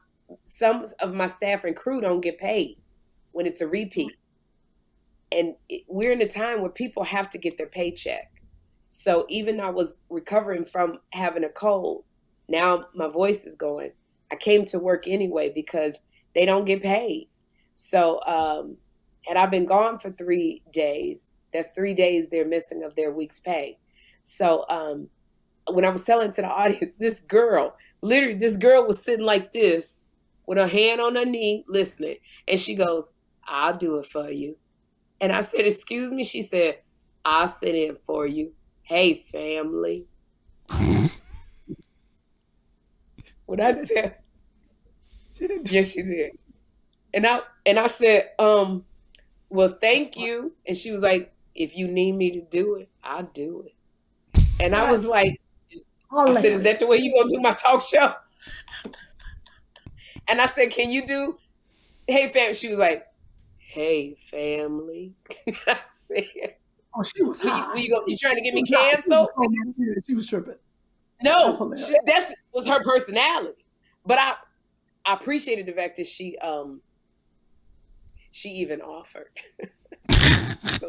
some 0.45 0.85
of 1.01 1.15
my 1.15 1.27
staff 1.27 1.65
and 1.65 1.77
crew 1.77 2.01
don't 2.01 2.21
get 2.21 2.39
paid 2.39 2.77
when 3.33 3.47
it's 3.47 3.61
a 3.61 3.69
repeat, 3.69 4.13
and 5.31 5.55
it, 5.69 5.83
we're 5.89 6.13
in 6.13 6.23
a 6.23 6.29
time 6.29 6.61
where 6.61 6.71
people 6.71 7.05
have 7.05 7.29
to 7.31 7.39
get 7.39 7.59
their 7.59 7.69
paycheck. 7.69 8.31
So 8.87 9.27
even 9.29 9.61
I 9.61 9.71
was 9.71 10.03
recovering 10.11 10.65
from 10.65 11.01
having 11.13 11.45
a 11.45 11.49
cold, 11.49 12.05
now 12.49 12.83
my 12.95 13.09
voice 13.09 13.45
is 13.45 13.55
going. 13.57 13.93
I 14.31 14.37
came 14.37 14.65
to 14.67 14.79
work 14.79 15.07
anyway 15.07 15.53
because 15.55 16.01
they 16.35 16.45
don't 16.45 16.65
get 16.65 16.83
paid. 16.83 17.29
So, 17.75 18.21
um, 18.25 18.77
and 19.29 19.39
I've 19.39 19.51
been 19.51 19.67
gone 19.67 19.99
for 19.99 20.11
three 20.11 20.63
days. 20.73 21.33
That's 21.53 21.73
three 21.73 21.95
days 21.95 22.29
they're 22.29 22.47
missing 22.47 22.83
of 22.83 22.95
their 22.97 23.13
week's 23.13 23.39
pay. 23.39 23.79
So, 24.23 24.65
um, 24.69 25.09
when 25.71 25.85
I 25.85 25.91
was 25.91 26.05
selling 26.05 26.31
to 26.33 26.43
the 26.43 26.49
audience, 26.63 26.97
this 26.97 27.21
girl, 27.21 27.77
literally, 28.03 28.37
this 28.37 28.57
girl 28.57 28.87
was 28.87 29.03
sitting 29.03 29.25
like 29.25 29.53
this 29.53 30.05
with 30.47 30.59
her 30.59 30.67
hand 30.67 31.01
on 31.01 31.17
her 31.17 31.25
knee, 31.25 31.65
listening. 31.69 32.17
And 32.47 32.61
she 32.61 32.75
goes, 32.75 33.11
I'll 33.47 33.75
do 33.75 33.97
it 33.97 34.07
for 34.07 34.31
you. 34.31 34.57
And 35.21 35.33
I 35.33 35.41
said, 35.41 35.67
Excuse 35.67 36.13
me? 36.13 36.25
She 36.25 36.43
said, 36.43 36.81
I'll 37.25 37.49
sit 37.49 37.75
in 37.75 37.97
for 38.05 38.27
you. 38.27 38.53
Hey, 38.83 39.15
family. 39.15 40.07
What 43.57 43.79
I? 43.79 44.15
She 45.35 45.47
didn't. 45.49 45.71
Yes, 45.71 45.93
she 45.93 46.03
did. 46.03 46.33
And 47.13 47.27
I 47.27 47.41
and 47.67 47.79
I 47.79 47.87
said, 47.87 48.31
um, 48.39 48.85
well, 49.51 49.71
thank 49.81 50.17
you. 50.17 50.55
And 50.67 50.77
she 50.77 50.93
was 50.93 51.03
like, 51.03 51.33
if 51.55 51.77
you 51.77 51.89
need 51.89 52.13
me 52.13 52.31
to 52.33 52.41
do 52.43 52.77
it, 52.77 52.89
I'll 53.03 53.25
do 53.35 53.67
it. 53.67 53.75
And 54.61 54.75
I 54.75 54.91
was 54.91 55.07
like, 55.07 55.41
I 56.17 56.35
said, 56.35 56.53
is 56.53 56.63
that 56.65 56.79
the 56.79 56.87
way 56.87 56.99
you 56.99 57.13
gonna 57.15 57.31
do 57.35 57.41
my 57.41 57.53
talk 57.55 57.83
show? 57.83 58.15
And 60.29 60.41
I 60.41 60.47
said, 60.47 60.71
can 60.71 60.91
you 60.91 61.07
do, 61.07 61.39
hey 62.07 62.29
fam? 62.29 62.55
She 62.55 62.69
was 62.69 62.79
like, 62.79 63.07
hey 63.59 64.15
family. 64.31 65.15
I 65.67 65.79
said, 65.85 66.57
Oh, 66.97 67.03
she 67.03 67.23
was 67.25 67.43
"We- 67.43 67.49
high. 67.51 67.75
we 67.75 67.89
go- 67.89 68.05
you 68.07 68.17
trying 68.17 68.37
to 68.37 68.41
get 68.41 68.55
me 68.55 68.65
She 68.65 68.75
was 68.75 68.81
high. 68.83 68.91
canceled? 68.93 69.31
She 69.35 69.49
was 69.49 69.59
so 69.67 69.75
mad. 69.79 70.05
She 70.07 70.15
was 70.15 70.27
tripping. 70.27 70.55
That's 71.23 71.39
No, 71.39 71.57
hilarious. 71.57 71.89
she, 71.89 71.95
that's 72.07 72.35
was 72.53 72.67
her 72.67 72.83
personality. 72.83 73.65
But 74.07 74.19
I, 74.19 74.35
I 75.07 75.15
appreciated 75.15 75.67
the 75.67 75.73
fact 75.73 75.97
that 75.97 76.07
she, 76.07 76.37
um, 76.39 76.81
she 78.31 78.51
even 78.51 78.81
offered. 78.81 79.31
So. 80.81 80.89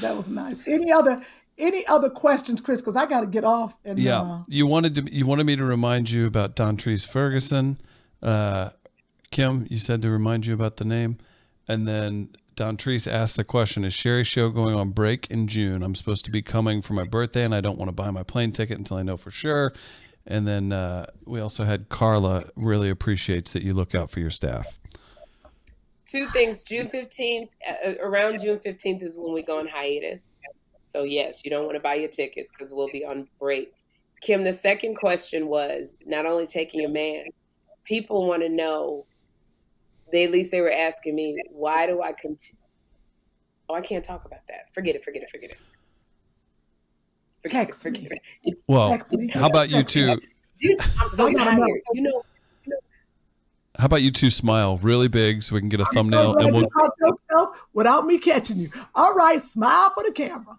That 0.00 0.16
was 0.16 0.28
nice. 0.30 0.66
Any 0.66 0.90
other 0.92 1.24
any 1.58 1.86
other 1.86 2.08
questions, 2.08 2.60
Chris? 2.60 2.80
Because 2.80 2.96
I 2.96 3.06
got 3.06 3.20
to 3.22 3.26
get 3.26 3.44
off. 3.44 3.76
And 3.84 3.98
Yeah, 3.98 4.20
uh, 4.20 4.42
you 4.48 4.66
wanted 4.66 4.94
to. 4.96 5.14
You 5.14 5.26
wanted 5.26 5.44
me 5.44 5.56
to 5.56 5.64
remind 5.64 6.10
you 6.10 6.26
about 6.26 6.54
Don 6.54 6.76
Treese 6.76 7.06
Ferguson. 7.06 7.78
Uh, 8.22 8.70
Kym, 9.32 9.70
you 9.70 9.78
said 9.78 10.02
to 10.02 10.10
remind 10.10 10.46
you 10.46 10.54
about 10.54 10.76
the 10.76 10.84
name, 10.84 11.18
and 11.66 11.86
then 11.86 12.30
Don 12.58 12.76
Treese 12.76 13.06
asked 13.06 13.36
the 13.36 13.44
question: 13.44 13.84
Is 13.84 13.94
Sherri's 13.94 14.26
show 14.26 14.48
going 14.48 14.74
on 14.74 14.90
break 14.90 15.30
in 15.30 15.46
June? 15.46 15.84
I'm 15.84 15.94
supposed 15.94 16.24
to 16.24 16.32
be 16.32 16.42
coming 16.42 16.82
for 16.82 16.92
my 16.92 17.04
birthday, 17.04 17.44
and 17.44 17.54
I 17.54 17.60
don't 17.60 17.78
want 17.78 17.88
to 17.88 17.92
buy 17.92 18.10
my 18.10 18.24
plane 18.24 18.50
ticket 18.50 18.76
until 18.78 18.96
I 18.96 19.04
know 19.04 19.16
for 19.16 19.30
sure. 19.30 19.72
And 20.26 20.44
then 20.44 20.72
uh, 20.72 21.06
we 21.24 21.38
also 21.38 21.62
had 21.62 21.88
Carla. 21.88 22.46
Really 22.56 22.90
appreciates 22.90 23.52
that 23.52 23.62
you 23.62 23.74
look 23.74 23.94
out 23.94 24.10
for 24.10 24.18
your 24.18 24.32
staff. 24.32 24.80
Two 26.04 26.26
things. 26.30 26.64
June 26.64 26.88
fifteenth, 26.88 27.50
uh, 27.64 27.92
around 28.02 28.40
June 28.40 28.58
fifteenth 28.58 29.04
is 29.04 29.16
when 29.16 29.32
we 29.32 29.44
go 29.44 29.60
on 29.60 29.68
hiatus. 29.68 30.40
So 30.82 31.04
yes, 31.04 31.44
you 31.44 31.52
don't 31.52 31.64
want 31.64 31.76
to 31.76 31.80
buy 31.80 31.94
your 31.94 32.08
tickets 32.08 32.50
because 32.50 32.72
we'll 32.72 32.90
be 32.90 33.04
on 33.04 33.28
break. 33.38 33.72
Kym, 34.26 34.42
the 34.42 34.52
second 34.52 34.96
question 34.96 35.46
was 35.46 35.96
not 36.04 36.26
only 36.26 36.48
taking 36.48 36.84
a 36.84 36.88
man. 36.88 37.26
People 37.84 38.26
want 38.26 38.42
to 38.42 38.48
know. 38.48 39.06
They 40.10 40.24
at 40.24 40.30
least 40.30 40.50
they 40.50 40.60
were 40.60 40.70
asking 40.72 41.14
me, 41.16 41.40
why 41.50 41.86
do 41.86 42.02
I 42.02 42.12
continue? 42.12 42.58
Oh, 43.68 43.74
I 43.74 43.80
can't 43.82 44.04
talk 44.04 44.24
about 44.24 44.46
that. 44.48 44.72
Forget 44.72 44.96
it. 44.96 45.04
Forget 45.04 45.22
it. 45.22 45.30
Forget 45.30 45.50
it. 45.50 45.58
Forget 47.42 47.66
Text 47.66 47.86
it. 47.86 47.92
me. 47.92 47.98
Forget 48.04 48.18
it. 48.44 48.62
Well, 48.66 48.90
Text 48.90 49.12
me. 49.12 49.28
how 49.28 49.46
about 49.46 49.68
you 49.68 49.78
Text 49.78 49.94
two? 49.94 50.18
Dude, 50.58 50.80
I'm 50.98 51.08
so 51.08 51.24
I 51.24 51.32
wanna 51.32 51.42
know. 51.42 51.66
tired. 51.66 51.80
You 51.92 52.02
know, 52.02 52.22
How 53.78 53.84
about 53.86 54.02
you 54.02 54.10
two 54.10 54.30
smile 54.30 54.78
really 54.78 55.06
big 55.08 55.42
so 55.42 55.54
we 55.54 55.60
can 55.60 55.68
get 55.68 55.80
a 55.80 55.84
thumbnail, 55.86 56.36
and 56.38 56.52
we'll 56.52 56.68
talk 56.70 56.92
yourself 57.00 57.56
without 57.74 58.06
me 58.06 58.18
catching 58.18 58.56
you. 58.56 58.70
All 58.94 59.14
right, 59.14 59.40
smile 59.40 59.92
for 59.94 60.02
the 60.02 60.12
camera. 60.12 60.58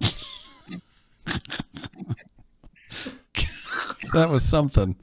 that 4.12 4.28
was 4.30 4.44
something. 4.44 4.94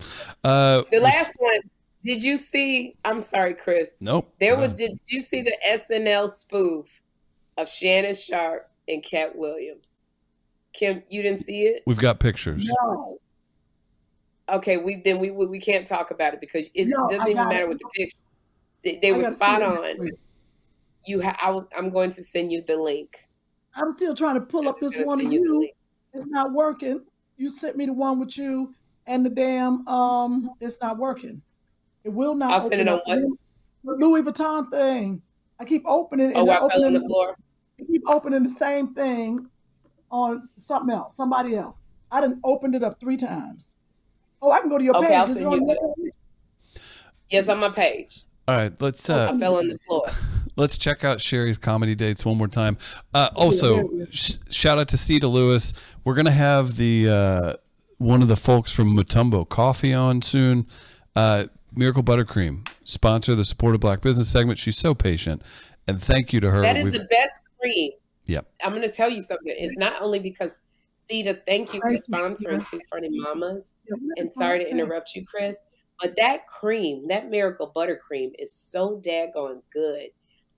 Uh, 0.44 0.84
the 0.92 1.00
last 1.00 1.36
one. 1.40 1.60
Did 2.08 2.24
you 2.24 2.38
see? 2.38 2.96
I'm 3.04 3.20
sorry, 3.20 3.54
Chris. 3.54 3.98
Nope. 4.00 4.34
There 4.40 4.56
Uh, 4.56 4.62
was. 4.70 4.80
Did 4.80 4.98
you 5.08 5.20
see 5.20 5.42
the 5.42 5.56
SNL 5.70 6.30
spoof 6.30 7.02
of 7.58 7.68
Shannon 7.68 8.16
Sharpe 8.16 8.72
and 8.88 9.04
Katt 9.04 9.36
Williams? 9.38 10.10
Kym, 10.74 11.04
you 11.10 11.22
didn't 11.22 11.40
see 11.40 11.64
it? 11.64 11.84
We've 11.86 12.00
got 12.00 12.20
pictures. 12.22 12.66
No, 12.82 13.20
Okay, 14.50 14.78
we 14.78 15.02
then 15.04 15.20
we 15.20 15.30
we, 15.32 15.48
we 15.48 15.60
can't 15.60 15.86
talk 15.86 16.12
about 16.12 16.34
it 16.34 16.40
because 16.40 16.68
it 16.74 16.88
No, 16.88 17.06
doesn't 17.10 17.28
even 17.28 17.50
matter 17.50 17.66
it. 17.66 17.68
what 17.68 17.80
the 17.80 17.90
picture. 17.94 18.18
They, 18.84 19.00
they 19.02 19.12
were 19.12 19.24
spot 19.26 19.62
on. 19.62 20.10
You, 21.06 21.22
ha- 21.22 21.38
I, 21.42 21.78
I'm 21.78 21.90
going 21.90 22.12
to 22.12 22.24
send 22.24 22.52
you 22.54 22.64
the 22.66 22.78
link. 22.78 23.18
I'm 23.76 23.92
still 23.94 24.14
trying 24.16 24.36
to 24.36 24.42
pull 24.42 24.62
I'm 24.62 24.68
up 24.70 24.80
this 24.80 24.96
one 25.00 25.20
of 25.26 25.32
you 25.32 25.42
you. 25.42 25.70
It's 26.14 26.26
not 26.28 26.54
working. 26.54 27.02
You 27.36 27.50
sent 27.50 27.76
me 27.76 27.86
the 27.88 27.94
one 27.94 28.20
with 28.20 28.38
you 28.38 28.74
and 29.08 29.26
the 29.26 29.30
damn 29.30 29.86
um. 29.90 30.52
It's 30.62 30.78
not 30.82 30.98
working. 30.98 31.42
It 32.08 32.14
will 32.14 32.36
not. 32.36 32.54
I'll 32.54 32.70
send 32.70 32.80
it 32.80 32.88
on 32.88 33.02
what? 33.84 34.00
Louis 34.00 34.24
Vuitton 34.24 34.72
thing. 34.72 35.22
I 35.60 35.66
keep 35.66 35.84
opening 35.86 36.30
it. 36.30 36.36
Oh, 36.38 36.42
and 36.42 36.52
I 36.52 36.58
fell 36.70 36.86
on 36.86 36.94
the 36.94 37.02
floor. 37.02 37.36
I 37.78 37.84
keep 37.84 38.02
opening 38.08 38.44
the 38.44 38.50
same 38.50 38.94
thing 38.94 39.46
on 40.10 40.48
something 40.56 40.96
else, 40.96 41.18
somebody 41.18 41.58
else. 41.58 41.82
I 42.10 42.22
didn't 42.22 42.40
opened 42.46 42.76
it 42.76 42.84
up 42.84 42.98
three 42.98 43.18
times. 43.18 43.76
Oh, 44.42 44.52
I 44.52 44.62
can 44.62 44.70
go 44.70 44.78
to 44.78 44.84
your 44.86 44.96
Okay, 44.96 45.08
page. 45.08 45.18
I'll 45.18 45.28
send 45.28 45.52
you 45.52 45.66
page? 45.68 46.14
Yes, 47.30 47.50
on 47.50 47.60
my 47.60 47.68
page. 47.68 48.24
All 48.48 48.56
right, 48.56 48.72
let's 48.82 49.10
uh, 49.10 49.34
I 49.34 49.38
fell 49.38 49.58
on 49.58 49.68
the 49.68 49.78
floor. 49.78 50.08
let's 50.56 50.78
check 50.78 51.04
out 51.04 51.20
Sherri's 51.20 51.58
comedy 51.58 51.94
dates 51.94 52.26
one 52.26 52.38
more 52.38 52.48
time. 52.48 52.78
Uh, 53.14 53.32
also, 53.36 53.90
sh- 54.12 54.38
shout 54.50 54.78
out 54.78 54.88
to 54.88 54.96
Ceta 54.96 55.28
Lewis. 55.28 55.74
We're 56.06 56.16
gonna 56.16 56.32
have 56.32 56.78
the 56.78 57.10
uh, 57.10 57.54
one 57.98 58.22
of 58.22 58.30
the 58.30 58.38
folks 58.38 58.72
from 58.72 58.96
Mutumbo 58.96 59.50
Coffee 59.50 59.94
on 59.94 60.22
soon. 60.22 60.68
Uh, 61.18 61.48
Miracle 61.76 62.04
Buttercream 62.04 62.68
sponsor 62.84 63.36
the 63.36 63.44
Support 63.44 63.76
of 63.76 63.82
Black 63.82 64.02
Business 64.02 64.30
segment. 64.30 64.58
She's 64.60 64.78
so 64.78 64.94
patient, 64.96 65.42
and 65.88 66.02
thank 66.02 66.34
you 66.34 66.40
to 66.40 66.52
her. 66.52 66.62
That 66.62 66.78
is 66.78 66.86
We've- 66.86 66.98
the 66.98 67.06
best 67.06 67.42
cream. 67.60 67.92
Yep. 68.26 68.52
I'm 68.62 68.74
going 68.74 68.86
to 68.86 68.92
tell 68.92 69.10
you 69.10 69.24
something. 69.24 69.54
It's 69.58 69.78
not 69.78 70.02
only 70.02 70.20
because 70.20 70.62
Ceta, 71.10 71.40
thank 71.46 71.74
you 71.74 71.80
for 71.80 71.94
sponsoring 71.94 72.70
Two 72.70 72.82
Funny 72.92 73.10
Mamas. 73.10 73.72
And 73.90 74.02
that's 74.18 74.36
what 74.36 74.46
I 74.46 74.48
sorry 74.58 74.66
to 74.66 74.70
interrupt 74.70 75.16
you, 75.16 75.26
Chris, 75.26 75.58
but 76.02 76.16
that 76.18 76.46
cream, 76.48 77.08
that 77.08 77.30
miracle 77.30 77.72
buttercream, 77.74 78.32
is 78.38 78.52
so 78.54 79.00
daggone 79.00 79.62
good. 79.72 80.10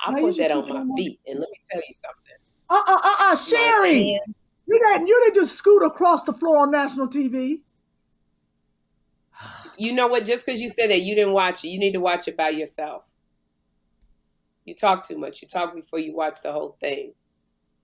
I 0.01 0.11
Now 0.11 0.21
put 0.21 0.37
that 0.37 0.51
on 0.51 0.67
my 0.67 0.95
feet, 0.95 1.19
and 1.27 1.39
let 1.39 1.47
me 1.49 1.59
tell 1.69 1.81
you 1.87 1.93
something. 1.93 2.35
Uh 2.69 2.81
uh 2.87 2.99
uh 3.03 3.15
uh, 3.31 3.35
Sherri, 3.35 4.19
you 4.67 4.79
didn't 4.79 5.07
you 5.07 5.21
didn't 5.25 5.35
just 5.35 5.55
scoot 5.55 5.83
across 5.83 6.23
the 6.23 6.33
floor 6.33 6.59
on 6.63 6.71
national 6.71 7.07
TV. 7.07 7.61
You 9.77 9.93
know 9.93 10.07
what? 10.07 10.25
Just 10.25 10.45
because 10.45 10.61
you 10.61 10.69
said 10.69 10.89
that 10.89 11.01
you 11.01 11.15
didn't 11.15 11.33
watch 11.33 11.63
it, 11.63 11.69
you 11.69 11.79
need 11.79 11.93
to 11.93 11.99
watch 11.99 12.27
it 12.27 12.35
by 12.35 12.49
yourself. 12.49 13.03
You 14.65 14.73
talk 14.73 15.07
too 15.07 15.17
much. 15.17 15.41
You 15.41 15.47
talk 15.47 15.73
before 15.73 15.99
you 15.99 16.15
watch 16.15 16.41
the 16.41 16.51
whole 16.51 16.77
thing, 16.79 17.13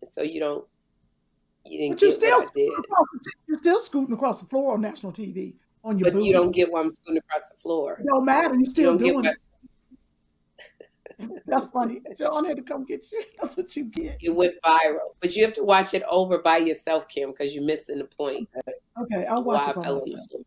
and 0.02 0.08
so 0.08 0.22
you 0.22 0.40
don't. 0.40 0.66
You 1.66 1.80
didn't 1.80 1.94
But 1.94 2.02
you 2.02 2.08
get 2.10 2.18
still 2.18 2.38
what 2.38 2.48
I 2.48 2.60
did, 2.60 2.70
the, 2.70 3.34
you're 3.48 3.58
still 3.58 3.80
scooting 3.80 4.14
across 4.14 4.42
the 4.42 4.48
floor 4.48 4.74
on 4.76 4.82
national 4.82 5.12
TV 5.14 5.56
on 5.84 5.98
your 5.98 6.06
but 6.06 6.14
booty. 6.14 6.26
you 6.28 6.34
don't 6.34 6.52
get 6.52 6.72
why 6.72 6.82
I'm 6.82 6.90
scooting 6.90 7.18
across 7.18 7.50
the 7.50 7.58
floor. 7.58 7.98
It 8.00 8.06
don't 8.06 8.26
matter. 8.26 8.54
You're 8.56 8.66
still 8.66 8.98
don't 8.98 9.08
doing 9.08 9.24
why 9.24 9.32
it. 9.32 9.38
That's 11.46 11.68
funny. 11.68 12.02
John 12.20 12.46
had 12.46 12.58
to 12.58 12.64
come 12.64 12.86
get 12.86 13.10
you. 13.12 13.24
That's 13.40 13.56
what 13.56 13.76
you 13.76 13.86
get. 13.86 14.18
it 14.22 14.36
went 14.36 14.54
viral. 14.64 15.14
But 15.22 15.36
you 15.36 15.44
have 15.46 15.54
to 15.54 15.64
watch 15.64 15.94
it 15.94 16.04
over 16.10 16.40
by 16.40 16.58
yourself, 16.58 17.08
Kym, 17.08 17.28
because 17.28 17.56
you're 17.56 17.64
missing 17.64 18.00
the 18.00 18.06
point. 18.06 18.50
Okay, 19.02 19.26
I'll 19.26 19.44
why 19.44 19.56
watch 19.56 19.68
I 19.70 19.72
it 19.72 20.46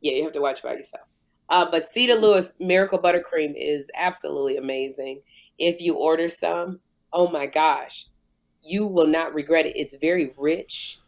Yeah, 0.00 0.12
you 0.12 0.22
have 0.24 0.32
to 0.32 0.40
watch 0.40 0.62
by 0.62 0.74
yourself. 0.74 1.06
Uh, 1.48 1.68
but 1.70 1.86
Cedar 1.86 2.14
Lewis 2.14 2.54
Miracle 2.60 2.98
Buttercream 3.00 3.54
is 3.56 3.90
absolutely 3.94 4.56
amazing. 4.56 5.20
If 5.58 5.80
you 5.80 5.94
order 5.94 6.28
some, 6.28 6.80
oh 7.12 7.28
my 7.28 7.46
gosh, 7.46 8.06
you 8.62 8.86
will 8.86 9.06
not 9.06 9.34
regret 9.34 9.66
it. 9.66 9.76
It's 9.76 9.96
very 9.96 10.32
rich 10.36 10.98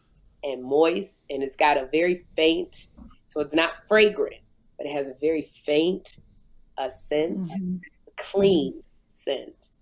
and 0.43 0.63
moist, 0.63 1.23
and 1.29 1.41
it's 1.41 1.55
got 1.55 1.77
a 1.77 1.87
very 1.91 2.25
faint, 2.35 2.87
so 3.23 3.39
it's 3.39 3.53
not 3.55 3.87
fragrant, 3.87 4.41
but 4.77 4.85
it 4.85 4.91
has 4.93 5.07
a 5.09 5.13
very 5.21 5.43
faint 5.43 6.17
uh, 6.77 6.89
scent, 6.89 7.47
Mhm. 7.47 7.79
clean 8.17 8.83
scent. 9.05 9.73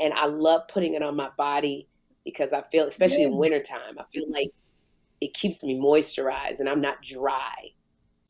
And 0.00 0.12
I 0.12 0.26
love 0.26 0.62
putting 0.68 0.94
it 0.94 1.02
on 1.02 1.14
my 1.14 1.30
body 1.38 1.88
because 2.24 2.52
I 2.52 2.62
feel, 2.62 2.86
especially 2.86 3.22
in 3.22 3.30
Yeah. 3.30 3.36
wintertime, 3.38 3.98
I 3.98 4.04
feel 4.12 4.28
like 4.28 4.50
it 5.20 5.32
keeps 5.32 5.62
me 5.62 5.76
moisturized 5.78 6.58
and 6.58 6.68
I'm 6.68 6.80
not 6.80 7.02
dry. 7.02 7.72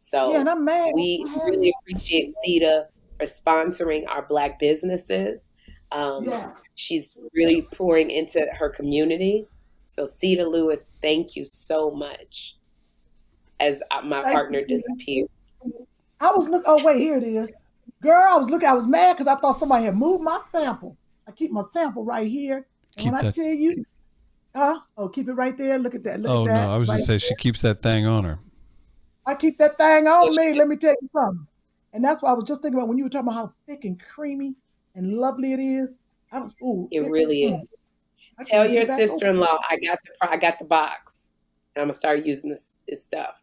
So 0.01 0.33
Yeah, 0.33 0.41
and 0.41 0.49
I'm 0.49 0.65
mad. 0.65 0.93
we 0.95 1.25
I 1.29 1.31
had 1.33 1.43
really 1.45 1.73
some. 1.73 1.81
appreciate 1.83 2.29
CETA 2.45 2.87
for 3.19 3.25
sponsoring 3.27 4.09
our 4.09 4.23
Black 4.23 4.59
businesses. 4.59 5.53
Um, 5.93 6.25
Yeah. 6.25 6.53
She's 6.75 7.17
really 7.35 7.63
pouring 7.73 8.11
into 8.11 8.47
her 8.59 8.71
community. 8.71 9.47
So, 9.85 10.05
CETA 10.05 10.51
Lewis, 10.51 10.95
thank 11.03 11.37
you 11.37 11.45
so 11.45 11.91
much 11.91 12.57
as 13.59 13.83
uh, 13.91 14.01
my 14.03 14.23
Thank 14.23 14.35
partner 14.35 14.61
Ceta. 14.61 14.69
disappears. 14.69 15.55
I 16.21 16.31
was 16.33 16.49
looking, 16.49 16.65
Oh 16.67 16.83
wait, 16.85 17.01
here 17.01 17.17
it 17.19 17.25
is. 17.25 17.53
Girl, 18.01 18.23
I 18.27 18.37
was 18.37 18.49
looking. 18.49 18.69
I 18.69 18.73
was 18.73 18.87
mad 18.87 19.15
because 19.19 19.27
I 19.27 19.35
thought 19.39 19.59
somebody 19.59 19.85
had 19.85 19.97
moved 19.97 20.23
my 20.25 20.39
sample. 20.51 20.97
I 21.29 21.33
keep 21.33 21.51
my 21.51 21.63
sample 21.63 22.05
right 22.05 22.27
here. 22.27 22.67
And 22.97 23.05
Keep 23.05 23.13
when 23.13 23.27
I 23.27 23.31
tell 23.31 23.45
you, 23.45 23.85
huh? 24.57 24.81
Oh, 24.97 25.09
keep 25.09 25.29
it 25.29 25.35
right 25.35 25.57
there. 25.59 25.79
Look 25.79 25.95
at 25.95 26.05
that. 26.05 26.21
Look 26.21 26.31
oh 26.31 26.43
at 26.47 26.55
that. 26.55 26.67
no, 26.67 26.73
I 26.73 26.77
was 26.79 26.89
right 26.89 26.95
gonna 26.95 27.05
say 27.05 27.19
she 27.19 27.35
keeps 27.35 27.61
that 27.63 27.83
thing 27.83 28.07
on 28.07 28.25
her. 28.25 28.39
I 29.27 29.35
keep 29.35 29.59
that 29.59 29.77
thing 29.79 30.07
on 30.07 30.35
me. 30.37 30.55
Let 30.59 30.69
me 30.69 30.77
tell 30.77 30.95
you 31.01 31.09
something. 31.13 31.47
And 31.93 32.05
that's 32.05 32.23
why 32.23 32.31
I 32.31 32.35
was 32.35 32.45
just 32.45 32.63
thinking 32.63 32.79
about 32.79 32.89
when 32.89 32.99
you 32.99 33.05
were 33.05 33.11
talking 33.11 33.29
about 33.29 33.35
how 33.35 33.53
thick 33.67 33.85
and 33.85 34.01
creamy 34.01 34.55
and 34.95 35.15
lovely 35.17 35.53
it 35.53 35.61
is. 35.61 35.99
I 36.33 36.39
was, 36.41 36.53
ooh, 36.63 36.89
It 36.93 37.01
really 37.11 37.43
mm, 37.43 37.63
is. 37.65 37.89
Tell 38.47 38.65
your 38.65 38.75
get 38.75 38.83
it 38.85 38.89
back 38.89 38.95
open. 38.99 39.09
sister-in-law 39.09 39.59
I 39.69 39.77
got 39.77 39.99
the 40.05 40.29
I 40.31 40.37
got 40.39 40.59
the 40.59 40.65
box, 40.65 41.33
and 41.75 41.83
I'm 41.83 41.87
gonna 41.87 41.93
start 41.93 42.25
using 42.25 42.49
this, 42.51 42.77
this 42.89 43.05
stuff. 43.05 43.43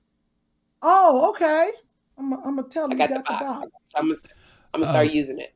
Oh, 0.81 1.29
okay. 1.31 1.71
I'm, 2.17 2.33
I'm 2.33 2.55
gonna 2.55 2.63
tell 2.63 2.85
I 2.85 2.87
her 2.87 2.91
you 2.93 2.97
got 2.97 3.09
got 3.09 3.25
the 3.25 3.33
the 3.33 3.45
box, 3.45 3.59
box. 3.61 3.71
so 3.85 3.97
I'm 3.99 4.05
gonna 4.05 4.15
I'm 4.73 4.81
gonna 4.81 4.91
start 4.91 5.07
Oh. 5.07 5.11
using 5.11 5.39
it. 5.39 5.53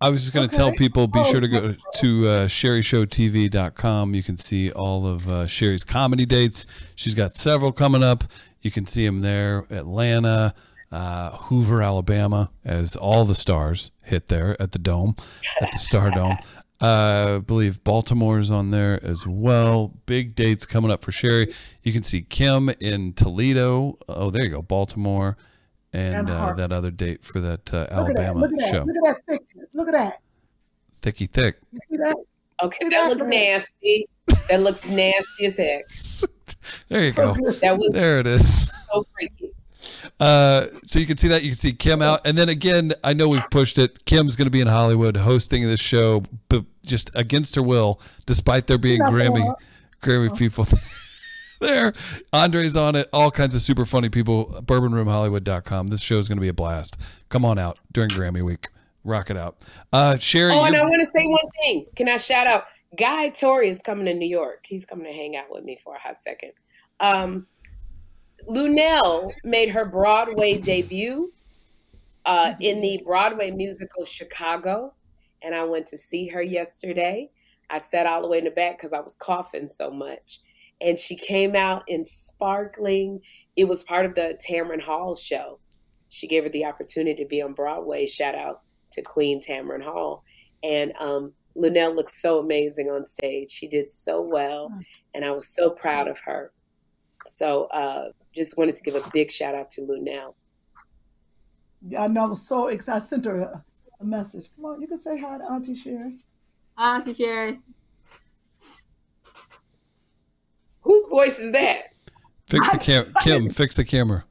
I 0.00 0.10
was 0.10 0.20
just 0.20 0.34
going 0.34 0.46
to 0.46 0.54
tell 0.54 0.70
people 0.72 1.06
be 1.06 1.20
Oh, 1.20 1.22
sure 1.22 1.40
to 1.40 1.48
go 1.48 1.60
to 1.94 2.28
uh, 2.28 2.46
sherrishowtv.com. 2.48 4.14
You 4.14 4.22
can 4.22 4.36
see 4.36 4.70
all 4.72 5.06
of 5.06 5.28
uh, 5.28 5.46
Sherri's 5.46 5.84
comedy 5.84 6.26
dates. 6.26 6.66
She's 6.94 7.14
got 7.14 7.32
several 7.32 7.72
coming 7.72 8.02
up. 8.02 8.24
You 8.64 8.70
can 8.72 8.86
see 8.86 9.04
them 9.06 9.20
there 9.20 9.66
Atlanta, 9.70 10.54
uh, 10.90 11.30
Hoover, 11.36 11.82
Alabama, 11.82 12.50
as 12.64 12.96
all 12.96 13.24
the 13.26 13.34
stars 13.34 13.92
hit 14.02 14.28
there 14.28 14.60
at 14.60 14.72
the 14.72 14.78
Dome, 14.78 15.14
at 15.60 15.70
the 15.70 15.78
Star 15.78 16.10
Dome. 16.10 16.38
Uh, 16.80 17.36
I 17.36 17.38
believe 17.38 17.84
Baltimore's 17.84 18.50
on 18.50 18.70
there 18.70 18.98
as 19.04 19.26
well. 19.26 19.92
Big 20.06 20.34
dates 20.34 20.66
coming 20.66 20.90
up 20.90 21.02
for 21.02 21.12
Sherri. 21.12 21.54
You 21.82 21.92
can 21.92 22.02
see 22.02 22.22
Kym 22.22 22.74
in 22.80 23.12
Toledo. 23.12 23.98
Oh, 24.08 24.30
there 24.30 24.44
you 24.44 24.50
go, 24.50 24.62
Baltimore, 24.62 25.36
and 25.92 26.28
uh, 26.28 26.54
that 26.54 26.72
other 26.72 26.90
date 26.90 27.22
for 27.22 27.40
that 27.40 27.72
uh, 27.72 27.80
Look 27.80 27.88
at 28.10 28.16
that. 28.16 28.24
Alabama 28.24 28.40
Look 28.40 28.52
at 28.54 28.58
that. 28.60 28.70
show. 28.70 28.82
Look 28.84 28.96
at 28.96 29.02
that 29.04 29.26
thickness. 29.28 29.66
Look 29.74 29.88
at 29.88 29.92
that. 29.94 30.20
Thicky 31.02 31.26
thick. 31.26 31.56
You 31.70 31.78
see 31.90 31.96
that? 31.98 32.16
Okay, 32.62 32.88
that 32.88 33.08
looks 33.08 33.24
nasty. 33.24 34.08
That 34.48 34.60
looks 34.60 34.86
nasty 34.86 35.46
as 35.46 35.56
heck. 35.56 35.84
There 36.88 37.04
you 37.04 37.12
go. 37.12 37.34
That 37.34 37.76
was 37.78 37.92
There 37.94 38.20
it 38.20 38.26
is. 38.26 38.82
so 38.84 39.04
freaky. 39.14 39.50
Uh, 40.20 40.66
so 40.84 40.98
you 40.98 41.06
can 41.06 41.16
see 41.16 41.28
that. 41.28 41.42
You 41.42 41.50
can 41.50 41.56
see 41.56 41.72
Kym 41.72 42.02
out, 42.02 42.26
and 42.26 42.36
then 42.38 42.48
again, 42.48 42.92
I 43.02 43.12
know 43.12 43.28
we've 43.28 43.48
pushed 43.50 43.78
it. 43.78 44.04
Kym's 44.06 44.36
going 44.36 44.46
to 44.46 44.50
be 44.50 44.60
in 44.60 44.66
Hollywood 44.66 45.16
hosting 45.16 45.62
this 45.64 45.80
show, 45.80 46.22
but 46.48 46.64
just 46.84 47.10
against 47.14 47.54
her 47.56 47.62
will, 47.62 48.00
despite 48.26 48.66
there 48.66 48.78
being 48.78 49.00
Grammy. 49.00 49.54
Grammy 50.02 50.36
people 50.36 50.66
there. 51.60 51.92
Andre's 52.32 52.76
on 52.76 52.94
it. 52.94 53.08
All 53.12 53.30
kinds 53.30 53.54
of 53.54 53.60
super 53.62 53.84
funny 53.84 54.08
people. 54.08 54.46
BourbonRoomHollywood.com. 54.64 55.88
This 55.88 56.00
show 56.00 56.18
is 56.18 56.28
going 56.28 56.36
to 56.38 56.42
be 56.42 56.48
a 56.48 56.54
blast. 56.54 56.96
Come 57.28 57.44
on 57.44 57.58
out 57.58 57.78
during 57.92 58.10
Grammy 58.10 58.42
week. 58.42 58.68
Rock 59.04 59.30
it 59.30 59.36
out. 59.36 59.58
Uh, 59.92 60.16
Sherri. 60.16 60.52
Oh, 60.52 60.64
and 60.64 60.74
I 60.74 60.82
want 60.82 61.00
to 61.00 61.06
say 61.06 61.26
one 61.26 61.50
thing. 61.62 61.86
Can 61.94 62.08
I 62.08 62.16
shout 62.16 62.46
out? 62.46 62.64
Guy 62.98 63.28
Torry 63.28 63.68
is 63.68 63.80
coming 63.80 64.06
to 64.06 64.14
New 64.14 64.28
York. 64.28 64.64
He's 64.64 64.86
coming 64.86 65.06
to 65.06 65.12
hang 65.12 65.36
out 65.36 65.46
with 65.50 65.64
me 65.64 65.78
for 65.82 65.96
a 65.96 65.98
hot 65.98 66.20
second. 66.20 66.52
Um, 67.00 67.46
Luenell 68.48 69.30
made 69.42 69.70
her 69.70 69.84
Broadway 69.84 70.58
debut 70.58 71.32
uh, 72.24 72.54
in 72.60 72.80
the 72.80 73.02
Broadway 73.04 73.50
musical 73.50 74.04
Chicago, 74.04 74.94
and 75.42 75.54
I 75.54 75.64
went 75.64 75.86
to 75.88 75.98
see 75.98 76.28
her 76.28 76.42
yesterday. 76.42 77.30
I 77.70 77.78
sat 77.78 78.06
all 78.06 78.22
the 78.22 78.28
way 78.28 78.38
in 78.38 78.44
the 78.44 78.50
back 78.50 78.78
because 78.78 78.92
I 78.92 79.00
was 79.00 79.14
coughing 79.14 79.68
so 79.68 79.90
much, 79.90 80.40
and 80.80 80.98
she 80.98 81.16
came 81.16 81.56
out 81.56 81.82
in 81.88 82.04
sparkling. 82.04 83.20
It 83.56 83.66
was 83.66 83.82
part 83.82 84.06
of 84.06 84.14
the 84.14 84.38
Tamron 84.46 84.82
Hall 84.82 85.14
show. 85.14 85.58
She 86.08 86.26
gave 86.26 86.44
her 86.44 86.48
the 86.48 86.64
opportunity 86.64 87.22
to 87.22 87.28
be 87.28 87.42
on 87.42 87.54
Broadway. 87.54 88.06
Shout 88.06 88.34
out 88.34 88.62
to 88.94 89.02
Queen 89.02 89.40
Tamron 89.40 89.82
Hall. 89.82 90.24
And 90.62 90.92
um, 90.98 91.32
Luenell 91.56 91.94
looked 91.94 92.10
so 92.10 92.38
amazing 92.38 92.90
on 92.90 93.04
stage. 93.04 93.50
She 93.50 93.68
did 93.68 93.90
so 93.90 94.22
well, 94.22 94.70
and 95.14 95.24
I 95.24 95.30
was 95.30 95.48
so 95.48 95.70
proud 95.70 96.08
of 96.08 96.18
her. 96.20 96.52
So 97.26 97.64
uh, 97.66 98.10
just 98.34 98.58
wanted 98.58 98.74
to 98.76 98.82
give 98.82 98.94
a 98.94 99.10
big 99.12 99.30
shout 99.30 99.54
out 99.54 99.70
to 99.72 99.82
Luenell. 99.82 100.34
Yeah, 101.86 102.04
I 102.04 102.06
know. 102.06 102.24
I 102.24 102.28
was 102.28 102.46
so 102.46 102.68
excited. 102.68 103.02
I 103.02 103.06
sent 103.06 103.24
her 103.26 103.40
a, 103.40 103.64
a 104.00 104.04
message. 104.04 104.50
Come 104.56 104.64
on, 104.64 104.80
you 104.80 104.88
can 104.88 104.96
say 104.96 105.18
hi 105.18 105.38
to 105.38 105.44
Auntie 105.44 105.76
Sherri. 105.76 106.24
Auntie 106.78 107.14
Sherri. 107.14 107.60
Whose 110.80 111.06
voice 111.06 111.38
is 111.38 111.52
that? 111.52 111.94
fix 112.46 112.70
the 112.70 112.78
cam. 112.78 113.04
Kym, 113.22 113.54
fix 113.54 113.74
the 113.74 113.84
camera. 113.84 114.24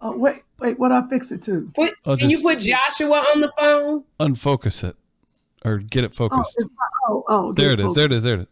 Oh 0.00 0.16
wait, 0.16 0.42
wait. 0.58 0.78
What 0.78 0.92
I 0.92 1.06
fix 1.08 1.30
it 1.32 1.42
to? 1.42 1.70
Put, 1.74 1.92
Oh, 2.04 2.16
can 2.16 2.30
you 2.30 2.40
put 2.40 2.58
Joshua 2.60 3.18
on 3.34 3.40
the 3.40 3.50
phone? 3.58 4.04
Unfocus 4.20 4.84
it, 4.84 4.96
or 5.64 5.78
get 5.78 6.04
it 6.04 6.12
Oh, 6.12 6.28
focused. 6.28 6.54
it's 6.58 6.66
not, 6.66 6.88
oh, 7.08 7.24
oh. 7.28 7.52
there 7.52 7.72
it 7.72 7.80
is. 7.80 7.94
There 7.94 8.06
it 8.06 8.12
is. 8.12 8.22
There 8.22 8.34
it 8.34 8.40
is. 8.40 8.46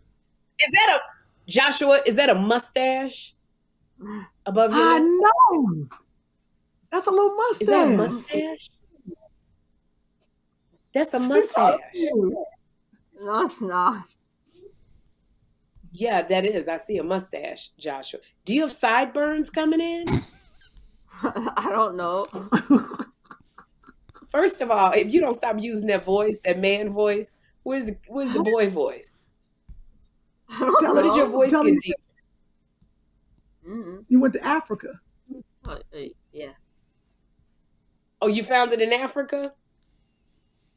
Is 0.67 0.73
that 0.73 0.99
a 1.01 1.51
Joshua? 1.51 2.01
Is 2.07 2.17
that 2.17 2.31
a 2.31 2.35
mustache 2.35 3.35
above 4.47 4.73
your 4.73 4.83
I 4.83 4.99
lips? 4.99 5.21
know. 5.53 5.87
That's 6.91 7.07
a 7.07 7.11
little 7.11 7.35
mustache. 7.35 7.61
Is 7.63 7.69
that 7.69 7.87
a 7.87 7.97
mustache? 7.97 8.71
That's 10.95 11.15
a 11.15 11.19
mustache. 11.19 11.81
No, 13.21 13.47
it's 13.47 13.61
not. 13.61 14.05
Yeah, 15.93 16.23
that 16.23 16.45
is. 16.45 16.69
I 16.69 16.77
see 16.77 16.99
a 16.99 17.03
mustache, 17.03 17.71
Joshua. 17.79 18.21
Do 18.45 18.55
you 18.55 18.63
have 18.63 18.73
sideburns 18.73 19.51
coming 19.51 19.81
in? 19.81 20.07
I 21.57 21.69
don't 21.71 21.97
know. 21.97 22.27
First 24.29 24.61
of 24.61 24.71
all, 24.71 24.93
if 24.93 25.13
you 25.13 25.21
don't 25.21 25.35
stop 25.35 25.57
using 25.61 25.89
that 25.89 26.05
voice, 26.05 26.41
that 26.45 26.59
man 26.59 26.91
voice, 26.91 27.37
where's 27.63 27.87
the 27.87 27.97
where's 28.09 28.31
the 28.33 28.43
boy 28.43 28.69
voice? 28.69 29.23
I 30.49 30.59
don't 30.61 30.81
Tell 30.81 30.95
Where 30.95 31.05
know. 31.05 31.11
did 31.11 31.17
your 31.17 31.27
voice 31.27 31.51
Tell 31.51 31.65
get 31.65 31.79
deep? 31.81 31.97
You 34.09 34.21
went 34.21 34.35
to 34.35 34.45
Africa. 34.45 35.01
Oh, 35.67 35.73
uh, 35.73 35.79
yeah. 36.33 36.51
Oh, 38.23 38.29
you 38.29 38.43
found 38.45 38.73
it 38.73 38.81
in 38.81 38.93
Africa? 38.93 39.53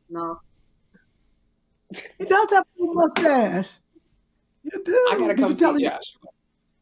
No. 0.09 0.39
He 1.93 2.25
does 2.25 2.49
have 2.49 2.63
a 2.65 2.79
little 2.79 2.95
mustache. 2.95 3.69
You 4.63 4.83
do. 4.83 5.07
I 5.11 5.17
gotta 5.19 5.35
come 5.35 5.49
you 5.51 5.55
tell 5.55 5.75
see 5.77 5.85
him- 5.85 5.91
Joshua. 5.91 6.29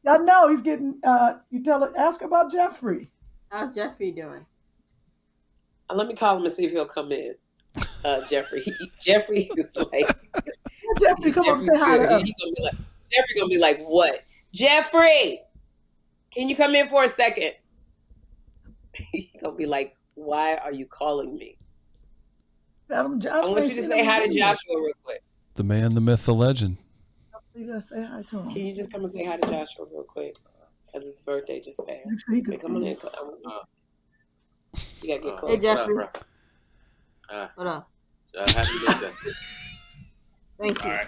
I 0.07 0.17
know 0.19 0.47
he's 0.47 0.61
getting. 0.61 0.99
Uh, 1.03 1.39
you 1.49 1.61
tell 1.63 1.84
it. 1.84 1.91
Ask 1.97 2.21
about 2.21 2.51
Jeffrey. 2.51 3.11
How's 3.49 3.76
Jeffrey 3.76 4.11
doing? 4.11 4.45
Uh, 5.90 5.95
let 5.95 6.07
me 6.07 6.15
call 6.15 6.38
him 6.38 6.44
and 6.44 6.52
see 6.52 6.65
if 6.65 6.72
he'll 6.72 6.86
come 6.86 7.11
in. 7.11 7.36
Uh, 8.03 8.22
Jeffrey, 8.28 8.61
he, 8.61 8.74
Jeffrey 9.02 9.49
is 9.56 9.76
like 9.91 10.07
Jeffrey, 10.99 11.32
come 11.32 11.48
up 11.49 11.60
Jeffrey's 11.60 11.72
say 11.72 11.80
hi 11.80 11.98
to. 11.98 12.19
He, 12.19 12.26
he 12.26 12.36
gonna 12.40 12.53
be 12.56 12.64
like 12.64 12.76
Jeffrey 13.11 13.36
gonna 13.40 13.49
be 13.49 13.57
like, 13.57 13.80
what? 13.86 14.24
Jeffrey, 14.53 15.41
can 16.32 16.49
you 16.49 16.56
come 16.56 16.76
in 16.76 16.88
for 16.90 17.03
a 17.03 17.10
second? 17.10 17.52
He 19.11 19.32
gonna 19.40 19.56
be 19.56 19.68
like, 19.68 19.95
why 20.15 20.56
are 20.56 20.74
you 20.74 20.88
calling 20.88 21.38
me? 21.38 21.60
Tell 22.90 23.06
him 23.06 23.22
I 23.32 23.45
want 23.45 23.65
you 23.65 23.76
to 23.76 23.84
say 23.84 24.03
hi 24.03 24.26
to 24.26 24.34
Joshua 24.34 24.76
real 24.76 24.94
quick. 25.03 25.22
The 25.53 25.64
man, 25.64 25.94
the 25.94 26.02
myth, 26.02 26.26
the 26.26 26.34
legend. 26.34 26.78
You 27.53 27.68
gotta 27.68 27.82
say 27.82 28.03
hi 28.03 28.24
to 28.24 28.40
him. 28.40 28.52
Can 28.52 28.65
you 28.65 28.76
just 28.76 28.91
come 28.91 29.02
and 29.02 29.11
say 29.11 29.24
hi 29.24 29.38
to 29.38 29.48
Joshua 29.49 29.86
real 29.91 30.03
quick? 30.03 30.36
Because 30.98 31.14
his 31.14 31.22
birthday 31.22 31.60
just 31.61 31.80
passed. 31.88 31.99
Make 32.07 32.19
sure 32.26 32.36
he 32.36 32.41
can 32.41 32.53
Okay, 32.53 32.61
come 32.61 32.76
on 32.78 32.84
see 32.84 32.90
in. 32.90 32.95
you. 32.95 32.99
Come 33.02 33.28
on. 33.45 33.61
You 35.03 35.07
gotta 35.07 35.22
get 35.22 35.22
Hey, 35.22 35.36
close. 35.38 35.61
Jeffrey. 35.61 36.06
Uh, 37.30 37.48
What 37.56 37.68
up? 37.68 37.91
uh, 38.36 38.52
happy 38.52 38.86
birthday. 38.86 39.11
Thank 40.60 40.84
you. 40.84 40.90
All 40.90 40.95
right. 40.98 41.07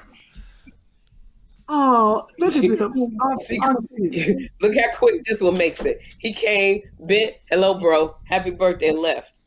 Oh, 1.72 2.28
look 2.38 2.56
at 2.56 2.64
him. 2.64 2.94
See, 3.42 3.60
Auntie. 3.60 4.50
Look 4.62 4.76
how 4.76 4.92
quick 4.96 5.24
this 5.24 5.40
one 5.42 5.56
makes 5.58 5.84
it. 5.86 6.02
He 6.20 6.34
came, 6.34 6.82
bent, 7.00 7.34
hello, 7.52 7.80
bro, 7.80 8.16
happy 8.26 8.50
birthday, 8.52 8.90
and 8.90 9.00
left. 9.00 9.42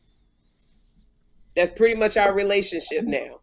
That's 1.55 1.71
pretty 1.77 1.95
much 1.99 2.15
our 2.17 2.33
relationship 2.33 3.03
now. 3.03 3.39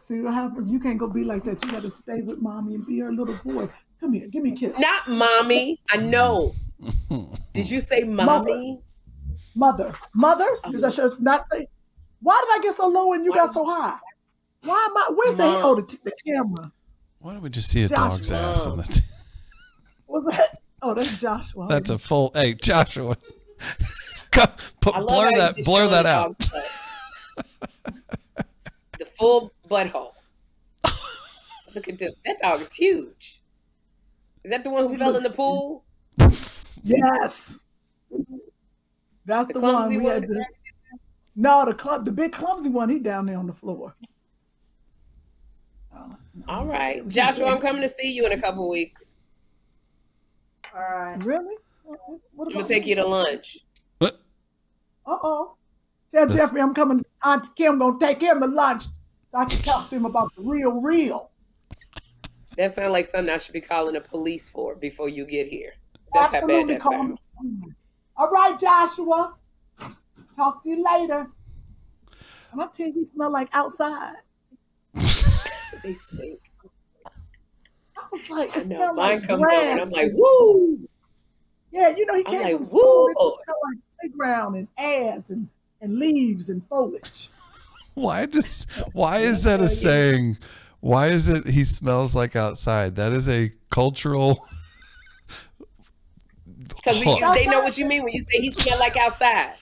See 0.00 0.20
what 0.20 0.34
happens? 0.34 0.70
You 0.70 0.78
can't 0.80 0.98
go 0.98 1.06
be 1.08 1.22
like 1.24 1.44
that. 1.44 1.64
You 1.64 1.70
got 1.72 1.82
to 1.82 1.90
stay 1.90 2.22
with 2.22 2.40
mommy 2.40 2.74
and 2.74 2.84
be 2.86 2.98
her 3.00 3.12
little 3.12 3.36
boy. 3.44 3.68
Come 4.02 4.14
here, 4.14 4.26
give 4.26 4.42
me 4.42 4.50
a 4.50 4.56
kiss. 4.56 4.76
Not 4.80 5.06
mommy. 5.06 5.80
I 5.88 5.96
know. 5.98 6.56
Did 7.52 7.70
you 7.70 7.78
say 7.78 8.02
mommy? 8.02 8.80
Mother, 9.54 9.92
mother. 10.12 10.48
Because 10.64 10.82
I 10.82 10.90
should 10.90 11.20
not 11.22 11.46
say. 11.48 11.68
Why 12.20 12.44
did 12.44 12.60
I 12.60 12.62
get 12.62 12.74
so 12.74 12.88
low 12.88 13.12
and 13.12 13.24
you 13.24 13.32
got 13.32 13.52
so 13.52 13.64
high? 13.64 13.98
Why 14.62 14.88
am 14.90 14.96
I? 14.96 15.10
Where's 15.14 15.36
the 15.36 15.44
oh 15.44 15.76
the, 15.76 15.98
the 16.02 16.12
camera? 16.26 16.72
Why 17.20 17.34
don't 17.34 17.42
we 17.42 17.50
just 17.50 17.68
see 17.70 17.84
a 17.84 17.88
Joshua. 17.88 18.10
dog's 18.10 18.32
ass 18.32 18.66
on 18.66 18.78
the? 18.78 18.82
T- 18.84 19.02
Was 20.08 20.24
that? 20.24 20.62
Oh, 20.80 20.94
that's 20.94 21.20
Joshua. 21.20 21.68
That's 21.68 21.90
a 21.90 21.98
full. 21.98 22.32
Hey, 22.34 22.54
Joshua, 22.54 23.16
Come, 24.32 24.48
put, 24.80 24.94
blur 25.06 25.30
that. 25.36 25.54
Blur 25.64 25.86
that 25.88 26.06
out. 26.06 26.36
dog's 26.38 26.50
the 28.98 29.04
full 29.04 29.52
butthole. 29.70 30.14
Look 31.74 31.88
at 31.88 31.98
this. 31.98 32.14
That 32.24 32.38
dog 32.40 32.62
is 32.62 32.72
huge. 32.72 33.41
Is 34.44 34.50
that 34.50 34.64
the 34.64 34.70
one 34.70 34.84
who 34.84 34.90
He 34.92 34.96
fell 34.96 35.16
in 35.16 35.22
the 35.22 35.30
pool? 35.30 35.84
Yes. 36.84 37.58
That's 39.24 39.46
The 39.48 39.54
the, 39.54 39.60
one 39.60 39.74
clumsy 39.74 39.98
we 39.98 40.04
one? 40.04 40.12
had. 40.14 40.22
To, 40.28 40.44
no, 41.36 41.64
the 41.64 41.74
club, 41.74 42.04
the 42.04 42.12
big 42.12 42.32
clumsy 42.32 42.68
one. 42.68 42.88
He 42.88 42.98
down 42.98 43.26
there 43.26 43.38
on 43.38 43.46
the 43.46 43.52
floor. 43.52 43.94
Oh, 45.94 46.16
no, 46.34 46.44
All 46.48 46.62
he's- 46.64 46.72
right. 46.72 46.96
he's- 47.02 47.14
Joshua, 47.14 47.46
I'm 47.50 47.60
coming 47.60 47.82
to 47.82 47.88
see 47.88 48.08
you 48.10 48.26
in 48.26 48.32
a 48.32 48.40
couple 48.40 48.68
weeks. 48.68 49.16
All 50.74 50.80
right. 50.80 51.22
Really? 51.24 51.54
What 51.84 52.46
I'm 52.48 52.52
going 52.54 52.64
to 52.64 52.68
take 52.68 52.86
you 52.86 52.94
to 52.96 53.06
lunch. 53.06 53.58
What? 53.98 54.14
Uh 55.06 55.16
oh. 55.22 55.54
Tell 56.14 56.26
Jeffrey 56.28 56.60
I'm 56.60 56.74
coming. 56.74 57.00
Auntie 57.24 57.50
Kym 57.56 57.78
gonna 57.78 57.98
take 57.98 58.20
him 58.20 58.40
to 58.40 58.46
lunch 58.46 58.84
so 59.30 59.38
I 59.38 59.44
can 59.46 59.58
talk 59.62 59.88
to 59.90 59.96
him 59.96 60.04
about 60.04 60.30
the 60.36 60.42
real, 60.42 60.80
real. 60.80 61.30
That 62.56 62.70
sounds 62.70 62.90
like 62.90 63.06
something 63.06 63.32
I 63.32 63.38
should 63.38 63.54
be 63.54 63.60
calling 63.60 63.94
the 63.94 64.00
police 64.00 64.48
for 64.48 64.74
before 64.74 65.08
you 65.08 65.26
get 65.26 65.48
here. 65.48 65.72
That's 66.12 66.34
how 66.34 66.46
bad 66.46 66.68
that 66.68 66.82
sounds. 66.82 67.18
All 68.16 68.30
right, 68.30 68.58
Joshua. 68.60 69.34
Talk 70.36 70.62
to 70.62 70.68
you 70.68 70.84
later. 70.84 71.28
And 72.52 72.60
I 72.60 72.66
tell 72.66 72.86
you, 72.86 72.92
he 72.92 73.04
smell 73.06 73.32
like 73.32 73.48
outside. 73.52 74.14
They 75.82 75.94
stink. 75.94 76.38
I 77.96 78.02
was 78.12 78.30
like, 78.30 78.56
I 78.56 78.60
it 78.60 78.68
know. 78.68 78.92
Mine 78.92 79.18
like 79.18 79.26
comes 79.26 79.42
over 79.42 79.52
and 79.52 79.80
I'm 79.80 79.90
like, 79.90 80.12
woo. 80.14 80.78
Yeah, 81.72 81.88
you 81.96 82.06
know, 82.06 82.14
he 82.14 82.24
I'm 82.26 82.32
came 82.32 82.42
like, 82.42 82.56
from 82.56 82.64
school. 82.66 83.08
It 83.08 83.16
woo. 83.18 83.30
just 83.30 83.44
smelled 83.44 83.58
like 83.64 83.78
playground 84.00 84.54
and 84.54 84.68
ass 84.78 85.30
and, 85.30 85.48
and 85.80 85.98
leaves 85.98 86.50
and 86.50 86.62
foliage. 86.68 87.30
Why 87.94 88.24
does 88.24 88.66
why 88.92 89.18
is 89.18 89.42
that 89.42 89.60
a 89.60 89.68
saying? 89.68 90.38
Why 90.82 91.10
is 91.10 91.28
it 91.28 91.46
he 91.46 91.62
smells 91.62 92.12
like 92.12 92.34
outside? 92.34 92.96
That 92.96 93.12
is 93.12 93.28
a 93.28 93.52
cultural 93.70 94.44
Because 96.84 97.00
they 97.00 97.46
know 97.46 97.60
what 97.60 97.78
you 97.78 97.86
mean 97.86 98.02
when 98.02 98.12
you 98.12 98.20
say 98.20 98.40
he 98.40 98.52
smell 98.52 98.80
like 98.80 98.96
outside. 98.96 99.52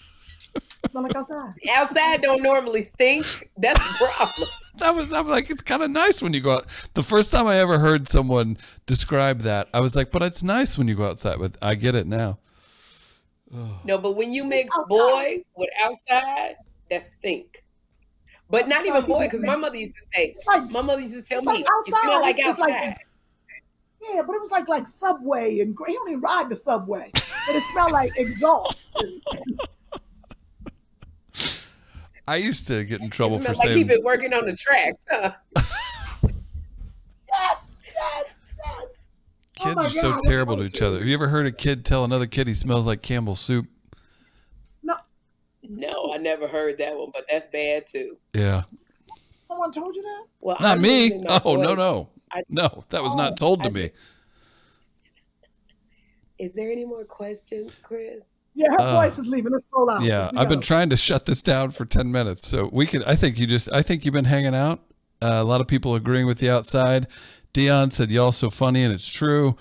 Smell 0.90 1.02
like 1.02 1.14
outside. 1.14 1.52
Outside 1.70 2.22
don't 2.22 2.42
normally 2.42 2.80
stink. 2.80 3.50
That's 3.58 3.78
the 3.78 4.06
problem. 4.06 4.48
That 4.78 4.94
was 4.94 5.12
I'm 5.12 5.28
like 5.28 5.50
it's 5.50 5.60
kind 5.60 5.82
of 5.82 5.90
nice 5.90 6.22
when 6.22 6.32
you 6.32 6.40
go 6.40 6.54
out. 6.54 6.88
The 6.94 7.02
first 7.02 7.30
time 7.30 7.46
I 7.46 7.56
ever 7.56 7.78
heard 7.78 8.08
someone 8.08 8.56
describe 8.86 9.40
that, 9.40 9.68
I 9.74 9.80
was 9.80 9.94
like, 9.94 10.10
but 10.10 10.22
it's 10.22 10.42
nice 10.42 10.78
when 10.78 10.88
you 10.88 10.94
go 10.94 11.06
outside 11.06 11.38
with 11.38 11.58
I 11.60 11.74
get 11.74 11.94
it 11.94 12.06
now. 12.06 12.38
No, 13.84 13.98
but 13.98 14.12
when 14.12 14.32
you 14.32 14.44
mix 14.44 14.74
boy 14.88 15.44
with 15.54 15.68
outside, 15.84 16.56
that 16.88 17.02
stink. 17.02 17.62
But 18.50 18.66
not 18.68 18.84
even 18.86 19.04
boy, 19.06 19.24
because 19.26 19.42
my 19.44 19.54
mother 19.56 19.76
used 19.78 19.94
to 19.96 20.02
say, 20.12 20.34
my 20.70 20.82
mother 20.82 21.00
used 21.00 21.14
to 21.14 21.22
tell 21.22 21.38
It's 21.38 21.46
me, 21.46 21.52
like 21.52 21.64
it 21.86 21.94
smell 22.00 22.20
like 22.20 22.38
It's- 22.38 22.50
it's 22.50 22.58
like- 22.58 22.74
outside. 22.74 22.96
yeah, 24.02 24.22
but 24.26 24.34
it 24.34 24.40
was 24.40 24.50
like 24.50 24.68
like 24.68 24.86
Subway 24.88 25.60
and 25.60 25.76
he 25.86 25.92
don't 25.94 26.20
ride 26.20 26.48
the 26.48 26.56
Subway, 26.56 27.10
but 27.12 27.54
it 27.54 27.62
smelled 27.72 27.92
like 27.92 28.12
exhaust. 28.16 28.96
I 32.26 32.36
used 32.36 32.66
to 32.68 32.84
get 32.84 33.00
in 33.00 33.10
trouble 33.10 33.36
It 33.36 33.40
for 33.40 33.44
smelled 33.54 33.58
like 33.58 33.68
he 33.68 33.74
saying 33.74 33.86
been 33.88 34.04
working 34.04 34.32
on 34.32 34.46
the 34.46 34.54
tracks, 34.56 35.04
huh? 35.10 35.32
yes, 35.56 35.64
yes, 37.28 37.82
yes. 37.94 38.24
Oh 38.66 38.86
kids 39.54 39.76
my 39.76 39.84
are 39.84 39.88
so 39.90 40.16
terrible 40.24 40.56
to 40.56 40.64
each 40.64 40.80
other. 40.82 40.98
Have 40.98 41.06
you 41.06 41.14
ever 41.14 41.28
heard 41.28 41.46
a 41.46 41.52
kid 41.52 41.84
tell 41.84 42.04
another 42.04 42.26
kid 42.26 42.46
he 42.48 42.54
smells 42.54 42.86
like 42.86 43.02
Campbell's 43.02 43.40
soup? 43.40 43.66
No, 45.72 46.12
I 46.12 46.16
never 46.16 46.48
heard 46.48 46.78
that 46.78 46.96
one, 46.98 47.10
but 47.14 47.24
that's 47.30 47.46
bad 47.46 47.86
too. 47.86 48.16
Yeah. 48.34 48.62
Someone 49.44 49.70
told 49.70 49.94
you 49.94 50.02
that? 50.02 50.24
Well, 50.40 50.56
Not 50.60 50.76
I'm 50.78 50.82
me. 50.82 51.24
Oh, 51.44 51.54
no, 51.56 51.68
voice. 51.68 51.76
no. 51.76 52.08
I- 52.32 52.42
No, 52.48 52.84
that 52.88 53.02
was 53.02 53.14
Oh, 53.14 53.18
not 53.18 53.36
told 53.36 53.62
to 53.62 53.68
I- 53.68 53.72
me. 53.72 53.90
Is 56.38 56.54
there 56.54 56.70
any 56.70 56.84
more 56.84 57.04
questions, 57.04 57.78
Chris? 57.82 58.38
Yeah, 58.54 58.68
her 58.72 58.80
Uh, 58.80 58.94
voice 58.94 59.18
is 59.18 59.28
leaving. 59.28 59.52
Let's 59.52 59.66
roll 59.72 59.90
out. 59.90 60.02
Yeah, 60.02 60.30
I've 60.36 60.48
been 60.48 60.60
trying 60.60 60.90
to 60.90 60.96
shut 60.96 61.26
this 61.26 61.42
down 61.42 61.70
for 61.70 61.84
10 61.84 62.10
minutes. 62.10 62.46
So 62.48 62.68
we 62.72 62.86
could, 62.86 63.04
I 63.04 63.14
think 63.14 63.38
you 63.38 63.46
just, 63.46 63.70
I 63.72 63.82
think 63.82 64.04
you've 64.04 64.14
been 64.14 64.24
hanging 64.24 64.54
out. 64.54 64.80
Uh, 65.22 65.34
a 65.40 65.44
lot 65.44 65.60
of 65.60 65.66
people 65.68 65.94
agreeing 65.94 66.26
with 66.26 66.38
the 66.38 66.48
outside. 66.50 67.06
Dion 67.52 67.90
said, 67.90 68.10
Y'all 68.10 68.32
so 68.32 68.48
funny, 68.48 68.82
and 68.82 68.92
it's 68.92 69.06
true. 69.08 69.56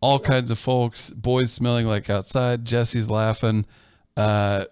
All 0.00 0.18
kinds 0.18 0.50
of 0.50 0.58
folks, 0.58 1.10
boys 1.10 1.52
smelling 1.52 1.86
like 1.86 2.10
outside. 2.10 2.64
Jesse's 2.64 3.08
laughing. 3.08 3.64
Uh, 4.16 4.64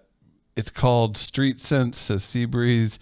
it's 0.55 0.71
called 0.71 1.17
Street 1.17 1.59
Sense, 1.59 1.97
says 1.97 2.23
Seabreeze. 2.23 2.99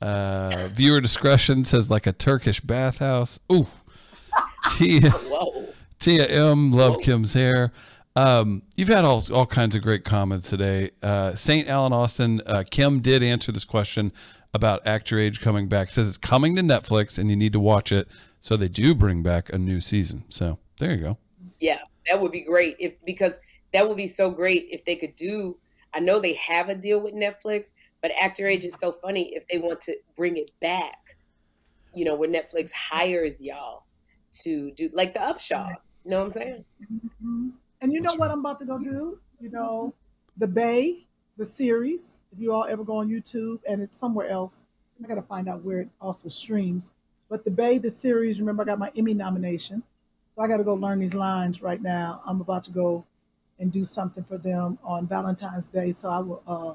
Uh, 0.00 0.68
viewer 0.72 1.00
discretion 1.00 1.64
says 1.64 1.90
like 1.90 2.06
a 2.06 2.12
Turkish 2.12 2.60
bathhouse. 2.60 3.38
Ooh. 3.50 3.66
Tia, 4.76 5.10
Whoa. 5.10 5.68
Tia 5.98 6.26
M, 6.26 6.72
love 6.72 6.96
Kym's 6.96 7.34
hair. 7.34 7.72
Um, 8.14 8.62
you've 8.74 8.88
had 8.88 9.04
all 9.04 9.22
all 9.32 9.46
kinds 9.46 9.74
of 9.74 9.82
great 9.82 10.04
comments 10.04 10.48
today. 10.48 10.90
Uh, 11.02 11.34
Saint 11.34 11.68
Alan 11.68 11.92
Austin, 11.92 12.40
uh, 12.46 12.64
Kym 12.70 13.02
did 13.02 13.22
answer 13.22 13.52
this 13.52 13.64
question 13.64 14.12
about 14.54 14.86
Act 14.86 15.10
Your 15.10 15.20
Age 15.20 15.40
coming 15.40 15.68
back. 15.68 15.90
Says 15.90 16.08
it's 16.08 16.16
coming 16.16 16.56
to 16.56 16.62
Netflix 16.62 17.18
and 17.18 17.30
you 17.30 17.36
need 17.36 17.52
to 17.52 17.60
watch 17.60 17.92
it. 17.92 18.08
So 18.40 18.56
they 18.56 18.68
do 18.68 18.94
bring 18.94 19.22
back 19.22 19.52
a 19.52 19.58
new 19.58 19.80
season. 19.80 20.24
So 20.28 20.58
there 20.78 20.92
you 20.92 21.00
go. 21.00 21.18
Yeah, 21.58 21.80
that 22.08 22.20
would 22.20 22.32
be 22.32 22.42
great 22.42 22.76
if 22.78 22.94
because 23.04 23.38
that 23.72 23.86
would 23.86 23.96
be 23.96 24.06
so 24.06 24.30
great 24.30 24.68
if 24.70 24.84
they 24.84 24.96
could 24.96 25.14
do. 25.16 25.58
I 25.94 26.00
know 26.00 26.18
they 26.20 26.34
have 26.34 26.68
a 26.68 26.74
deal 26.74 27.00
with 27.00 27.14
Netflix, 27.14 27.72
but 28.02 28.12
Act 28.20 28.38
Your 28.38 28.48
Age 28.48 28.64
is 28.64 28.74
so 28.74 28.92
funny 28.92 29.34
if 29.34 29.46
they 29.48 29.58
want 29.58 29.80
to 29.82 29.96
bring 30.16 30.36
it 30.36 30.50
back. 30.60 31.16
You 31.94 32.04
know, 32.04 32.14
where 32.14 32.28
Netflix 32.28 32.72
hires 32.72 33.40
y'all 33.40 33.84
to 34.42 34.70
do 34.72 34.90
like 34.92 35.14
the 35.14 35.20
Upshaws. 35.20 35.94
You 36.04 36.10
know 36.10 36.18
what 36.18 36.24
I'm 36.24 36.30
saying? 36.30 36.64
Mhm. 37.22 37.52
And 37.80 37.92
you 37.92 38.00
know 38.00 38.14
what 38.14 38.30
I'm 38.30 38.40
about 38.40 38.58
to 38.58 38.64
go 38.64 38.78
do? 38.78 39.20
You 39.40 39.50
know, 39.50 39.94
The 40.36 40.46
Bay, 40.46 41.06
the 41.36 41.44
series. 41.44 42.20
If 42.32 42.40
you 42.40 42.52
all 42.52 42.64
ever 42.64 42.84
go 42.84 42.96
on 42.96 43.08
YouTube 43.08 43.60
and 43.66 43.80
it's 43.82 43.96
somewhere 43.96 44.28
else, 44.28 44.64
I 45.02 45.06
got 45.06 45.14
to 45.16 45.22
find 45.22 45.48
out 45.48 45.62
where 45.62 45.80
it 45.80 45.88
also 46.00 46.28
streams. 46.28 46.92
But 47.28 47.44
The 47.44 47.50
Bay, 47.50 47.78
the 47.78 47.90
series, 47.90 48.40
remember, 48.40 48.62
I 48.62 48.66
got 48.66 48.78
my 48.78 48.90
Emmy 48.96 49.14
nomination. 49.14 49.82
So 50.34 50.42
I 50.42 50.48
got 50.48 50.58
to 50.58 50.64
go 50.64 50.74
learn 50.74 50.98
these 50.98 51.14
lines 51.14 51.62
right 51.62 51.80
now. 51.80 52.22
I'm 52.26 52.40
about 52.40 52.64
to 52.64 52.70
go 52.70 53.04
and 53.58 53.72
do 53.72 53.84
something 53.84 54.24
for 54.24 54.38
them 54.38 54.78
on 54.84 55.06
Valentine's 55.06 55.68
Day. 55.68 55.92
So 55.92 56.10
I 56.10 56.18
will, 56.18 56.42
uh, 56.46 56.74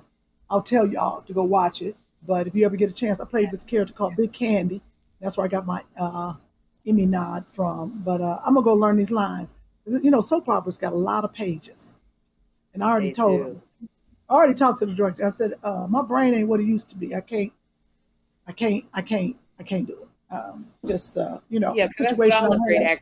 I'll 0.49 0.61
tell 0.61 0.87
y'all 0.87 1.21
to 1.21 1.33
go 1.33 1.43
watch 1.43 1.81
it. 1.81 1.95
But 2.25 2.47
if 2.47 2.55
you 2.55 2.65
ever 2.65 2.75
get 2.75 2.89
a 2.91 2.93
chance, 2.93 3.19
I 3.19 3.25
played 3.25 3.51
this 3.51 3.63
character 3.63 3.93
called 3.93 4.15
Big 4.15 4.31
Candy. 4.33 4.81
That's 5.19 5.37
where 5.37 5.45
I 5.45 5.47
got 5.47 5.65
my 5.65 5.83
uh, 5.97 6.33
Emmy 6.85 7.05
nod 7.05 7.45
from. 7.47 8.01
But 8.05 8.21
uh, 8.21 8.39
I'm 8.45 8.53
gonna 8.55 8.63
go 8.63 8.73
learn 8.73 8.97
these 8.97 9.11
lines. 9.11 9.53
You 9.85 10.11
know, 10.11 10.21
soap 10.21 10.47
operas 10.49 10.77
got 10.77 10.93
a 10.93 10.97
lot 10.97 11.23
of 11.23 11.33
pages, 11.33 11.93
and 12.73 12.83
I 12.83 12.89
already 12.89 13.07
They 13.07 13.13
told 13.13 13.39
do. 13.41 13.45
him. 13.47 13.61
I 14.29 14.33
already 14.33 14.53
talked 14.53 14.79
to 14.79 14.85
the 14.85 14.93
director. 14.93 15.25
I 15.25 15.29
said, 15.29 15.55
uh, 15.63 15.87
"My 15.89 16.01
brain 16.03 16.33
ain't 16.33 16.47
what 16.47 16.59
it 16.59 16.65
used 16.65 16.89
to 16.89 16.95
be. 16.95 17.15
I 17.15 17.21
can't, 17.21 17.51
I 18.47 18.51
can't, 18.51 18.85
I 18.93 19.01
can't, 19.01 19.35
I 19.59 19.63
can't 19.63 19.87
do 19.87 19.93
it. 19.93 20.33
Um, 20.33 20.67
just 20.85 21.17
uh, 21.17 21.39
you 21.49 21.59
know, 21.59 21.73
Yeah, 21.75 21.87
'cause 21.87 22.17
that's 22.17 22.41
all 22.41 22.51
the 22.51 22.59
great 22.59 22.81
in. 22.81 22.99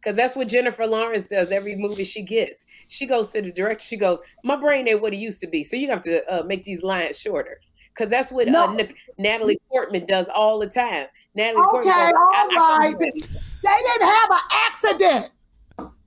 Actresses 0.00 0.16
do. 0.16 0.16
Because 0.16 0.16
that's 0.16 0.36
what 0.36 0.48
Jennifer 0.48 0.86
Lawrence 0.86 1.28
does 1.28 1.50
every 1.50 1.76
movie 1.76 2.04
she 2.04 2.22
gets. 2.22 2.66
She 2.88 3.06
goes 3.06 3.30
to 3.32 3.42
the 3.42 3.52
director. 3.52 3.84
She 3.84 3.96
goes, 3.96 4.20
"My 4.44 4.56
brain 4.56 4.86
ain't 4.88 5.02
what 5.02 5.12
it 5.12 5.16
used 5.18 5.40
to 5.40 5.46
be, 5.46 5.64
so 5.64 5.76
you 5.76 5.88
have 5.90 6.02
to 6.02 6.24
uh, 6.32 6.42
make 6.44 6.64
these 6.64 6.82
lines 6.82 7.18
shorter." 7.18 7.60
Because 7.94 8.10
that's 8.10 8.30
what 8.30 8.46
uh, 8.48 8.52
No. 8.52 8.78
Natalie 9.18 9.60
Portman 9.68 10.06
does 10.06 10.28
all 10.32 10.58
the 10.60 10.68
time. 10.68 11.06
Natalie 11.34 11.62
Okay, 11.62 11.70
Portman 11.70 11.92
goes, 11.94 12.12
all 12.14 12.30
I- 12.32 12.48
I- 12.58 12.92
right. 12.92 12.98
They 12.98 13.10
didn't 13.10 14.08
have 14.08 14.30
an 14.30 14.38
accident. 14.52 15.30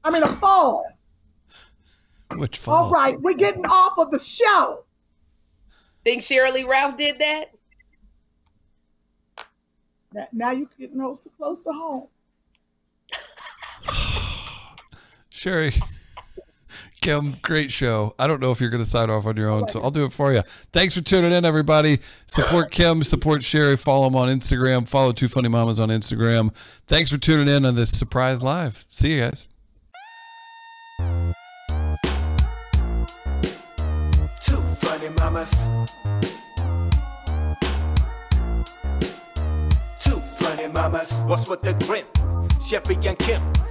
I 0.04 0.10
mean, 0.10 0.24
a 0.24 0.28
fall. 0.28 0.86
Which 2.38 2.58
fall? 2.60 2.86
All 2.86 2.92
right, 2.92 3.20
we're 3.22 3.34
getting 3.34 3.66
off 3.66 3.98
of 3.98 4.10
the 4.10 4.20
show. 4.20 4.86
Think 6.06 6.22
Sheryl 6.22 6.54
Lee 6.54 6.64
Ralph 6.64 6.96
did 6.96 7.20
that? 7.20 7.52
Now, 10.14 10.28
now 10.32 10.52
you're 10.52 10.70
getting 10.80 10.98
close 11.00 11.20
to 11.20 11.30
close 11.38 11.62
to 11.64 11.72
home. 11.74 12.08
Sherri. 15.42 15.74
Kym, 17.02 17.42
great 17.42 17.72
show. 17.72 18.14
I 18.20 18.28
don't 18.28 18.40
know 18.40 18.52
if 18.52 18.62
you're 18.62 18.70
going 18.70 18.84
to 18.84 18.88
sign 18.88 19.10
off 19.10 19.26
on 19.26 19.38
your 19.38 19.50
own, 19.50 19.68
so 19.70 19.82
I'll 19.82 19.90
do 19.90 20.06
it 20.06 20.14
for 20.14 20.32
you. 20.32 20.44
Thanks 20.72 20.94
for 20.96 21.02
tuning 21.02 21.32
in, 21.32 21.46
everybody. 21.46 21.98
Support 22.28 22.72
Kym, 22.72 23.04
support 23.04 23.44
Sherri. 23.44 23.76
Follow 23.76 24.06
them 24.06 24.16
on 24.16 24.30
Instagram. 24.30 24.88
Follow 24.88 25.14
Two 25.14 25.28
Funny 25.28 25.50
Mamas 25.50 25.80
on 25.80 25.90
Instagram. 25.90 26.54
Thanks 26.86 27.12
for 27.12 27.18
tuning 27.18 27.48
in 27.48 27.66
on 27.66 27.74
this 27.74 27.90
surprise 27.90 28.44
live. 28.44 28.86
See 28.92 29.16
you 29.16 29.22
guys. 29.22 29.48
Two 34.44 34.62
funny 34.78 35.10
mamas. 35.18 35.50
Two 40.02 40.20
funny 40.38 40.68
mamas. 40.68 41.24
What's 41.26 41.50
with 41.50 41.62
the 41.62 41.74
grin? 41.88 42.06
Sherri 42.64 42.94
and 43.08 43.18
Kym. 43.18 43.71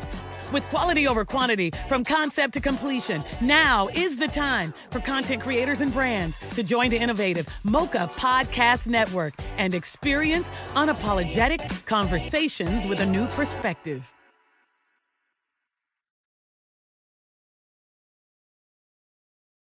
With 0.51 0.65
quality 0.65 1.07
over 1.07 1.23
quantity 1.23 1.71
from 1.87 2.03
concept 2.03 2.53
to 2.55 2.59
completion, 2.59 3.23
now 3.39 3.87
is 3.93 4.17
the 4.17 4.27
time 4.27 4.73
for 4.89 4.99
content 4.99 5.41
creators 5.41 5.79
and 5.79 5.93
brands 5.93 6.37
to 6.55 6.63
join 6.63 6.89
the 6.89 6.97
innovative 6.97 7.47
Mocha 7.63 8.09
Podcast 8.15 8.87
Network 8.87 9.33
and 9.57 9.73
experience 9.73 10.51
unapologetic 10.73 11.85
conversations 11.85 12.85
with 12.85 12.99
a 12.99 13.05
new 13.05 13.27
perspective. 13.27 14.11